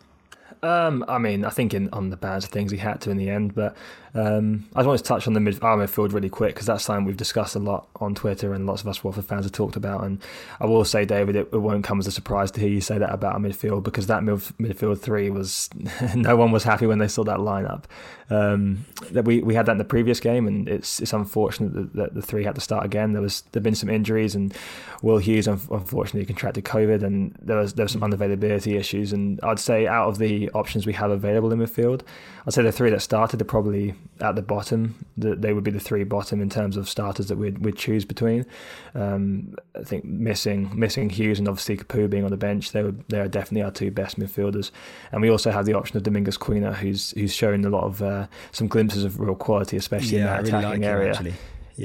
Um, 0.63 1.05
I 1.07 1.19
mean, 1.19 1.45
I 1.45 1.51
think 1.51 1.75
in, 1.75 1.89
on 1.93 2.11
the 2.11 2.17
of 2.27 2.45
things 2.45 2.73
he 2.73 2.79
had 2.79 3.01
to 3.03 3.11
in 3.11 3.17
the 3.17 3.31
end, 3.31 3.55
but 3.55 3.77
um, 4.17 4.65
I 4.75 4.81
just 4.81 4.89
want 4.89 4.99
to 4.99 5.05
touch 5.05 5.27
on 5.27 5.35
the 5.35 5.41
mid, 5.41 5.63
our 5.63 5.77
midfield 5.77 6.13
really 6.13 6.31
quick 6.31 6.55
because 6.55 6.67
that's 6.67 6.85
something 6.85 7.05
we've 7.05 7.17
discussed 7.17 7.55
a 7.55 7.59
lot 7.59 7.87
on 7.97 8.15
Twitter 8.15 8.55
and 8.55 8.67
lots 8.67 8.81
of 8.81 8.89
us 8.89 9.05
Watford 9.05 9.27
fans 9.27 9.45
have 9.45 9.53
talked 9.53 9.77
about. 9.77 10.05
And 10.05 10.23
I 10.59 10.65
will 10.65 10.85
say, 10.85 11.05
David, 11.05 11.37
it, 11.37 11.49
it 11.53 11.59
won't 11.59 11.85
come 11.85 11.99
as 11.99 12.07
a 12.07 12.13
surprise 12.13 12.51
to 12.53 12.61
hear 12.61 12.71
you 12.71 12.81
say 12.81 12.97
that 12.97 13.13
about 13.13 13.35
our 13.35 13.41
midfield 13.41 13.83
because 13.83 14.07
that 14.07 14.23
midfield 14.23 15.01
three 15.01 15.29
was 15.29 15.69
no 16.15 16.35
one 16.35 16.51
was 16.51 16.65
happy 16.65 16.87
when 16.87 16.99
they 16.99 17.09
saw 17.09 17.25
that 17.25 17.39
lineup. 17.39 17.85
Um, 18.29 18.87
that 19.13 19.25
we, 19.25 19.41
we 19.41 19.55
had 19.55 19.67
that 19.67 19.73
in 19.73 19.79
the 19.79 19.85
previous 19.85 20.19
game, 20.19 20.49
and 20.49 20.69
it's 20.69 20.99
it's 21.01 21.13
unfortunate 21.13 21.75
that, 21.75 21.93
that 21.95 22.15
the 22.15 22.23
three 22.23 22.43
had 22.43 22.57
to 22.57 22.61
start 22.61 22.85
again. 22.85 23.13
There 23.13 23.23
was 23.23 23.43
there've 23.53 23.63
been 23.63 23.77
some 23.77 23.89
injuries, 23.89 24.35
and 24.35 24.53
Will 25.01 25.19
Hughes 25.19 25.47
unfortunately 25.47 26.25
contracted 26.25 26.65
COVID, 26.65 27.05
and 27.05 27.37
there 27.41 27.59
was 27.59 27.75
there 27.75 27.85
was 27.85 27.93
some 27.93 28.01
unavailability 28.01 28.77
issues. 28.77 29.13
And 29.13 29.39
I'd 29.45 29.61
say 29.61 29.87
out 29.87 30.09
of 30.09 30.19
the 30.19 30.36
options 30.51 30.87
we 30.87 30.93
have 30.93 31.11
available 31.11 31.53
in 31.53 31.59
midfield, 31.59 32.03
I'd 32.47 32.55
say 32.55 32.63
the 32.63 32.73
three 32.73 32.91
that 32.91 33.03
started 33.03 33.41
are 33.41 33.45
probably 33.45 33.95
at 34.21 34.37
the 34.37 34.43
bottom. 34.43 35.05
They 35.17 35.53
would 35.53 35.65
be 35.65 35.71
the 35.71 35.81
three 35.81 36.05
bottom 36.05 36.41
in 36.41 36.49
terms 36.49 36.77
of 36.77 36.89
starters 36.89 37.29
that 37.29 37.37
we'd, 37.37 37.59
we'd 37.59 37.77
choose 37.77 38.05
between. 38.05 38.47
Um, 38.95 39.57
I 39.79 39.83
think 39.83 40.05
missing 40.05 40.71
missing 40.75 41.11
Hughes 41.11 41.39
and 41.39 41.49
obviously 41.49 41.77
Capoue 41.77 42.09
being 42.09 42.25
on 42.25 42.31
the 42.31 42.37
bench, 42.37 42.73
they 42.73 42.83
were 42.83 42.95
they 43.09 43.21
are 43.21 43.29
definitely 43.29 43.63
our 43.63 43.71
two 43.71 43.91
best 43.91 44.19
midfielders. 44.19 44.71
And 45.13 45.21
we 45.23 45.31
also 45.31 45.51
have 45.51 45.67
the 45.67 45.75
option 45.75 45.97
of 45.97 46.03
Domingos 46.03 46.39
Quina, 46.39 46.75
who's 46.75 47.11
who's 47.13 47.35
shown 47.35 47.65
a 47.65 47.71
lot 47.71 47.85
of 47.85 48.03
uh, 48.03 48.27
some 48.53 48.69
glimpses 48.69 49.05
of 49.05 49.21
real 49.21 49.35
quality, 49.35 49.77
especially 49.77 50.19
yeah, 50.19 50.39
in 50.39 50.45
that 50.45 50.49
attacking 50.49 50.83
like 50.83 50.91
area. 50.91 51.17
Him, 51.17 51.35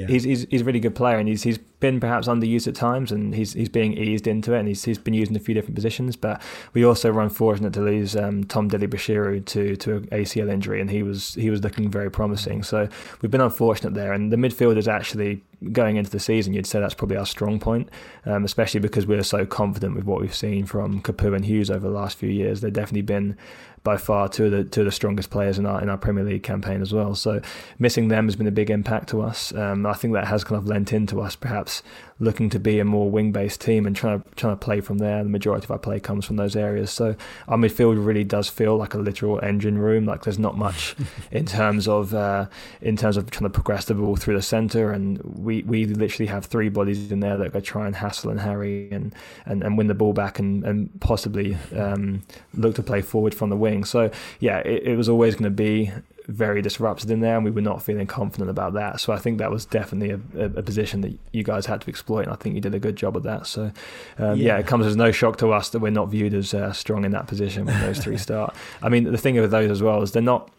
He's, 0.06 0.24
he's 0.24 0.46
he's 0.50 0.62
a 0.62 0.64
really 0.64 0.80
good 0.80 0.94
player, 0.94 1.18
and 1.18 1.28
he's 1.28 1.42
he's 1.42 1.58
been 1.58 2.00
perhaps 2.00 2.28
underused 2.28 2.66
at 2.66 2.74
times, 2.74 3.12
and 3.12 3.34
he's 3.34 3.52
he's 3.52 3.68
being 3.68 3.92
eased 3.92 4.26
into 4.26 4.54
it, 4.54 4.60
and 4.60 4.68
he's 4.68 4.84
he's 4.84 4.98
been 4.98 5.14
used 5.14 5.30
in 5.30 5.36
a 5.36 5.40
few 5.40 5.54
different 5.54 5.74
positions. 5.74 6.16
But 6.16 6.40
we 6.72 6.84
also 6.84 7.12
were 7.12 7.20
unfortunate 7.20 7.74
to 7.74 7.80
lose 7.80 8.16
um, 8.16 8.44
Tom 8.44 8.68
Dele-Bashiru 8.68 9.44
to 9.44 9.76
to 9.76 9.96
an 9.96 10.06
ACL 10.06 10.50
injury, 10.50 10.80
and 10.80 10.90
he 10.90 11.02
was 11.02 11.34
he 11.34 11.50
was 11.50 11.62
looking 11.62 11.90
very 11.90 12.10
promising. 12.10 12.62
So 12.62 12.88
we've 13.20 13.30
been 13.30 13.40
unfortunate 13.40 13.94
there, 13.94 14.12
and 14.12 14.32
the 14.32 14.36
midfield 14.36 14.78
is 14.78 14.88
actually 14.88 15.42
going 15.72 15.96
into 15.96 16.10
the 16.10 16.20
season. 16.20 16.54
You'd 16.54 16.66
say 16.66 16.80
that's 16.80 16.94
probably 16.94 17.16
our 17.16 17.26
strong 17.26 17.60
point, 17.60 17.90
um, 18.24 18.44
especially 18.44 18.80
because 18.80 19.06
we're 19.06 19.22
so 19.22 19.44
confident 19.46 19.94
with 19.94 20.04
what 20.04 20.20
we've 20.20 20.34
seen 20.34 20.64
from 20.66 21.02
Capoue 21.02 21.36
and 21.36 21.44
Hughes 21.44 21.70
over 21.70 21.86
the 21.86 21.94
last 21.94 22.16
few 22.16 22.30
years. 22.30 22.60
They've 22.60 22.72
definitely 22.72 23.02
been 23.02 23.36
by 23.84 23.96
far 23.96 24.28
two 24.28 24.46
of 24.46 24.52
the 24.52 24.64
two 24.64 24.82
of 24.82 24.84
the 24.84 24.92
strongest 24.92 25.30
players 25.30 25.58
in 25.58 25.66
our 25.66 25.82
in 25.82 25.88
our 25.88 25.98
Premier 25.98 26.24
League 26.24 26.42
campaign 26.42 26.82
as 26.82 26.92
well. 26.92 27.14
So 27.14 27.40
missing 27.78 28.08
them 28.08 28.26
has 28.26 28.36
been 28.36 28.46
a 28.46 28.52
big 28.52 28.70
impact 28.70 29.08
to 29.10 29.22
us. 29.22 29.52
Um, 29.54 29.86
I 29.86 29.94
think 29.94 30.14
that 30.14 30.26
has 30.26 30.44
kind 30.44 30.58
of 30.58 30.66
lent 30.66 30.92
into 30.92 31.20
us 31.20 31.36
perhaps 31.36 31.82
looking 32.22 32.48
to 32.50 32.60
be 32.60 32.78
a 32.78 32.84
more 32.84 33.10
wing 33.10 33.32
based 33.32 33.60
team 33.60 33.84
and 33.84 33.96
trying 33.96 34.22
to 34.22 34.28
trying 34.36 34.52
to 34.52 34.64
play 34.64 34.80
from 34.80 34.98
there. 34.98 35.22
The 35.22 35.28
majority 35.28 35.64
of 35.64 35.70
our 35.70 35.78
play 35.78 35.98
comes 35.98 36.24
from 36.24 36.36
those 36.36 36.54
areas. 36.54 36.90
So 36.90 37.16
our 37.48 37.58
midfield 37.58 38.04
really 38.04 38.24
does 38.24 38.48
feel 38.48 38.76
like 38.76 38.94
a 38.94 38.98
literal 38.98 39.40
engine 39.42 39.76
room. 39.78 40.06
Like 40.06 40.22
there's 40.22 40.38
not 40.38 40.56
much 40.56 40.94
in 41.32 41.44
terms 41.44 41.88
of 41.88 42.14
uh, 42.14 42.46
in 42.80 42.96
terms 42.96 43.16
of 43.16 43.30
trying 43.30 43.50
to 43.50 43.54
progress 43.54 43.86
the 43.86 43.94
ball 43.94 44.16
through 44.16 44.36
the 44.36 44.42
centre, 44.42 44.92
and 44.92 45.20
we, 45.22 45.62
we 45.62 45.84
literally 45.86 46.28
have 46.28 46.46
three 46.46 46.68
bodies 46.68 47.10
in 47.10 47.20
there 47.20 47.36
that 47.36 47.52
go 47.52 47.60
try 47.60 47.86
and 47.86 47.96
hassle 47.96 48.30
and 48.30 48.40
harry 48.40 48.90
and, 48.90 49.14
and, 49.46 49.62
and 49.62 49.76
win 49.76 49.88
the 49.88 49.94
ball 49.94 50.12
back 50.12 50.38
and 50.38 50.64
and 50.64 51.00
possibly 51.00 51.56
um, 51.76 52.22
look 52.54 52.74
to 52.76 52.82
play 52.82 53.02
forward 53.02 53.34
from 53.34 53.50
the 53.50 53.56
wing. 53.56 53.84
So 53.84 54.10
yeah, 54.38 54.58
it, 54.58 54.84
it 54.84 54.96
was 54.96 55.08
always 55.08 55.34
going 55.34 55.44
to 55.44 55.50
be 55.50 55.90
very 56.28 56.62
disrupted 56.62 57.10
in 57.10 57.20
there, 57.20 57.36
and 57.36 57.44
we 57.44 57.50
were 57.50 57.60
not 57.60 57.82
feeling 57.82 58.06
confident 58.06 58.50
about 58.50 58.74
that. 58.74 59.00
So 59.00 59.12
I 59.12 59.18
think 59.18 59.38
that 59.38 59.50
was 59.50 59.64
definitely 59.64 60.10
a, 60.10 60.44
a, 60.44 60.62
position 60.62 61.00
that 61.02 61.18
you 61.32 61.42
guys 61.42 61.66
had 61.66 61.80
to 61.82 61.88
exploit, 61.88 62.22
and 62.22 62.32
I 62.32 62.36
think 62.36 62.54
you 62.54 62.60
did 62.60 62.74
a 62.74 62.78
good 62.78 62.96
job 62.96 63.16
of 63.16 63.22
that. 63.24 63.46
So 63.46 63.72
um, 64.18 64.36
yeah. 64.36 64.54
yeah. 64.54 64.58
it 64.58 64.66
comes 64.66 64.86
as 64.86 64.96
no 64.96 65.12
shock 65.12 65.38
to 65.38 65.52
us 65.52 65.70
that 65.70 65.80
we're 65.80 65.90
not 65.90 66.10
viewed 66.10 66.34
as 66.34 66.54
uh, 66.54 66.72
strong 66.72 67.04
in 67.04 67.12
that 67.12 67.26
position 67.26 67.66
when 67.66 67.80
those 67.80 67.98
three 67.98 68.16
start. 68.18 68.54
I 68.82 68.88
mean, 68.88 69.04
the 69.04 69.18
thing 69.18 69.40
with 69.40 69.50
those 69.50 69.70
as 69.70 69.82
well 69.82 70.02
is 70.02 70.12
they're 70.12 70.22
not 70.22 70.50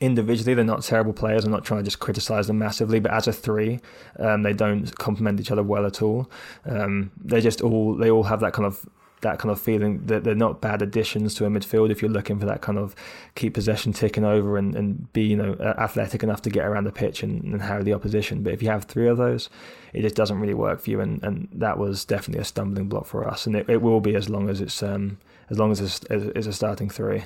individually 0.00 0.54
they're 0.54 0.64
not 0.64 0.82
terrible 0.82 1.12
players. 1.12 1.44
I'm 1.44 1.50
not 1.50 1.64
trying 1.64 1.80
to 1.80 1.84
just 1.84 2.00
criticize 2.00 2.46
them 2.46 2.58
massively, 2.58 3.00
but 3.00 3.12
as 3.12 3.28
a 3.28 3.32
three, 3.32 3.80
um, 4.18 4.42
they 4.42 4.52
don't 4.52 4.96
complement 4.98 5.40
each 5.40 5.50
other 5.50 5.62
well 5.62 5.86
at 5.86 6.02
all. 6.02 6.30
Um, 6.66 7.12
they 7.22 7.40
just 7.40 7.60
all 7.60 7.94
they 7.94 8.10
all 8.10 8.24
have 8.24 8.40
that 8.40 8.52
kind 8.52 8.66
of 8.66 8.86
that 9.24 9.38
kind 9.40 9.50
of 9.50 9.60
feeling 9.60 10.06
that 10.06 10.22
they're 10.22 10.34
not 10.34 10.60
bad 10.60 10.80
additions 10.80 11.34
to 11.34 11.44
a 11.44 11.48
midfield 11.48 11.90
if 11.90 12.00
you're 12.00 12.10
looking 12.10 12.38
for 12.38 12.46
that 12.46 12.60
kind 12.60 12.78
of 12.78 12.94
keep 13.34 13.54
possession 13.54 13.92
ticking 13.92 14.24
over 14.24 14.56
and, 14.56 14.76
and 14.76 15.12
be 15.12 15.22
you 15.22 15.36
know 15.36 15.54
athletic 15.78 16.22
enough 16.22 16.40
to 16.42 16.50
get 16.50 16.64
around 16.64 16.84
the 16.84 16.92
pitch 16.92 17.22
and, 17.22 17.42
and 17.42 17.62
harry 17.62 17.82
the 17.82 17.92
opposition. 17.92 18.42
But 18.42 18.52
if 18.52 18.62
you 18.62 18.68
have 18.68 18.84
three 18.84 19.08
of 19.08 19.18
those, 19.18 19.50
it 19.92 20.02
just 20.02 20.14
doesn't 20.14 20.38
really 20.38 20.54
work 20.54 20.80
for 20.80 20.90
you, 20.90 21.00
and, 21.00 21.22
and 21.24 21.48
that 21.52 21.78
was 21.78 22.04
definitely 22.04 22.42
a 22.42 22.44
stumbling 22.44 22.88
block 22.88 23.06
for 23.06 23.28
us, 23.28 23.46
and 23.46 23.56
it, 23.56 23.68
it 23.68 23.82
will 23.82 24.00
be 24.00 24.14
as 24.14 24.28
long 24.28 24.48
as 24.48 24.60
it's 24.60 24.82
um, 24.82 25.18
as 25.50 25.58
long 25.58 25.72
as 25.72 25.80
it's, 25.80 26.00
it's 26.10 26.46
a 26.46 26.52
starting 26.52 26.88
three. 26.88 27.24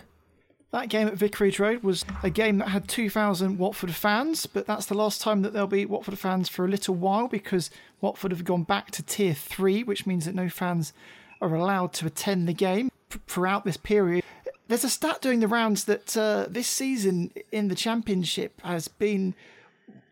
That 0.71 0.91
game 0.91 1.09
at 1.09 1.15
Vicarage 1.15 1.59
Road 1.59 1.83
was 1.83 2.05
a 2.23 2.29
game 2.29 2.59
that 2.59 2.69
had 2.69 2.89
2,000 2.89 3.57
Watford 3.57 3.95
fans, 3.95 4.45
but 4.45 4.67
that's 4.67 4.85
the 4.85 4.95
last 4.95 5.23
time 5.23 5.41
that 5.41 5.55
there'll 5.55 5.67
be 5.67 5.87
Watford 5.87 6.19
fans 6.19 6.51
for 6.51 6.67
a 6.67 6.69
little 6.69 6.95
while 6.95 7.27
because 7.27 7.71
Watford 8.03 8.33
have 8.33 8.45
gone 8.45 8.65
back 8.65 8.91
to 8.91 9.03
Tier 9.03 9.33
3, 9.33 9.83
which 9.85 10.07
means 10.07 10.27
that 10.27 10.35
no 10.35 10.51
fans 10.51 10.93
are 11.41 11.55
allowed 11.55 11.93
to 11.95 12.07
attend 12.07 12.49
the 12.49 12.53
game 12.53 12.91
throughout 13.27 13.65
this 13.65 13.77
period. 13.77 14.25
There's 14.69 14.85
a 14.85 14.91
stat 14.91 15.23
doing 15.23 15.41
the 15.41 15.49
rounds 15.49 15.85
that 15.85 16.17
uh, 16.17 16.47
this 16.49 16.69
season 16.69 17.33
in 17.51 17.69
the 17.69 17.75
Championship 17.75 18.61
has 18.63 18.89
been 18.89 19.35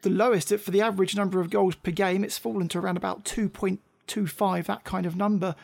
the 0.02 0.10
lowest 0.10 0.56
for 0.56 0.70
the 0.70 0.80
average 0.80 1.16
number 1.16 1.40
of 1.40 1.50
goals 1.50 1.74
per 1.74 1.90
game. 1.90 2.24
It's 2.24 2.38
fallen 2.38 2.68
to 2.68 2.78
around 2.78 2.96
about 2.96 3.24
2.25, 3.24 4.66
that 4.66 4.84
kind 4.84 5.04
of 5.04 5.16
number. 5.16 5.54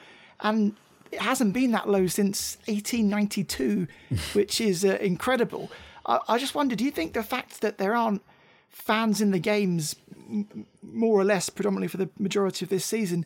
And 0.40 0.76
it 1.10 1.20
hasn't 1.20 1.52
been 1.52 1.70
that 1.72 1.88
low 1.88 2.06
since 2.06 2.56
1892, 2.66 3.86
which 4.32 4.60
is 4.60 4.84
uh, 4.84 4.98
incredible. 5.00 5.70
I, 6.04 6.18
I, 6.28 6.38
just 6.38 6.54
wonder 6.54 6.74
do 6.74 6.84
you 6.84 6.90
think 6.90 7.12
the 7.12 7.22
fact 7.22 7.60
that 7.60 7.78
there 7.78 7.94
aren't 7.94 8.22
fans 8.68 9.20
in 9.20 9.30
the 9.30 9.38
games, 9.38 9.94
m- 10.28 10.66
more 10.82 11.20
or 11.20 11.24
less 11.24 11.48
predominantly 11.48 11.88
for 11.88 11.98
the 11.98 12.10
majority 12.18 12.64
of 12.64 12.70
this 12.70 12.84
season, 12.84 13.24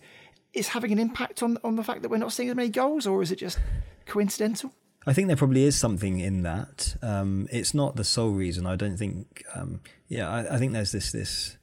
is 0.56 0.68
having 0.68 0.92
an 0.92 0.98
impact 0.98 1.42
on 1.42 1.58
on 1.62 1.76
the 1.76 1.84
fact 1.84 2.02
that 2.02 2.08
we're 2.08 2.16
not 2.16 2.32
seeing 2.32 2.48
as 2.48 2.56
many 2.56 2.68
goals, 2.68 3.06
or 3.06 3.22
is 3.22 3.30
it 3.30 3.36
just 3.36 3.58
coincidental? 4.06 4.72
I 5.06 5.12
think 5.12 5.28
there 5.28 5.36
probably 5.36 5.64
is 5.64 5.76
something 5.76 6.18
in 6.18 6.42
that. 6.42 6.96
Um, 7.00 7.46
it's 7.52 7.74
not 7.74 7.94
the 7.94 8.02
sole 8.02 8.30
reason. 8.30 8.66
I 8.66 8.74
don't 8.74 8.96
think. 8.96 9.44
Um, 9.54 9.80
yeah, 10.08 10.28
I, 10.28 10.56
I, 10.56 10.58
think 10.58 10.72
there's 10.72 10.90
this 10.92 11.12
this 11.12 11.56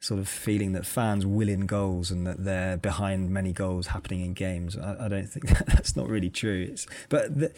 sort 0.00 0.20
of 0.20 0.28
feeling 0.28 0.72
that 0.72 0.84
fans 0.84 1.24
will 1.24 1.48
in 1.48 1.66
goals 1.66 2.10
and 2.10 2.26
that 2.26 2.44
they're 2.44 2.76
behind 2.76 3.30
many 3.30 3.52
goals 3.52 3.88
happening 3.88 4.20
in 4.20 4.34
games. 4.34 4.76
I, 4.76 5.06
I 5.06 5.08
don't 5.08 5.28
think 5.28 5.48
that, 5.48 5.66
that's 5.68 5.96
not 5.96 6.08
really 6.08 6.28
true. 6.28 6.68
It's, 6.70 6.86
but 7.08 7.38
the, 7.38 7.52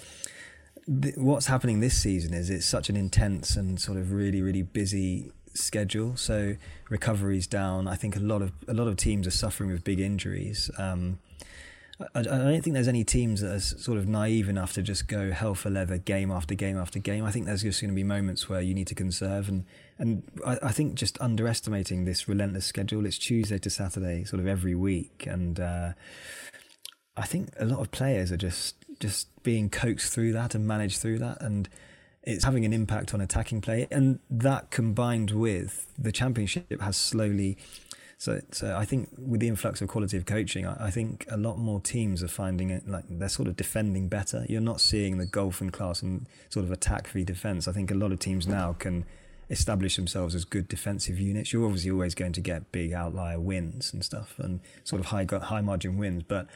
what's 1.17 1.47
happening 1.47 1.81
this 1.81 2.01
season 2.01 2.35
is 2.35 2.51
it's 2.51 2.67
such 2.67 2.89
an 2.89 2.97
intense 2.97 3.57
and 3.57 3.81
sort 3.81 3.99
of 3.99 4.13
really 4.13 4.43
really 4.43 4.63
busy 4.63 5.33
schedule. 5.55 6.17
So 6.17 6.57
recovery's 6.89 7.47
down. 7.47 7.89
I 7.89 7.95
think 7.95 8.17
a 8.17 8.21
lot 8.21 8.43
of 8.43 8.53
a 8.69 8.75
lot 8.75 8.89
of 8.89 8.97
teams 8.97 9.27
are 9.27 9.33
suffering 9.33 9.71
with 9.71 9.85
big 9.85 10.01
injuries. 10.01 10.71
Um, 10.79 11.19
I, 12.01 12.21
I, 12.21 12.23
don't 12.23 12.63
think 12.63 12.75
there's 12.75 12.89
any 12.89 13.05
teams 13.05 13.41
that 13.41 13.55
are 13.55 13.61
sort 13.61 13.99
of 13.99 14.09
naive 14.09 14.49
enough 14.49 14.73
to 14.73 14.83
just 14.83 15.07
go 15.07 15.31
hell 15.31 15.55
for 15.55 15.71
leather 15.71 15.99
game 15.99 16.31
after 16.31 16.55
game 16.55 16.77
after 16.77 16.99
game. 16.99 17.25
I 17.25 17.31
think 17.31 17.47
there's 17.47 17.63
just 17.63 17.81
going 17.81 17.91
to 17.91 17.95
be 17.95 18.03
moments 18.03 18.49
where 18.49 18.61
you 18.61 18.75
need 18.75 18.89
to 18.89 18.95
conserve, 18.95 19.49
and 19.49 19.65
and 19.99 20.25
I, 20.45 20.59
I 20.63 20.73
think 20.73 20.95
just 20.95 21.21
underestimating 21.21 22.05
this 22.05 22.29
relentless 22.29 22.67
schedule. 22.67 23.07
It's 23.07 23.19
Tuesday 23.19 23.59
to 23.59 23.71
Saturday, 23.71 24.25
sort 24.25 24.41
of 24.41 24.49
every 24.49 24.75
week, 24.75 25.27
and 25.29 25.61
uh, 25.61 25.93
I 27.17 27.27
think 27.27 27.51
a 27.61 27.65
lot 27.65 27.81
of 27.81 27.91
players 27.93 28.33
are 28.33 28.37
just 28.37 28.77
just 28.99 29.29
being 29.43 29.71
coaxed 29.71 30.13
through 30.13 30.33
that 30.33 30.55
and 30.55 30.67
managed 30.67 31.01
through 31.01 31.21
that, 31.21 31.41
and 31.41 31.69
it's 32.27 32.45
having 32.45 32.65
an 32.65 32.73
impact 32.73 33.15
on 33.15 33.21
attacking 33.21 33.61
play, 33.61 33.87
and 33.91 34.19
that 34.31 34.71
combined 34.71 35.31
with 35.31 35.87
the 35.99 36.13
championship 36.13 36.81
has 36.81 36.97
slowly. 36.97 37.57
So, 38.17 38.41
so 38.53 38.77
I 38.77 38.85
think 38.85 39.11
with 39.19 39.41
the 39.41 39.49
influx 39.49 39.83
of 39.83 39.89
quality 39.89 40.17
of 40.17 40.25
coaching, 40.25 40.67
I, 40.67 40.87
I 40.87 40.91
think 40.91 41.27
a 41.31 41.37
lot 41.37 41.59
more 41.59 41.81
teams 41.81 42.23
are 42.23 42.29
finding 42.29 42.71
it 42.71 42.89
like 42.89 43.05
they're 43.09 43.29
sort 43.29 43.49
of 43.49 43.57
defending 43.57 44.09
better. 44.09 44.47
You're 44.49 44.63
not 44.63 44.81
seeing 44.81 45.19
the 45.19 45.27
golfing 45.27 45.71
class 45.71 46.01
and 46.01 46.27
sort 46.49 46.65
of 46.65 46.73
attack 46.73 47.07
free 47.09 47.25
defense. 47.25 47.69
I 47.69 47.73
think 47.73 47.91
a 47.91 47.95
lot 47.95 48.13
of 48.13 48.21
teams 48.21 48.47
now 48.47 48.73
can 48.73 49.05
establish 49.51 49.97
themselves 49.97 50.35
as 50.35 50.47
good 50.47 50.69
defensive 50.69 51.19
units. 51.19 51.53
You're 51.53 51.67
obviously 51.67 51.91
always 51.91 52.15
going 52.15 52.33
to 52.33 52.41
get 52.41 52.73
big 52.73 52.95
outlier 52.95 53.39
wins 53.39 53.93
and 53.93 54.03
stuff, 54.03 54.39
and 54.39 54.61
sort 54.85 55.01
of 55.01 55.07
high 55.07 55.27
high 55.43 55.61
margin 55.61 55.99
wins, 55.99 56.23
but 56.23 56.47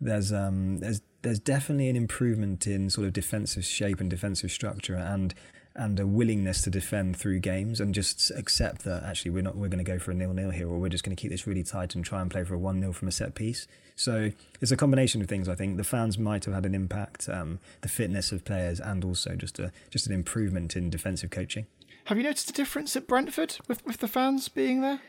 there's 0.00 0.32
um, 0.32 0.78
there's 0.78 1.00
there's 1.26 1.40
definitely 1.40 1.88
an 1.88 1.96
improvement 1.96 2.68
in 2.68 2.88
sort 2.88 3.04
of 3.04 3.12
defensive 3.12 3.64
shape 3.64 4.00
and 4.00 4.08
defensive 4.08 4.52
structure, 4.52 4.94
and 4.94 5.34
and 5.74 5.98
a 5.98 6.06
willingness 6.06 6.62
to 6.62 6.70
defend 6.70 7.16
through 7.16 7.38
games 7.40 7.80
and 7.80 7.94
just 7.94 8.30
accept 8.30 8.82
that 8.84 9.02
actually 9.02 9.30
we're 9.30 9.42
not 9.42 9.56
we're 9.56 9.68
going 9.68 9.84
to 9.84 9.90
go 9.92 9.98
for 9.98 10.10
a 10.12 10.14
nil 10.14 10.32
nil 10.32 10.50
here 10.50 10.68
or 10.68 10.78
we're 10.78 10.88
just 10.88 11.04
going 11.04 11.14
to 11.14 11.20
keep 11.20 11.30
this 11.30 11.46
really 11.46 11.62
tight 11.62 11.94
and 11.94 12.02
try 12.04 12.22
and 12.22 12.30
play 12.30 12.44
for 12.44 12.54
a 12.54 12.58
one 12.58 12.80
0 12.80 12.92
from 12.92 13.08
a 13.08 13.12
set 13.12 13.34
piece. 13.34 13.66
So 13.96 14.30
it's 14.60 14.70
a 14.70 14.76
combination 14.76 15.20
of 15.20 15.26
things. 15.26 15.48
I 15.48 15.56
think 15.56 15.76
the 15.76 15.84
fans 15.84 16.16
might 16.16 16.44
have 16.44 16.54
had 16.54 16.64
an 16.64 16.74
impact, 16.74 17.28
um, 17.28 17.58
the 17.80 17.88
fitness 17.88 18.30
of 18.30 18.44
players, 18.44 18.78
and 18.78 19.04
also 19.04 19.34
just 19.34 19.58
a 19.58 19.72
just 19.90 20.06
an 20.06 20.14
improvement 20.14 20.76
in 20.76 20.90
defensive 20.90 21.30
coaching. 21.30 21.66
Have 22.04 22.18
you 22.18 22.22
noticed 22.22 22.50
a 22.50 22.52
difference 22.52 22.94
at 22.94 23.08
Brentford 23.08 23.56
with 23.66 23.84
with 23.84 23.98
the 23.98 24.08
fans 24.08 24.48
being 24.48 24.80
there? 24.80 25.00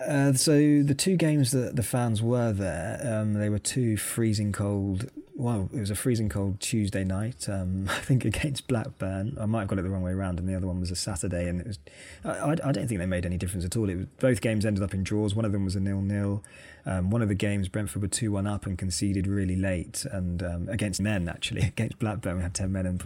Uh, 0.00 0.32
so 0.32 0.52
the 0.82 0.94
two 0.94 1.16
games 1.16 1.50
that 1.50 1.76
the 1.76 1.82
fans 1.82 2.22
were 2.22 2.52
there, 2.52 3.00
um, 3.04 3.34
they 3.34 3.48
were 3.48 3.58
two 3.58 3.96
freezing 3.96 4.52
cold. 4.52 5.10
Well, 5.34 5.68
it 5.72 5.78
was 5.78 5.90
a 5.90 5.96
freezing 5.96 6.28
cold 6.28 6.60
Tuesday 6.60 7.04
night. 7.04 7.48
Um, 7.48 7.88
I 7.90 7.98
think 8.00 8.24
against 8.24 8.68
Blackburn. 8.68 9.36
I 9.40 9.46
might 9.46 9.60
have 9.60 9.68
got 9.68 9.78
it 9.78 9.82
the 9.82 9.90
wrong 9.90 10.02
way 10.02 10.12
around, 10.12 10.38
and 10.38 10.48
the 10.48 10.54
other 10.54 10.66
one 10.66 10.78
was 10.80 10.90
a 10.90 10.96
Saturday. 10.96 11.48
And 11.48 11.60
it 11.60 11.66
was. 11.66 11.78
I, 12.24 12.52
I 12.52 12.72
don't 12.72 12.86
think 12.86 13.00
they 13.00 13.06
made 13.06 13.26
any 13.26 13.36
difference 13.36 13.64
at 13.64 13.76
all. 13.76 13.88
It 13.88 13.96
was, 13.96 14.06
both 14.20 14.40
games 14.40 14.64
ended 14.64 14.84
up 14.84 14.94
in 14.94 15.02
draws. 15.02 15.34
One 15.34 15.44
of 15.44 15.52
them 15.52 15.64
was 15.64 15.74
a 15.74 15.80
nil-nil. 15.80 16.44
Um, 16.86 17.10
one 17.10 17.20
of 17.20 17.28
the 17.28 17.34
games, 17.34 17.68
Brentford 17.68 18.00
were 18.00 18.08
two-one 18.08 18.46
up 18.46 18.64
and 18.64 18.78
conceded 18.78 19.26
really 19.26 19.56
late, 19.56 20.06
and 20.10 20.42
um, 20.42 20.68
against 20.68 21.00
men 21.00 21.28
actually 21.28 21.62
against 21.66 21.98
Blackburn, 21.98 22.36
we 22.36 22.42
had 22.42 22.54
ten 22.54 22.72
men, 22.72 22.86
and 22.86 23.02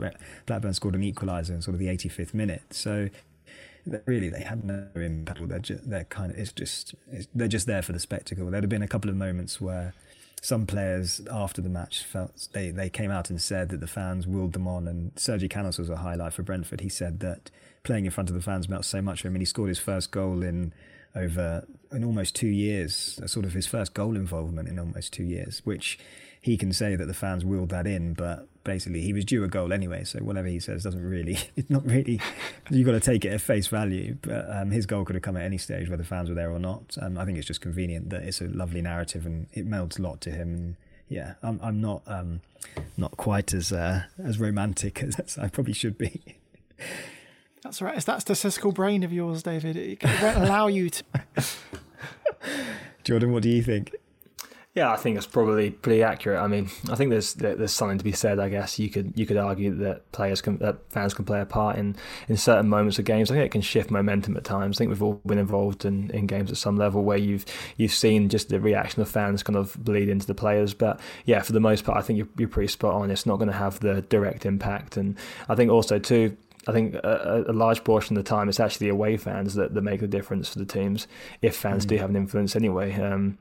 Blackburn 0.46 0.74
scored 0.74 0.94
an 0.94 1.02
equaliser 1.02 1.50
in 1.50 1.62
sort 1.62 1.74
of 1.74 1.80
the 1.80 1.86
85th 1.86 2.34
minute. 2.34 2.62
So 2.70 3.08
really 4.06 4.28
they 4.28 4.42
had 4.42 4.64
no 4.64 4.88
impact. 4.94 5.46
They're 5.48 5.78
they're 5.84 6.04
kind 6.04 6.32
of 6.32 6.38
it's 6.38 6.52
just 6.52 6.94
it's, 7.10 7.28
they're 7.34 7.48
just 7.48 7.66
there 7.66 7.82
for 7.82 7.92
the 7.92 8.00
spectacle. 8.00 8.50
There'd 8.50 8.64
have 8.64 8.70
been 8.70 8.82
a 8.82 8.88
couple 8.88 9.10
of 9.10 9.16
moments 9.16 9.60
where 9.60 9.94
some 10.42 10.66
players 10.66 11.20
after 11.30 11.62
the 11.62 11.68
match 11.68 12.02
felt 12.02 12.48
they, 12.52 12.72
they 12.72 12.90
came 12.90 13.12
out 13.12 13.30
and 13.30 13.40
said 13.40 13.68
that 13.68 13.78
the 13.78 13.86
fans 13.86 14.26
willed 14.26 14.52
them 14.52 14.66
on. 14.66 14.88
And 14.88 15.12
Sergi 15.14 15.48
Canos 15.48 15.78
was 15.78 15.88
a 15.88 15.98
highlight 15.98 16.32
for 16.32 16.42
Brentford. 16.42 16.80
He 16.80 16.88
said 16.88 17.20
that 17.20 17.50
playing 17.84 18.06
in 18.06 18.10
front 18.10 18.28
of 18.28 18.34
the 18.34 18.42
fans 18.42 18.68
meant 18.68 18.84
so 18.84 19.00
much 19.00 19.22
for 19.22 19.28
him, 19.28 19.36
and 19.36 19.42
he 19.42 19.46
scored 19.46 19.68
his 19.68 19.78
first 19.78 20.10
goal 20.10 20.42
in 20.42 20.72
over 21.14 21.64
in 21.92 22.04
almost 22.04 22.34
two 22.34 22.48
years, 22.48 23.20
uh, 23.22 23.26
sort 23.26 23.44
of 23.44 23.52
his 23.52 23.66
first 23.66 23.94
goal 23.94 24.16
involvement 24.16 24.68
in 24.68 24.78
almost 24.78 25.12
two 25.12 25.24
years, 25.24 25.60
which 25.64 25.98
he 26.40 26.56
can 26.56 26.72
say 26.72 26.96
that 26.96 27.06
the 27.06 27.14
fans 27.14 27.44
willed 27.44 27.68
that 27.68 27.86
in, 27.86 28.14
but 28.14 28.48
basically 28.64 29.00
he 29.00 29.12
was 29.12 29.24
due 29.24 29.44
a 29.44 29.48
goal 29.48 29.72
anyway. 29.72 30.04
So 30.04 30.20
whatever 30.20 30.48
he 30.48 30.60
says 30.60 30.84
doesn't 30.84 31.02
really, 31.02 31.38
it's 31.56 31.70
not 31.70 31.84
really, 31.86 32.20
you've 32.70 32.86
got 32.86 32.92
to 32.92 33.00
take 33.00 33.24
it 33.24 33.32
at 33.32 33.40
face 33.40 33.66
value. 33.66 34.16
But 34.22 34.46
um, 34.50 34.70
his 34.70 34.86
goal 34.86 35.04
could 35.04 35.14
have 35.14 35.22
come 35.22 35.36
at 35.36 35.44
any 35.44 35.58
stage, 35.58 35.88
whether 35.88 36.04
fans 36.04 36.28
were 36.28 36.34
there 36.34 36.50
or 36.50 36.58
not. 36.58 36.96
Um, 37.00 37.18
I 37.18 37.24
think 37.24 37.38
it's 37.38 37.46
just 37.46 37.60
convenient 37.60 38.10
that 38.10 38.22
it's 38.22 38.40
a 38.40 38.46
lovely 38.46 38.82
narrative 38.82 39.26
and 39.26 39.46
it 39.52 39.68
melds 39.68 39.98
a 39.98 40.02
lot 40.02 40.20
to 40.22 40.30
him. 40.30 40.54
And 40.54 40.76
yeah, 41.08 41.34
I'm, 41.42 41.60
I'm 41.62 41.80
not 41.80 42.02
um, 42.06 42.40
not 42.96 43.16
quite 43.16 43.52
as 43.52 43.72
uh, 43.72 44.04
as 44.22 44.38
romantic 44.38 45.02
as 45.18 45.38
I 45.38 45.48
probably 45.48 45.74
should 45.74 45.98
be. 45.98 46.22
That's 47.62 47.80
right. 47.80 47.96
It's 47.96 48.06
that 48.06 48.22
statistical 48.22 48.72
brain 48.72 49.04
of 49.04 49.12
yours, 49.12 49.42
David. 49.42 49.76
It 49.76 50.02
won't 50.02 50.38
allow 50.38 50.66
you 50.66 50.90
to. 50.90 51.04
Jordan, 53.04 53.32
what 53.32 53.44
do 53.44 53.50
you 53.50 53.62
think? 53.62 53.94
Yeah, 54.74 54.90
I 54.90 54.96
think 54.96 55.18
it's 55.18 55.26
probably 55.26 55.70
pretty 55.70 56.02
accurate. 56.02 56.40
I 56.40 56.46
mean, 56.46 56.70
I 56.90 56.94
think 56.94 57.10
there's 57.10 57.34
there's 57.34 57.72
something 57.72 57.98
to 57.98 58.04
be 58.04 58.12
said. 58.12 58.38
I 58.38 58.48
guess 58.48 58.78
you 58.78 58.88
could 58.88 59.12
you 59.14 59.26
could 59.26 59.36
argue 59.36 59.74
that 59.76 60.10
players 60.12 60.40
can 60.40 60.56
that 60.58 60.78
fans 60.88 61.12
can 61.12 61.26
play 61.26 61.42
a 61.42 61.44
part 61.44 61.76
in, 61.76 61.94
in 62.26 62.38
certain 62.38 62.70
moments 62.70 62.98
of 62.98 63.04
games. 63.04 63.30
I 63.30 63.34
think 63.34 63.44
it 63.44 63.52
can 63.52 63.60
shift 63.60 63.90
momentum 63.90 64.34
at 64.34 64.44
times. 64.44 64.76
I 64.76 64.78
think 64.78 64.88
we've 64.88 65.02
all 65.02 65.20
been 65.26 65.36
involved 65.36 65.84
in, 65.84 66.10
in 66.12 66.26
games 66.26 66.50
at 66.50 66.56
some 66.56 66.78
level 66.78 67.04
where 67.04 67.18
you've 67.18 67.44
you've 67.76 67.92
seen 67.92 68.30
just 68.30 68.48
the 68.48 68.60
reaction 68.60 69.02
of 69.02 69.10
fans 69.10 69.42
kind 69.42 69.56
of 69.56 69.76
bleed 69.84 70.08
into 70.08 70.26
the 70.26 70.34
players. 70.34 70.72
But 70.72 71.00
yeah, 71.26 71.42
for 71.42 71.52
the 71.52 71.60
most 71.60 71.84
part, 71.84 71.98
I 71.98 72.00
think 72.00 72.16
you're, 72.16 72.28
you're 72.38 72.48
pretty 72.48 72.68
spot 72.68 72.94
on. 72.94 73.10
It's 73.10 73.26
not 73.26 73.36
going 73.36 73.50
to 73.50 73.56
have 73.56 73.78
the 73.80 74.00
direct 74.00 74.46
impact, 74.46 74.96
and 74.96 75.18
I 75.50 75.54
think 75.54 75.70
also 75.70 75.98
too 75.98 76.34
I 76.66 76.72
think 76.72 76.94
a, 76.94 77.44
a, 77.48 77.52
large 77.52 77.84
portion 77.84 78.16
of 78.16 78.24
the 78.24 78.28
time 78.28 78.48
it's 78.48 78.60
actually 78.60 78.88
away 78.88 79.18
fans 79.18 79.54
that, 79.54 79.74
that 79.74 79.82
make 79.82 80.00
the 80.00 80.06
difference 80.06 80.48
for 80.48 80.60
the 80.60 80.64
teams 80.64 81.08
if 81.42 81.56
fans 81.56 81.84
mm. 81.84 81.88
do 81.88 81.96
have 81.96 82.08
an 82.08 82.16
influence 82.16 82.56
anyway. 82.56 82.94
Um, 82.94 83.36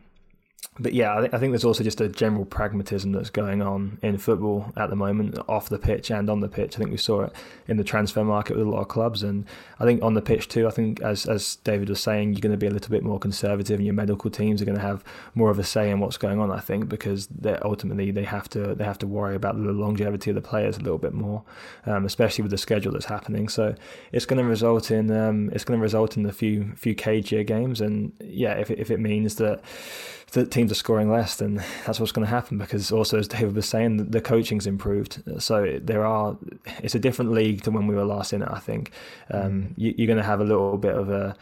but 0.80 0.94
yeah, 0.94 1.16
I, 1.16 1.20
th- 1.22 1.34
I, 1.34 1.38
think 1.38 1.52
there's 1.52 1.66
also 1.66 1.84
just 1.84 2.00
a 2.02 2.08
general 2.08 2.46
pragmatism 2.46 3.12
that's 3.12 3.30
going 3.30 3.62
on 3.62 4.00
in 4.02 4.18
football 4.18 4.72
at 4.78 4.90
the 4.90 4.96
moment, 4.96 5.38
off 5.50 5.70
the 5.70 5.78
pitch 5.78 6.10
and 6.10 6.30
on 6.30 6.40
the 6.40 6.48
pitch. 6.48 6.76
I 6.76 6.78
think 6.78 6.92
we 6.92 6.98
saw 6.98 7.24
it 7.24 7.34
in 7.68 7.78
the 7.78 7.84
transfer 7.84 8.24
market 8.24 8.56
with 8.56 8.66
a 8.66 8.70
lot 8.70 8.82
of 8.82 8.88
clubs, 8.88 9.22
and 9.22 9.46
I 9.80 9.86
think 9.86 10.02
on 10.02 10.14
the 10.14 10.22
pitch 10.22 10.48
too. 10.48 10.68
I 10.68 10.72
think 10.72 11.02
as 11.02 11.26
as 11.26 11.58
David 11.58 11.90
was 11.90 12.00
saying, 12.00 12.34
you're 12.34 12.42
going 12.42 12.54
to 12.54 12.58
be 12.58 12.68
a 12.68 12.72
little 12.72 12.90
bit 12.90 13.04
more 13.04 13.20
conservative, 13.20 13.80
and 13.80 13.86
your 13.86 13.94
medical 13.96 14.32
teams 14.32 14.62
are 14.62 14.66
going 14.66 14.78
to 14.78 14.84
have 14.84 15.04
more 15.36 15.50
of 15.50 15.60
a 15.60 15.64
say 15.64 15.90
in 15.90 16.00
what's 16.00 16.18
going 16.18 16.40
on. 16.40 16.52
I 16.52 16.60
think 16.60 16.88
because 16.88 17.28
ultimately 17.64 18.12
they 18.12 18.24
have 18.24 18.48
to 18.50 18.74
they 18.74 18.86
have 18.86 19.00
to 19.00 19.08
worry 19.08 19.36
about 19.36 19.56
the 19.56 19.72
longevity 19.74 20.30
of 20.30 20.36
the 20.36 20.42
players 20.42 20.78
a 20.78 20.82
little 20.82 21.00
bit 21.00 21.14
more, 21.14 21.44
um, 21.86 22.06
especially 22.06 22.44
with 22.44 22.52
the 22.52 22.58
schedule 22.58 22.94
that's 22.94 23.06
happening. 23.06 23.50
So 23.50 23.76
it's 24.12 24.26
going 24.26 24.42
to 24.42 24.48
result 24.48 24.90
in 24.90 25.12
um, 25.12 25.50
it's 25.54 25.66
going 25.66 25.80
to 25.80 25.84
result 25.84 26.18
in 26.18 26.26
a 26.26 26.32
few 26.32 26.72
few 26.76 26.96
cage 26.96 27.32
games, 27.46 27.82
and 27.82 28.14
yeah, 28.22 28.54
if 28.54 28.72
if 28.72 28.90
it 28.90 29.00
means 29.00 29.36
that 29.36 29.62
that 30.32 30.52
teams 30.52 30.72
are 30.72 30.76
scoring 30.76 31.12
less, 31.12 31.36
then 31.36 31.64
that's 31.86 32.00
what's 32.00 32.12
going 32.12 32.26
to 32.26 32.30
happen. 32.30 32.58
Because 32.58 32.92
also, 32.92 33.20
as 33.20 33.28
David 33.28 33.56
was 33.56 33.68
saying, 33.68 34.12
the 34.12 34.22
coaching's 34.22 34.68
improved. 34.68 35.22
So 35.40 35.80
there 35.82 36.06
are, 36.06 36.38
it's 36.82 36.96
a 36.96 37.00
different 37.00 37.32
league 37.32 37.64
to 37.64 37.72
when 37.72 37.88
we 37.88 37.96
were 37.96 38.06
last 38.06 38.34
in 38.34 38.42
it. 38.42 38.50
I 38.52 38.60
think 38.60 38.92
um, 39.30 39.74
you, 39.78 39.92
are 40.04 40.08
going 40.08 40.18
to 40.18 40.24
have 40.24 40.40
a 40.40 40.46
little 40.46 40.78
bit 40.78 40.96
of 40.96 41.10
a 41.10 41.36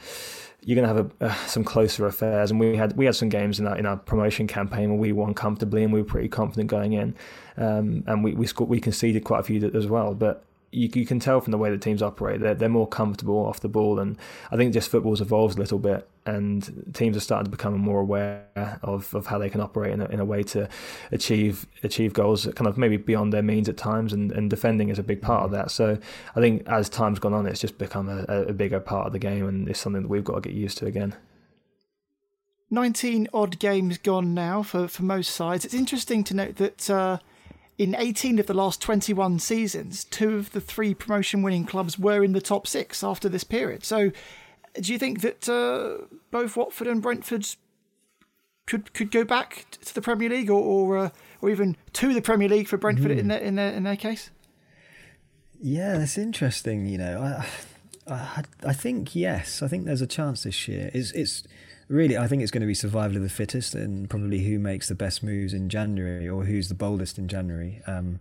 you're 0.61 0.75
going 0.75 0.87
to 0.87 0.93
have 0.93 1.11
a, 1.21 1.25
uh, 1.25 1.45
some 1.47 1.63
closer 1.63 2.05
affairs. 2.05 2.51
And 2.51 2.59
we 2.59 2.75
had 2.75 2.97
we 2.97 3.05
had 3.05 3.15
some 3.15 3.29
games 3.29 3.59
in 3.59 3.67
our 3.67 3.77
in 3.77 3.85
our 3.85 3.97
promotion 3.97 4.47
campaign 4.47 4.89
where 4.89 4.99
we 4.99 5.11
won 5.11 5.33
comfortably 5.33 5.83
and 5.83 5.93
we 5.93 6.01
were 6.01 6.07
pretty 6.07 6.27
confident 6.27 6.69
going 6.69 6.93
in, 6.93 7.15
um, 7.57 8.03
and 8.07 8.23
we 8.23 8.33
we 8.33 8.45
scored, 8.45 8.69
we 8.69 8.79
conceded 8.79 9.23
quite 9.23 9.39
a 9.39 9.43
few 9.43 9.71
as 9.73 9.87
well. 9.87 10.13
But 10.13 10.43
you, 10.71 10.89
you 10.93 11.05
can 11.05 11.19
tell 11.19 11.41
from 11.41 11.51
the 11.51 11.57
way 11.57 11.69
the 11.69 11.77
teams 11.77 12.01
operate 12.01 12.39
they're, 12.41 12.55
they're 12.55 12.69
more 12.69 12.87
comfortable 12.87 13.45
off 13.45 13.59
the 13.59 13.67
ball 13.67 13.99
and 13.99 14.17
I 14.51 14.57
think 14.57 14.73
just 14.73 14.89
football's 14.89 15.21
evolved 15.21 15.57
a 15.57 15.59
little 15.59 15.79
bit 15.79 16.07
and 16.25 16.91
teams 16.93 17.17
are 17.17 17.21
starting 17.21 17.45
to 17.45 17.51
become 17.51 17.77
more 17.77 18.01
aware 18.01 18.45
of, 18.83 19.13
of 19.15 19.25
how 19.27 19.37
they 19.37 19.49
can 19.49 19.61
operate 19.61 19.93
in 19.93 20.01
a, 20.01 20.05
in 20.05 20.19
a 20.19 20.25
way 20.25 20.43
to 20.43 20.69
achieve 21.11 21.65
achieve 21.83 22.13
goals 22.13 22.47
kind 22.55 22.67
of 22.67 22.77
maybe 22.77 22.97
beyond 22.97 23.33
their 23.33 23.41
means 23.41 23.67
at 23.67 23.77
times 23.77 24.13
and, 24.13 24.31
and 24.31 24.49
defending 24.49 24.89
is 24.89 24.99
a 24.99 25.03
big 25.03 25.21
part 25.21 25.43
of 25.43 25.51
that 25.51 25.71
so 25.71 25.97
I 26.35 26.39
think 26.39 26.67
as 26.67 26.89
time's 26.89 27.19
gone 27.19 27.33
on 27.33 27.47
it's 27.47 27.61
just 27.61 27.77
become 27.77 28.09
a, 28.09 28.23
a 28.43 28.53
bigger 28.53 28.79
part 28.79 29.07
of 29.07 29.13
the 29.13 29.19
game 29.19 29.47
and 29.47 29.67
it's 29.67 29.79
something 29.79 30.03
that 30.03 30.09
we've 30.09 30.23
got 30.23 30.35
to 30.35 30.41
get 30.41 30.53
used 30.53 30.77
to 30.79 30.85
again 30.85 31.15
19 32.71 33.27
odd 33.33 33.57
games 33.59 33.97
gone 33.97 34.33
now 34.33 34.61
for, 34.61 34.87
for 34.87 35.03
most 35.03 35.31
sides. 35.31 35.65
It's 35.65 35.73
interesting 35.73 36.23
to 36.25 36.35
note 36.35 36.57
that 36.57 36.89
uh, 36.89 37.17
in 37.79 37.95
18 37.97 38.39
of 38.39 38.45
the 38.45 38.53
last 38.53 38.81
21 38.81 39.39
seasons, 39.39 40.03
two 40.03 40.35
of 40.35 40.51
the 40.51 40.59
three 40.59 40.93
promotion 40.93 41.41
winning 41.41 41.65
clubs 41.65 41.97
were 41.97 42.23
in 42.25 42.33
the 42.33 42.41
top 42.41 42.67
six 42.67 43.01
after 43.03 43.29
this 43.29 43.45
period. 43.45 43.85
So, 43.85 44.11
do 44.79 44.91
you 44.91 44.99
think 44.99 45.21
that 45.21 45.47
uh, 45.47 46.05
both 46.29 46.57
Watford 46.57 46.87
and 46.87 47.01
Brentford 47.01 47.47
could 48.67 48.93
could 48.93 49.11
go 49.11 49.23
back 49.23 49.65
to 49.71 49.95
the 49.95 50.01
Premier 50.01 50.29
League, 50.29 50.49
or 50.49 50.61
or, 50.61 50.97
uh, 50.97 51.09
or 51.41 51.49
even 51.49 51.77
to 51.93 52.13
the 52.13 52.21
Premier 52.21 52.49
League 52.49 52.67
for 52.67 52.77
Brentford 52.77 53.11
mm. 53.11 53.17
in 53.17 53.27
their 53.29 53.39
in 53.39 53.55
their 53.55 53.71
in 53.71 53.83
their 53.83 53.95
case? 53.95 54.29
Yeah, 55.61 55.97
that's 55.97 56.17
interesting. 56.17 56.85
You 56.85 56.97
know, 56.97 57.21
I, 58.07 58.13
I 58.13 58.43
I 58.65 58.73
think 58.73 59.15
yes. 59.15 59.63
I 59.63 59.69
think 59.69 59.85
there's 59.85 60.01
a 60.01 60.07
chance 60.07 60.43
this 60.43 60.67
year. 60.67 60.91
It's 60.93 61.13
it's 61.13 61.43
really, 61.89 62.17
I 62.17 62.27
think 62.27 62.41
it's 62.41 62.51
going 62.51 62.61
to 62.61 62.67
be 62.67 62.73
survival 62.73 63.17
of 63.17 63.23
the 63.23 63.29
fittest 63.29 63.75
and 63.75 64.09
probably 64.09 64.39
who 64.45 64.59
makes 64.59 64.87
the 64.87 64.95
best 64.95 65.21
moves 65.21 65.53
in 65.53 65.67
January 65.67 66.29
or 66.29 66.45
who's 66.45 66.69
the 66.69 66.75
boldest 66.75 67.17
in 67.17 67.27
January. 67.27 67.81
Um, 67.85 68.19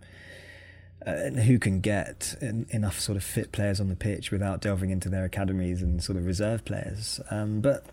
and 1.01 1.39
who 1.39 1.57
can 1.57 1.79
get 1.79 2.35
enough 2.41 2.99
sort 2.99 3.15
of 3.15 3.23
fit 3.23 3.53
players 3.53 3.79
on 3.79 3.87
the 3.87 3.95
pitch 3.95 4.31
without 4.31 4.59
delving 4.59 4.89
into 4.89 5.07
their 5.07 5.23
academies 5.23 5.81
and 5.81 6.03
sort 6.03 6.17
of 6.17 6.25
reserve 6.25 6.65
players. 6.65 7.21
Um, 7.31 7.61
but 7.61 7.85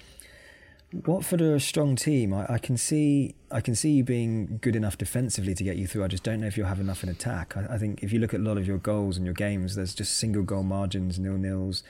Watford 0.93 1.41
are 1.41 1.55
a 1.55 1.61
strong 1.61 1.95
team. 1.95 2.35
I, 2.35 2.47
I, 2.55 2.59
can 2.59 2.77
see 2.77 3.35
I 3.51 3.61
can 3.61 3.75
see 3.75 3.91
you 3.91 4.05
being 4.05 4.59
good 4.61 4.75
enough 4.75 4.99
defensively 4.99 5.55
to 5.55 5.65
get 5.65 5.77
you 5.77 5.87
through. 5.87 6.05
I 6.05 6.09
just 6.09 6.23
don't 6.23 6.41
know 6.41 6.47
if 6.47 6.57
you'll 6.57 6.67
have 6.67 6.81
enough 6.81 7.03
in 7.03 7.09
attack. 7.09 7.57
I, 7.57 7.75
I 7.75 7.79
think 7.79 8.03
if 8.03 8.13
you 8.13 8.19
look 8.19 8.35
at 8.35 8.41
a 8.41 8.43
lot 8.43 8.57
of 8.59 8.67
your 8.67 8.79
goals 8.79 9.17
and 9.17 9.25
your 9.25 9.35
games, 9.35 9.77
there's 9.77 9.95
just 9.95 10.17
single 10.17 10.43
goal 10.43 10.63
margins, 10.63 11.19
nil 11.19 11.39
nils. 11.39 11.83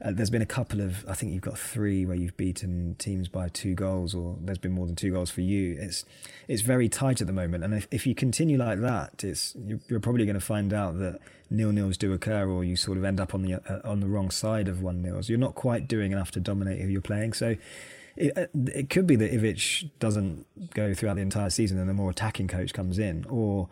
Uh, 0.00 0.12
there's 0.12 0.30
been 0.30 0.42
a 0.42 0.46
couple 0.46 0.80
of, 0.80 1.04
I 1.08 1.14
think 1.14 1.32
you've 1.32 1.42
got 1.42 1.58
three 1.58 2.06
where 2.06 2.16
you've 2.16 2.36
beaten 2.36 2.94
teams 2.98 3.26
by 3.26 3.48
two 3.48 3.74
goals, 3.74 4.14
or 4.14 4.36
there's 4.40 4.58
been 4.58 4.70
more 4.72 4.86
than 4.86 4.94
two 4.94 5.10
goals 5.10 5.30
for 5.30 5.40
you. 5.40 5.76
It's 5.78 6.04
it's 6.46 6.62
very 6.62 6.88
tight 6.88 7.20
at 7.20 7.26
the 7.26 7.32
moment, 7.32 7.64
and 7.64 7.74
if, 7.74 7.88
if 7.90 8.06
you 8.06 8.14
continue 8.14 8.58
like 8.58 8.80
that, 8.80 9.24
it's 9.24 9.56
you're, 9.56 9.80
you're 9.88 10.00
probably 10.00 10.24
going 10.24 10.38
to 10.38 10.40
find 10.40 10.72
out 10.72 10.98
that 11.00 11.18
nil 11.50 11.72
nils 11.72 11.96
do 11.96 12.12
occur, 12.12 12.48
or 12.48 12.62
you 12.62 12.76
sort 12.76 12.96
of 12.96 13.04
end 13.04 13.18
up 13.18 13.34
on 13.34 13.42
the 13.42 13.54
uh, 13.54 13.80
on 13.84 13.98
the 13.98 14.06
wrong 14.06 14.30
side 14.30 14.68
of 14.68 14.82
one 14.82 15.02
nils. 15.02 15.28
You're 15.28 15.38
not 15.38 15.56
quite 15.56 15.88
doing 15.88 16.12
enough 16.12 16.30
to 16.32 16.40
dominate 16.40 16.80
who 16.80 16.88
you're 16.88 17.00
playing, 17.00 17.32
so. 17.32 17.56
It, 18.20 18.36
uh, 18.36 18.46
it 18.74 18.90
could 18.90 19.06
be 19.06 19.14
that 19.14 19.30
Ivic 19.30 19.90
doesn't 20.00 20.44
go 20.74 20.92
throughout 20.92 21.14
the 21.14 21.22
entire 21.22 21.50
season 21.50 21.78
and 21.78 21.88
a 21.88 21.94
more 21.94 22.10
attacking 22.10 22.48
coach 22.48 22.74
comes 22.74 22.98
in, 22.98 23.24
or 23.28 23.68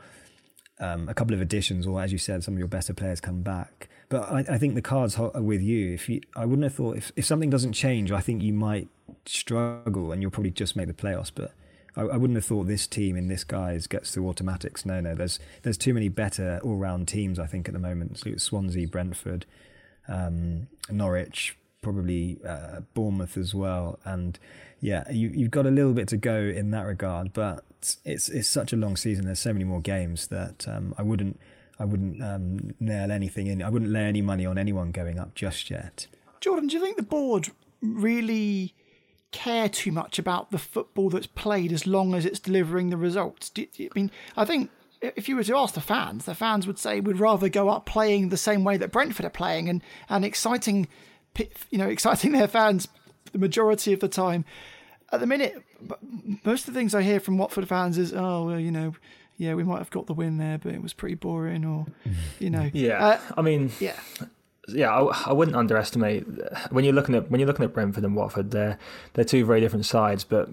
um, 0.79 1.09
a 1.09 1.15
couple 1.15 1.35
of 1.35 1.41
additions, 1.41 1.85
or 1.85 2.01
as 2.01 2.13
you 2.13 2.19
said, 2.19 2.45
some 2.45 2.55
of 2.55 2.59
your 2.59 2.69
better 2.69 2.95
players 2.95 3.21
come 3.21 3.43
back. 3.43 3.89
But 4.09 4.31
I, 4.31 4.45
I 4.51 4.59
think 4.59 4.75
the 4.75 4.83
cards 4.83 5.19
are 5.19 5.31
with 5.41 5.63
you. 5.63 5.93
If 5.93 6.09
you, 6.09 6.21
I 6.37 6.45
wouldn't 6.45 6.65
have 6.65 6.75
thought 6.75 6.97
if, 6.97 7.13
if 7.17 7.25
something 7.25 7.51
doesn't 7.51 7.73
change, 7.73 8.13
I 8.13 8.21
think 8.21 8.43
you 8.43 8.53
might 8.53 8.89
struggle 9.25 10.13
and 10.13 10.23
you'll 10.23 10.31
probably 10.31 10.53
just 10.53 10.77
make 10.77 10.87
the 10.87 10.95
playoffs. 10.95 11.33
But 11.35 11.53
I, 11.97 12.03
I, 12.03 12.17
wouldn't 12.17 12.37
have 12.37 12.45
thought 12.45 12.67
this 12.67 12.87
team 12.87 13.17
in 13.17 13.27
this 13.29 13.43
guise 13.43 13.87
gets 13.87 14.13
through 14.13 14.29
automatics. 14.29 14.87
No, 14.87 15.01
no, 15.01 15.15
there's 15.15 15.41
there's 15.63 15.77
too 15.77 15.95
many 15.95 16.09
better 16.09 16.61
all 16.63 16.77
round 16.77 17.09
teams. 17.09 17.39
I 17.39 17.47
think 17.47 17.69
at 17.69 17.75
the 17.75 17.81
moment, 17.81 18.19
so 18.19 18.37
Swansea, 18.37 18.87
Brentford, 18.87 19.45
um, 20.07 20.69
Norwich, 20.89 21.57
probably 21.83 22.39
uh, 22.47 22.81
Bournemouth 22.95 23.37
as 23.37 23.55
well, 23.55 23.99
and 24.05 24.39
yeah, 24.81 25.11
you, 25.11 25.29
you've 25.29 25.51
got 25.51 25.67
a 25.67 25.71
little 25.71 25.95
bit 25.95 26.09
to 26.09 26.17
go 26.17 26.37
in 26.37 26.71
that 26.71 26.87
regard. 26.87 27.33
But 27.33 27.65
it's 28.05 28.29
it's 28.29 28.49
such 28.49 28.73
a 28.73 28.77
long 28.77 28.97
season. 28.97 29.25
There's 29.25 29.41
so 29.41 29.53
many 29.53 29.65
more 29.65 29.81
games 29.81 30.29
that 30.29 30.69
um, 30.69 30.95
I 30.97 31.03
wouldn't 31.03 31.41
I 31.79 31.85
wouldn't 31.85 32.23
um, 32.23 32.75
nail 32.81 33.11
anything 33.11 33.47
in. 33.47 33.63
I 33.63 33.69
wouldn't 33.69 33.91
lay 33.91 34.05
any 34.05 34.23
money 34.23 34.47
on 34.47 34.59
anyone 34.59 34.91
going 34.93 35.19
up 35.19 35.35
just 35.35 35.71
yet. 35.71 36.07
Jordan, 36.41 36.69
do 36.69 36.77
you 36.77 36.83
think 36.83 36.97
the 36.97 37.03
board 37.03 37.51
really 37.83 38.75
care 39.33 39.69
too 39.69 39.93
much 39.93 40.19
about 40.19 40.51
the 40.51 40.59
football 40.59 41.11
that's 41.11 41.27
played 41.27 41.73
as 41.73 41.87
long 41.87 42.15
as 42.15 42.25
it's 42.25 42.41
delivering 42.41 42.91
the 42.91 42.97
results? 42.97 43.51
Do, 43.51 43.67
I 43.79 43.89
mean, 43.95 44.11
I 44.37 44.45
think 44.45 44.71
if 45.01 45.29
you 45.29 45.37
were 45.37 45.45
to 45.45 45.57
ask 45.57 45.75
the 45.75 45.81
fans, 45.81 46.25
the 46.25 46.35
fans 46.35 46.67
would 46.67 46.79
say 46.79 47.01
we'd 47.01 47.21
rather 47.21 47.49
go 47.49 47.69
up 47.69 47.87
playing 47.87 48.29
the 48.29 48.37
same 48.37 48.65
way 48.65 48.77
that 48.79 48.93
Brentford 48.93 49.27
are 49.27 49.31
playing 49.31 49.69
and, 49.69 49.83
and 50.09 50.25
exciting, 50.25 50.89
you 51.71 51.79
know, 51.79 51.89
exciting 51.89 52.33
their 52.33 52.49
fans 52.49 52.89
the 53.33 53.39
majority 53.39 53.93
of 53.93 54.01
the 54.01 54.09
time. 54.09 54.45
At 55.13 55.21
the 55.21 55.27
minute, 55.27 55.63
most 56.45 56.67
of 56.67 56.75
the 56.75 56.79
things 56.79 56.95
I 56.95 57.03
hear 57.03 57.21
from 57.21 57.39
Watford 57.39 57.69
fans 57.69 57.99
is, 57.99 58.13
oh, 58.13 58.47
well, 58.47 58.61
you 58.61 58.73
know, 58.73 58.95
yeah, 59.37 59.55
we 59.55 59.65
might 59.65 59.79
have 59.79 59.91
got 59.91 60.07
the 60.07 60.15
win 60.15 60.39
there, 60.39 60.59
but 60.59 60.75
it 60.75 60.83
was 60.83 60.93
pretty 60.93 61.15
boring, 61.15 61.65
or 61.65 61.87
you 62.39 62.51
know. 62.51 62.71
Yeah, 62.73 63.05
uh, 63.05 63.21
I 63.37 63.43
mean, 63.43 63.71
yeah, 63.81 63.99
yeah, 64.69 64.91
I, 64.91 65.31
I, 65.31 65.33
wouldn't 65.33 65.57
underestimate 65.57 66.25
when 66.71 66.85
you're 66.85 66.93
looking 66.93 67.15
at 67.15 67.31
when 67.31 67.39
you're 67.39 67.47
looking 67.47 67.65
at 67.65 67.73
Brentford 67.73 68.05
and 68.05 68.17
Watford. 68.17 68.51
They're 68.51 68.79
they're 69.13 69.25
two 69.25 69.45
very 69.45 69.61
different 69.61 69.87
sides, 69.87 70.25
but 70.25 70.49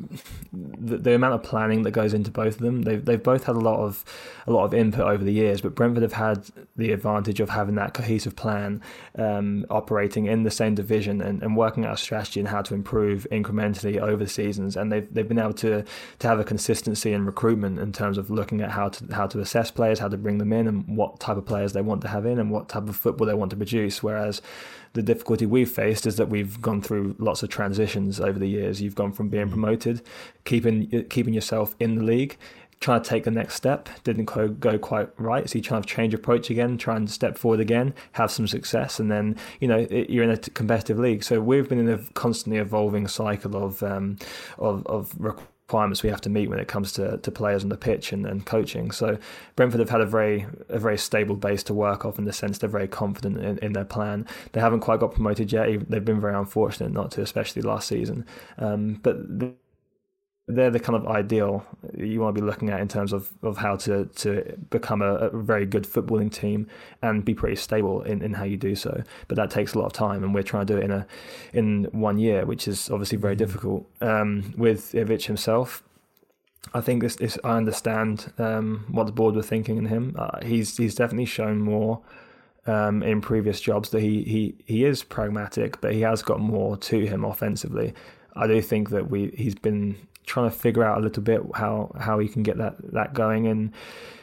the, 0.52 0.98
the, 0.98 1.16
amount 1.16 1.34
of 1.34 1.42
planning 1.42 1.82
that 1.84 1.92
goes 1.92 2.14
into 2.14 2.30
both 2.30 2.56
of 2.56 2.60
them, 2.60 2.84
they've 2.84 3.04
they've 3.04 3.22
both 3.22 3.46
had 3.46 3.56
a 3.56 3.60
lot 3.60 3.80
of 3.80 4.06
a 4.46 4.52
lot 4.52 4.66
of 4.66 4.74
input 4.74 5.02
over 5.08 5.24
the 5.24 5.34
years. 5.34 5.62
But 5.62 5.74
Brentford 5.74 6.04
have 6.04 6.14
had 6.14 6.46
the 6.76 6.92
advantage 6.92 7.40
of 7.40 7.50
having 7.50 7.74
that 7.76 7.96
cohesive 7.96 8.36
plan, 8.36 8.82
um, 9.18 9.66
operating 9.72 10.28
in 10.28 10.44
the 10.44 10.52
same 10.52 10.76
division 10.76 11.20
and, 11.20 11.42
and 11.42 11.58
working 11.58 11.84
out 11.86 11.96
a 11.96 11.98
strategy 11.98 12.40
and 12.40 12.50
how 12.50 12.62
to 12.62 12.76
improve 12.76 13.26
incrementally 13.32 14.00
over 14.00 14.24
the 14.24 14.30
seasons. 14.30 14.78
And 14.78 14.92
they've 14.92 15.12
they've 15.12 15.28
been 15.28 15.40
able 15.40 15.54
to 15.54 15.84
to 16.20 16.28
have 16.28 16.40
a 16.40 16.44
consistency 16.44 17.14
in 17.14 17.26
recruitment 17.26 17.80
in 17.80 17.92
terms 17.92 18.20
of 18.20 18.30
looking 18.30 18.62
at 18.62 18.70
how 18.70 18.90
to 18.90 19.14
how 19.16 19.26
to 19.26 19.40
assess 19.40 19.72
players, 19.72 19.98
how 19.98 20.08
to 20.08 20.18
bring 20.18 20.38
them 20.38 20.54
in, 20.54 20.68
and 20.68 20.96
what 20.96 21.20
type 21.20 21.38
of 21.38 21.48
players 21.48 21.74
they 21.74 21.82
want 21.82 22.02
to 22.02 22.10
have 22.10 22.28
in, 22.28 22.38
and 22.38 22.52
what 22.52 22.70
type 22.70 22.88
of 22.88 22.96
football 22.96 23.26
they 23.26 23.34
want 23.34 23.50
to 23.50 23.58
produce 23.58 24.03
Whereas 24.04 24.42
the 24.94 25.02
difficulty 25.02 25.46
we've 25.46 25.72
faced 25.72 26.06
is 26.06 26.18
that 26.18 26.30
we've 26.30 26.62
gone 26.62 26.82
through 26.82 27.16
lots 27.18 27.42
of 27.42 27.50
transitions 27.50 28.20
over 28.20 28.38
the 28.38 28.48
years. 28.48 28.82
You've 28.82 28.96
gone 28.96 29.12
from 29.12 29.30
being 29.30 29.46
mm-hmm. 29.46 29.54
promoted, 29.54 30.02
keeping 30.46 31.06
keeping 31.10 31.34
yourself 31.34 31.76
in 31.80 31.96
the 31.96 32.04
league, 32.04 32.38
trying 32.84 33.02
to 33.02 33.10
take 33.10 33.24
the 33.24 33.32
next 33.32 33.56
step 33.56 33.88
didn't 34.04 34.26
go 34.26 34.78
quite 34.78 35.08
right 35.18 35.50
so 35.50 35.58
you 35.58 35.62
try 35.62 35.80
to 35.80 35.88
change 35.88 36.14
approach 36.14 36.50
again 36.50 36.78
try 36.78 36.98
and 36.98 37.10
step 37.10 37.38
forward 37.38 37.62
again 37.62 37.94
have 38.12 38.30
some 38.30 38.46
success 38.46 39.00
and 39.00 39.10
then 39.10 39.38
you 39.62 39.70
know 39.70 39.88
you're 40.10 40.24
in 40.24 40.30
a 40.30 40.38
competitive 40.38 41.00
league 41.00 41.24
so 41.24 41.40
we've 41.40 41.70
been 41.70 41.80
in 41.80 41.90
a 41.90 41.98
constantly 42.14 42.60
evolving 42.60 43.08
cycle 43.08 43.56
of 43.56 43.82
um, 43.84 44.18
of, 44.58 44.86
of 44.88 45.14
requirements 45.18 45.53
we 45.72 46.10
have 46.10 46.22
to 46.22 46.30
meet 46.30 46.50
when 46.50 46.60
it 46.60 46.68
comes 46.68 46.92
to, 46.94 47.18
to 47.18 47.32
players 47.32 47.64
on 47.64 47.70
the 47.70 47.78
pitch 47.78 48.14
and, 48.14 48.26
and 48.28 48.46
coaching. 48.46 48.92
So 48.92 49.18
Brentford 49.56 49.80
have 49.80 49.90
had 49.90 50.02
a 50.02 50.06
very 50.06 50.46
a 50.70 50.78
very 50.78 50.98
stable 50.98 51.36
base 51.36 51.64
to 51.64 51.74
work 51.74 52.06
off 52.06 52.20
in 52.20 52.26
the 52.26 52.34
sense 52.34 52.60
they're 52.60 52.70
very 52.70 52.88
confident 52.88 53.40
in, 53.40 53.58
in 53.60 53.74
their 53.74 53.86
plan. 53.86 54.28
They 54.52 54.62
haven't 54.62 54.82
quite 54.82 55.00
got 55.00 55.14
promoted 55.14 55.52
yet. 55.52 55.90
They've 55.90 56.06
been 56.06 56.22
very 56.22 56.36
unfortunate 56.36 56.92
not 56.92 57.12
to, 57.12 57.22
especially 57.22 57.64
last 57.64 57.88
season. 57.88 58.26
Um, 58.60 59.00
but 59.02 59.18
they're 60.48 60.70
the 60.70 60.80
kind 60.80 60.96
of 60.96 61.08
ideal 61.08 61.66
you 61.98 62.20
want 62.20 62.36
to 62.36 62.42
be 62.42 62.46
looking 62.46 62.70
at 62.70 62.82
in 62.82 62.88
terms 62.88 63.14
of, 63.14 63.32
of 63.44 63.58
how 63.58 63.78
to, 63.78 64.06
to 64.08 64.58
become 64.70 65.02
a, 65.02 65.14
a, 65.16 65.30
very 65.30 65.66
good 65.66 65.84
footballing 65.84 66.30
team 66.32 66.68
and 67.02 67.24
be 67.24 67.34
pretty 67.34 67.56
stable 67.56 68.02
in, 68.02 68.22
in 68.22 68.34
how 68.34 68.44
you 68.44 68.58
do 68.58 68.76
so. 68.76 69.04
But 69.30 69.38
that 69.38 69.50
takes 69.50 69.74
a 69.74 69.80
lot 69.80 69.86
of 69.86 69.94
time, 69.94 70.22
and 70.22 70.36
we're 70.36 70.44
trying 70.44 70.66
to 70.66 70.74
do 70.74 70.80
it 70.80 70.84
in 70.84 70.92
a 70.92 71.08
in 71.54 71.86
one 71.92 72.18
year, 72.18 72.46
which 72.46 72.68
is 72.68 72.90
obviously 72.90 73.18
very 73.18 73.36
mm-hmm. 73.36 73.46
difficult. 73.46 73.90
Um, 74.02 74.54
with 74.58 74.92
Ivic 74.92 75.26
himself, 75.26 75.82
I 76.74 76.82
think 76.82 77.04
this, 77.04 77.16
this 77.16 77.38
I 77.44 77.56
understand 77.56 78.34
um, 78.38 78.86
what 78.92 79.06
the 79.06 79.14
board 79.14 79.36
were 79.36 79.44
thinking 79.44 79.78
in 79.78 79.86
him. 79.86 80.16
Uh, 80.20 80.44
he's 80.44 80.76
he's 80.76 80.96
definitely 80.96 81.26
shown 81.26 81.60
more. 81.60 82.02
Um, 82.66 83.04
in 83.04 83.20
previous 83.20 83.60
jobs, 83.60 83.90
that 83.90 84.00
he, 84.02 84.24
he 84.24 84.56
he 84.66 84.86
is 84.86 85.04
pragmatic, 85.04 85.82
but 85.82 85.94
he 85.94 86.00
has 86.02 86.22
got 86.22 86.40
more 86.40 86.78
to 86.78 87.00
him 87.06 87.26
offensively. 87.26 87.94
I 88.38 88.48
do 88.48 88.62
think 88.62 88.90
that 88.92 89.10
we 89.10 89.34
he's 89.36 89.56
been 89.56 89.98
trying 90.26 90.50
to 90.50 90.56
figure 90.56 90.84
out 90.84 90.98
a 90.98 91.02
little 91.02 91.24
bit 91.24 91.42
how 91.56 91.92
how 92.00 92.20
he 92.20 92.28
can 92.28 92.44
get 92.44 92.58
that 92.58 92.76
that 92.94 93.14
going 93.14 93.46
in 93.46 93.74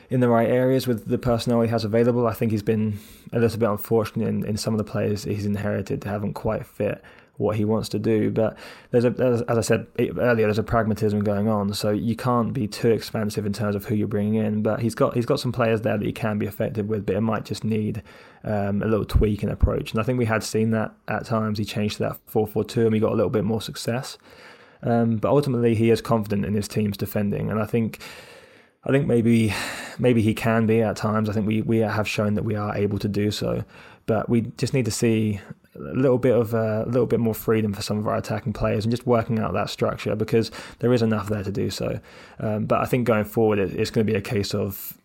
in 0.08 0.20
the 0.20 0.28
right 0.28 0.48
areas 0.48 0.86
with 0.86 1.06
the 1.06 1.18
personnel 1.18 1.60
he 1.62 1.68
has 1.68 1.84
available. 1.84 2.26
I 2.26 2.32
think 2.34 2.50
he's 2.50 2.62
been 2.62 2.98
a 3.32 3.38
little 3.38 3.58
bit 3.58 3.68
unfortunate 3.68 4.28
in, 4.28 4.44
in 4.44 4.56
some 4.56 4.74
of 4.74 4.78
the 4.78 4.84
players 4.84 5.24
he's 5.24 5.46
inherited 5.46 6.02
haven't 6.04 6.34
quite 6.34 6.66
fit 6.66 7.02
what 7.40 7.56
he 7.56 7.64
wants 7.64 7.88
to 7.88 7.98
do. 7.98 8.30
But 8.30 8.56
there's 8.90 9.04
a, 9.04 9.14
as, 9.18 9.42
as 9.42 9.58
I 9.58 9.60
said 9.62 9.86
earlier, 9.98 10.46
there's 10.46 10.58
a 10.58 10.62
pragmatism 10.62 11.24
going 11.24 11.48
on. 11.48 11.72
So 11.72 11.90
you 11.90 12.14
can't 12.14 12.52
be 12.52 12.68
too 12.68 12.90
expansive 12.90 13.46
in 13.46 13.52
terms 13.52 13.74
of 13.74 13.86
who 13.86 13.94
you're 13.94 14.08
bringing 14.08 14.34
in. 14.34 14.62
But 14.62 14.80
he's 14.80 14.94
got 14.94 15.14
he's 15.14 15.26
got 15.26 15.40
some 15.40 15.50
players 15.50 15.80
there 15.80 15.96
that 15.96 16.04
he 16.04 16.12
can 16.12 16.38
be 16.38 16.46
effective 16.46 16.88
with, 16.88 17.06
but 17.06 17.16
it 17.16 17.22
might 17.22 17.44
just 17.44 17.64
need 17.64 18.02
um, 18.44 18.82
a 18.82 18.86
little 18.86 19.06
tweak 19.06 19.42
in 19.42 19.48
approach. 19.48 19.90
And 19.92 20.00
I 20.00 20.04
think 20.04 20.18
we 20.18 20.26
had 20.26 20.44
seen 20.44 20.70
that 20.72 20.92
at 21.08 21.24
times. 21.24 21.58
He 21.58 21.64
changed 21.64 21.96
to 21.96 22.02
that 22.04 22.18
four 22.26 22.46
four 22.46 22.62
two, 22.62 22.82
and 22.82 22.92
we 22.92 23.00
got 23.00 23.12
a 23.12 23.16
little 23.16 23.30
bit 23.30 23.44
more 23.44 23.62
success. 23.62 24.18
Um, 24.82 25.16
but 25.16 25.30
ultimately, 25.30 25.74
he 25.74 25.90
is 25.90 26.00
confident 26.00 26.44
in 26.44 26.54
his 26.54 26.68
team's 26.68 26.96
defending, 26.96 27.50
and 27.50 27.60
I 27.60 27.66
think. 27.66 28.00
I 28.82 28.92
think 28.92 29.06
maybe 29.06 29.52
maybe 29.98 30.22
he 30.22 30.32
can 30.32 30.66
be 30.66 30.80
at 30.80 30.96
times. 30.96 31.28
I 31.28 31.34
think 31.34 31.46
we, 31.46 31.60
we 31.60 31.80
have 31.80 32.08
shown 32.08 32.32
that 32.32 32.44
we 32.44 32.54
are 32.54 32.74
able 32.74 32.98
to 33.00 33.08
do 33.08 33.30
so, 33.30 33.62
but 34.06 34.30
we 34.30 34.40
just 34.56 34.72
need 34.72 34.86
to 34.86 34.90
see 34.90 35.38
a 35.76 35.78
little 35.78 36.18
bit 36.18 36.34
of 36.34 36.54
uh, 36.54 36.84
a 36.84 36.88
little 36.88 37.06
bit 37.06 37.20
more 37.20 37.34
freedom 37.34 37.72
for 37.72 37.82
some 37.82 37.98
of 37.98 38.06
our 38.08 38.16
attacking 38.16 38.52
players 38.52 38.84
and 38.84 38.90
just 38.90 39.06
working 39.06 39.38
out 39.38 39.52
that 39.52 39.70
structure 39.70 40.16
because 40.16 40.50
there 40.80 40.92
is 40.92 41.02
enough 41.02 41.28
there 41.28 41.44
to 41.44 41.52
do 41.52 41.70
so. 41.70 42.00
Um, 42.38 42.66
but 42.66 42.80
I 42.80 42.86
think 42.86 43.06
going 43.06 43.24
forward, 43.24 43.58
it, 43.58 43.74
it's 43.74 43.90
going 43.90 44.06
to 44.06 44.12
be 44.12 44.18
a 44.18 44.22
case 44.22 44.54
of 44.54 44.98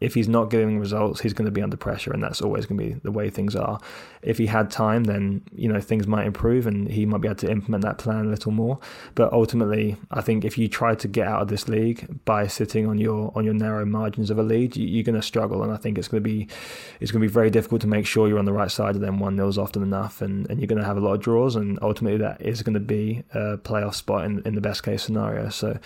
if 0.00 0.14
he's 0.14 0.28
not 0.28 0.48
getting 0.48 0.78
results, 0.78 1.20
he's 1.20 1.34
going 1.34 1.44
to 1.44 1.50
be 1.50 1.60
under 1.60 1.76
pressure, 1.76 2.12
and 2.12 2.22
that's 2.22 2.40
always 2.40 2.64
going 2.64 2.78
to 2.78 2.84
be 2.84 3.00
the 3.02 3.10
way 3.10 3.28
things 3.28 3.54
are. 3.54 3.78
If 4.22 4.38
he 4.38 4.46
had 4.46 4.70
time, 4.70 5.04
then 5.04 5.42
you 5.54 5.68
know 5.68 5.80
things 5.80 6.06
might 6.06 6.26
improve, 6.26 6.66
and 6.66 6.88
he 6.88 7.04
might 7.04 7.20
be 7.20 7.28
able 7.28 7.36
to 7.36 7.50
implement 7.50 7.84
that 7.84 7.98
plan 7.98 8.26
a 8.26 8.28
little 8.28 8.52
more. 8.52 8.78
But 9.14 9.32
ultimately, 9.32 9.96
I 10.10 10.22
think 10.22 10.44
if 10.44 10.56
you 10.56 10.68
try 10.68 10.94
to 10.94 11.08
get 11.08 11.26
out 11.26 11.42
of 11.42 11.48
this 11.48 11.68
league 11.68 12.24
by 12.24 12.46
sitting 12.46 12.86
on 12.86 12.98
your 12.98 13.32
on 13.34 13.44
your 13.44 13.54
narrow 13.54 13.84
margins 13.84 14.30
of 14.30 14.38
a 14.38 14.42
lead, 14.42 14.76
you, 14.76 15.00
are 15.00 15.04
going 15.04 15.20
to 15.20 15.22
struggle, 15.22 15.62
and 15.62 15.72
I 15.72 15.76
think 15.76 15.98
it's 15.98 16.08
going 16.08 16.22
to 16.22 16.28
be 16.28 16.48
it's 17.00 17.10
going 17.10 17.20
to 17.20 17.28
be 17.28 17.32
very 17.32 17.50
difficult 17.50 17.82
to 17.82 17.86
make 17.86 18.06
sure 18.06 18.28
you're 18.28 18.38
on 18.38 18.46
the 18.46 18.52
right 18.52 18.70
side 18.70 18.94
of 18.94 19.02
them 19.02 19.18
one 19.18 19.36
nils 19.36 19.58
often 19.58 19.82
enough, 19.82 20.22
and, 20.22 20.48
and 20.48 20.58
you're 20.58 20.68
going 20.68 20.80
to 20.80 20.86
have 20.86 20.96
a 20.96 21.00
lot 21.00 21.14
of 21.14 21.20
draws, 21.20 21.54
and 21.56 21.78
ultimately 21.82 22.18
that 22.18 22.40
is 22.40 22.62
going 22.62 22.74
to 22.74 22.80
be 22.80 23.22
a 23.34 23.58
playoff 23.58 23.94
spot 23.94 24.24
in 24.24 24.40
in 24.46 24.54
the 24.54 24.60
best 24.62 24.82
case 24.82 25.02
scenario. 25.02 25.48
So. 25.50 25.78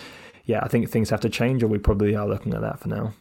Yeah, 0.47 0.59
I 0.61 0.67
think 0.67 0.87
things 0.91 1.09
have 1.09 1.21
to 1.21 1.29
change, 1.29 1.63
or 1.63 1.67
we 1.67 1.79
probably 1.79 2.15
are 2.15 2.27
looking 2.27 2.53
at 2.53 2.61
that 2.61 2.79
for 2.79 2.87
now. 2.87 3.13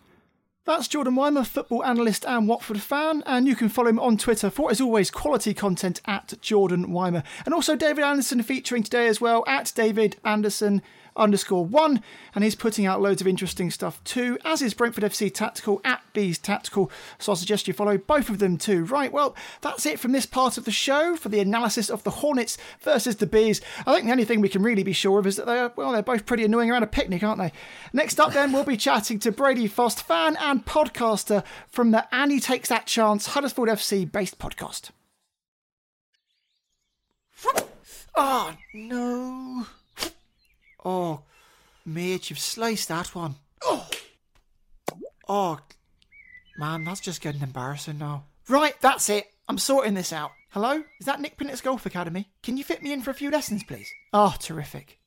That's 0.67 0.89
Jordan 0.89 1.15
Wiemer, 1.15 1.47
football 1.47 1.85
analyst 1.85 2.25
and 2.25 2.49
Watford 2.49 2.81
fan, 2.81 3.23
and 3.27 3.47
you 3.47 3.55
can 3.55 3.69
follow 3.69 3.91
him 3.91 4.01
on 4.01 4.17
Twitter 4.17 4.49
for, 4.49 4.71
as 4.71 4.81
always, 4.81 5.11
quality 5.11 5.53
content 5.53 6.01
at 6.07 6.33
Jordan 6.41 6.87
Wiemer. 6.87 7.23
And 7.45 7.53
also 7.53 7.77
David 7.77 8.03
Anderson 8.03 8.43
featuring 8.43 8.83
today 8.83 9.07
as 9.07 9.21
well 9.21 9.45
at 9.47 9.71
David 9.75 10.17
Anderson 10.25 10.81
underscore 11.17 11.65
one, 11.65 12.03
and 12.35 12.45
he's 12.45 12.55
putting 12.55 12.87
out 12.87 13.01
loads 13.01 13.21
of 13.21 13.27
interesting 13.27 13.71
stuff 13.71 14.03
too, 14.05 14.39
as 14.45 14.63
is 14.63 14.75
Brentford 14.75 15.05
FC 15.05 15.33
Tactical 15.33 15.81
at 15.85 16.03
Bees 16.13 16.39
Tactical. 16.39 16.91
So 17.19 17.33
I 17.33 17.35
suggest 17.35 17.69
you 17.69 17.75
follow 17.75 17.99
both 17.99 18.29
of 18.29 18.39
them 18.39 18.57
too. 18.57 18.85
Right, 18.85 19.13
well, 19.13 19.35
that's 19.61 19.87
it 19.87 19.99
from 19.99 20.13
this 20.13 20.27
part 20.27 20.59
of 20.59 20.65
the 20.65 20.71
show 20.71 21.17
for 21.17 21.29
the 21.29 21.41
analysis 21.41 21.91
of 21.91 22.03
the 22.05 22.11
Hornets 22.11 22.59
versus 22.81 23.17
the 23.17 23.27
Bees. 23.27 23.61
I 23.87 23.95
think 23.95 24.07
the 24.07 24.13
only 24.13 24.25
thing 24.25 24.41
we 24.41 24.49
can 24.49 24.63
really 24.63 24.83
be 24.83 24.93
sure 24.93 25.19
of 25.19 25.27
is 25.27 25.37
that 25.37 25.47
they're 25.47 25.73
well, 25.77 25.93
they're 25.93 26.03
both 26.03 26.27
pretty 26.27 26.45
annoying 26.45 26.71
around 26.71 26.83
a 26.83 26.89
picnic, 26.89 27.23
aren't 27.23 27.41
they? 27.41 27.53
Next 27.93 28.21
up, 28.21 28.33
then 28.33 28.53
we'll 28.53 28.65
be 28.65 28.77
chatting 28.77 29.19
to 29.21 29.33
Brady 29.33 29.67
Frost, 29.67 30.03
fan 30.03 30.37
and 30.41 30.65
podcaster 30.65 31.45
from 31.69 31.91
the 31.91 32.07
And 32.13 32.31
He 32.33 32.41
Takes 32.41 32.69
That 32.69 32.87
Chance 32.87 33.29
Huddersfield 33.29 33.69
FC 33.69 34.11
based 34.11 34.39
podcast. 34.39 34.91
Oh 38.17 38.55
no. 38.73 39.67
Oh, 40.85 41.23
mate, 41.87 42.29
you've 42.31 42.39
sliced 42.39 42.89
that 42.89 43.15
one. 43.15 43.37
Oh, 43.63 43.89
oh, 45.29 45.59
man, 46.59 46.85
that's 46.85 47.01
just 47.01 47.21
getting 47.21 47.43
embarrassing 47.43 47.99
now. 47.99 48.25
Right, 48.49 48.79
that's 48.81 49.09
it. 49.09 49.27
I'm 49.49 49.59
sorting 49.59 49.95
this 49.95 50.13
out. 50.13 50.33
Hello? 50.51 50.83
Is 51.01 51.07
that 51.07 51.21
Nick 51.21 51.37
Pinnock's 51.37 51.61
Golf 51.61 51.87
Academy? 51.87 52.29
Can 52.43 52.57
you 52.57 52.65
fit 52.65 52.83
me 52.83 52.93
in 52.93 53.03
for 53.03 53.11
a 53.11 53.15
few 53.15 53.31
lessons, 53.31 53.65
please? 53.65 53.91
Oh, 54.13 54.35
terrific. 54.39 54.99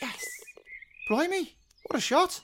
yes. 0.00 0.26
Blimey, 1.08 1.56
what 1.86 1.98
a 1.98 2.00
shot. 2.00 2.42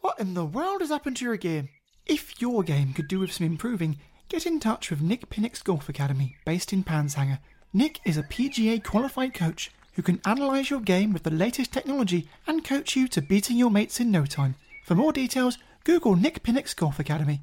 What 0.00 0.18
in 0.18 0.34
the 0.34 0.46
world 0.46 0.80
has 0.80 0.90
happened 0.90 1.18
to 1.18 1.24
your 1.24 1.36
game? 1.36 1.68
If 2.06 2.40
your 2.40 2.62
game 2.62 2.94
could 2.94 3.08
do 3.08 3.20
with 3.20 3.32
some 3.32 3.46
improving, 3.46 3.98
get 4.28 4.46
in 4.46 4.60
touch 4.60 4.88
with 4.90 5.02
Nick 5.02 5.28
Pinnock's 5.28 5.62
Golf 5.62 5.88
Academy, 5.90 6.36
based 6.46 6.72
in 6.72 6.84
Panshanger. 6.84 7.38
Nick 7.74 8.00
is 8.06 8.16
a 8.16 8.22
PGA 8.22 8.82
qualified 8.82 9.34
coach 9.34 9.70
who 9.92 10.00
can 10.00 10.22
analyse 10.24 10.70
your 10.70 10.80
game 10.80 11.12
with 11.12 11.24
the 11.24 11.30
latest 11.30 11.70
technology 11.70 12.26
and 12.46 12.64
coach 12.64 12.96
you 12.96 13.06
to 13.08 13.20
beating 13.20 13.58
your 13.58 13.70
mates 13.70 14.00
in 14.00 14.10
no 14.10 14.24
time. 14.24 14.54
For 14.84 14.94
more 14.94 15.12
details, 15.12 15.58
Google 15.84 16.16
Nick 16.16 16.42
Pinnock's 16.42 16.72
Golf 16.72 16.98
Academy. 16.98 17.42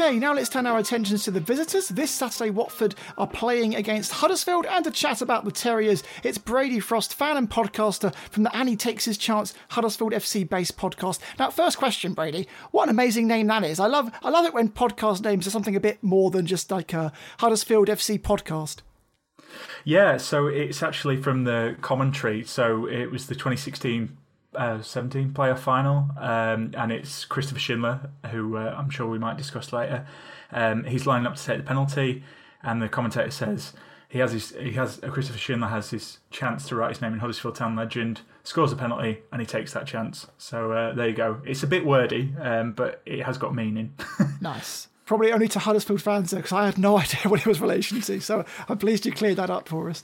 Okay, 0.00 0.18
now 0.18 0.32
let's 0.32 0.48
turn 0.48 0.66
our 0.66 0.78
attentions 0.78 1.24
to 1.24 1.30
the 1.30 1.40
visitors. 1.40 1.88
This 1.88 2.10
Saturday, 2.10 2.48
Watford 2.48 2.94
are 3.18 3.26
playing 3.26 3.74
against 3.74 4.12
Huddersfield, 4.12 4.64
and 4.64 4.82
to 4.86 4.90
chat 4.90 5.20
about 5.20 5.44
the 5.44 5.52
Terriers, 5.52 6.02
it's 6.24 6.38
Brady 6.38 6.80
Frost, 6.80 7.12
fan 7.12 7.36
and 7.36 7.50
podcaster 7.50 8.14
from 8.30 8.44
the 8.44 8.56
And 8.56 8.66
He 8.66 8.76
Takes 8.76 9.04
His 9.04 9.18
Chance 9.18 9.52
Huddersfield 9.72 10.12
FC 10.12 10.48
based 10.48 10.78
podcast. 10.78 11.18
Now, 11.38 11.50
first 11.50 11.76
question, 11.76 12.14
Brady, 12.14 12.48
what 12.70 12.84
an 12.84 12.88
amazing 12.88 13.26
name 13.26 13.46
that 13.48 13.62
is! 13.62 13.78
I 13.78 13.88
love, 13.88 14.10
I 14.22 14.30
love 14.30 14.46
it 14.46 14.54
when 14.54 14.70
podcast 14.70 15.22
names 15.22 15.46
are 15.46 15.50
something 15.50 15.76
a 15.76 15.80
bit 15.80 16.02
more 16.02 16.30
than 16.30 16.46
just 16.46 16.70
like 16.70 16.94
a 16.94 17.12
Huddersfield 17.40 17.88
FC 17.88 18.18
podcast. 18.18 18.78
Yeah, 19.84 20.16
so 20.16 20.46
it's 20.46 20.82
actually 20.82 21.20
from 21.20 21.44
the 21.44 21.76
commentary. 21.82 22.42
So 22.44 22.86
it 22.86 23.10
was 23.10 23.26
the 23.26 23.34
2016 23.34 24.16
uh, 24.54 24.82
17 24.82 25.32
player 25.32 25.54
final, 25.54 26.10
um, 26.18 26.72
and 26.76 26.92
it's 26.92 27.24
Christopher 27.24 27.60
Schindler, 27.60 28.10
who 28.30 28.56
uh, 28.56 28.74
I'm 28.76 28.90
sure 28.90 29.06
we 29.06 29.18
might 29.18 29.36
discuss 29.36 29.72
later. 29.72 30.06
Um, 30.52 30.84
he's 30.84 31.06
lining 31.06 31.26
up 31.26 31.36
to 31.36 31.44
take 31.44 31.58
the 31.58 31.64
penalty, 31.64 32.24
and 32.62 32.82
the 32.82 32.88
commentator 32.88 33.30
says 33.30 33.72
he 34.10 34.18
has 34.18 34.32
his 34.32 34.50
he 34.50 34.72
has 34.72 35.00
uh, 35.02 35.08
Christopher 35.08 35.38
Schindler 35.38 35.68
has 35.68 35.90
his 35.90 36.18
chance 36.30 36.66
to 36.68 36.74
write 36.74 36.90
his 36.90 37.00
name 37.00 37.12
in 37.12 37.20
Huddersfield 37.20 37.54
Town 37.54 37.76
legend, 37.76 38.22
scores 38.42 38.72
a 38.72 38.76
penalty, 38.76 39.20
and 39.30 39.40
he 39.40 39.46
takes 39.46 39.72
that 39.72 39.86
chance. 39.86 40.26
So 40.36 40.72
uh, 40.72 40.92
there 40.94 41.08
you 41.08 41.14
go. 41.14 41.40
It's 41.46 41.62
a 41.62 41.68
bit 41.68 41.86
wordy, 41.86 42.34
um, 42.40 42.72
but 42.72 43.02
it 43.06 43.22
has 43.22 43.38
got 43.38 43.54
meaning. 43.54 43.94
nice. 44.40 44.88
Probably 45.06 45.32
only 45.32 45.48
to 45.48 45.60
Huddersfield 45.60 46.02
fans, 46.02 46.32
because 46.34 46.52
I 46.52 46.66
had 46.66 46.76
no 46.76 46.98
idea 46.98 47.22
what 47.28 47.40
it 47.40 47.46
was 47.46 47.60
relation 47.60 48.00
to. 48.00 48.20
So 48.20 48.44
I'm 48.68 48.78
pleased 48.78 49.06
you 49.06 49.12
cleared 49.12 49.36
that 49.36 49.50
up 49.50 49.68
for 49.68 49.88
us. 49.88 50.02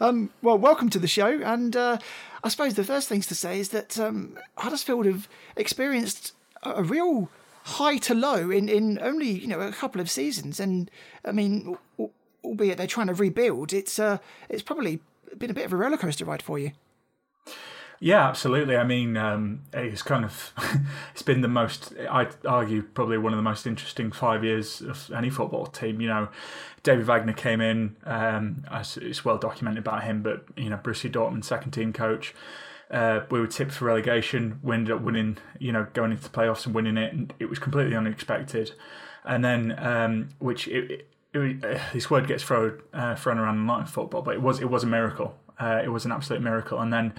Um, 0.00 0.30
well, 0.40 0.58
welcome 0.58 0.88
to 0.90 0.98
the 0.98 1.06
show, 1.06 1.40
and 1.42 1.76
uh, 1.76 1.98
I 2.44 2.48
suppose 2.48 2.74
the 2.74 2.84
first 2.84 3.08
things 3.08 3.26
to 3.28 3.34
say 3.34 3.60
is 3.60 3.68
that 3.70 3.98
um, 3.98 4.36
Huddersfield 4.58 5.06
have 5.06 5.28
experienced 5.56 6.32
a 6.62 6.82
real 6.82 7.28
high 7.64 7.98
to 7.98 8.14
low 8.14 8.50
in, 8.50 8.68
in 8.68 8.98
only 9.00 9.30
you 9.30 9.46
know 9.46 9.60
a 9.60 9.72
couple 9.72 10.00
of 10.00 10.10
seasons, 10.10 10.58
and 10.58 10.90
I 11.24 11.32
mean, 11.32 11.76
albeit 12.44 12.78
they're 12.78 12.86
trying 12.86 13.06
to 13.06 13.14
rebuild, 13.14 13.72
it's 13.72 13.98
uh, 13.98 14.18
it's 14.48 14.62
probably 14.62 15.00
been 15.38 15.50
a 15.50 15.54
bit 15.54 15.64
of 15.64 15.72
a 15.72 15.76
rollercoaster 15.76 16.26
ride 16.26 16.42
for 16.42 16.58
you. 16.58 16.72
Yeah, 18.02 18.26
absolutely. 18.26 18.76
I 18.76 18.82
mean, 18.82 19.16
um, 19.16 19.60
it's 19.72 20.02
kind 20.02 20.24
of 20.24 20.52
it's 21.12 21.22
been 21.22 21.40
the 21.40 21.46
most 21.46 21.94
I'd 22.10 22.34
argue 22.44 22.82
probably 22.82 23.16
one 23.16 23.32
of 23.32 23.36
the 23.36 23.44
most 23.44 23.64
interesting 23.64 24.10
five 24.10 24.42
years 24.42 24.80
of 24.80 25.08
any 25.14 25.30
football 25.30 25.66
team. 25.66 26.00
You 26.00 26.08
know, 26.08 26.28
David 26.82 27.06
Wagner 27.06 27.32
came 27.32 27.60
in. 27.60 27.94
Um, 28.04 28.64
it's 28.72 29.24
well 29.24 29.38
documented 29.38 29.78
about 29.86 30.02
him, 30.02 30.20
but 30.20 30.44
you 30.56 30.68
know, 30.68 30.78
Borussia 30.78 31.12
Dortmund 31.12 31.44
second 31.44 31.70
team 31.70 31.92
coach. 31.92 32.34
Uh, 32.90 33.20
we 33.30 33.38
were 33.38 33.46
tipped 33.46 33.70
for 33.70 33.84
relegation. 33.84 34.58
We 34.64 34.74
ended 34.74 34.96
up 34.96 35.02
winning. 35.02 35.38
You 35.60 35.70
know, 35.70 35.86
going 35.92 36.10
into 36.10 36.24
the 36.24 36.30
playoffs 36.30 36.66
and 36.66 36.74
winning 36.74 36.96
it, 36.96 37.12
and 37.12 37.32
it 37.38 37.48
was 37.48 37.60
completely 37.60 37.94
unexpected. 37.94 38.72
And 39.24 39.44
then, 39.44 39.78
um, 39.78 40.30
which 40.40 40.66
it, 40.66 40.90
it, 41.32 41.38
it, 41.38 41.64
uh, 41.64 41.78
this 41.92 42.10
word 42.10 42.26
gets 42.26 42.42
thrown 42.42 42.82
uh, 42.92 43.14
thrown 43.14 43.38
around 43.38 43.58
a 43.58 43.72
lot 43.72 43.82
in 43.82 43.86
football, 43.86 44.22
but 44.22 44.34
it 44.34 44.42
was 44.42 44.60
it 44.60 44.68
was 44.68 44.82
a 44.82 44.88
miracle. 44.88 45.36
Uh, 45.60 45.80
it 45.84 45.88
was 45.90 46.04
an 46.04 46.10
absolute 46.10 46.42
miracle. 46.42 46.80
And 46.80 46.92
then 46.92 47.12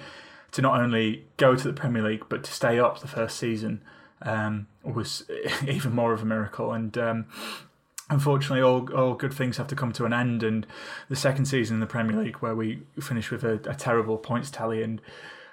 to 0.54 0.62
not 0.62 0.80
only 0.80 1.26
go 1.38 1.56
to 1.56 1.68
the 1.68 1.74
Premier 1.74 2.04
League 2.04 2.26
but 2.30 2.44
to 2.44 2.52
stay 2.52 2.80
up 2.80 3.00
the 3.00 3.08
first 3.08 3.38
season 3.38 3.82
um, 4.24 4.68
was 4.84 5.30
even 5.68 5.94
more 5.94 6.14
of 6.14 6.22
a 6.22 6.26
miracle. 6.26 6.72
And 6.72 6.98
um, 6.98 7.26
unfortunately, 8.10 8.62
all 8.62 8.92
all 8.94 9.14
good 9.14 9.34
things 9.34 9.58
have 9.58 9.68
to 9.68 9.76
come 9.76 9.92
to 9.94 10.06
an 10.06 10.14
end. 10.14 10.44
And 10.44 10.66
the 11.10 11.16
second 11.16 11.46
season 11.46 11.76
in 11.76 11.80
the 11.82 11.88
Premier 11.88 12.22
League, 12.22 12.38
where 12.38 12.56
we 12.56 12.84
finished 13.00 13.32
with 13.32 13.44
a, 13.44 13.54
a 13.70 13.76
terrible 13.76 14.18
points 14.18 14.50
tally 14.50 14.82
and 14.82 15.02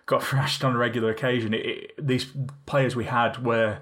got 0.06 0.22
thrashed 0.24 0.64
on 0.64 0.74
a 0.74 0.78
regular 0.78 1.10
occasion, 1.10 1.52
it, 1.54 1.66
it, 1.66 2.06
these 2.06 2.32
players 2.66 2.96
we 2.96 3.04
had 3.04 3.44
were 3.44 3.78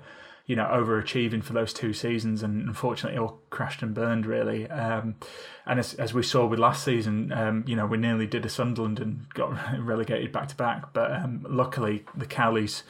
you 0.49 0.57
know, 0.57 0.65
overachieving 0.65 1.45
for 1.45 1.53
those 1.53 1.75
two 1.75 1.93
seasons, 1.93 2.43
and 2.43 2.67
unfortunately, 2.67 3.19
all 3.19 3.39
crashed 3.51 3.83
and 3.83 3.95
burned 3.95 4.25
really. 4.25 4.69
Um, 4.69 5.17
and 5.67 5.79
as, 5.79 5.93
as 5.95 6.15
we 6.15 6.23
saw 6.23 6.47
with 6.47 6.59
last 6.59 6.83
season, 6.83 7.31
um, 7.33 7.65
you 7.67 7.77
know, 7.77 7.85
we 7.85 7.99
nearly 7.99 8.27
did 8.27 8.47
a 8.47 8.49
Sunderland 8.49 8.99
and 8.99 9.27
got 9.35 9.51
relegated 9.79 10.33
back 10.33 10.49
to 10.49 10.57
back. 10.57 10.95
But 10.95 11.13
um, 11.13 11.47
luckily, 11.47 12.07
the 12.17 12.25
Cowleys 12.25 12.83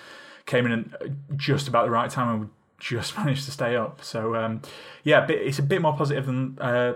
came 0.47 0.67
in 0.67 0.95
just 1.35 1.67
about 1.67 1.85
the 1.85 1.91
right 1.91 2.09
time, 2.09 2.29
and 2.29 2.41
we 2.43 2.47
just 2.79 3.17
managed 3.19 3.45
to 3.47 3.51
stay 3.51 3.75
up. 3.75 4.05
So 4.05 4.37
um, 4.37 4.63
yeah, 5.03 5.27
it's 5.29 5.59
a 5.59 5.63
bit 5.65 5.83
more 5.83 5.97
positive 5.97 6.27
than 6.27 6.59
uh, 6.61 6.95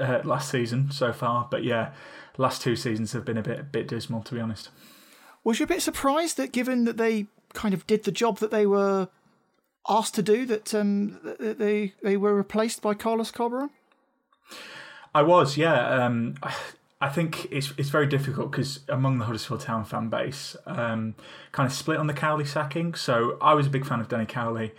uh, 0.00 0.20
last 0.24 0.50
season 0.50 0.90
so 0.90 1.12
far. 1.12 1.46
But 1.48 1.62
yeah, 1.62 1.92
last 2.38 2.60
two 2.60 2.74
seasons 2.74 3.12
have 3.12 3.24
been 3.24 3.38
a 3.38 3.42
bit 3.42 3.60
a 3.60 3.62
bit 3.62 3.86
dismal, 3.86 4.24
to 4.24 4.34
be 4.34 4.40
honest. 4.40 4.70
Was 5.44 5.60
you 5.60 5.64
a 5.64 5.68
bit 5.68 5.80
surprised 5.80 6.38
that, 6.38 6.50
given 6.50 6.86
that 6.86 6.96
they 6.96 7.26
kind 7.54 7.72
of 7.72 7.86
did 7.86 8.02
the 8.02 8.10
job 8.10 8.38
that 8.38 8.50
they 8.50 8.66
were 8.66 9.08
asked 9.88 10.14
to 10.14 10.22
do 10.22 10.46
that 10.46 10.74
um, 10.74 11.18
they 11.38 11.94
they 12.02 12.16
were 12.16 12.34
replaced 12.34 12.82
by 12.82 12.94
Carlos 12.94 13.32
Corberán? 13.32 13.70
I 15.14 15.22
was, 15.22 15.56
yeah. 15.56 16.04
Um, 16.04 16.36
I 17.02 17.08
think 17.08 17.48
it's 17.50 17.72
it's 17.76 17.88
very 17.88 18.06
difficult 18.06 18.52
because 18.52 18.80
among 18.88 19.18
the 19.18 19.24
Huddersfield 19.24 19.60
Town 19.60 19.84
fan 19.84 20.08
base, 20.08 20.56
um, 20.66 21.16
kind 21.50 21.66
of 21.66 21.72
split 21.72 21.98
on 21.98 22.06
the 22.06 22.14
Cowley 22.14 22.44
sacking. 22.44 22.94
So 22.94 23.38
I 23.40 23.54
was 23.54 23.66
a 23.66 23.70
big 23.70 23.84
fan 23.84 23.98
of 23.98 24.08
Danny 24.08 24.24
Cowley 24.24 24.72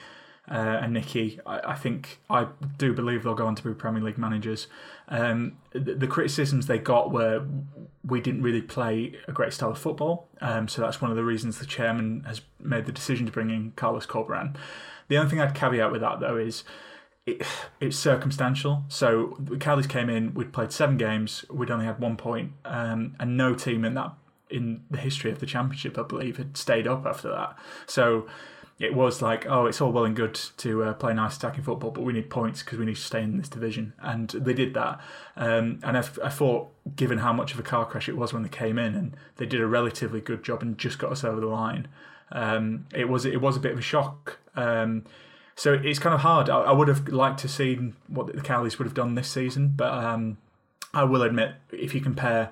uh, 0.49 0.79
and 0.81 0.93
Nicky. 0.93 1.39
I, 1.45 1.71
I, 1.71 1.75
think 1.75 2.19
I 2.29 2.47
do 2.77 2.93
believe 2.93 3.23
they'll 3.23 3.35
go 3.35 3.45
on 3.45 3.55
to 3.55 3.63
be 3.63 3.73
Premier 3.73 4.01
League 4.01 4.17
managers. 4.17 4.67
Um, 5.09 5.57
the, 5.71 5.95
the, 5.95 6.07
criticisms 6.07 6.67
they 6.67 6.79
got 6.79 7.11
were 7.11 7.45
we 8.05 8.21
didn't 8.21 8.41
really 8.41 8.61
play 8.61 9.17
a 9.27 9.33
great 9.33 9.51
style 9.51 9.71
of 9.71 9.77
football. 9.77 10.29
Um, 10.39 10.69
so 10.69 10.81
that's 10.81 11.01
one 11.01 11.11
of 11.11 11.17
the 11.17 11.25
reasons 11.25 11.59
the 11.59 11.65
chairman 11.65 12.23
has 12.25 12.41
made 12.57 12.85
the 12.85 12.93
decision 12.93 13.25
to 13.25 13.33
bring 13.33 13.49
in 13.49 13.73
Carlos 13.75 14.05
Corberán. 14.05 14.55
The 15.07 15.17
only 15.17 15.29
thing 15.29 15.41
I'd 15.41 15.55
caveat 15.55 15.91
with 15.91 16.01
that 16.01 16.19
though 16.19 16.37
is 16.37 16.63
it, 17.25 17.41
it's 17.79 17.97
circumstantial. 17.97 18.83
So 18.87 19.37
the 19.39 19.55
Cowleys 19.55 19.87
came 19.87 20.09
in, 20.09 20.33
we'd 20.33 20.53
played 20.53 20.71
seven 20.71 20.97
games, 20.97 21.45
we'd 21.49 21.71
only 21.71 21.85
had 21.85 21.99
one 21.99 22.17
point, 22.17 22.53
um, 22.65 23.15
and 23.19 23.37
no 23.37 23.55
team 23.55 23.85
in 23.85 23.93
that 23.95 24.13
in 24.49 24.83
the 24.91 24.97
history 24.97 25.31
of 25.31 25.39
the 25.39 25.45
championship, 25.45 25.97
I 25.97 26.03
believe, 26.03 26.37
had 26.37 26.57
stayed 26.57 26.87
up 26.87 27.05
after 27.05 27.29
that. 27.29 27.57
So 27.87 28.27
it 28.79 28.93
was 28.93 29.21
like, 29.21 29.45
oh, 29.47 29.65
it's 29.65 29.81
all 29.81 29.91
well 29.91 30.05
and 30.05 30.15
good 30.15 30.39
to 30.57 30.83
uh, 30.83 30.93
play 30.93 31.13
nice 31.13 31.37
attacking 31.37 31.63
football, 31.63 31.91
but 31.91 32.01
we 32.03 32.13
need 32.13 32.29
points 32.29 32.61
because 32.61 32.77
we 32.77 32.85
need 32.85 32.95
to 32.95 33.01
stay 33.01 33.23
in 33.23 33.37
this 33.37 33.49
division. 33.49 33.93
And 33.99 34.29
they 34.29 34.53
did 34.53 34.73
that. 34.73 34.99
Um, 35.35 35.79
and 35.83 35.97
I, 35.97 36.03
I 36.23 36.29
thought, 36.29 36.69
given 36.95 37.19
how 37.19 37.33
much 37.33 37.53
of 37.53 37.59
a 37.59 37.63
car 37.63 37.85
crash 37.85 38.09
it 38.09 38.17
was 38.17 38.33
when 38.33 38.43
they 38.43 38.49
came 38.49 38.77
in, 38.77 38.93
and 38.95 39.15
they 39.37 39.45
did 39.45 39.61
a 39.61 39.67
relatively 39.67 40.21
good 40.21 40.43
job 40.43 40.61
and 40.61 40.77
just 40.77 40.99
got 40.99 41.11
us 41.11 41.23
over 41.23 41.39
the 41.39 41.47
line, 41.47 41.87
um, 42.31 42.85
it 42.93 43.09
was 43.09 43.25
it 43.25 43.41
was 43.41 43.55
a 43.57 43.59
bit 43.59 43.71
of 43.71 43.79
a 43.79 43.83
shock. 43.83 44.39
Um, 44.55 45.03
so 45.55 45.73
it's 45.73 45.99
kind 45.99 46.15
of 46.15 46.21
hard. 46.21 46.49
I, 46.49 46.61
I, 46.61 46.71
would 46.71 46.87
have 46.87 47.07
liked 47.07 47.39
to 47.39 47.47
see 47.47 47.75
what 48.07 48.27
the 48.27 48.41
Cowleys 48.41 48.77
would 48.77 48.85
have 48.85 48.93
done 48.93 49.15
this 49.15 49.29
season, 49.29 49.73
but 49.75 49.91
um, 49.93 50.37
I 50.93 51.03
will 51.03 51.21
admit, 51.21 51.55
if 51.71 51.93
you 51.93 52.01
compare, 52.01 52.51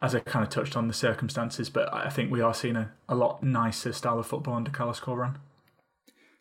as 0.00 0.14
I 0.14 0.20
kind 0.20 0.42
of 0.42 0.50
touched 0.50 0.76
on 0.76 0.88
the 0.88 0.94
circumstances, 0.94 1.70
but 1.70 1.92
I 1.92 2.10
think 2.10 2.30
we 2.30 2.40
are 2.40 2.54
seeing 2.54 2.76
a, 2.76 2.92
a 3.08 3.14
lot 3.14 3.42
nicer 3.42 3.92
style 3.92 4.18
of 4.18 4.26
football 4.26 4.54
under 4.54 4.70
Carlos 4.70 5.00
Corberán. 5.00 5.36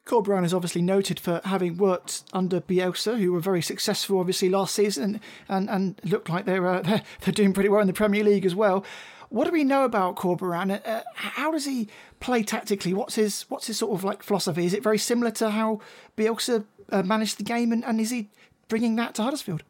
Corberán 0.05 0.43
is 0.43 0.53
obviously 0.53 0.81
noted 0.81 1.19
for 1.19 1.41
having 1.45 1.77
worked 1.77 2.23
under 2.33 2.59
Bielsa, 2.59 3.19
who 3.19 3.31
were 3.31 3.39
very 3.39 3.61
successful, 3.61 4.19
obviously, 4.19 4.49
last 4.49 4.75
season, 4.75 5.21
and, 5.47 5.69
and 5.69 6.01
look 6.03 6.27
like 6.27 6.45
they're, 6.45 6.67
uh, 6.67 6.81
they're, 6.81 7.03
they're 7.21 7.33
doing 7.33 7.53
pretty 7.53 7.69
well 7.69 7.81
in 7.81 7.87
the 7.87 7.93
Premier 7.93 8.23
League 8.23 8.45
as 8.45 8.55
well. 8.55 8.83
What 9.29 9.45
do 9.45 9.51
we 9.51 9.63
know 9.63 9.85
about 9.85 10.17
Corberán? 10.17 10.71
Uh, 10.71 10.79
uh, 10.85 11.01
how 11.13 11.51
does 11.51 11.65
he 11.65 11.87
play 12.21 12.43
tactically? 12.43 12.93
What's 12.93 13.15
his 13.15 13.45
what's 13.49 13.67
his 13.67 13.77
sort 13.77 13.91
of 13.93 14.05
like 14.05 14.23
philosophy? 14.23 14.65
Is 14.65 14.73
it 14.73 14.81
very 14.81 14.97
similar 14.97 15.31
to 15.31 15.49
how 15.49 15.81
Bielsa 16.15 16.63
uh, 16.89 17.03
managed 17.03 17.37
the 17.37 17.43
game, 17.43 17.73
and, 17.73 17.83
and 17.83 17.99
is 17.99 18.11
he 18.11 18.29
bringing 18.69 18.95
that 18.95 19.15
to 19.15 19.23
Huddersfield? 19.23 19.63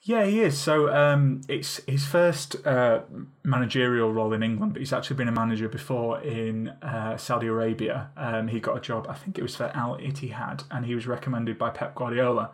Yeah, 0.00 0.24
he 0.24 0.40
is. 0.40 0.56
So 0.56 0.90
um, 0.94 1.42
it's 1.48 1.82
his 1.86 2.06
first 2.06 2.66
uh, 2.66 3.02
managerial 3.42 4.10
role 4.10 4.32
in 4.32 4.42
England, 4.42 4.72
but 4.72 4.80
he's 4.80 4.92
actually 4.92 5.16
been 5.16 5.28
a 5.28 5.32
manager 5.32 5.68
before 5.68 6.22
in 6.22 6.68
uh, 6.80 7.18
Saudi 7.18 7.46
Arabia. 7.46 8.08
Um, 8.16 8.48
he 8.48 8.58
got 8.58 8.78
a 8.78 8.80
job, 8.80 9.06
I 9.06 9.14
think 9.14 9.36
it 9.38 9.42
was 9.42 9.54
for 9.54 9.70
Al 9.74 9.98
Ittihad, 9.98 10.64
and 10.70 10.86
he 10.86 10.94
was 10.94 11.06
recommended 11.06 11.58
by 11.58 11.68
Pep 11.68 11.94
Guardiola 11.94 12.52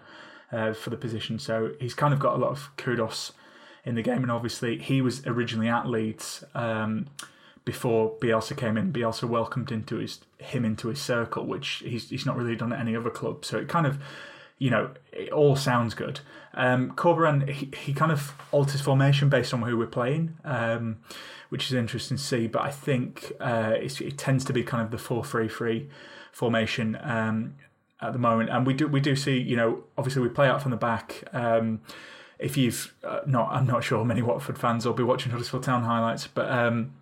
uh, 0.50 0.72
for 0.72 0.90
the 0.90 0.96
position. 0.96 1.38
So 1.38 1.72
he's 1.78 1.94
kind 1.94 2.12
of 2.12 2.18
got 2.18 2.34
a 2.34 2.38
lot 2.38 2.50
of 2.50 2.70
kudos 2.76 3.32
in 3.84 3.94
the 3.94 4.02
game. 4.02 4.22
And 4.22 4.32
obviously, 4.32 4.78
he 4.78 5.00
was 5.00 5.24
originally 5.24 5.68
at 5.68 5.86
Leeds 5.86 6.42
um, 6.56 7.06
before 7.64 8.14
Bielsa 8.18 8.56
came 8.56 8.76
in, 8.76 8.92
Bielsa 8.92 9.28
welcomed 9.28 9.72
into 9.72 9.96
his 9.96 10.20
him 10.38 10.64
into 10.64 10.88
his 10.88 11.00
circle, 11.00 11.46
which 11.46 11.82
he's 11.84 12.10
he's 12.10 12.26
not 12.26 12.36
really 12.36 12.56
done 12.56 12.72
at 12.72 12.80
any 12.80 12.94
other 12.94 13.10
club. 13.10 13.44
So 13.44 13.58
it 13.58 13.68
kind 13.68 13.86
of, 13.86 13.98
you 14.58 14.70
know, 14.70 14.90
it 15.12 15.30
all 15.30 15.56
sounds 15.56 15.94
good. 15.94 16.20
Um, 16.52 16.90
Corberan 16.92 17.48
he, 17.48 17.70
he 17.76 17.92
kind 17.94 18.12
of 18.12 18.34
alters 18.52 18.80
formation 18.80 19.28
based 19.28 19.54
on 19.54 19.62
who 19.62 19.78
we're 19.78 19.86
playing, 19.86 20.36
um, 20.44 20.98
which 21.48 21.66
is 21.66 21.72
interesting 21.72 22.18
to 22.18 22.22
see. 22.22 22.46
But 22.46 22.62
I 22.62 22.70
think 22.70 23.32
uh, 23.40 23.74
it 23.78 24.18
tends 24.18 24.44
to 24.44 24.52
be 24.52 24.62
kind 24.62 24.82
of 24.84 24.90
the 24.90 24.98
four 24.98 25.24
three 25.24 25.48
three 25.48 25.88
formation 26.32 26.98
um, 27.02 27.54
at 28.02 28.12
the 28.12 28.18
moment, 28.18 28.50
and 28.50 28.66
we 28.66 28.74
do 28.74 28.88
we 28.88 29.00
do 29.00 29.16
see 29.16 29.38
you 29.38 29.56
know 29.56 29.84
obviously 29.96 30.20
we 30.20 30.28
play 30.28 30.48
out 30.48 30.60
from 30.60 30.70
the 30.70 30.76
back. 30.76 31.24
Um, 31.32 31.80
if 32.38 32.56
you've 32.58 32.92
uh, 33.04 33.20
not, 33.26 33.48
I'm 33.52 33.66
not 33.66 33.84
sure 33.84 34.04
many 34.04 34.20
Watford 34.20 34.58
fans 34.58 34.84
will 34.84 34.92
be 34.92 35.04
watching 35.04 35.32
Huddersfield 35.32 35.62
Town 35.62 35.84
highlights, 35.84 36.26
but 36.26 36.50
um, 36.50 36.92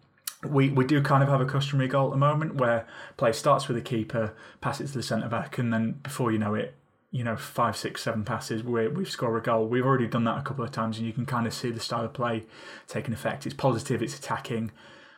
we, 0.45 0.70
we 0.70 0.84
do 0.84 1.01
kind 1.03 1.22
of 1.22 1.28
have 1.28 1.40
a 1.40 1.47
customary 1.47 1.88
goal 1.88 2.07
at 2.07 2.11
the 2.11 2.16
moment 2.16 2.57
where 2.57 2.86
play 3.16 3.32
starts 3.32 3.68
with 3.68 3.76
the 3.76 3.82
keeper, 3.82 4.34
passes 4.61 4.93
to 4.93 4.99
the 4.99 5.03
centre 5.03 5.28
back, 5.28 5.59
and 5.59 5.72
then 5.72 5.93
before 6.03 6.32
you 6.32 6.38
know 6.38 6.55
it, 6.55 6.74
you 7.12 7.22
know, 7.22 7.36
five, 7.36 7.76
six, 7.76 8.03
seven 8.03 8.24
passes, 8.24 8.62
we 8.64 8.88
we've 8.88 9.11
scored 9.11 9.40
a 9.40 9.45
goal. 9.45 9.66
We've 9.66 9.84
already 9.84 10.07
done 10.07 10.24
that 10.24 10.38
a 10.38 10.43
couple 10.43 10.64
of 10.64 10.72
times, 10.72 10.99
and 10.99 11.07
you 11.07 11.12
can 11.12 11.26
kind 11.26 11.47
of 11.47 11.55
see 11.55 11.70
the 11.70 11.78
style 11.78 12.05
of 12.05 12.12
play 12.12 12.45
taking 12.88 13.12
effect. 13.12 13.47
It's 13.47 13.55
positive, 13.55 14.03
it's 14.03 14.18
attacking, 14.18 14.72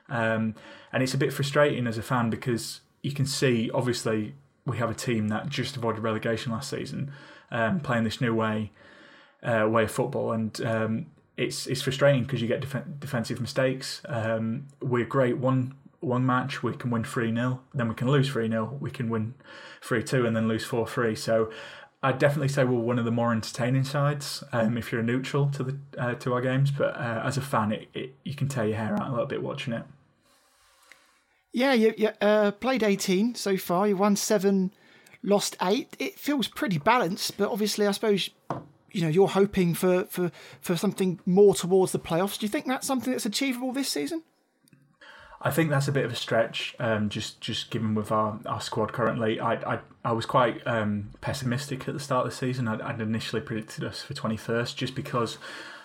um, 0.08 0.56
and 0.92 1.02
it's 1.02 1.14
a 1.14 1.18
bit 1.18 1.32
frustrating 1.32 1.86
as 1.86 1.96
a 1.96 2.02
fan 2.02 2.30
because 2.30 2.80
you 3.02 3.12
can 3.12 3.26
see, 3.26 3.70
obviously, 3.72 4.34
we 4.66 4.76
have 4.78 4.90
a 4.90 4.94
team 4.94 5.28
that 5.28 5.48
just 5.48 5.76
avoided 5.76 6.02
relegation 6.02 6.52
last 6.52 6.68
season, 6.68 7.12
um, 7.50 7.80
playing 7.80 8.04
this 8.04 8.20
new 8.20 8.34
way, 8.34 8.72
uh, 9.42 9.68
way 9.68 9.84
of 9.84 9.90
football, 9.90 10.32
and 10.32 10.60
um, 10.62 11.06
it's 11.37 11.66
it's 11.66 11.82
frustrating 11.82 12.22
because 12.22 12.41
you 12.41 12.49
get 12.49 12.61
def- 12.61 12.85
defensive 12.99 13.41
mistakes. 13.41 14.03
Um, 14.07 14.68
we're 14.80 15.05
great 15.05 15.39
one 15.39 15.74
one 16.01 16.26
match, 16.26 16.62
we 16.62 16.74
can 16.74 16.91
win 16.91 17.03
three 17.03 17.35
0 17.35 17.62
then 17.72 17.89
we 17.89 17.95
can 17.95 18.11
lose 18.11 18.28
three 18.28 18.47
0 18.47 18.76
we 18.78 18.91
can 18.91 19.09
win 19.09 19.35
three 19.80 20.03
two, 20.03 20.26
and 20.26 20.37
then 20.37 20.49
lose 20.49 20.64
four 20.64 20.87
three. 20.87 21.14
So. 21.14 21.51
I'd 22.03 22.18
definitely 22.18 22.49
say 22.49 22.64
we're 22.64 22.78
one 22.78 22.99
of 22.99 23.07
the 23.07 23.11
more 23.11 23.32
entertaining 23.32 23.85
sides 23.85 24.45
um, 24.53 24.76
if 24.76 24.93
you're 24.93 25.03
neutral 25.03 25.49
to 25.53 25.62
the 25.62 25.78
uh, 25.97 26.12
to 26.16 26.35
our 26.35 26.43
games, 26.43 26.70
but 26.70 26.95
uh, 26.97 27.22
as 27.24 27.39
a 27.39 27.41
fan, 27.41 27.72
it, 27.72 27.89
it, 27.95 28.14
you 28.24 28.35
can 28.35 28.47
tear 28.47 28.66
your 28.66 28.76
hair 28.76 28.93
out 28.93 29.09
a 29.09 29.11
little 29.11 29.24
bit 29.24 29.43
watching 29.43 29.72
it. 29.72 29.85
Yeah, 31.55 31.72
you, 31.72 31.95
you 31.97 32.11
uh, 32.20 32.51
played 32.51 32.82
18 32.82 33.37
so 33.37 33.57
far. 33.57 33.87
You 33.89 33.97
won 33.97 34.16
seven, 34.16 34.74
lost 35.22 35.57
eight. 35.62 35.97
It 35.99 36.18
feels 36.18 36.47
pretty 36.47 36.78
balanced, 36.78 37.39
but 37.39 37.51
obviously, 37.51 37.87
I 37.87 37.93
suppose 37.93 38.28
you 38.95 39.03
know 39.03 39.09
you're 39.09 39.28
hoping 39.28 39.74
for 39.74 40.05
for 40.05 40.30
for 40.61 40.76
something 40.76 41.20
more 41.26 41.55
towards 41.55 41.92
the 41.92 41.99
playoffs. 41.99 42.38
Do 42.38 42.47
you 42.47 42.51
think 42.51 42.66
that's 42.66 42.86
something 42.86 43.12
that's 43.12 43.26
achievable 43.26 43.72
this 43.72 43.88
season? 43.88 44.22
I 45.47 45.51
think 45.51 45.68
that's 45.68 45.88
a 45.88 45.92
bit 45.92 46.07
of 46.07 46.12
a 46.12 46.16
stretch, 46.16 46.74
um, 46.78 47.11
just 47.11 47.40
just 47.40 47.70
given 47.70 47.95
with 47.95 48.11
our, 48.11 48.40
our 48.47 48.62
squad 48.62 48.92
currently. 48.92 49.40
I 49.40 49.74
I, 49.74 49.78
I 50.05 50.12
was 50.12 50.24
quite 50.24 50.66
um, 50.66 51.11
pessimistic 51.20 51.86
at 51.86 51.95
the 51.95 52.01
start 52.01 52.24
of 52.24 52.32
the 52.32 52.36
season. 52.36 52.66
I'd, 52.66 52.80
I'd 52.80 53.01
initially 53.01 53.42
predicted 53.42 53.84
us 53.84 54.01
for 54.01 54.14
twenty 54.14 54.38
first, 54.38 54.78
just 54.78 54.95
because 54.95 55.36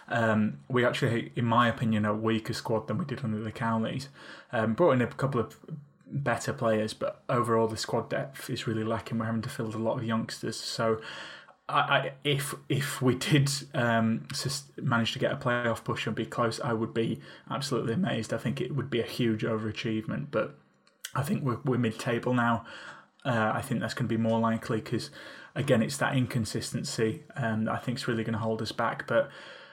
um, 0.07 0.59
we 0.69 0.85
actually, 0.85 1.31
in 1.35 1.45
my 1.45 1.67
opinion, 1.67 2.05
a 2.05 2.13
weaker 2.13 2.53
squad 2.53 2.87
than 2.87 2.97
we 2.97 3.05
did 3.05 3.23
under 3.23 3.39
the 3.39 3.51
Cowleys. 3.51 4.07
Um, 4.51 4.73
brought 4.75 4.91
in 4.91 5.01
a 5.01 5.07
couple 5.07 5.41
of 5.41 5.57
better 6.11 6.53
players, 6.53 6.93
but 6.93 7.21
overall 7.29 7.67
the 7.67 7.77
squad 7.77 8.09
depth 8.09 8.49
is 8.49 8.65
really 8.65 8.83
lacking. 8.83 9.19
We're 9.19 9.25
having 9.25 9.41
to 9.43 9.49
field 9.49 9.75
a 9.75 9.77
lot 9.77 9.97
of 9.97 10.03
youngsters, 10.03 10.57
so 10.57 11.01
I, 11.69 11.79
I, 11.79 12.11
if 12.23 12.55
if 12.67 13.01
we 13.01 13.15
did 13.15 13.49
um, 13.73 14.27
manage 14.77 15.13
to 15.13 15.19
get 15.19 15.31
a 15.31 15.35
playoff 15.35 15.83
push 15.83 16.07
and 16.07 16.15
be 16.15 16.25
close, 16.25 16.59
I 16.59 16.73
would 16.73 16.93
be 16.93 17.21
absolutely 17.49 17.93
amazed. 17.93 18.33
I 18.33 18.37
think 18.37 18.59
it 18.59 18.75
would 18.75 18.89
be 18.89 18.99
a 18.99 19.05
huge 19.05 19.43
overachievement, 19.43 20.27
but 20.31 20.57
I 21.15 21.23
think 21.23 21.43
we're, 21.43 21.59
we're 21.63 21.77
mid-table 21.77 22.33
now. 22.33 22.65
Uh, 23.25 23.51
I 23.53 23.61
think 23.61 23.81
that's 23.81 23.93
going 23.93 24.07
to 24.07 24.15
be 24.15 24.21
more 24.21 24.39
likely 24.39 24.79
because, 24.81 25.09
again, 25.55 25.81
it's 25.81 25.97
that 25.97 26.15
inconsistency, 26.15 27.23
um, 27.35 27.67
I 27.67 27.77
think 27.77 27.97
it's 27.97 28.07
really 28.07 28.23
going 28.23 28.33
to 28.33 28.39
hold 28.39 28.61
us 28.61 28.71
back. 28.71 29.07
But 29.07 29.29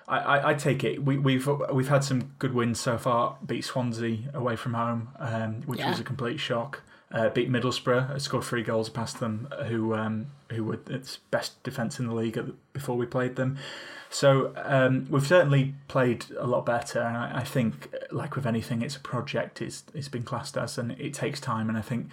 I, 0.08 0.18
I, 0.18 0.50
I, 0.50 0.54
take 0.54 0.84
it 0.84 1.04
we, 1.04 1.16
we've 1.16 1.48
we've 1.72 1.88
had 1.88 2.04
some 2.04 2.34
good 2.38 2.54
wins 2.54 2.80
so 2.80 2.98
far. 2.98 3.38
Beat 3.44 3.64
Swansea 3.64 4.30
away 4.34 4.56
from 4.56 4.74
home, 4.74 5.08
um, 5.18 5.62
which 5.62 5.80
yeah. 5.80 5.90
was 5.90 6.00
a 6.00 6.04
complete 6.04 6.38
shock 6.38 6.82
uh, 7.12 7.28
beat 7.28 7.50
Middlesbrough, 7.50 8.20
scored 8.20 8.44
three 8.44 8.62
goals 8.62 8.88
past 8.88 9.20
them, 9.20 9.48
who 9.66 9.94
um, 9.94 10.26
who 10.50 10.64
were 10.64 10.80
its 10.88 11.18
best 11.30 11.62
defence 11.62 11.98
in 11.98 12.06
the 12.06 12.14
league 12.14 12.38
before 12.72 12.96
we 12.96 13.06
played 13.06 13.36
them. 13.36 13.58
So 14.10 14.52
um, 14.56 15.06
we've 15.10 15.26
certainly 15.26 15.74
played 15.88 16.26
a 16.38 16.46
lot 16.46 16.64
better, 16.64 17.00
and 17.00 17.16
I, 17.16 17.40
I, 17.40 17.44
think, 17.44 17.94
like 18.10 18.36
with 18.36 18.46
anything, 18.46 18.82
it's 18.82 18.96
a 18.96 19.00
project. 19.00 19.60
It's 19.60 19.84
it's 19.94 20.08
been 20.08 20.22
classed 20.22 20.56
as, 20.56 20.78
and 20.78 20.92
it 20.92 21.14
takes 21.14 21.40
time. 21.40 21.68
And 21.68 21.78
I 21.78 21.82
think 21.82 22.08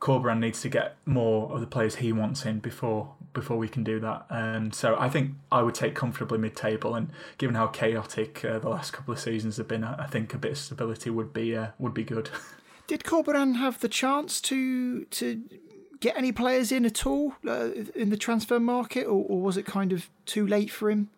Corberan 0.00 0.38
needs 0.38 0.60
to 0.62 0.68
get 0.68 0.96
more 1.06 1.52
of 1.52 1.60
the 1.60 1.66
players 1.66 1.96
he 1.96 2.12
wants 2.12 2.44
in 2.44 2.58
before 2.58 3.14
before 3.32 3.56
we 3.58 3.68
can 3.68 3.84
do 3.84 4.00
that. 4.00 4.26
And 4.30 4.74
so 4.74 4.96
I 4.98 5.08
think 5.08 5.32
I 5.52 5.62
would 5.62 5.74
take 5.74 5.94
comfortably 5.94 6.38
mid-table, 6.38 6.94
and 6.94 7.10
given 7.38 7.54
how 7.54 7.68
chaotic 7.68 8.44
uh, 8.44 8.58
the 8.58 8.68
last 8.68 8.92
couple 8.92 9.14
of 9.14 9.20
seasons 9.20 9.56
have 9.56 9.68
been, 9.68 9.84
I 9.84 10.06
think 10.06 10.34
a 10.34 10.38
bit 10.38 10.52
of 10.52 10.58
stability 10.58 11.10
would 11.10 11.32
be 11.32 11.56
uh, 11.56 11.68
would 11.78 11.94
be 11.94 12.04
good. 12.04 12.30
Did 12.86 13.04
Corberan 13.04 13.56
have 13.56 13.80
the 13.80 13.88
chance 13.88 14.40
to 14.42 15.04
to 15.04 15.42
get 16.00 16.16
any 16.16 16.32
players 16.32 16.70
in 16.70 16.84
at 16.84 17.06
all 17.06 17.34
uh, 17.46 17.70
in 17.94 18.10
the 18.10 18.16
transfer 18.16 18.60
market, 18.60 19.04
or, 19.04 19.24
or, 19.28 19.40
was 19.40 19.56
it 19.56 19.64
kind 19.64 19.92
of 19.92 20.10
too 20.26 20.46
late 20.46 20.70
for 20.70 20.90
him? 20.90 21.08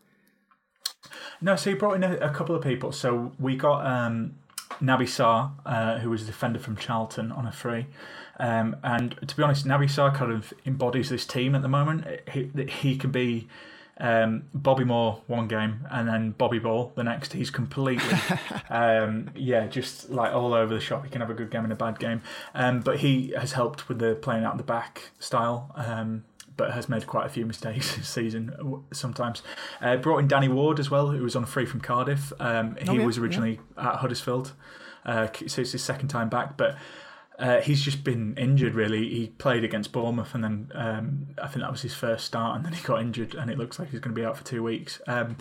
No, 1.40 1.56
so 1.56 1.70
he 1.70 1.76
brought 1.76 1.94
in 1.94 2.04
a, 2.04 2.16
a 2.18 2.30
couple 2.30 2.54
of 2.54 2.62
people. 2.62 2.92
So 2.92 3.32
we 3.38 3.56
got 3.56 3.84
um, 3.84 4.36
Naby 4.80 5.02
Sarr, 5.02 5.50
uh, 5.66 5.98
who 5.98 6.10
was 6.10 6.22
a 6.22 6.26
defender 6.26 6.58
from 6.58 6.76
Charlton, 6.76 7.32
on 7.32 7.46
a 7.46 7.52
free. 7.52 7.86
Um, 8.38 8.76
and 8.82 9.16
to 9.26 9.36
be 9.36 9.42
honest, 9.42 9.66
Naby 9.66 9.86
Sarr 9.86 10.14
kind 10.14 10.32
of 10.32 10.54
embodies 10.64 11.08
this 11.08 11.26
team 11.26 11.54
at 11.54 11.62
the 11.62 11.68
moment. 11.68 12.06
He, 12.32 12.50
he 12.68 12.96
can 12.96 13.10
be 13.10 13.48
um, 14.00 14.44
Bobby 14.54 14.84
Moore 14.84 15.22
one 15.26 15.48
game, 15.48 15.86
and 15.90 16.08
then 16.08 16.30
Bobby 16.32 16.58
Ball 16.58 16.92
the 16.94 17.04
next. 17.04 17.32
He's 17.32 17.50
completely, 17.50 18.18
um, 18.70 19.30
yeah, 19.34 19.66
just 19.66 20.10
like 20.10 20.32
all 20.32 20.54
over 20.54 20.72
the 20.72 20.80
shop. 20.80 21.04
He 21.04 21.10
can 21.10 21.20
have 21.20 21.30
a 21.30 21.34
good 21.34 21.50
game 21.50 21.64
and 21.64 21.72
a 21.72 21.76
bad 21.76 21.98
game, 21.98 22.22
um, 22.54 22.80
but 22.80 22.98
he 22.98 23.32
has 23.36 23.52
helped 23.52 23.88
with 23.88 23.98
the 23.98 24.14
playing 24.14 24.44
out 24.44 24.56
the 24.56 24.62
back 24.62 25.10
style. 25.18 25.72
Um, 25.74 26.24
but 26.56 26.72
has 26.72 26.88
made 26.88 27.06
quite 27.06 27.24
a 27.24 27.28
few 27.28 27.46
mistakes 27.46 27.94
this 27.96 28.08
season 28.08 28.82
sometimes. 28.92 29.42
Uh, 29.80 29.96
brought 29.96 30.18
in 30.18 30.26
Danny 30.26 30.48
Ward 30.48 30.80
as 30.80 30.90
well, 30.90 31.08
who 31.08 31.22
was 31.22 31.36
on 31.36 31.46
free 31.46 31.64
from 31.64 31.80
Cardiff. 31.80 32.32
Um, 32.40 32.76
he 32.76 32.88
oh, 32.88 32.94
yeah, 32.94 33.06
was 33.06 33.16
originally 33.16 33.60
yeah. 33.76 33.90
at 33.90 33.96
Huddersfield, 33.96 34.52
uh, 35.06 35.28
so 35.46 35.62
it's 35.62 35.72
his 35.72 35.82
second 35.82 36.08
time 36.08 36.28
back. 36.28 36.56
But 36.56 36.76
uh, 37.38 37.60
he's 37.60 37.82
just 37.82 38.02
been 38.02 38.36
injured, 38.36 38.74
really. 38.74 39.08
He 39.08 39.28
played 39.28 39.62
against 39.62 39.92
Bournemouth, 39.92 40.34
and 40.34 40.42
then 40.42 40.72
um, 40.74 41.26
I 41.40 41.46
think 41.46 41.60
that 41.60 41.70
was 41.70 41.82
his 41.82 41.94
first 41.94 42.24
start, 42.24 42.56
and 42.56 42.64
then 42.64 42.72
he 42.72 42.82
got 42.82 43.00
injured, 43.00 43.34
and 43.34 43.48
it 43.48 43.56
looks 43.56 43.78
like 43.78 43.90
he's 43.90 44.00
going 44.00 44.14
to 44.14 44.20
be 44.20 44.26
out 44.26 44.36
for 44.36 44.44
two 44.44 44.62
weeks. 44.62 45.00
Um, 45.06 45.36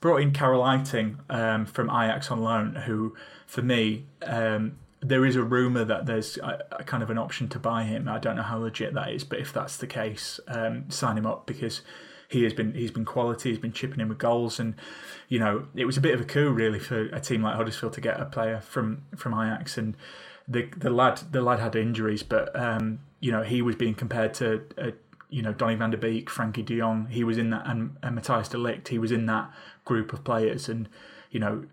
brought 0.00 0.20
in 0.20 0.32
Carel 0.32 0.60
Eiting 0.60 1.16
um, 1.30 1.64
from 1.64 1.88
Ajax 1.88 2.30
on 2.30 2.42
loan, 2.42 2.74
who, 2.74 3.16
for 3.46 3.62
me, 3.62 4.04
um, 4.22 4.76
there 5.00 5.24
is 5.24 5.36
a 5.36 5.42
rumour 5.42 5.84
that 5.84 6.04
there's 6.04 6.36
a, 6.38 6.64
a, 6.72 6.84
kind 6.84 7.02
of 7.02 7.08
an 7.08 7.16
option 7.16 7.48
to 7.48 7.58
buy 7.58 7.84
him. 7.84 8.08
I 8.08 8.18
don't 8.18 8.36
know 8.36 8.42
how 8.42 8.58
legit 8.58 8.92
that 8.92 9.10
is, 9.12 9.24
but 9.24 9.38
if 9.38 9.50
that's 9.50 9.78
the 9.78 9.86
case, 9.86 10.40
um, 10.48 10.90
sign 10.90 11.16
him 11.16 11.24
up 11.24 11.46
because 11.46 11.80
he 12.28 12.42
has 12.42 12.52
been 12.52 12.74
he's 12.74 12.90
been 12.90 13.06
quality. 13.06 13.50
He's 13.50 13.58
been 13.58 13.72
chipping 13.72 14.00
in 14.00 14.08
with 14.10 14.18
goals, 14.18 14.60
and 14.60 14.74
you 15.28 15.38
know 15.38 15.66
it 15.74 15.86
was 15.86 15.96
a 15.96 16.02
bit 16.02 16.14
of 16.14 16.20
a 16.20 16.24
coup 16.24 16.50
really 16.50 16.78
for 16.78 17.06
a 17.06 17.20
team 17.20 17.42
like 17.42 17.56
Huddersfield 17.56 17.94
to 17.94 18.02
get 18.02 18.20
a 18.20 18.26
player 18.26 18.60
from 18.60 19.04
from 19.16 19.32
Ajax 19.32 19.78
and 19.78 19.96
the 20.48 20.68
the 20.76 20.90
lad 20.90 21.22
the 21.30 21.42
lad 21.42 21.60
had 21.60 21.76
injuries, 21.76 22.22
but 22.22 22.54
um, 22.58 23.00
you 23.20 23.30
know 23.30 23.42
he 23.42 23.62
was 23.62 23.76
being 23.76 23.94
compared 23.94 24.34
to 24.34 24.62
uh, 24.78 24.90
you 25.28 25.42
know 25.42 25.52
Donny 25.52 25.74
van 25.74 25.90
der 25.90 25.98
Beek, 25.98 26.30
Frenkie 26.30 26.64
De 26.64 26.78
Jong. 26.78 27.06
He 27.10 27.22
was 27.22 27.36
in 27.36 27.50
that, 27.50 27.66
and, 27.66 27.96
and 28.02 28.18
Matthijs 28.18 28.48
de 28.48 28.56
Ligt. 28.56 28.88
He 28.88 28.98
was 28.98 29.12
in 29.12 29.26
that 29.26 29.50
group 29.84 30.12
of 30.12 30.24
players, 30.24 30.68
and 30.68 30.88
you 31.30 31.38
know 31.38 31.64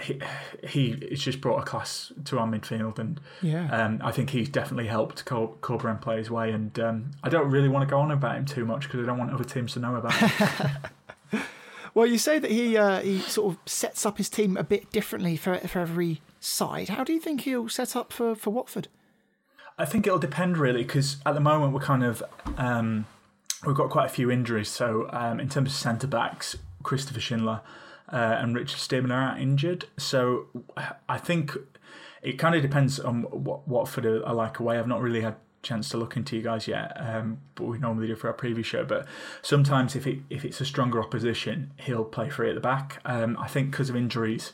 he, 0.00 0.20
he 0.66 0.90
it's 1.02 1.22
just 1.22 1.40
brought 1.40 1.60
a 1.60 1.64
class 1.64 2.12
to 2.24 2.38
our 2.38 2.46
midfield, 2.46 2.98
and 2.98 3.20
yeah, 3.42 3.70
um, 3.70 4.00
I 4.02 4.12
think 4.12 4.30
he's 4.30 4.48
definitely 4.48 4.86
helped 4.86 5.24
Cor- 5.24 5.56
Corberan 5.60 6.00
play 6.00 6.18
his 6.18 6.30
way. 6.30 6.52
And 6.52 6.78
um, 6.78 7.10
I 7.24 7.28
don't 7.28 7.50
really 7.50 7.68
want 7.68 7.88
to 7.88 7.90
go 7.90 7.98
on 7.98 8.10
about 8.10 8.36
him 8.36 8.44
too 8.44 8.64
much 8.64 8.82
because 8.82 9.00
I 9.00 9.06
don't 9.06 9.18
want 9.18 9.32
other 9.32 9.44
teams 9.44 9.72
to 9.72 9.80
know 9.80 9.96
about 9.96 10.14
him. 10.14 11.42
well, 11.94 12.06
you 12.06 12.18
say 12.18 12.38
that 12.38 12.50
he 12.50 12.76
uh, 12.76 13.00
he 13.00 13.18
sort 13.18 13.54
of 13.54 13.60
sets 13.66 14.06
up 14.06 14.18
his 14.18 14.28
team 14.28 14.56
a 14.56 14.64
bit 14.64 14.90
differently 14.92 15.36
for 15.36 15.58
for 15.58 15.80
every 15.80 16.20
side. 16.42 16.90
How 16.90 17.04
do 17.04 17.12
you 17.12 17.20
think 17.20 17.42
he'll 17.42 17.68
set 17.68 17.96
up 17.96 18.12
for, 18.12 18.34
for 18.34 18.50
Watford? 18.50 18.88
I 19.78 19.84
think 19.84 20.06
it'll 20.06 20.18
depend 20.18 20.58
really 20.58 20.82
because 20.82 21.16
at 21.24 21.34
the 21.34 21.40
moment 21.40 21.72
we're 21.72 21.80
kind 21.80 22.04
of 22.04 22.22
um, 22.58 23.06
we've 23.66 23.76
got 23.76 23.90
quite 23.90 24.06
a 24.06 24.10
few 24.10 24.30
injuries. 24.30 24.68
So 24.68 25.08
um, 25.10 25.40
in 25.40 25.48
terms 25.48 25.70
of 25.70 25.76
centre 25.76 26.06
backs, 26.06 26.56
Christopher 26.82 27.20
Schindler 27.20 27.62
uh, 28.12 28.36
and 28.40 28.54
Richard 28.54 28.78
Stearman 28.78 29.12
are 29.12 29.38
injured. 29.38 29.86
So 29.96 30.46
I 31.08 31.18
think 31.18 31.56
it 32.22 32.38
kind 32.38 32.54
of 32.54 32.62
depends 32.62 33.00
on 33.00 33.22
what 33.22 33.66
Watford 33.66 34.04
are 34.04 34.34
like 34.34 34.58
away. 34.58 34.78
I've 34.78 34.88
not 34.88 35.00
really 35.00 35.22
had 35.22 35.36
chance 35.62 35.88
to 35.90 35.96
look 35.96 36.16
into 36.16 36.36
you 36.36 36.42
guys 36.42 36.66
yet, 36.66 36.92
um, 36.96 37.38
but 37.54 37.64
we 37.64 37.78
normally 37.78 38.08
do 38.08 38.16
for 38.16 38.26
our 38.26 38.32
previous 38.32 38.66
show. 38.66 38.84
But 38.84 39.06
sometimes 39.42 39.94
if 39.96 40.06
it 40.06 40.18
if 40.28 40.44
it's 40.44 40.60
a 40.60 40.64
stronger 40.64 41.00
opposition, 41.00 41.72
he'll 41.78 42.04
play 42.04 42.28
free 42.28 42.48
at 42.48 42.56
the 42.56 42.60
back. 42.60 43.00
Um, 43.04 43.38
I 43.40 43.48
think 43.48 43.70
because 43.70 43.88
of 43.88 43.96
injuries 43.96 44.52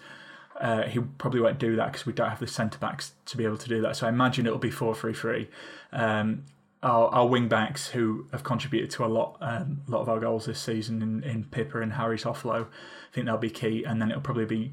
uh, 0.61 0.83
he 0.83 1.01
probably 1.01 1.41
won't 1.41 1.59
do 1.59 1.77
that 1.77 1.93
because 1.93 2.07
we 2.07 2.13
don't 2.13 2.31
have 2.31 2.41
the 2.41 2.47
centre 2.47 2.79
backs 2.79 3.13
to 3.27 3.37
be 3.37 3.45
able 3.45 3.59
to 3.59 3.69
do 3.69 3.81
that. 3.83 3.97
So 3.97 4.07
I 4.07 4.11
imagine 4.11 4.47
it'll 4.47 4.59
be 4.59 4.71
4 4.71 4.95
3 4.95 5.13
3. 5.13 5.49
Um, 5.93 6.45
our, 6.83 7.09
our 7.09 7.27
wing 7.27 7.49
backs 7.49 7.89
who 7.89 8.27
have 8.31 8.45
contributed 8.45 8.91
to 8.91 9.05
a 9.05 9.07
lot 9.07 9.37
um, 9.41 9.83
lot 9.89 10.01
of 10.01 10.09
our 10.09 10.21
goals 10.21 10.47
this 10.47 10.61
season 10.61 11.03
in, 11.03 11.25
in 11.25 11.45
Pipa 11.45 11.81
and 11.81 11.95
Harry 11.95 12.19
Toffolo, 12.19 12.67
I 12.67 13.15
think 13.15 13.27
they'll 13.27 13.37
be 13.37 13.51
key. 13.51 13.85
And 13.85 14.01
then 14.01 14.11
it'll 14.11 14.23
probably 14.23 14.45
be 14.45 14.73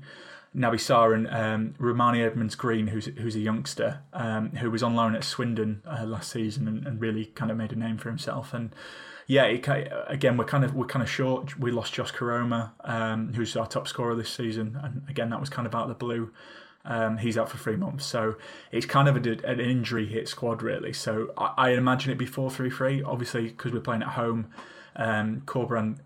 Naby 0.55 0.75
Sarr 0.75 1.13
and 1.13 1.27
um, 1.27 1.75
Rarmani 1.79 2.25
Edmonds 2.25 2.55
Green, 2.55 2.87
who's 2.87 3.05
who's 3.05 3.35
a 3.35 3.39
youngster 3.39 4.01
um, 4.13 4.51
who 4.51 4.71
was 4.71 4.83
on 4.83 4.95
loan 4.95 5.15
at 5.15 5.23
Swindon 5.23 5.81
uh, 5.85 6.05
last 6.05 6.31
season 6.31 6.67
and, 6.67 6.85
and, 6.85 7.01
really 7.01 7.25
kind 7.25 7.51
of 7.51 7.57
made 7.57 7.73
a 7.73 7.75
name 7.75 7.97
for 7.97 8.09
himself. 8.09 8.53
And 8.53 8.73
yeah, 9.27 9.45
it, 9.45 9.67
again 10.07 10.37
we're 10.37 10.45
kind 10.45 10.63
of 10.63 10.75
we're 10.75 10.85
kind 10.85 11.03
of 11.03 11.09
short. 11.09 11.59
We 11.59 11.71
lost 11.71 11.93
Josh 11.93 12.13
Koroma, 12.13 12.71
um, 12.83 13.33
who's 13.33 13.55
our 13.55 13.67
top 13.67 13.87
scorer 13.87 14.15
this 14.15 14.29
season, 14.29 14.79
and 14.81 15.01
again 15.09 15.29
that 15.29 15.39
was 15.39 15.49
kind 15.49 15.65
of 15.67 15.73
out 15.73 15.83
of 15.83 15.89
the 15.89 15.95
blue. 15.95 16.31
Um, 16.87 17.17
he's 17.17 17.35
out 17.35 17.49
for 17.49 17.57
three 17.57 17.75
months, 17.75 18.05
so 18.05 18.35
it's 18.71 18.85
kind 18.85 19.07
of 19.07 19.17
a, 19.17 19.49
an 19.49 19.59
injury 19.59 20.05
hit 20.05 20.27
squad 20.27 20.61
really. 20.61 20.93
So 20.93 21.33
I, 21.37 21.53
I 21.57 21.69
imagine 21.71 22.11
it'd 22.11 22.19
be 22.19 22.27
four 22.27 22.51
three 22.51 22.69
three. 22.69 23.01
Obviously, 23.01 23.47
because 23.47 23.71
we're 23.71 23.79
playing 23.79 24.03
at 24.03 24.09
home, 24.09 24.47
um, 24.95 25.41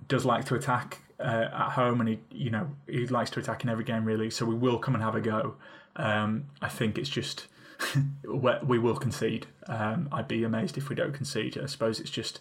does 0.08 0.26
like 0.26 0.46
to 0.46 0.56
attack 0.56 1.00
uh, 1.20 1.50
at 1.52 1.72
home, 1.72 2.00
and 2.00 2.10
he 2.10 2.20
you 2.32 2.50
know 2.50 2.70
he 2.88 3.06
likes 3.08 3.30
to 3.32 3.40
attack 3.42 3.64
in 3.64 3.70
every 3.70 3.84
game 3.84 4.06
really. 4.06 4.30
So 4.30 4.46
we 4.46 4.56
will 4.56 4.80
come 4.80 4.96
and 4.96 5.04
have 5.04 5.16
a 5.16 5.22
go. 5.22 5.56
Um, 5.98 6.46
I 6.62 6.70
think 6.70 6.98
it's 6.98 7.10
just 7.10 7.48
we 8.24 8.80
will 8.80 8.96
concede. 8.96 9.48
Um, 9.68 10.08
I'd 10.14 10.30
be 10.30 10.46
amazed 10.46 10.78
if 10.78 10.88
we 10.88 10.96
don't 10.96 11.14
concede. 11.14 11.58
I 11.58 11.66
suppose 11.66 12.00
it's 12.00 12.10
just 12.10 12.40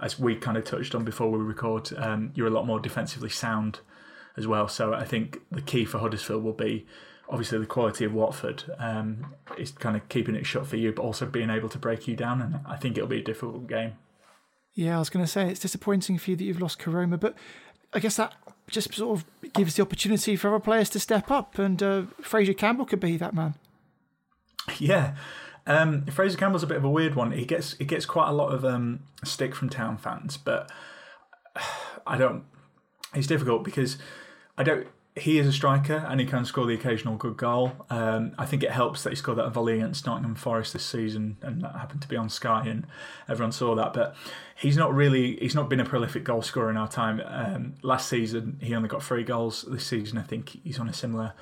as 0.00 0.18
we 0.18 0.36
kind 0.36 0.56
of 0.56 0.64
touched 0.64 0.94
on 0.94 1.04
before 1.04 1.30
we 1.30 1.38
record. 1.38 1.90
Um, 1.96 2.32
you're 2.34 2.46
a 2.46 2.50
lot 2.50 2.66
more 2.66 2.80
defensively 2.80 3.30
sound 3.30 3.80
as 4.36 4.46
well. 4.46 4.68
So 4.68 4.94
I 4.94 5.04
think 5.04 5.40
the 5.50 5.62
key 5.62 5.84
for 5.84 5.98
Huddersfield 5.98 6.42
will 6.42 6.52
be 6.52 6.86
obviously 7.28 7.58
the 7.58 7.66
quality 7.66 8.04
of 8.04 8.12
Watford 8.12 8.64
um, 8.78 9.34
is 9.56 9.70
kind 9.72 9.96
of 9.96 10.08
keeping 10.08 10.34
it 10.34 10.46
shut 10.46 10.66
for 10.66 10.76
you, 10.76 10.92
but 10.92 11.02
also 11.02 11.26
being 11.26 11.50
able 11.50 11.68
to 11.70 11.78
break 11.78 12.06
you 12.06 12.16
down. 12.16 12.40
And 12.42 12.60
I 12.66 12.76
think 12.76 12.96
it'll 12.96 13.08
be 13.08 13.20
a 13.20 13.24
difficult 13.24 13.66
game. 13.66 13.94
Yeah, 14.74 14.96
I 14.96 14.98
was 14.98 15.10
going 15.10 15.24
to 15.24 15.30
say 15.30 15.48
it's 15.48 15.60
disappointing 15.60 16.18
for 16.18 16.30
you 16.30 16.36
that 16.36 16.44
you've 16.44 16.60
lost 16.60 16.80
Koroma, 16.80 17.18
but 17.18 17.36
I 17.92 18.00
guess 18.00 18.16
that 18.16 18.34
just 18.68 18.92
sort 18.92 19.20
of 19.20 19.52
gives 19.52 19.76
the 19.76 19.82
opportunity 19.82 20.36
for 20.36 20.48
other 20.48 20.58
players 20.58 20.90
to 20.90 21.00
step 21.00 21.30
up, 21.30 21.58
and 21.58 21.80
uh, 21.82 22.02
Fraser 22.20 22.54
Campbell 22.54 22.84
could 22.84 23.00
be 23.00 23.16
that 23.16 23.34
man. 23.34 23.54
Yeah, 24.78 25.14
um, 25.66 26.06
Fraser 26.06 26.36
Campbell's 26.36 26.62
a 26.62 26.66
bit 26.66 26.76
of 26.76 26.84
a 26.84 26.90
weird 26.90 27.14
one. 27.14 27.32
He 27.32 27.44
gets 27.44 27.76
he 27.78 27.84
gets 27.84 28.06
quite 28.06 28.28
a 28.28 28.32
lot 28.32 28.52
of 28.52 28.64
um, 28.64 29.00
stick 29.24 29.54
from 29.54 29.68
town 29.68 29.96
fans, 29.96 30.36
but 30.36 30.70
I 32.06 32.16
don't. 32.16 32.44
It's 33.14 33.26
difficult 33.26 33.64
because 33.64 33.96
I 34.58 34.64
don't 34.64 34.86
he 35.16 35.38
is 35.38 35.46
a 35.46 35.52
striker 35.52 36.04
and 36.08 36.18
he 36.18 36.26
can 36.26 36.44
score 36.44 36.66
the 36.66 36.74
occasional 36.74 37.16
good 37.16 37.36
goal. 37.36 37.72
Um, 37.88 38.32
I 38.36 38.46
think 38.46 38.64
it 38.64 38.72
helps 38.72 39.04
that 39.04 39.10
he 39.10 39.16
scored 39.16 39.38
that 39.38 39.50
volley 39.50 39.74
against 39.74 40.06
Nottingham 40.06 40.34
Forest 40.34 40.72
this 40.72 40.84
season, 40.84 41.36
and 41.40 41.62
that 41.62 41.76
happened 41.76 42.02
to 42.02 42.08
be 42.08 42.16
on 42.16 42.28
Sky, 42.28 42.64
and 42.66 42.86
everyone 43.28 43.52
saw 43.52 43.76
that. 43.76 43.92
But 43.92 44.16
he's 44.56 44.76
not 44.76 44.92
really 44.92 45.36
he's 45.36 45.54
not 45.54 45.70
been 45.70 45.80
a 45.80 45.84
prolific 45.84 46.24
goal 46.24 46.42
scorer 46.42 46.68
in 46.70 46.76
our 46.76 46.88
time. 46.88 47.22
Um, 47.24 47.74
last 47.82 48.08
season 48.08 48.58
he 48.60 48.74
only 48.74 48.88
got 48.88 49.02
three 49.02 49.22
goals. 49.22 49.64
This 49.68 49.86
season 49.86 50.18
I 50.18 50.22
think 50.22 50.60
he's 50.64 50.80
on 50.80 50.88
a 50.88 50.92
similar 50.92 51.34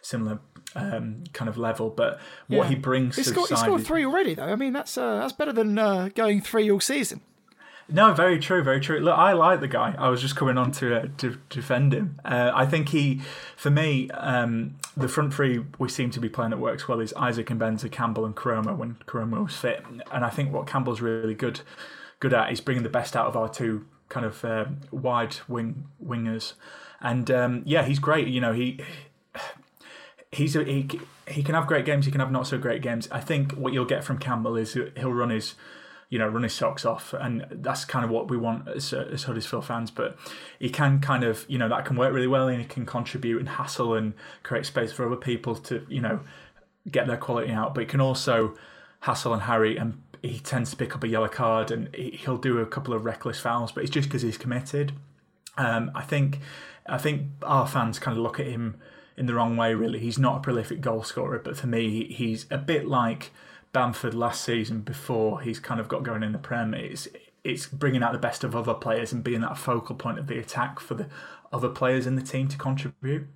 similar 0.00 0.38
um, 0.78 1.24
kind 1.32 1.48
of 1.48 1.58
level. 1.58 1.90
But 1.90 2.20
what 2.46 2.64
yeah. 2.64 2.68
he 2.68 2.74
brings 2.74 3.16
he 3.16 3.22
scored, 3.22 3.50
he 3.50 3.56
scored 3.56 3.84
three 3.84 4.04
already 4.04 4.34
though. 4.34 4.44
I 4.44 4.56
mean 4.56 4.72
that's 4.72 4.96
uh, 4.96 5.18
that's 5.18 5.32
better 5.32 5.52
than 5.52 5.78
uh, 5.78 6.10
going 6.14 6.40
three 6.40 6.70
all 6.70 6.80
season. 6.80 7.20
No, 7.90 8.12
very 8.12 8.38
true, 8.38 8.62
very 8.62 8.80
true. 8.80 9.00
Look, 9.00 9.16
I 9.16 9.32
like 9.32 9.60
the 9.60 9.68
guy. 9.68 9.94
I 9.96 10.10
was 10.10 10.20
just 10.20 10.36
coming 10.36 10.58
on 10.58 10.72
to 10.72 10.94
uh, 10.94 11.06
to 11.18 11.38
defend 11.48 11.94
him. 11.94 12.20
Uh, 12.22 12.50
I 12.54 12.66
think 12.66 12.90
he, 12.90 13.22
for 13.56 13.70
me, 13.70 14.10
um, 14.10 14.76
the 14.94 15.08
front 15.08 15.32
three 15.32 15.64
we 15.78 15.88
seem 15.88 16.10
to 16.10 16.20
be 16.20 16.28
playing 16.28 16.50
that 16.50 16.58
works 16.58 16.86
well 16.86 17.00
is 17.00 17.14
Isaac 17.14 17.48
and 17.48 17.58
Mbenza, 17.58 17.90
Campbell, 17.90 18.26
and 18.26 18.36
Koroma 18.36 18.76
when 18.76 18.96
Koroma 19.06 19.42
was 19.42 19.56
fit. 19.56 19.82
And 20.12 20.22
I 20.22 20.28
think 20.28 20.52
what 20.52 20.66
Campbell's 20.66 21.00
really 21.00 21.34
good 21.34 21.60
good 22.20 22.34
at 22.34 22.52
is 22.52 22.60
bringing 22.60 22.82
the 22.82 22.90
best 22.90 23.16
out 23.16 23.26
of 23.26 23.36
our 23.36 23.48
two 23.48 23.86
kind 24.10 24.26
of 24.26 24.44
uh, 24.44 24.66
wide 24.90 25.36
wing 25.48 25.86
wingers. 26.04 26.54
And 27.00 27.30
um, 27.30 27.62
yeah, 27.64 27.84
he's 27.84 27.98
great. 27.98 28.28
You 28.28 28.42
know, 28.42 28.52
he 28.52 28.80
he's 30.32 30.56
a, 30.56 30.64
he 30.64 30.88
he 31.26 31.42
can 31.42 31.54
have 31.54 31.66
great 31.66 31.84
games. 31.84 32.06
He 32.06 32.12
can 32.12 32.20
have 32.20 32.32
not 32.32 32.46
so 32.46 32.58
great 32.58 32.82
games. 32.82 33.08
I 33.10 33.20
think 33.20 33.52
what 33.52 33.72
you'll 33.72 33.84
get 33.84 34.04
from 34.04 34.18
Campbell 34.18 34.56
is 34.56 34.74
he'll 34.74 35.12
run 35.12 35.30
his 35.30 35.54
you 36.10 36.18
know, 36.18 36.26
run 36.26 36.42
his 36.42 36.54
socks 36.54 36.84
off. 36.86 37.12
And 37.12 37.46
that's 37.50 37.84
kind 37.84 38.04
of 38.04 38.10
what 38.10 38.30
we 38.30 38.36
want 38.36 38.66
as, 38.68 38.92
as 38.92 39.24
Huddersfield 39.24 39.66
fans. 39.66 39.90
But 39.90 40.16
he 40.58 40.70
can 40.70 41.00
kind 41.00 41.22
of, 41.22 41.44
you 41.48 41.58
know, 41.58 41.68
that 41.68 41.84
can 41.84 41.96
work 41.96 42.14
really 42.14 42.26
well 42.26 42.48
and 42.48 42.60
he 42.60 42.66
can 42.66 42.86
contribute 42.86 43.40
and 43.40 43.48
hassle 43.48 43.94
and 43.94 44.14
create 44.42 44.64
space 44.64 44.90
for 44.90 45.06
other 45.06 45.16
people 45.16 45.54
to, 45.56 45.84
you 45.88 46.00
know, 46.00 46.20
get 46.90 47.06
their 47.06 47.18
quality 47.18 47.52
out. 47.52 47.74
But 47.74 47.82
he 47.82 47.86
can 47.86 48.00
also 48.00 48.56
hassle 49.00 49.32
and 49.32 49.42
harry 49.42 49.76
and 49.76 50.02
he 50.22 50.40
tends 50.40 50.70
to 50.70 50.76
pick 50.76 50.94
up 50.94 51.04
a 51.04 51.08
yellow 51.08 51.28
card 51.28 51.70
and 51.70 51.94
he'll 51.94 52.38
do 52.38 52.58
a 52.58 52.66
couple 52.66 52.92
of 52.92 53.04
reckless 53.04 53.38
fouls, 53.38 53.70
but 53.70 53.84
it's 53.84 53.92
just 53.92 54.08
because 54.08 54.22
he's 54.22 54.36
committed. 54.38 54.92
Um, 55.56 55.90
I 55.94 56.02
think 56.02 56.40
I 56.86 56.98
think 56.98 57.26
our 57.42 57.66
fans 57.66 57.98
kind 57.98 58.16
of 58.16 58.22
look 58.22 58.40
at 58.40 58.46
him 58.46 58.76
in 59.18 59.26
the 59.26 59.34
wrong 59.34 59.56
way. 59.56 59.74
Really, 59.74 59.98
he's 59.98 60.18
not 60.18 60.38
a 60.38 60.40
prolific 60.40 60.80
goal 60.80 61.02
scorer, 61.02 61.38
but 61.38 61.56
for 61.56 61.66
me, 61.66 62.04
he's 62.12 62.46
a 62.50 62.58
bit 62.58 62.86
like 62.86 63.30
Bamford 63.72 64.14
last 64.14 64.42
season 64.44 64.80
before 64.80 65.40
he's 65.40 65.60
kind 65.60 65.80
of 65.80 65.88
got 65.88 66.02
going 66.02 66.22
in 66.22 66.32
the 66.32 66.38
Prem. 66.38 66.74
It's 66.74 67.08
it's 67.44 67.66
bringing 67.66 68.02
out 68.02 68.12
the 68.12 68.18
best 68.18 68.44
of 68.44 68.54
other 68.54 68.74
players 68.74 69.12
and 69.12 69.22
being 69.22 69.40
that 69.42 69.58
focal 69.58 69.94
point 69.94 70.18
of 70.18 70.26
the 70.26 70.38
attack 70.38 70.80
for 70.80 70.94
the 70.94 71.06
other 71.52 71.68
players 71.68 72.06
in 72.06 72.14
the 72.14 72.22
team 72.22 72.48
to 72.48 72.58
contribute. 72.58 73.26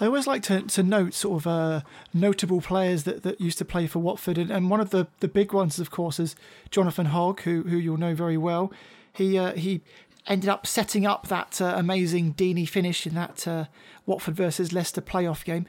I 0.00 0.06
always 0.06 0.26
like 0.26 0.42
to, 0.44 0.62
to 0.62 0.82
note 0.82 1.14
sort 1.14 1.42
of 1.42 1.46
uh, 1.46 1.80
notable 2.12 2.60
players 2.60 3.04
that, 3.04 3.22
that 3.22 3.40
used 3.40 3.58
to 3.58 3.64
play 3.64 3.86
for 3.86 4.00
Watford, 4.00 4.38
and, 4.38 4.50
and 4.50 4.68
one 4.68 4.80
of 4.80 4.90
the, 4.90 5.06
the 5.20 5.28
big 5.28 5.52
ones, 5.52 5.78
of 5.78 5.90
course, 5.90 6.18
is 6.18 6.34
Jonathan 6.70 7.06
Hogg, 7.06 7.42
who 7.42 7.62
who 7.62 7.76
you'll 7.76 7.96
know 7.96 8.14
very 8.14 8.36
well. 8.36 8.72
He 9.12 9.38
uh, 9.38 9.52
he 9.52 9.82
ended 10.26 10.48
up 10.48 10.66
setting 10.66 11.06
up 11.06 11.28
that 11.28 11.60
uh, 11.60 11.74
amazing 11.76 12.34
Deeney 12.34 12.68
finish 12.68 13.06
in 13.06 13.14
that 13.14 13.46
uh, 13.46 13.66
Watford 14.06 14.34
versus 14.36 14.72
Leicester 14.72 15.00
playoff 15.00 15.44
game. 15.44 15.66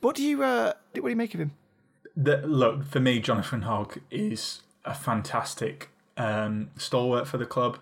What 0.00 0.16
do 0.16 0.22
you 0.22 0.42
uh, 0.42 0.72
what 0.92 1.04
do 1.04 1.10
you 1.10 1.16
make 1.16 1.34
of 1.34 1.40
him? 1.40 1.52
the, 2.16 2.38
look 2.46 2.84
for 2.84 3.00
me, 3.00 3.20
Jonathan 3.20 3.62
Hogg 3.62 3.98
is 4.10 4.62
a 4.84 4.94
fantastic 4.94 5.90
um, 6.16 6.70
stalwart 6.76 7.26
for 7.26 7.38
the 7.38 7.46
club. 7.46 7.78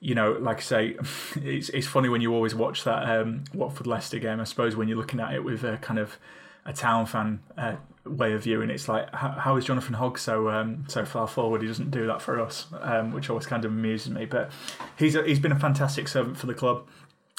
You 0.00 0.14
know, 0.14 0.32
like 0.32 0.58
I 0.58 0.60
say, 0.60 0.96
it's 1.36 1.68
it's 1.70 1.86
funny 1.86 2.08
when 2.08 2.20
you 2.20 2.34
always 2.34 2.54
watch 2.54 2.84
that 2.84 3.08
um, 3.08 3.44
Watford 3.52 3.86
Leicester 3.86 4.18
game. 4.18 4.40
I 4.40 4.44
suppose 4.44 4.76
when 4.76 4.88
you're 4.88 4.98
looking 4.98 5.20
at 5.20 5.34
it 5.34 5.44
with 5.44 5.64
a 5.64 5.76
kind 5.78 5.98
of 5.98 6.18
a 6.68 6.72
town 6.72 7.06
fan 7.06 7.40
uh, 7.56 7.76
way 8.04 8.32
of 8.32 8.44
viewing, 8.44 8.70
it's 8.70 8.88
like 8.88 9.12
how, 9.14 9.30
how 9.30 9.56
is 9.56 9.64
Jonathan 9.64 9.94
Hogg 9.94 10.18
so 10.18 10.50
um, 10.50 10.84
so 10.86 11.04
far 11.04 11.26
forward? 11.26 11.62
He 11.62 11.66
doesn't 11.66 11.90
do 11.90 12.06
that 12.06 12.22
for 12.22 12.40
us, 12.40 12.66
um, 12.80 13.12
which 13.12 13.30
always 13.30 13.46
kind 13.46 13.64
of 13.64 13.72
amuses 13.72 14.10
me. 14.10 14.26
But 14.26 14.52
he's 14.96 15.14
a, 15.14 15.24
he's 15.24 15.40
been 15.40 15.52
a 15.52 15.58
fantastic 15.58 16.06
servant 16.06 16.36
for 16.36 16.46
the 16.46 16.54
club. 16.54 16.86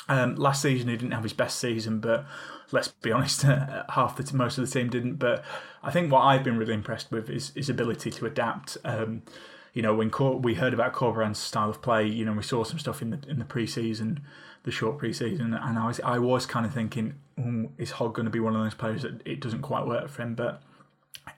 Um, 0.10 0.36
last 0.36 0.64
season 0.64 0.90
he 0.90 0.98
didn't 0.98 1.12
have 1.12 1.24
his 1.24 1.34
best 1.34 1.60
season, 1.60 2.00
but 2.00 2.26
let's 2.72 2.88
be 2.88 3.12
honest, 3.14 3.44
half 3.44 4.18
the 4.18 4.36
most 4.36 4.58
of 4.58 4.68
the 4.68 4.72
team 4.80 4.90
didn't. 4.90 5.16
But 5.16 5.46
I 5.84 5.92
think 5.92 6.12
what 6.12 6.22
I've 6.22 6.44
been 6.44 6.58
really 6.58 6.74
impressed 6.74 7.12
with 7.12 7.30
is 7.30 7.52
his 7.56 7.70
ability 7.70 8.10
to 8.12 8.26
adapt. 8.26 8.78
Um, 8.84 9.22
you 9.74 9.84
know, 9.84 9.94
when 9.94 10.10
Cor- 10.10 10.38
we 10.38 10.56
heard 10.56 10.74
about 10.74 10.94
Corberan's 10.94 11.38
style 11.38 11.70
of 11.70 11.82
play, 11.82 12.08
you 12.08 12.26
know, 12.26 12.34
we 12.34 12.42
saw 12.42 12.64
some 12.64 12.80
stuff 12.80 13.04
in 13.04 13.12
the 13.12 13.20
in 13.30 13.38
the 13.38 13.46
preseason, 13.46 14.20
the 14.64 14.72
short 14.72 14.98
preseason, 14.98 15.58
and 15.64 15.78
I 15.78 15.88
was 15.88 16.00
I 16.02 16.18
was 16.18 16.48
kind 16.48 16.66
of 16.66 16.74
thinking, 16.74 17.14
is 17.78 17.92
Hogg 17.92 18.14
going 18.14 18.26
to 18.26 18.32
be 18.32 18.40
one 18.40 18.56
of 18.56 18.64
those 18.64 18.74
players 18.74 19.04
that 19.04 19.22
it 19.26 19.40
doesn't 19.40 19.62
quite 19.62 19.86
work 19.86 20.10
for 20.10 20.22
him? 20.22 20.36
But 20.36 20.62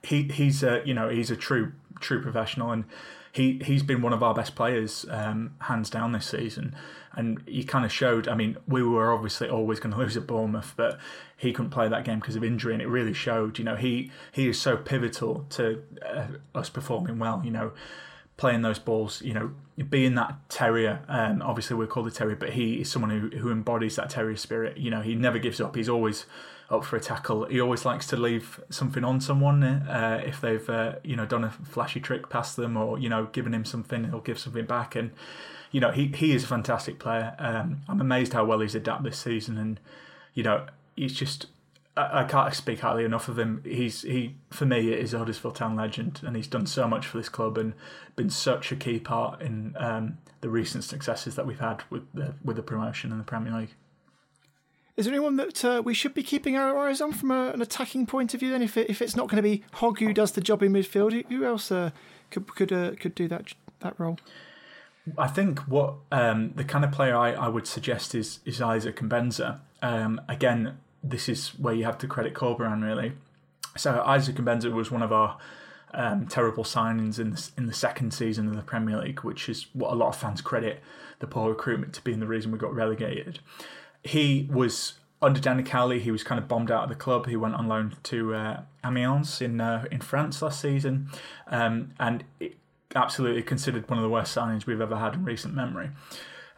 he 0.04 0.24
he's 0.24 0.64
a 0.64 0.82
you 0.86 0.94
know 0.94 1.10
he's 1.10 1.32
a 1.32 1.36
true 1.36 1.74
true 2.00 2.22
professional, 2.22 2.72
and 2.72 2.86
he 3.32 3.62
he's 3.64 3.84
been 3.84 4.02
one 4.02 4.14
of 4.14 4.24
our 4.24 4.34
best 4.34 4.56
players, 4.56 5.06
um, 5.10 5.56
hands 5.62 5.90
down 5.90 6.12
this 6.12 6.28
season. 6.28 6.76
And 7.14 7.44
he 7.46 7.64
kind 7.64 7.84
of 7.84 7.92
showed. 7.92 8.28
I 8.28 8.36
mean, 8.36 8.58
we 8.68 8.84
were 8.84 9.14
obviously 9.14 9.50
always 9.50 9.80
going 9.80 9.92
to 9.96 10.00
lose 10.00 10.18
at 10.18 10.28
Bournemouth, 10.28 10.74
but 10.76 11.00
he 11.38 11.54
couldn't 11.54 11.72
play 11.72 11.88
that 11.88 12.06
game 12.06 12.20
because 12.20 12.36
of 12.36 12.44
injury, 12.44 12.74
and 12.74 12.82
it 12.82 12.88
really 12.88 13.14
showed. 13.14 13.60
You 13.60 13.66
know, 13.66 13.76
he 13.76 14.12
he 14.32 14.48
is 14.48 14.60
so 14.60 14.78
pivotal 14.78 15.46
to 15.52 15.84
uh, 16.06 16.28
us 16.56 16.70
performing 16.70 17.20
well. 17.20 17.42
You 17.44 17.52
know, 17.52 17.72
playing 18.38 18.62
those 18.62 18.80
balls. 18.80 19.22
You 19.22 19.34
know, 19.34 19.52
being 19.90 20.16
that 20.16 20.36
terrier. 20.50 21.00
Um, 21.08 21.42
obviously, 21.42 21.76
we're 21.76 21.88
called 21.88 22.08
a 22.08 22.12
terrier, 22.12 22.36
but 22.36 22.52
he 22.52 22.82
is 22.82 22.92
someone 22.92 23.12
who 23.12 23.38
who 23.38 23.52
embodies 23.52 23.96
that 23.96 24.10
terrier 24.10 24.36
spirit. 24.36 24.78
You 24.78 24.92
know, 24.92 25.02
he 25.02 25.16
never 25.16 25.40
gives 25.40 25.60
up. 25.62 25.76
He's 25.76 25.90
always 25.90 26.26
up 26.70 26.86
for 26.86 26.96
a 26.96 27.02
tackle. 27.02 27.46
He 27.46 27.60
always 27.60 27.86
likes 27.86 28.08
to 28.08 28.18
leave 28.18 28.62
something 28.70 29.04
on 29.04 29.20
someone 29.20 29.64
uh, 29.64 30.22
if 30.26 30.40
they've 30.40 30.70
uh, 30.70 30.96
you 31.04 31.16
know 31.16 31.26
done 31.26 31.44
a 31.44 31.50
flashy 31.50 32.00
trick 32.00 32.30
past 32.30 32.56
them 32.56 32.78
or 32.78 32.98
you 32.98 33.10
know 33.10 33.26
given 33.28 33.54
him 33.54 33.66
something, 33.66 34.06
he'll 34.06 34.22
give 34.22 34.40
something 34.40 34.66
back. 34.66 34.96
And 34.96 35.12
you 35.72 35.80
know 35.80 35.92
he 35.92 36.08
he 36.08 36.34
is 36.34 36.44
a 36.44 36.48
fantastic 36.48 37.00
player. 37.00 37.36
Um, 37.40 37.82
I'm 37.88 38.02
amazed 38.02 38.34
how 38.34 38.46
well 38.46 38.60
he's 38.60 38.76
adapted 38.76 39.12
this 39.12 39.20
season, 39.20 39.58
and 39.58 39.80
you 40.34 40.44
know 40.44 40.66
he's 40.96 41.14
just. 41.14 41.48
I, 42.02 42.22
I 42.22 42.24
can't 42.24 42.54
speak 42.54 42.80
highly 42.80 43.04
enough 43.04 43.28
of 43.28 43.38
him. 43.38 43.62
He's 43.66 44.02
he 44.02 44.36
for 44.50 44.66
me 44.66 44.92
is 44.92 45.14
a 45.14 45.20
Huddersfield 45.20 45.56
Town 45.56 45.76
legend, 45.76 46.22
and 46.26 46.36
he's 46.36 46.48
done 46.48 46.66
so 46.66 46.88
much 46.88 47.06
for 47.08 47.18
this 47.18 47.30
club 47.30 47.58
and 47.58 47.74
been 48.16 48.30
such 48.30 48.72
a 48.72 48.76
key 48.76 49.00
part 49.00 49.42
in 49.42 49.76
um, 49.78 50.18
the 50.42 50.50
recent 50.50 50.84
successes 50.84 51.36
that 51.36 51.46
we've 51.46 51.60
had 51.60 51.84
with 51.90 52.04
the 52.14 52.36
with 52.44 52.56
the 52.56 52.64
promotion 52.64 53.12
in 53.12 53.18
the 53.18 53.24
Premier 53.24 53.58
League. 53.58 53.76
Is 54.98 55.06
there 55.06 55.14
anyone 55.14 55.38
that 55.38 55.64
uh, 55.64 55.82
we 55.84 55.94
should 55.94 56.14
be 56.14 56.22
keeping 56.22 56.58
our 56.58 56.78
eyes 56.78 57.00
on 57.02 57.14
from 57.14 57.32
a, 57.32 57.52
an 57.52 57.62
attacking 57.62 58.06
point 58.06 58.34
of 58.34 58.40
view? 58.42 58.52
Then, 58.52 58.62
if 58.62 58.76
it, 58.76 58.90
if 58.90 59.02
it's 59.02 59.16
not 59.16 59.30
going 59.30 59.38
to 59.38 59.42
be 59.42 59.64
Hogg 59.74 60.00
who 60.00 60.14
does 60.14 60.34
the 60.34 60.42
job 60.42 60.62
in 60.62 60.74
midfield, 60.74 61.26
who 61.30 61.46
else 61.46 61.72
uh, 61.72 61.92
could 62.30 62.54
could 62.56 62.72
uh, 62.72 62.92
could 63.00 63.16
do 63.16 63.28
that 63.28 63.54
that 63.80 64.00
role? 64.00 64.20
I 65.18 65.28
think 65.28 65.60
what 65.62 65.96
um, 66.12 66.54
the 66.56 66.64
kind 66.64 66.86
of 66.86 66.92
player 66.92 67.16
I, 67.16 67.32
I 67.32 67.48
would 67.48 67.68
suggest 67.68 68.14
is 68.14 68.40
is 68.46 68.62
Isaac 68.62 68.98
Mbenza. 68.98 69.60
Um, 69.82 70.22
again, 70.28 70.78
this 71.04 71.30
is 71.30 71.50
where 71.58 71.74
you 71.74 71.86
have 71.86 71.98
to 72.00 72.08
credit 72.08 72.34
Corberan 72.34 72.84
really. 72.84 73.14
So 73.78 74.02
Isaac 74.06 74.38
and 74.38 74.48
Mbenza 74.48 74.72
was 74.72 74.92
one 74.92 75.02
of 75.02 75.12
our 75.12 75.38
um, 75.94 76.28
terrible 76.28 76.64
signings 76.64 77.20
in 77.20 77.32
the, 77.32 77.50
in 77.58 77.66
the 77.68 77.74
second 77.74 78.14
season 78.14 78.48
of 78.48 78.56
the 78.56 78.62
Premier 78.62 78.98
League, 78.98 79.22
which 79.22 79.50
is 79.50 79.68
what 79.74 79.92
a 79.92 79.96
lot 79.96 80.10
of 80.10 80.16
fans 80.16 80.42
credit 80.42 80.82
the 81.20 81.28
poor 81.28 81.50
recruitment 81.50 81.94
to 81.94 82.02
being 82.02 82.20
the 82.20 82.28
reason 82.28 82.52
we 82.52 82.58
got 82.58 82.74
relegated. 82.74 83.40
He 84.04 84.50
was 84.52 84.94
under 85.22 85.40
Danny 85.40 85.64
Cowley, 85.64 86.00
he 86.00 86.12
was 86.12 86.24
kind 86.24 86.40
of 86.40 86.48
bombed 86.48 86.72
out 86.72 86.84
of 86.84 86.90
the 86.90 86.96
club. 86.96 87.28
He 87.28 87.36
went 87.36 87.54
on 87.54 87.68
loan 87.68 87.96
to 88.04 88.34
uh, 88.34 88.62
Amiens 88.84 89.40
in 89.40 89.62
uh, 89.62 89.86
in 89.92 90.02
France 90.02 90.42
last 90.42 90.60
season, 90.60 91.10
um, 91.48 91.94
and 92.00 92.24
it, 92.40 92.56
absolutely 92.96 93.44
considered 93.44 93.90
one 93.90 93.98
of 93.98 94.04
the 94.04 94.10
worst 94.10 94.36
signings 94.36 94.66
we've 94.66 94.82
ever 94.82 94.98
had 94.98 95.14
in 95.14 95.24
recent 95.24 95.54
memory. 95.54 95.92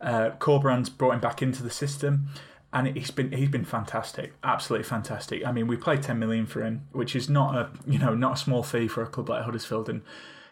Uh, 0.01 0.31
Corberan's 0.39 0.89
brought 0.89 1.13
him 1.13 1.19
back 1.19 1.41
into 1.41 1.61
the 1.61 1.69
system 1.69 2.29
and 2.73 2.87
he's 2.87 3.11
been 3.11 3.31
he's 3.31 3.49
been 3.49 3.65
fantastic, 3.65 4.33
absolutely 4.43 4.83
fantastic. 4.83 5.45
I 5.45 5.51
mean, 5.51 5.67
we 5.67 5.77
played 5.77 6.01
ten 6.01 6.17
million 6.19 6.47
for 6.47 6.63
him, 6.63 6.87
which 6.91 7.15
is 7.15 7.29
not 7.29 7.55
a 7.55 7.69
you 7.85 7.99
know 7.99 8.15
not 8.15 8.33
a 8.33 8.37
small 8.37 8.63
fee 8.63 8.87
for 8.87 9.03
a 9.03 9.07
club 9.07 9.29
like 9.29 9.43
Huddersfield, 9.43 9.87
and 9.87 10.01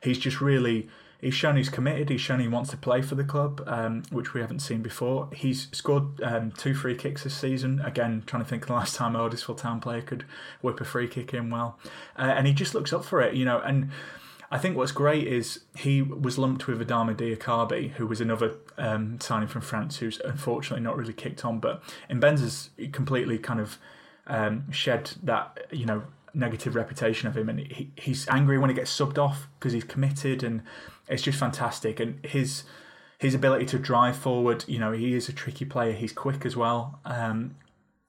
he's 0.04 0.20
just 0.20 0.40
really 0.40 0.88
he's 1.20 1.34
shown 1.34 1.58
he's 1.58 1.70
committed. 1.70 2.10
He's 2.10 2.22
shown 2.22 2.40
he 2.40 2.48
wants 2.48 2.70
to 2.70 2.78
play 2.78 3.02
for 3.02 3.16
the 3.16 3.24
club, 3.24 3.64
um, 3.66 4.04
which 4.12 4.36
we 4.36 4.42
haven't 4.42 4.60
seen 4.60 4.84
before. 4.84 5.30
He's 5.34 5.68
scored 5.72 6.22
um, 6.22 6.52
two 6.52 6.76
free 6.76 6.96
kicks 6.96 7.24
this 7.24 7.36
season. 7.36 7.82
Again, 7.82 8.22
trying 8.28 8.44
to 8.44 8.50
think 8.50 8.64
of 8.64 8.68
the 8.68 8.76
last 8.76 8.96
time 8.96 9.16
a 9.16 9.20
Huddersfield 9.20 9.58
Town 9.58 9.80
player 9.80 10.02
could 10.02 10.24
whip 10.62 10.80
a 10.80 10.86
free 10.86 11.08
kick 11.08 11.34
in 11.34 11.50
well, 11.50 11.80
uh, 12.18 12.22
and 12.22 12.46
he 12.46 12.54
just 12.54 12.76
looks 12.76 12.94
up 12.94 13.04
for 13.04 13.20
it, 13.22 13.34
you 13.34 13.46
know, 13.46 13.60
and 13.60 13.90
I 14.54 14.58
think 14.58 14.76
what's 14.76 14.92
great 14.92 15.28
is 15.28 15.62
he 15.78 16.02
was 16.02 16.38
lumped 16.38 16.68
with 16.68 16.86
Adama 16.86 17.16
Diakhaby, 17.16 17.92
who 17.92 18.06
was 18.06 18.20
another 18.20 18.58
um, 18.78 19.18
signing 19.22 19.48
from 19.48 19.62
France 19.62 20.00
who's 20.00 20.20
unfortunately 20.20 20.84
not 20.84 20.98
really 20.98 21.14
kicked 21.14 21.46
on. 21.46 21.60
But 21.60 21.82
Mbenza's 22.10 22.70
completely 22.92 23.38
kind 23.38 23.62
of 23.62 23.78
um, 24.28 24.70
shed 24.70 25.12
that, 25.24 25.68
you 25.72 25.86
know, 25.86 26.04
negative 26.34 26.76
reputation 26.76 27.30
of 27.30 27.38
him. 27.38 27.48
And 27.48 27.60
he, 27.60 27.92
he's 27.96 28.28
angry 28.28 28.58
when 28.58 28.70
he 28.70 28.76
gets 28.76 28.96
subbed 28.96 29.18
off 29.18 29.48
because 29.58 29.72
he's 29.72 29.86
committed 29.86 30.44
and 30.44 30.64
it's 31.08 31.24
just 31.24 31.40
fantastic. 31.40 32.02
And 32.02 32.24
his 32.26 32.64
his 33.20 33.36
ability 33.36 33.68
to 33.68 33.78
drive 33.78 34.18
forward, 34.18 34.66
you 34.68 34.80
know, 34.80 34.92
he 34.92 35.14
is 35.14 35.30
a 35.30 35.34
tricky 35.34 35.64
player. 35.64 35.94
He's 35.94 36.12
quick 36.12 36.46
as 36.46 36.58
well. 36.58 37.00
Um, 37.06 37.56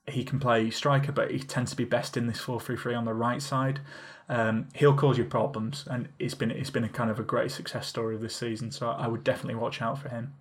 he 0.09 0.25
can 0.25 0.41
play 0.41 0.71
striker, 0.71 1.13
but 1.13 1.31
he 1.31 1.39
tends 1.39 1.71
to 1.71 1.77
be 1.77 1.85
best 1.85 2.17
in 2.17 2.27
this 2.27 2.41
4 2.41 2.61
3 2.61 2.77
3 2.77 2.95
on 2.95 3.05
the 3.05 3.15
right 3.15 3.41
side. 3.41 3.81
Um, 4.29 4.69
he'll 4.75 4.95
cause 4.95 5.19
you 5.19 5.25
problems, 5.25 5.85
and 5.91 6.09
it's 6.19 6.35
been 6.35 6.51
it's 6.51 6.71
been 6.71 6.85
a 6.85 6.89
kind 6.89 7.11
of 7.11 7.19
a 7.19 7.23
great 7.23 7.51
success 7.51 7.87
story 7.87 8.17
this 8.17 8.37
season. 8.37 8.71
So 8.71 8.89
I 8.89 9.09
would 9.09 9.25
definitely 9.25 9.57
watch 9.57 9.83
out 9.83 9.99
for 9.99 10.09
him. 10.09 10.35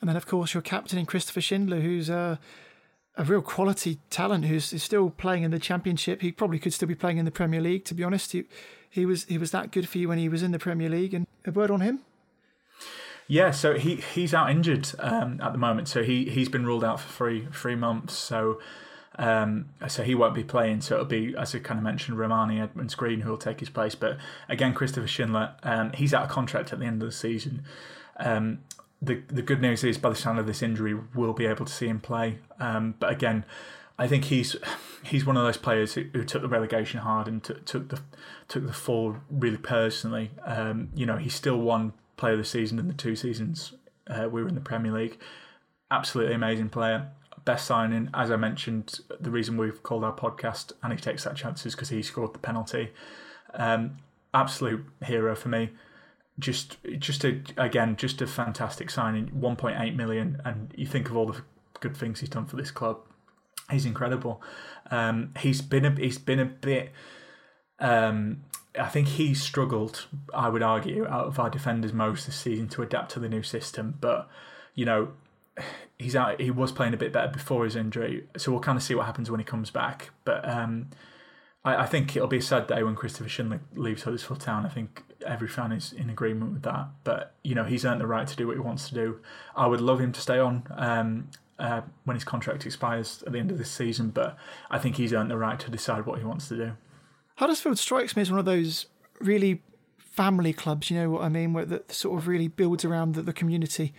And 0.00 0.08
then, 0.08 0.16
of 0.16 0.26
course, 0.26 0.52
your 0.52 0.62
captain 0.62 0.98
in 0.98 1.06
Christopher 1.06 1.40
Schindler, 1.40 1.80
who's 1.80 2.10
a, 2.10 2.40
a 3.16 3.22
real 3.22 3.40
quality 3.40 4.00
talent, 4.10 4.46
who's 4.46 4.72
is 4.72 4.82
still 4.82 5.10
playing 5.10 5.44
in 5.44 5.52
the 5.52 5.60
Championship. 5.60 6.22
He 6.22 6.32
probably 6.32 6.58
could 6.58 6.74
still 6.74 6.88
be 6.88 6.96
playing 6.96 7.18
in 7.18 7.24
the 7.24 7.30
Premier 7.30 7.60
League. 7.60 7.84
To 7.84 7.94
be 7.94 8.02
honest, 8.02 8.32
he, 8.32 8.44
he 8.90 9.06
was 9.06 9.24
he 9.26 9.38
was 9.38 9.52
that 9.52 9.70
good 9.70 9.88
for 9.88 9.98
you 9.98 10.08
when 10.08 10.18
he 10.18 10.28
was 10.28 10.42
in 10.42 10.50
the 10.50 10.58
Premier 10.58 10.88
League. 10.88 11.14
And 11.14 11.26
a 11.46 11.52
word 11.52 11.70
on 11.70 11.80
him. 11.80 12.00
Yeah, 13.28 13.52
so 13.52 13.78
he 13.78 13.96
he's 13.96 14.34
out 14.34 14.50
injured 14.50 14.90
um, 14.98 15.40
at 15.40 15.52
the 15.52 15.58
moment. 15.58 15.88
So 15.88 16.02
he 16.02 16.24
he's 16.28 16.48
been 16.48 16.66
ruled 16.66 16.84
out 16.84 17.00
for 17.00 17.12
three 17.12 17.46
three 17.52 17.76
months. 17.76 18.14
So 18.14 18.58
um, 19.18 19.66
so 19.88 20.02
he 20.02 20.14
won't 20.14 20.34
be 20.34 20.44
playing. 20.44 20.80
So 20.80 20.94
it'll 20.94 21.06
be, 21.06 21.34
as 21.36 21.54
I 21.54 21.58
kind 21.58 21.78
of 21.78 21.84
mentioned, 21.84 22.18
Rarmani 22.18 22.60
Edmonds 22.60 22.94
Green 22.94 23.20
who 23.20 23.30
will 23.30 23.38
take 23.38 23.60
his 23.60 23.68
place. 23.68 23.94
But 23.94 24.18
again, 24.48 24.74
Christopher 24.74 25.06
Schindler, 25.06 25.54
um, 25.62 25.92
he's 25.92 26.14
out 26.14 26.24
of 26.24 26.30
contract 26.30 26.72
at 26.72 26.78
the 26.78 26.86
end 26.86 27.02
of 27.02 27.08
the 27.08 27.12
season. 27.14 27.64
Um, 28.18 28.60
the 29.00 29.22
the 29.28 29.42
good 29.42 29.60
news 29.60 29.84
is, 29.84 29.98
by 29.98 30.10
the 30.10 30.16
sound 30.16 30.38
of 30.38 30.46
this 30.46 30.62
injury, 30.62 30.96
we'll 31.14 31.32
be 31.32 31.46
able 31.46 31.66
to 31.66 31.72
see 31.72 31.88
him 31.88 32.00
play. 32.00 32.38
Um, 32.60 32.94
but 32.98 33.10
again, 33.10 33.44
I 33.98 34.06
think 34.06 34.24
he's 34.24 34.56
he's 35.02 35.26
one 35.26 35.36
of 35.36 35.44
those 35.44 35.56
players 35.56 35.94
who, 35.94 36.04
who 36.12 36.24
took 36.24 36.42
the 36.42 36.48
relegation 36.48 37.00
hard 37.00 37.28
and 37.28 37.42
took, 37.42 37.64
took 37.64 37.88
the 37.88 38.00
took 38.48 38.66
the 38.66 38.72
fall 38.72 39.16
really 39.30 39.56
personally. 39.58 40.30
Um, 40.44 40.90
you 40.94 41.04
know, 41.04 41.16
he's 41.16 41.34
still 41.34 41.58
one 41.58 41.92
player 42.16 42.34
of 42.34 42.38
the 42.38 42.44
season 42.44 42.78
in 42.78 42.86
the 42.86 42.94
two 42.94 43.16
seasons 43.16 43.72
uh, 44.06 44.28
we 44.30 44.42
were 44.42 44.48
in 44.48 44.54
the 44.54 44.60
Premier 44.60 44.92
League. 44.92 45.18
Absolutely 45.90 46.34
amazing 46.34 46.68
player 46.68 47.10
best 47.44 47.66
signing, 47.66 48.10
as 48.14 48.30
I 48.30 48.36
mentioned, 48.36 49.00
the 49.20 49.30
reason 49.30 49.56
we've 49.56 49.82
called 49.82 50.04
our 50.04 50.14
podcast 50.14 50.72
and 50.82 50.92
he 50.92 50.98
takes 50.98 51.24
that 51.24 51.36
chance 51.36 51.64
is 51.66 51.74
because 51.74 51.88
he 51.88 52.02
scored 52.02 52.34
the 52.34 52.38
penalty. 52.38 52.92
Um, 53.54 53.98
absolute 54.34 54.84
hero 55.04 55.34
for 55.34 55.48
me. 55.48 55.70
Just, 56.38 56.78
just 56.98 57.24
a 57.24 57.42
again, 57.56 57.96
just 57.96 58.22
a 58.22 58.26
fantastic 58.26 58.90
signing. 58.90 59.28
1.8 59.30 59.94
million, 59.94 60.40
and 60.44 60.72
you 60.76 60.86
think 60.86 61.10
of 61.10 61.16
all 61.16 61.26
the 61.26 61.42
good 61.80 61.96
things 61.96 62.20
he's 62.20 62.30
done 62.30 62.46
for 62.46 62.56
this 62.56 62.70
club. 62.70 63.00
He's 63.70 63.84
incredible. 63.84 64.42
Um, 64.90 65.34
he's 65.38 65.60
been 65.60 65.84
a, 65.84 65.90
he's 65.90 66.18
been 66.18 66.40
a 66.40 66.46
bit. 66.46 66.92
Um, 67.78 68.44
I 68.78 68.88
think 68.88 69.08
he 69.08 69.34
struggled. 69.34 70.06
I 70.32 70.48
would 70.48 70.62
argue 70.62 71.06
out 71.06 71.26
of 71.26 71.38
our 71.38 71.50
defenders 71.50 71.92
most 71.92 72.24
this 72.26 72.36
season 72.36 72.68
to 72.70 72.82
adapt 72.82 73.12
to 73.12 73.20
the 73.20 73.28
new 73.28 73.42
system, 73.42 73.98
but 74.00 74.28
you 74.74 74.86
know 74.86 75.12
he's 76.02 76.16
out. 76.16 76.40
He 76.40 76.50
was 76.50 76.72
playing 76.72 76.94
a 76.94 76.96
bit 76.96 77.12
better 77.12 77.32
before 77.32 77.64
his 77.64 77.76
injury, 77.76 78.24
so 78.36 78.52
we'll 78.52 78.60
kind 78.60 78.76
of 78.76 78.82
see 78.82 78.94
what 78.94 79.06
happens 79.06 79.30
when 79.30 79.40
he 79.40 79.44
comes 79.44 79.70
back. 79.70 80.10
But 80.24 80.48
um, 80.48 80.90
I, 81.64 81.76
I, 81.76 81.86
think 81.86 82.14
it'll 82.16 82.28
be 82.28 82.38
a 82.38 82.42
sad 82.42 82.66
day 82.66 82.82
when 82.82 82.94
Christopher 82.94 83.28
Schindler 83.28 83.60
leaves 83.74 84.02
Huddersfield 84.02 84.40
Town. 84.40 84.66
I 84.66 84.68
think 84.68 85.02
every 85.26 85.48
fan 85.48 85.72
is 85.72 85.92
in 85.92 86.10
agreement 86.10 86.52
with 86.52 86.62
that. 86.62 86.88
But 87.04 87.34
you 87.42 87.54
know, 87.54 87.64
he's 87.64 87.84
earned 87.84 88.00
the 88.00 88.06
right 88.06 88.26
to 88.26 88.36
do 88.36 88.46
what 88.46 88.56
he 88.56 88.60
wants 88.60 88.88
to 88.88 88.94
do. 88.94 89.20
I 89.56 89.66
would 89.66 89.80
love 89.80 90.00
him 90.00 90.12
to 90.12 90.20
stay 90.20 90.38
on. 90.38 90.66
Um, 90.76 91.30
uh, 91.58 91.82
when 92.04 92.16
his 92.16 92.24
contract 92.24 92.66
expires 92.66 93.22
at 93.24 93.32
the 93.32 93.38
end 93.38 93.50
of 93.52 93.58
this 93.58 93.70
season, 93.70 94.10
but 94.10 94.36
I 94.68 94.78
think 94.78 94.96
he's 94.96 95.12
earned 95.12 95.30
the 95.30 95.36
right 95.36 95.60
to 95.60 95.70
decide 95.70 96.06
what 96.06 96.18
he 96.18 96.24
wants 96.24 96.48
to 96.48 96.56
do. 96.56 96.72
Huddersfield 97.36 97.78
strikes 97.78 98.16
me 98.16 98.22
as 98.22 98.30
one 98.30 98.40
of 98.40 98.46
those 98.46 98.86
really 99.20 99.62
family 99.98 100.52
clubs, 100.52 100.90
you 100.90 100.98
know 100.98 101.10
what 101.10 101.22
I 101.22 101.28
mean, 101.28 101.52
where 101.52 101.64
that 101.66 101.92
sort 101.92 102.18
of 102.18 102.26
really 102.26 102.48
builds 102.48 102.84
around 102.84 103.14
the, 103.14 103.22
the 103.22 103.32
community. 103.32 103.94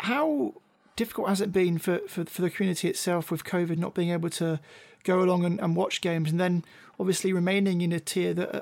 How 0.00 0.54
difficult 0.96 1.28
has 1.28 1.40
it 1.40 1.52
been 1.52 1.78
for, 1.78 1.98
for, 2.08 2.24
for 2.24 2.42
the 2.42 2.50
community 2.50 2.88
itself 2.88 3.30
with 3.30 3.44
COVID 3.44 3.78
not 3.78 3.94
being 3.94 4.10
able 4.10 4.30
to 4.30 4.58
go 5.04 5.22
along 5.22 5.44
and, 5.44 5.60
and 5.60 5.76
watch 5.76 6.00
games 6.00 6.30
and 6.30 6.40
then 6.40 6.64
obviously 6.98 7.32
remaining 7.32 7.80
in 7.80 7.92
a 7.92 8.00
tier 8.00 8.34
that 8.34 8.56
uh, 8.56 8.60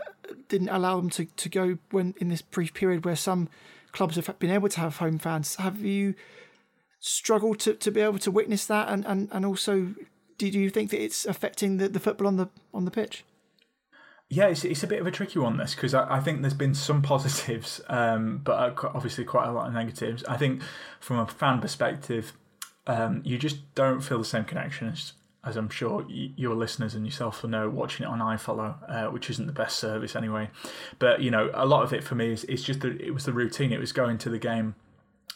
didn't 0.48 0.68
allow 0.68 0.96
them 0.96 1.08
to, 1.10 1.24
to 1.24 1.48
go 1.48 1.78
when 1.90 2.14
in 2.18 2.28
this 2.28 2.42
brief 2.42 2.74
period 2.74 3.04
where 3.04 3.16
some 3.16 3.48
clubs 3.92 4.16
have 4.16 4.38
been 4.38 4.50
able 4.50 4.68
to 4.68 4.80
have 4.80 4.96
home 4.96 5.18
fans. 5.18 5.54
Have 5.56 5.80
you 5.80 6.14
struggled 7.00 7.60
to, 7.60 7.74
to 7.74 7.90
be 7.90 8.00
able 8.00 8.18
to 8.18 8.30
witness 8.30 8.66
that 8.66 8.88
and, 8.88 9.06
and, 9.06 9.28
and 9.30 9.46
also 9.46 9.94
do 10.36 10.48
you 10.48 10.70
think 10.70 10.90
that 10.90 11.00
it's 11.00 11.24
affecting 11.26 11.76
the, 11.76 11.88
the 11.88 12.00
football 12.00 12.26
on 12.26 12.36
the 12.36 12.48
on 12.72 12.84
the 12.84 12.90
pitch? 12.90 13.24
Yeah, 14.30 14.46
it's, 14.46 14.64
it's 14.64 14.82
a 14.82 14.86
bit 14.86 15.00
of 15.00 15.06
a 15.06 15.10
tricky 15.10 15.38
one, 15.38 15.58
this, 15.58 15.74
because 15.74 15.94
I, 15.94 16.16
I 16.16 16.20
think 16.20 16.40
there's 16.40 16.54
been 16.54 16.74
some 16.74 17.02
positives, 17.02 17.80
um, 17.88 18.40
but 18.42 18.82
obviously 18.82 19.24
quite 19.24 19.46
a 19.46 19.52
lot 19.52 19.68
of 19.68 19.74
negatives. 19.74 20.24
I 20.24 20.36
think 20.36 20.62
from 20.98 21.18
a 21.18 21.26
fan 21.26 21.60
perspective, 21.60 22.32
um, 22.86 23.20
you 23.24 23.38
just 23.38 23.74
don't 23.74 24.00
feel 24.00 24.18
the 24.18 24.24
same 24.24 24.44
connection 24.44 24.88
as, 24.88 25.12
as 25.44 25.56
I'm 25.56 25.68
sure 25.68 26.04
your 26.08 26.56
listeners 26.56 26.94
and 26.94 27.04
yourself 27.04 27.42
will 27.42 27.50
know 27.50 27.68
watching 27.68 28.06
it 28.06 28.08
on 28.08 28.18
iFollow, 28.18 28.76
uh, 28.88 29.10
which 29.10 29.30
isn't 29.30 29.46
the 29.46 29.52
best 29.52 29.78
service 29.78 30.16
anyway. 30.16 30.50
But, 30.98 31.20
you 31.20 31.30
know, 31.30 31.50
a 31.54 31.66
lot 31.66 31.84
of 31.84 31.92
it 31.92 32.02
for 32.02 32.14
me 32.14 32.32
is 32.32 32.64
just 32.64 32.80
that 32.80 33.00
it 33.00 33.12
was 33.12 33.26
the 33.26 33.32
routine. 33.32 33.72
It 33.72 33.80
was 33.80 33.92
going 33.92 34.18
to 34.18 34.30
the 34.30 34.38
game, 34.38 34.74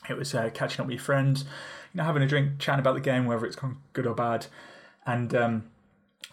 it 0.08 0.16
was 0.16 0.34
uh, 0.34 0.50
catching 0.52 0.80
up 0.80 0.86
with 0.86 0.94
your 0.94 1.04
friends, 1.04 1.44
you 1.92 1.98
know, 1.98 2.04
having 2.04 2.22
a 2.22 2.26
drink, 2.26 2.58
chatting 2.58 2.80
about 2.80 2.94
the 2.94 3.00
game, 3.00 3.26
whether 3.26 3.46
it's 3.46 3.56
gone 3.56 3.76
good 3.92 4.06
or 4.06 4.14
bad. 4.14 4.46
And, 5.06 5.34
um, 5.34 5.70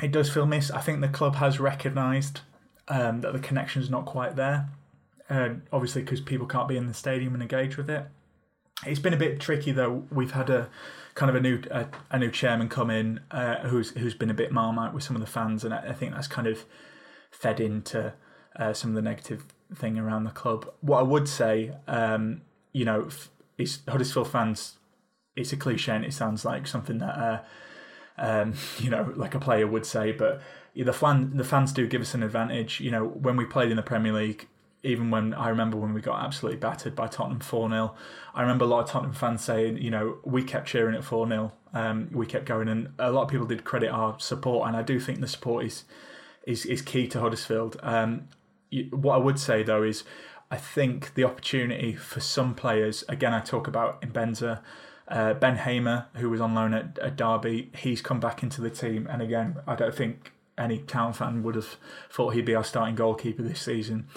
it 0.01 0.11
does 0.11 0.29
feel 0.29 0.45
missed. 0.45 0.71
I 0.73 0.81
think 0.81 1.01
the 1.01 1.07
club 1.07 1.35
has 1.35 1.59
recognised 1.59 2.41
um, 2.87 3.21
that 3.21 3.33
the 3.33 3.39
connection's 3.39 3.89
not 3.89 4.05
quite 4.05 4.35
there. 4.35 4.69
Uh, 5.29 5.55
obviously, 5.71 6.03
because 6.03 6.21
people 6.21 6.45
can't 6.45 6.67
be 6.67 6.77
in 6.77 6.87
the 6.87 6.93
stadium 6.93 7.33
and 7.33 7.41
engage 7.41 7.77
with 7.77 7.89
it. 7.89 8.05
It's 8.85 8.99
been 8.99 9.13
a 9.13 9.17
bit 9.17 9.39
tricky 9.39 9.71
though. 9.71 10.03
We've 10.11 10.31
had 10.31 10.49
a 10.49 10.69
kind 11.15 11.29
of 11.29 11.35
a 11.35 11.39
new 11.39 11.61
a, 11.71 11.87
a 12.11 12.19
new 12.19 12.29
chairman 12.29 12.69
come 12.69 12.89
in 12.89 13.21
uh, 13.31 13.67
who's 13.67 13.91
who's 13.91 14.13
been 14.13 14.29
a 14.29 14.35
bit 14.35 14.51
marmite 14.51 14.93
with 14.93 15.03
some 15.03 15.15
of 15.15 15.21
the 15.21 15.27
fans, 15.27 15.63
and 15.63 15.73
I, 15.73 15.89
I 15.89 15.93
think 15.93 16.13
that's 16.13 16.27
kind 16.27 16.47
of 16.47 16.65
fed 17.31 17.59
into 17.59 18.13
uh, 18.55 18.73
some 18.73 18.91
of 18.91 18.95
the 18.95 19.01
negative 19.01 19.45
thing 19.73 19.97
around 19.97 20.25
the 20.25 20.31
club. 20.31 20.71
What 20.81 20.99
I 20.99 21.03
would 21.03 21.27
say, 21.27 21.73
um, 21.87 22.41
you 22.73 22.85
know, 22.85 23.09
is 23.57 23.79
Huddersfield 23.87 24.29
fans. 24.29 24.77
It's 25.35 25.51
a 25.51 25.57
cliche 25.57 25.93
and 25.93 26.05
it 26.05 26.13
sounds 26.13 26.45
like 26.45 26.65
something 26.65 26.99
that 26.99 27.17
uh, 27.17 27.39
um, 28.17 28.53
you 28.79 28.89
know, 28.89 29.13
like 29.15 29.35
a 29.35 29.39
player 29.39 29.67
would 29.67 29.85
say. 29.85 30.11
But 30.11 30.41
the 30.75 30.93
fan, 30.93 31.37
the 31.37 31.43
fans 31.43 31.71
do 31.71 31.87
give 31.87 32.01
us 32.01 32.13
an 32.13 32.23
advantage. 32.23 32.79
You 32.79 32.91
know, 32.91 33.05
when 33.05 33.37
we 33.37 33.45
played 33.45 33.71
in 33.71 33.77
the 33.77 33.83
Premier 33.83 34.13
League, 34.13 34.47
even 34.83 35.09
when 35.09 35.33
I 35.33 35.49
remember 35.49 35.77
when 35.77 35.93
we 35.93 36.01
got 36.01 36.23
absolutely 36.23 36.59
battered 36.59 36.95
by 36.95 37.07
Tottenham 37.07 37.39
4 37.39 37.69
0, 37.69 37.95
I 38.33 38.41
remember 38.41 38.65
a 38.65 38.67
lot 38.67 38.83
of 38.83 38.89
Tottenham 38.89 39.13
fans 39.13 39.43
saying, 39.43 39.77
you 39.77 39.89
know, 39.89 40.17
we 40.23 40.43
kept 40.43 40.67
cheering 40.67 40.95
at 40.95 41.03
4 41.03 41.27
0, 41.27 41.51
um, 41.73 42.09
we 42.11 42.25
kept 42.25 42.45
going, 42.45 42.67
and 42.67 42.89
a 42.99 43.11
lot 43.11 43.23
of 43.23 43.29
people 43.29 43.47
did 43.47 43.63
credit 43.63 43.89
our 43.89 44.19
support, 44.19 44.67
and 44.67 44.77
I 44.77 44.83
do 44.83 44.99
think 44.99 45.21
the 45.21 45.27
support 45.27 45.65
is 45.65 45.83
is, 46.45 46.65
is 46.65 46.83
key 46.83 47.07
to 47.07 47.19
Huddersfield. 47.19 47.77
Um, 47.81 48.27
what 48.91 49.15
I 49.15 49.17
would 49.17 49.39
say 49.39 49.63
though 49.63 49.81
is, 49.81 50.03
I 50.51 50.57
think 50.57 51.15
the 51.15 51.23
opportunity 51.23 51.95
for 51.95 52.19
some 52.19 52.53
players, 52.53 53.03
again, 53.09 53.33
I 53.33 53.39
talk 53.39 53.67
about 53.67 54.01
Mbenza, 54.01 54.61
uh, 55.07 55.33
Ben 55.35 55.57
Hamer, 55.57 56.07
who 56.15 56.29
was 56.29 56.41
on 56.41 56.55
loan 56.55 56.73
at, 56.73 56.97
at 56.99 57.15
Derby, 57.15 57.71
he's 57.77 58.01
come 58.01 58.19
back 58.19 58.43
into 58.43 58.61
the 58.61 58.69
team, 58.69 59.07
and 59.09 59.21
again, 59.21 59.57
I 59.67 59.75
don't 59.75 59.93
think 59.93 60.31
any 60.57 60.79
town 60.79 61.13
fan 61.13 61.43
would 61.43 61.55
have 61.55 61.75
thought 62.09 62.33
he'd 62.33 62.45
be 62.45 62.55
our 62.55 62.63
starting 62.63 62.95
goalkeeper 62.95 63.43
this 63.43 63.61
season. 63.61 64.07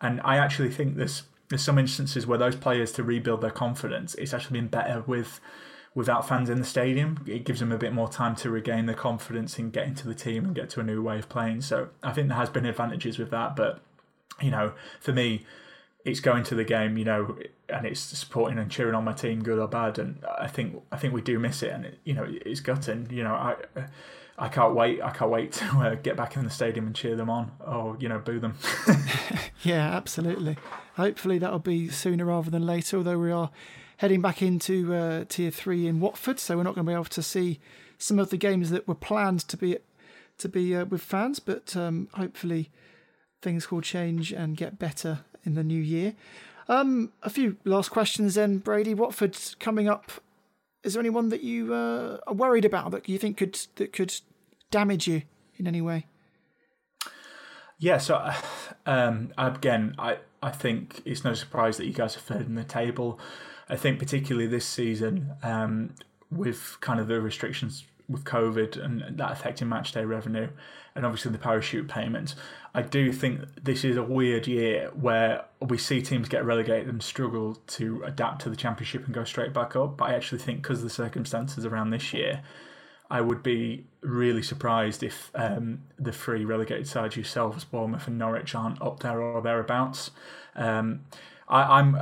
And 0.00 0.20
I 0.22 0.36
actually 0.36 0.70
think 0.70 0.96
there's 0.96 1.22
there's 1.48 1.62
some 1.62 1.78
instances 1.78 2.26
where 2.26 2.38
those 2.38 2.56
players 2.56 2.90
to 2.92 3.04
rebuild 3.04 3.40
their 3.40 3.50
confidence, 3.50 4.14
it's 4.16 4.34
actually 4.34 4.60
been 4.60 4.68
better 4.68 5.04
with 5.06 5.40
without 5.94 6.28
fans 6.28 6.50
in 6.50 6.58
the 6.58 6.64
stadium. 6.64 7.24
It 7.26 7.44
gives 7.44 7.60
them 7.60 7.72
a 7.72 7.78
bit 7.78 7.92
more 7.92 8.08
time 8.08 8.36
to 8.36 8.50
regain 8.50 8.86
their 8.86 8.96
confidence 8.96 9.58
and 9.58 9.72
get 9.72 9.86
into 9.86 10.06
the 10.06 10.14
team 10.14 10.44
and 10.44 10.54
get 10.54 10.68
to 10.70 10.80
a 10.80 10.82
new 10.82 11.02
way 11.02 11.18
of 11.18 11.28
playing. 11.28 11.62
So 11.62 11.88
I 12.02 12.12
think 12.12 12.28
there 12.28 12.36
has 12.36 12.50
been 12.50 12.66
advantages 12.66 13.18
with 13.18 13.30
that, 13.30 13.56
but 13.56 13.80
you 14.42 14.50
know, 14.50 14.72
for 15.00 15.12
me, 15.12 15.46
it's 16.06 16.20
going 16.20 16.44
to 16.44 16.54
the 16.54 16.64
game, 16.64 16.96
you 16.96 17.04
know, 17.04 17.36
and 17.68 17.84
it's 17.84 17.98
supporting 17.98 18.58
and 18.58 18.70
cheering 18.70 18.94
on 18.94 19.02
my 19.04 19.12
team, 19.12 19.42
good 19.42 19.58
or 19.58 19.66
bad. 19.66 19.98
And 19.98 20.24
I 20.38 20.46
think 20.46 20.80
I 20.92 20.96
think 20.96 21.12
we 21.12 21.20
do 21.20 21.38
miss 21.38 21.62
it, 21.64 21.72
and 21.72 21.84
it, 21.84 21.98
you 22.04 22.14
know, 22.14 22.24
it's 22.28 22.60
gutting. 22.60 23.08
You 23.10 23.24
know, 23.24 23.34
I 23.34 23.56
I 24.38 24.48
can't 24.48 24.74
wait. 24.74 25.02
I 25.02 25.10
can't 25.10 25.30
wait 25.30 25.52
to 25.54 25.64
uh, 25.64 25.94
get 25.96 26.16
back 26.16 26.36
in 26.36 26.44
the 26.44 26.50
stadium 26.50 26.86
and 26.86 26.94
cheer 26.94 27.16
them 27.16 27.28
on, 27.28 27.50
or 27.66 27.96
you 27.98 28.08
know, 28.08 28.20
boo 28.20 28.38
them. 28.38 28.54
yeah, 29.62 29.96
absolutely. 29.96 30.56
Hopefully 30.94 31.38
that'll 31.38 31.58
be 31.58 31.88
sooner 31.88 32.24
rather 32.24 32.50
than 32.50 32.64
later. 32.64 32.98
Although 32.98 33.18
we 33.18 33.32
are 33.32 33.50
heading 33.96 34.22
back 34.22 34.40
into 34.40 34.94
uh, 34.94 35.24
tier 35.28 35.50
three 35.50 35.88
in 35.88 35.98
Watford, 35.98 36.38
so 36.38 36.56
we're 36.56 36.62
not 36.62 36.76
going 36.76 36.86
to 36.86 36.90
be 36.90 36.94
able 36.94 37.04
to 37.06 37.22
see 37.22 37.58
some 37.98 38.20
of 38.20 38.30
the 38.30 38.36
games 38.36 38.70
that 38.70 38.86
were 38.86 38.94
planned 38.94 39.40
to 39.48 39.56
be 39.56 39.76
to 40.38 40.48
be 40.48 40.76
uh, 40.76 40.84
with 40.84 41.02
fans. 41.02 41.40
But 41.40 41.76
um, 41.76 42.08
hopefully 42.12 42.70
things 43.42 43.72
will 43.72 43.80
change 43.80 44.32
and 44.32 44.56
get 44.56 44.78
better 44.78 45.24
in 45.46 45.54
the 45.54 45.64
new 45.64 45.80
year. 45.80 46.14
Um, 46.68 47.12
a 47.22 47.30
few 47.30 47.56
last 47.64 47.90
questions 47.90 48.34
then, 48.34 48.58
Brady. 48.58 48.92
Watford's 48.92 49.54
coming 49.60 49.88
up 49.88 50.10
is 50.86 50.94
there 50.94 51.00
anyone 51.00 51.30
that 51.30 51.42
you 51.42 51.74
uh, 51.74 52.18
are 52.28 52.34
worried 52.34 52.64
about 52.64 52.92
that 52.92 53.08
you 53.08 53.18
think 53.18 53.36
could 53.36 53.58
that 53.74 53.92
could 53.92 54.14
damage 54.70 55.08
you 55.08 55.22
in 55.56 55.66
any 55.66 55.80
way? 55.80 56.06
Yeah, 57.78 57.98
so 57.98 58.32
um, 58.86 59.32
again, 59.36 59.96
I, 59.98 60.18
I 60.42 60.52
think 60.52 61.02
it's 61.04 61.24
no 61.24 61.34
surprise 61.34 61.76
that 61.78 61.86
you 61.86 61.92
guys 61.92 62.16
are 62.16 62.20
third 62.20 62.46
in 62.46 62.54
the 62.54 62.64
table. 62.64 63.18
I 63.68 63.74
think 63.74 63.98
particularly 63.98 64.46
this 64.46 64.64
season, 64.64 65.32
um, 65.42 65.94
with 66.30 66.78
kind 66.80 67.00
of 67.00 67.08
the 67.08 67.20
restrictions 67.20 67.84
with 68.08 68.22
COVID 68.22 68.82
and 68.82 69.18
that 69.18 69.32
affecting 69.32 69.66
matchday 69.66 70.08
revenue, 70.08 70.48
and 70.96 71.06
obviously 71.06 71.30
the 71.30 71.38
parachute 71.38 71.88
payments. 71.88 72.34
I 72.74 72.82
do 72.82 73.12
think 73.12 73.40
this 73.62 73.84
is 73.84 73.96
a 73.96 74.02
weird 74.02 74.46
year 74.46 74.90
where 74.94 75.44
we 75.60 75.78
see 75.78 76.02
teams 76.02 76.28
get 76.28 76.44
relegated 76.44 76.88
and 76.88 77.02
struggle 77.02 77.54
to 77.68 78.02
adapt 78.04 78.42
to 78.42 78.50
the 78.50 78.56
championship 78.56 79.04
and 79.06 79.14
go 79.14 79.24
straight 79.24 79.52
back 79.52 79.76
up. 79.76 79.96
But 79.96 80.10
I 80.10 80.14
actually 80.14 80.38
think 80.38 80.62
because 80.62 80.78
of 80.78 80.84
the 80.84 80.90
circumstances 80.90 81.64
around 81.64 81.90
this 81.90 82.12
year, 82.12 82.42
I 83.10 83.20
would 83.20 83.42
be 83.42 83.86
really 84.00 84.42
surprised 84.42 85.02
if 85.02 85.30
um, 85.34 85.82
the 85.98 86.12
three 86.12 86.44
relegated 86.44 86.88
sides, 86.88 87.16
yourselves, 87.16 87.64
Bournemouth, 87.64 88.08
and 88.08 88.18
Norwich, 88.18 88.54
aren't 88.54 88.82
up 88.82 89.00
there 89.00 89.20
or 89.20 89.40
thereabouts. 89.40 90.10
Um, 90.54 91.04
I, 91.48 91.78
am 91.78 91.98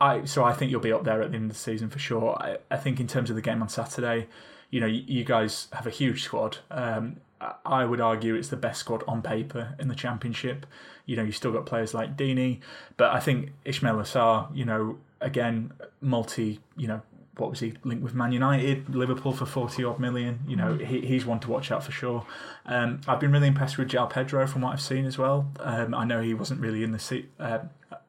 I, 0.00 0.24
so 0.24 0.44
I 0.44 0.54
think 0.54 0.70
you'll 0.70 0.80
be 0.80 0.92
up 0.92 1.04
there 1.04 1.22
at 1.22 1.30
the 1.30 1.36
end 1.36 1.50
of 1.50 1.56
the 1.56 1.62
season 1.62 1.90
for 1.90 1.98
sure. 1.98 2.36
I, 2.40 2.56
I 2.70 2.76
think 2.76 2.98
in 2.98 3.06
terms 3.06 3.28
of 3.30 3.36
the 3.36 3.42
game 3.42 3.62
on 3.62 3.68
Saturday, 3.68 4.28
you 4.70 4.80
know, 4.80 4.86
you, 4.86 5.04
you 5.06 5.24
guys 5.24 5.68
have 5.72 5.86
a 5.86 5.90
huge 5.90 6.22
squad. 6.22 6.58
Um, 6.70 7.16
I 7.64 7.84
would 7.84 8.00
argue 8.00 8.34
it's 8.34 8.48
the 8.48 8.56
best 8.56 8.80
squad 8.80 9.04
on 9.06 9.22
paper 9.22 9.74
in 9.78 9.88
the 9.88 9.94
championship. 9.94 10.66
You 11.06 11.16
know, 11.16 11.22
you 11.22 11.32
still 11.32 11.52
got 11.52 11.66
players 11.66 11.94
like 11.94 12.16
Deeney, 12.16 12.60
but 12.96 13.12
I 13.12 13.20
think 13.20 13.52
Ismaila 13.64 14.02
Sarr, 14.02 14.54
you 14.54 14.64
know, 14.64 14.98
again, 15.20 15.72
multi, 16.00 16.60
you 16.76 16.88
know, 16.88 17.02
what 17.36 17.50
was 17.50 17.60
he 17.60 17.74
linked 17.84 18.02
with 18.02 18.14
Man 18.14 18.32
United, 18.32 18.94
Liverpool 18.94 19.32
for 19.32 19.46
40 19.46 19.84
odd 19.84 20.00
million. 20.00 20.40
You 20.46 20.56
know, 20.56 20.74
he, 20.74 21.00
he's 21.02 21.24
one 21.24 21.38
to 21.40 21.50
watch 21.50 21.70
out 21.70 21.84
for 21.84 21.92
sure. 21.92 22.26
Um, 22.66 23.00
I've 23.06 23.20
been 23.20 23.30
really 23.30 23.46
impressed 23.46 23.78
with 23.78 23.88
João 23.88 24.10
Pedro 24.10 24.46
from 24.46 24.62
what 24.62 24.72
I've 24.72 24.80
seen 24.80 25.04
as 25.06 25.16
well. 25.16 25.50
Um, 25.60 25.94
I 25.94 26.04
know 26.04 26.20
he 26.20 26.34
wasn't 26.34 26.60
really 26.60 26.82
in 26.82 26.90
the 26.90 26.98
seat, 26.98 27.30
uh, 27.38 27.60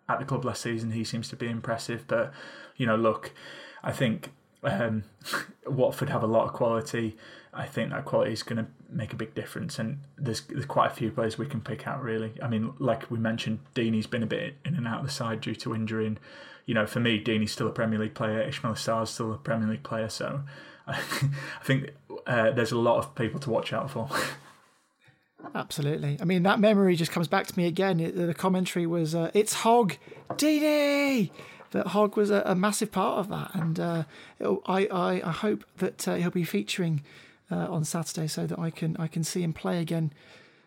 at 0.09 0.19
the 0.19 0.25
club 0.25 0.43
last 0.43 0.63
season. 0.63 0.91
He 0.91 1.03
seems 1.03 1.29
to 1.29 1.35
be 1.35 1.47
impressive, 1.47 2.05
but 2.07 2.33
you 2.75 2.87
know, 2.87 2.95
look, 2.95 3.31
I 3.83 3.91
think 3.91 4.31
um, 4.63 5.03
Watford 5.67 6.09
have 6.09 6.23
a 6.23 6.27
lot 6.27 6.45
of 6.45 6.53
quality. 6.53 7.15
I 7.53 7.65
think 7.65 7.91
that 7.91 8.05
quality 8.05 8.33
is 8.33 8.43
going 8.43 8.65
to 8.65 8.71
make 8.91 9.13
a 9.13 9.15
big 9.15 9.35
difference, 9.35 9.79
and 9.79 9.99
there's 10.17 10.41
there's 10.41 10.65
quite 10.65 10.91
a 10.91 10.93
few 10.93 11.11
players 11.11 11.37
we 11.37 11.45
can 11.45 11.61
pick 11.61 11.87
out. 11.87 12.03
Really, 12.03 12.33
I 12.41 12.47
mean, 12.47 12.73
like 12.79 13.09
we 13.09 13.19
mentioned, 13.19 13.59
Deeney's 13.75 14.07
been 14.07 14.23
a 14.23 14.27
bit 14.27 14.55
in 14.65 14.75
and 14.75 14.87
out 14.87 14.99
of 14.99 15.05
the 15.05 15.11
side 15.11 15.41
due 15.41 15.55
to 15.55 15.75
injury, 15.75 16.07
and 16.07 16.19
you 16.65 16.73
know, 16.73 16.85
for 16.85 16.99
me, 16.99 17.23
Deeney's 17.23 17.51
still 17.51 17.67
a 17.67 17.71
Premier 17.71 17.99
League 17.99 18.13
player. 18.13 18.47
Ismaila 18.47 18.77
Sarr's 18.77 19.09
still 19.09 19.33
a 19.33 19.37
Premier 19.37 19.67
League 19.67 19.83
player, 19.83 20.09
so 20.09 20.41
I, 20.87 20.99
think 21.63 21.91
uh, 22.27 22.51
there's 22.51 22.71
a 22.71 22.77
lot 22.77 22.97
of 22.97 23.15
people 23.15 23.39
to 23.41 23.49
watch 23.49 23.73
out 23.73 23.91
for. 23.91 24.09
Absolutely. 25.55 26.17
I 26.21 26.25
mean, 26.25 26.43
that 26.43 26.59
memory 26.59 26.95
just 26.95 27.11
comes 27.11 27.27
back 27.27 27.47
to 27.47 27.57
me 27.57 27.65
again. 27.65 27.97
the 27.97 28.33
commentary 28.33 28.85
was, 28.85 29.15
uh, 29.15 29.31
"It's 29.33 29.53
Hogg, 29.53 29.97
Deeney." 30.31 31.31
that 31.71 31.87
Hogg 31.87 32.17
was 32.17 32.31
a, 32.31 32.41
a 32.45 32.55
massive 32.55 32.91
part 32.91 33.19
of 33.19 33.29
that, 33.29 33.53
and 33.53 33.79
uh, 33.79 34.03
I, 34.65 34.87
I, 34.87 35.21
I 35.23 35.31
hope 35.31 35.65
that 35.77 36.07
uh, 36.07 36.15
he'll 36.15 36.31
be 36.31 36.43
featuring 36.43 37.03
uh, 37.51 37.67
on 37.69 37.83
Saturday 37.83 38.27
so 38.27 38.45
that 38.47 38.59
I 38.59 38.69
can 38.69 38.95
I 38.97 39.07
can 39.07 39.23
see 39.23 39.43
him 39.43 39.53
play 39.53 39.79
again, 39.81 40.11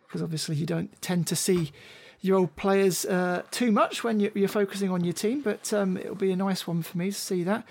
because 0.07 0.23
obviously 0.23 0.57
you 0.57 0.67
don't 0.67 1.01
tend 1.03 1.27
to 1.29 1.37
see 1.37 1.73
your 2.21 2.39
old 2.39 2.55
players 2.55 3.05
uh, 3.05 3.43
too 3.51 3.73
much 3.73 4.05
when 4.05 4.21
you're, 4.21 4.49
focusing 4.49 4.91
on 4.91 5.03
your 5.03 5.13
team, 5.13 5.41
but 5.41 5.73
um, 5.73 5.97
it'll 5.97 6.15
be 6.15 6.31
a 6.31 6.37
nice 6.37 6.69
one 6.69 6.81
for 6.81 6.97
me 6.97 7.11
to 7.11 7.17
see 7.17 7.43
that. 7.43 7.65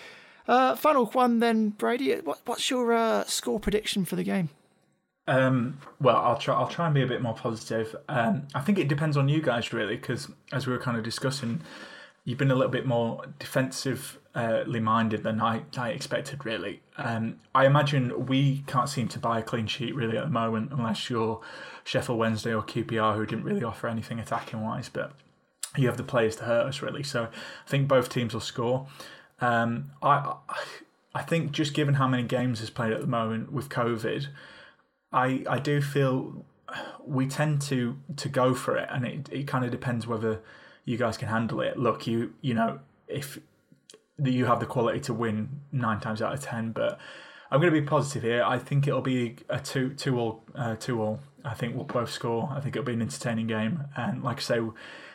Uh, 0.46 0.76
final 0.76 1.06
one 1.06 1.40
then, 1.40 1.70
Brady. 1.70 2.14
What, 2.16 2.42
what's 2.46 2.70
your 2.70 2.92
uh, 2.92 3.24
score 3.24 3.62
prediction 3.62 4.04
for 4.04 4.18
the 4.18 4.24
game? 4.24 4.50
Um, 5.28 5.78
well, 6.02 6.18
I'll 6.18 6.38
try. 6.38 6.56
I'll 6.56 6.68
try 6.68 6.88
and 6.88 6.94
be 6.94 7.04
a 7.04 7.08
bit 7.08 7.22
more 7.22 7.34
positive. 7.34 7.96
Um, 8.10 8.48
I 8.54 8.60
think 8.60 8.78
it 8.78 8.90
depends 8.90 9.16
on 9.16 9.30
you 9.30 9.42
guys 9.42 9.72
really, 9.72 9.96
because 9.96 10.28
as 10.52 10.68
we 10.68 10.74
were 10.74 10.80
kind 10.80 10.98
of 10.98 11.04
discussing, 11.04 11.62
you've 12.24 12.38
been 12.38 12.52
a 12.52 12.56
little 12.56 12.72
bit 12.72 12.86
more 12.86 13.26
defensively 13.40 14.80
minded 14.80 15.24
than 15.24 15.42
I, 15.42 15.64
I 15.78 15.90
expected, 15.90 16.46
really. 16.46 16.82
Um, 16.98 17.40
I 17.56 17.66
imagine 17.66 18.28
we 18.28 18.64
can't 18.68 18.90
seem 18.90 19.08
to 19.10 19.20
buy 19.20 19.40
a 19.40 19.44
clean 19.44 19.68
sheet 19.68 19.96
really 19.96 20.18
at 20.18 20.26
the 20.26 20.30
moment, 20.30 20.72
unless 20.72 21.10
you're 21.10 21.42
Sheffield 21.84 22.20
Wednesday 22.20 22.54
or 22.54 22.62
QPR, 22.62 23.16
who 23.16 23.26
didn't 23.26 23.44
really 23.44 23.64
offer 23.64 23.88
anything 23.88 24.20
attacking 24.20 24.62
wise, 24.62 24.90
but 24.90 25.14
you 25.76 25.88
have 25.88 25.98
the 25.98 26.04
players 26.04 26.36
to 26.38 26.44
hurt 26.44 26.68
us, 26.68 26.82
really. 26.82 27.04
So 27.04 27.24
I 27.24 27.70
think 27.70 27.88
both 27.88 28.10
teams 28.10 28.34
will 28.34 28.42
score. 28.42 28.88
Um, 29.40 29.92
I, 30.02 30.36
I 31.16 31.24
think 31.24 31.52
just 31.52 31.74
given 31.74 31.96
how 31.96 32.08
many 32.08 32.24
games 32.24 32.62
is 32.62 32.70
played 32.70 32.94
at 32.94 33.02
the 33.02 33.08
moment 33.08 33.52
with 33.52 33.70
COVID, 33.70 34.28
I, 35.12 35.44
I 35.50 35.60
do 35.60 35.82
feel 35.82 36.46
we 37.06 37.28
tend 37.28 37.62
to 37.62 37.98
to 38.16 38.30
go 38.30 38.54
for 38.54 38.78
it, 38.78 38.88
and 38.92 39.06
it, 39.06 39.30
it 39.32 39.48
kind 39.48 39.66
of 39.66 39.72
depends 39.72 40.08
whether 40.08 40.42
you 40.86 40.98
guys 40.98 41.18
can 41.18 41.28
handle 41.28 41.62
it. 41.62 41.78
Look, 41.78 42.08
you 42.08 42.34
you 42.42 42.54
know 42.54 42.80
if 43.08 43.40
you 44.24 44.46
have 44.46 44.60
the 44.60 44.66
quality 44.66 45.00
to 45.02 45.14
win 45.14 45.62
nine 45.72 46.00
times 46.00 46.22
out 46.22 46.34
of 46.34 46.42
ten, 46.42 46.72
but 46.72 47.00
I'm 47.50 47.60
going 47.60 47.74
to 47.74 47.82
be 47.82 47.86
positive 47.86 48.24
here. 48.24 48.44
I 48.44 48.58
think 48.58 48.88
it'll 48.88 49.02
be 49.02 49.38
a 49.50 49.60
two 49.60 49.94
two 49.94 50.20
all 50.20 50.44
uh, 50.56 50.76
two 50.76 51.02
all. 51.02 51.20
I 51.44 51.54
think 51.54 51.76
we'll 51.76 51.86
both 51.86 52.12
score. 52.12 52.50
I 52.56 52.60
think 52.60 52.76
it'll 52.76 52.86
be 52.86 52.94
an 52.94 53.02
entertaining 53.02 53.48
game, 53.48 53.86
and 53.98 54.24
like 54.24 54.38
I 54.38 54.42
say, 54.42 54.60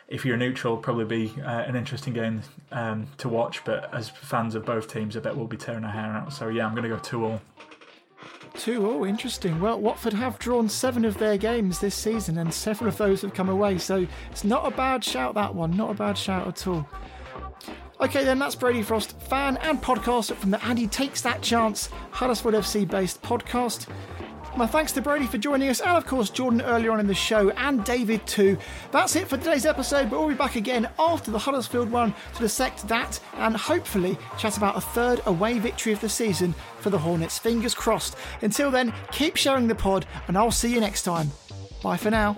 if 0.07 0.25
you're 0.25 0.37
neutral, 0.37 0.77
probably 0.77 1.05
be 1.05 1.41
uh, 1.41 1.49
an 1.49 1.75
interesting 1.75 2.13
game 2.13 2.41
um, 2.71 3.07
to 3.17 3.29
watch. 3.29 3.63
But 3.65 3.93
as 3.93 4.09
fans 4.09 4.55
of 4.55 4.65
both 4.65 4.91
teams, 4.91 5.17
I 5.17 5.19
bet 5.19 5.35
we'll 5.35 5.47
be 5.47 5.57
tearing 5.57 5.83
our 5.83 5.91
hair 5.91 6.11
out. 6.11 6.33
So 6.33 6.49
yeah, 6.49 6.65
I'm 6.65 6.73
going 6.75 6.83
to 6.83 6.89
go 6.89 6.99
two 6.99 7.25
all. 7.25 7.41
Two, 8.57 8.89
oh, 8.89 9.05
interesting. 9.05 9.59
Well, 9.59 9.79
Watford 9.79 10.13
have 10.13 10.39
drawn 10.39 10.67
seven 10.67 11.05
of 11.05 11.17
their 11.17 11.37
games 11.37 11.79
this 11.79 11.95
season, 11.95 12.39
and 12.39 12.51
several 12.51 12.87
of 12.89 12.97
those 12.97 13.21
have 13.21 13.33
come 13.33 13.49
away. 13.49 13.77
So 13.77 14.07
it's 14.31 14.43
not 14.43 14.65
a 14.65 14.75
bad 14.75 15.03
shout, 15.03 15.35
that 15.35 15.53
one. 15.53 15.77
Not 15.77 15.91
a 15.91 15.93
bad 15.93 16.17
shout 16.17 16.47
at 16.47 16.67
all. 16.67 16.87
Okay, 18.01 18.23
then 18.23 18.39
that's 18.39 18.55
Brady 18.55 18.83
Frost, 18.83 19.19
fan 19.21 19.57
and 19.57 19.81
podcaster 19.81 20.35
from 20.35 20.51
the 20.51 20.63
And 20.65 20.77
He 20.77 20.87
Takes 20.87 21.21
That 21.21 21.41
Chance 21.41 21.89
Huddersfield 22.11 22.55
FC 22.55 22.87
based 22.87 23.21
podcast. 23.21 23.87
My 24.55 24.65
thanks 24.65 24.91
to 24.93 25.01
Brady 25.01 25.27
for 25.27 25.37
joining 25.37 25.69
us, 25.69 25.81
and 25.81 25.91
of 25.91 26.05
course 26.07 26.29
Jordan 26.29 26.61
earlier 26.61 26.91
on 26.91 26.99
in 26.99 27.05
the 27.05 27.13
show, 27.13 27.51
and 27.51 27.83
David 27.83 28.25
too. 28.25 28.57
That's 28.91 29.15
it 29.15 29.27
for 29.27 29.37
today's 29.37 29.67
episode, 29.67 30.09
but 30.09 30.19
we'll 30.19 30.29
be 30.29 30.35
back 30.35 30.55
again 30.55 30.89
after 30.97 31.29
the 31.29 31.37
Huddersfield 31.37 31.91
one 31.91 32.13
to 32.35 32.41
dissect 32.41 32.87
that 32.87 33.19
and 33.35 33.55
hopefully 33.55 34.17
chat 34.39 34.57
about 34.57 34.75
a 34.77 34.81
third 34.81 35.21
away 35.27 35.59
victory 35.59 35.93
of 35.93 36.01
the 36.01 36.09
season 36.09 36.55
for 36.79 36.89
the 36.89 36.97
Hornets. 36.97 37.37
Fingers 37.37 37.75
crossed. 37.75 38.15
Until 38.41 38.71
then, 38.71 38.93
keep 39.11 39.35
sharing 39.35 39.67
the 39.67 39.75
pod, 39.75 40.07
and 40.27 40.37
I'll 40.37 40.51
see 40.51 40.73
you 40.73 40.79
next 40.79 41.03
time. 41.03 41.29
Bye 41.83 41.97
for 41.97 42.09
now. 42.09 42.37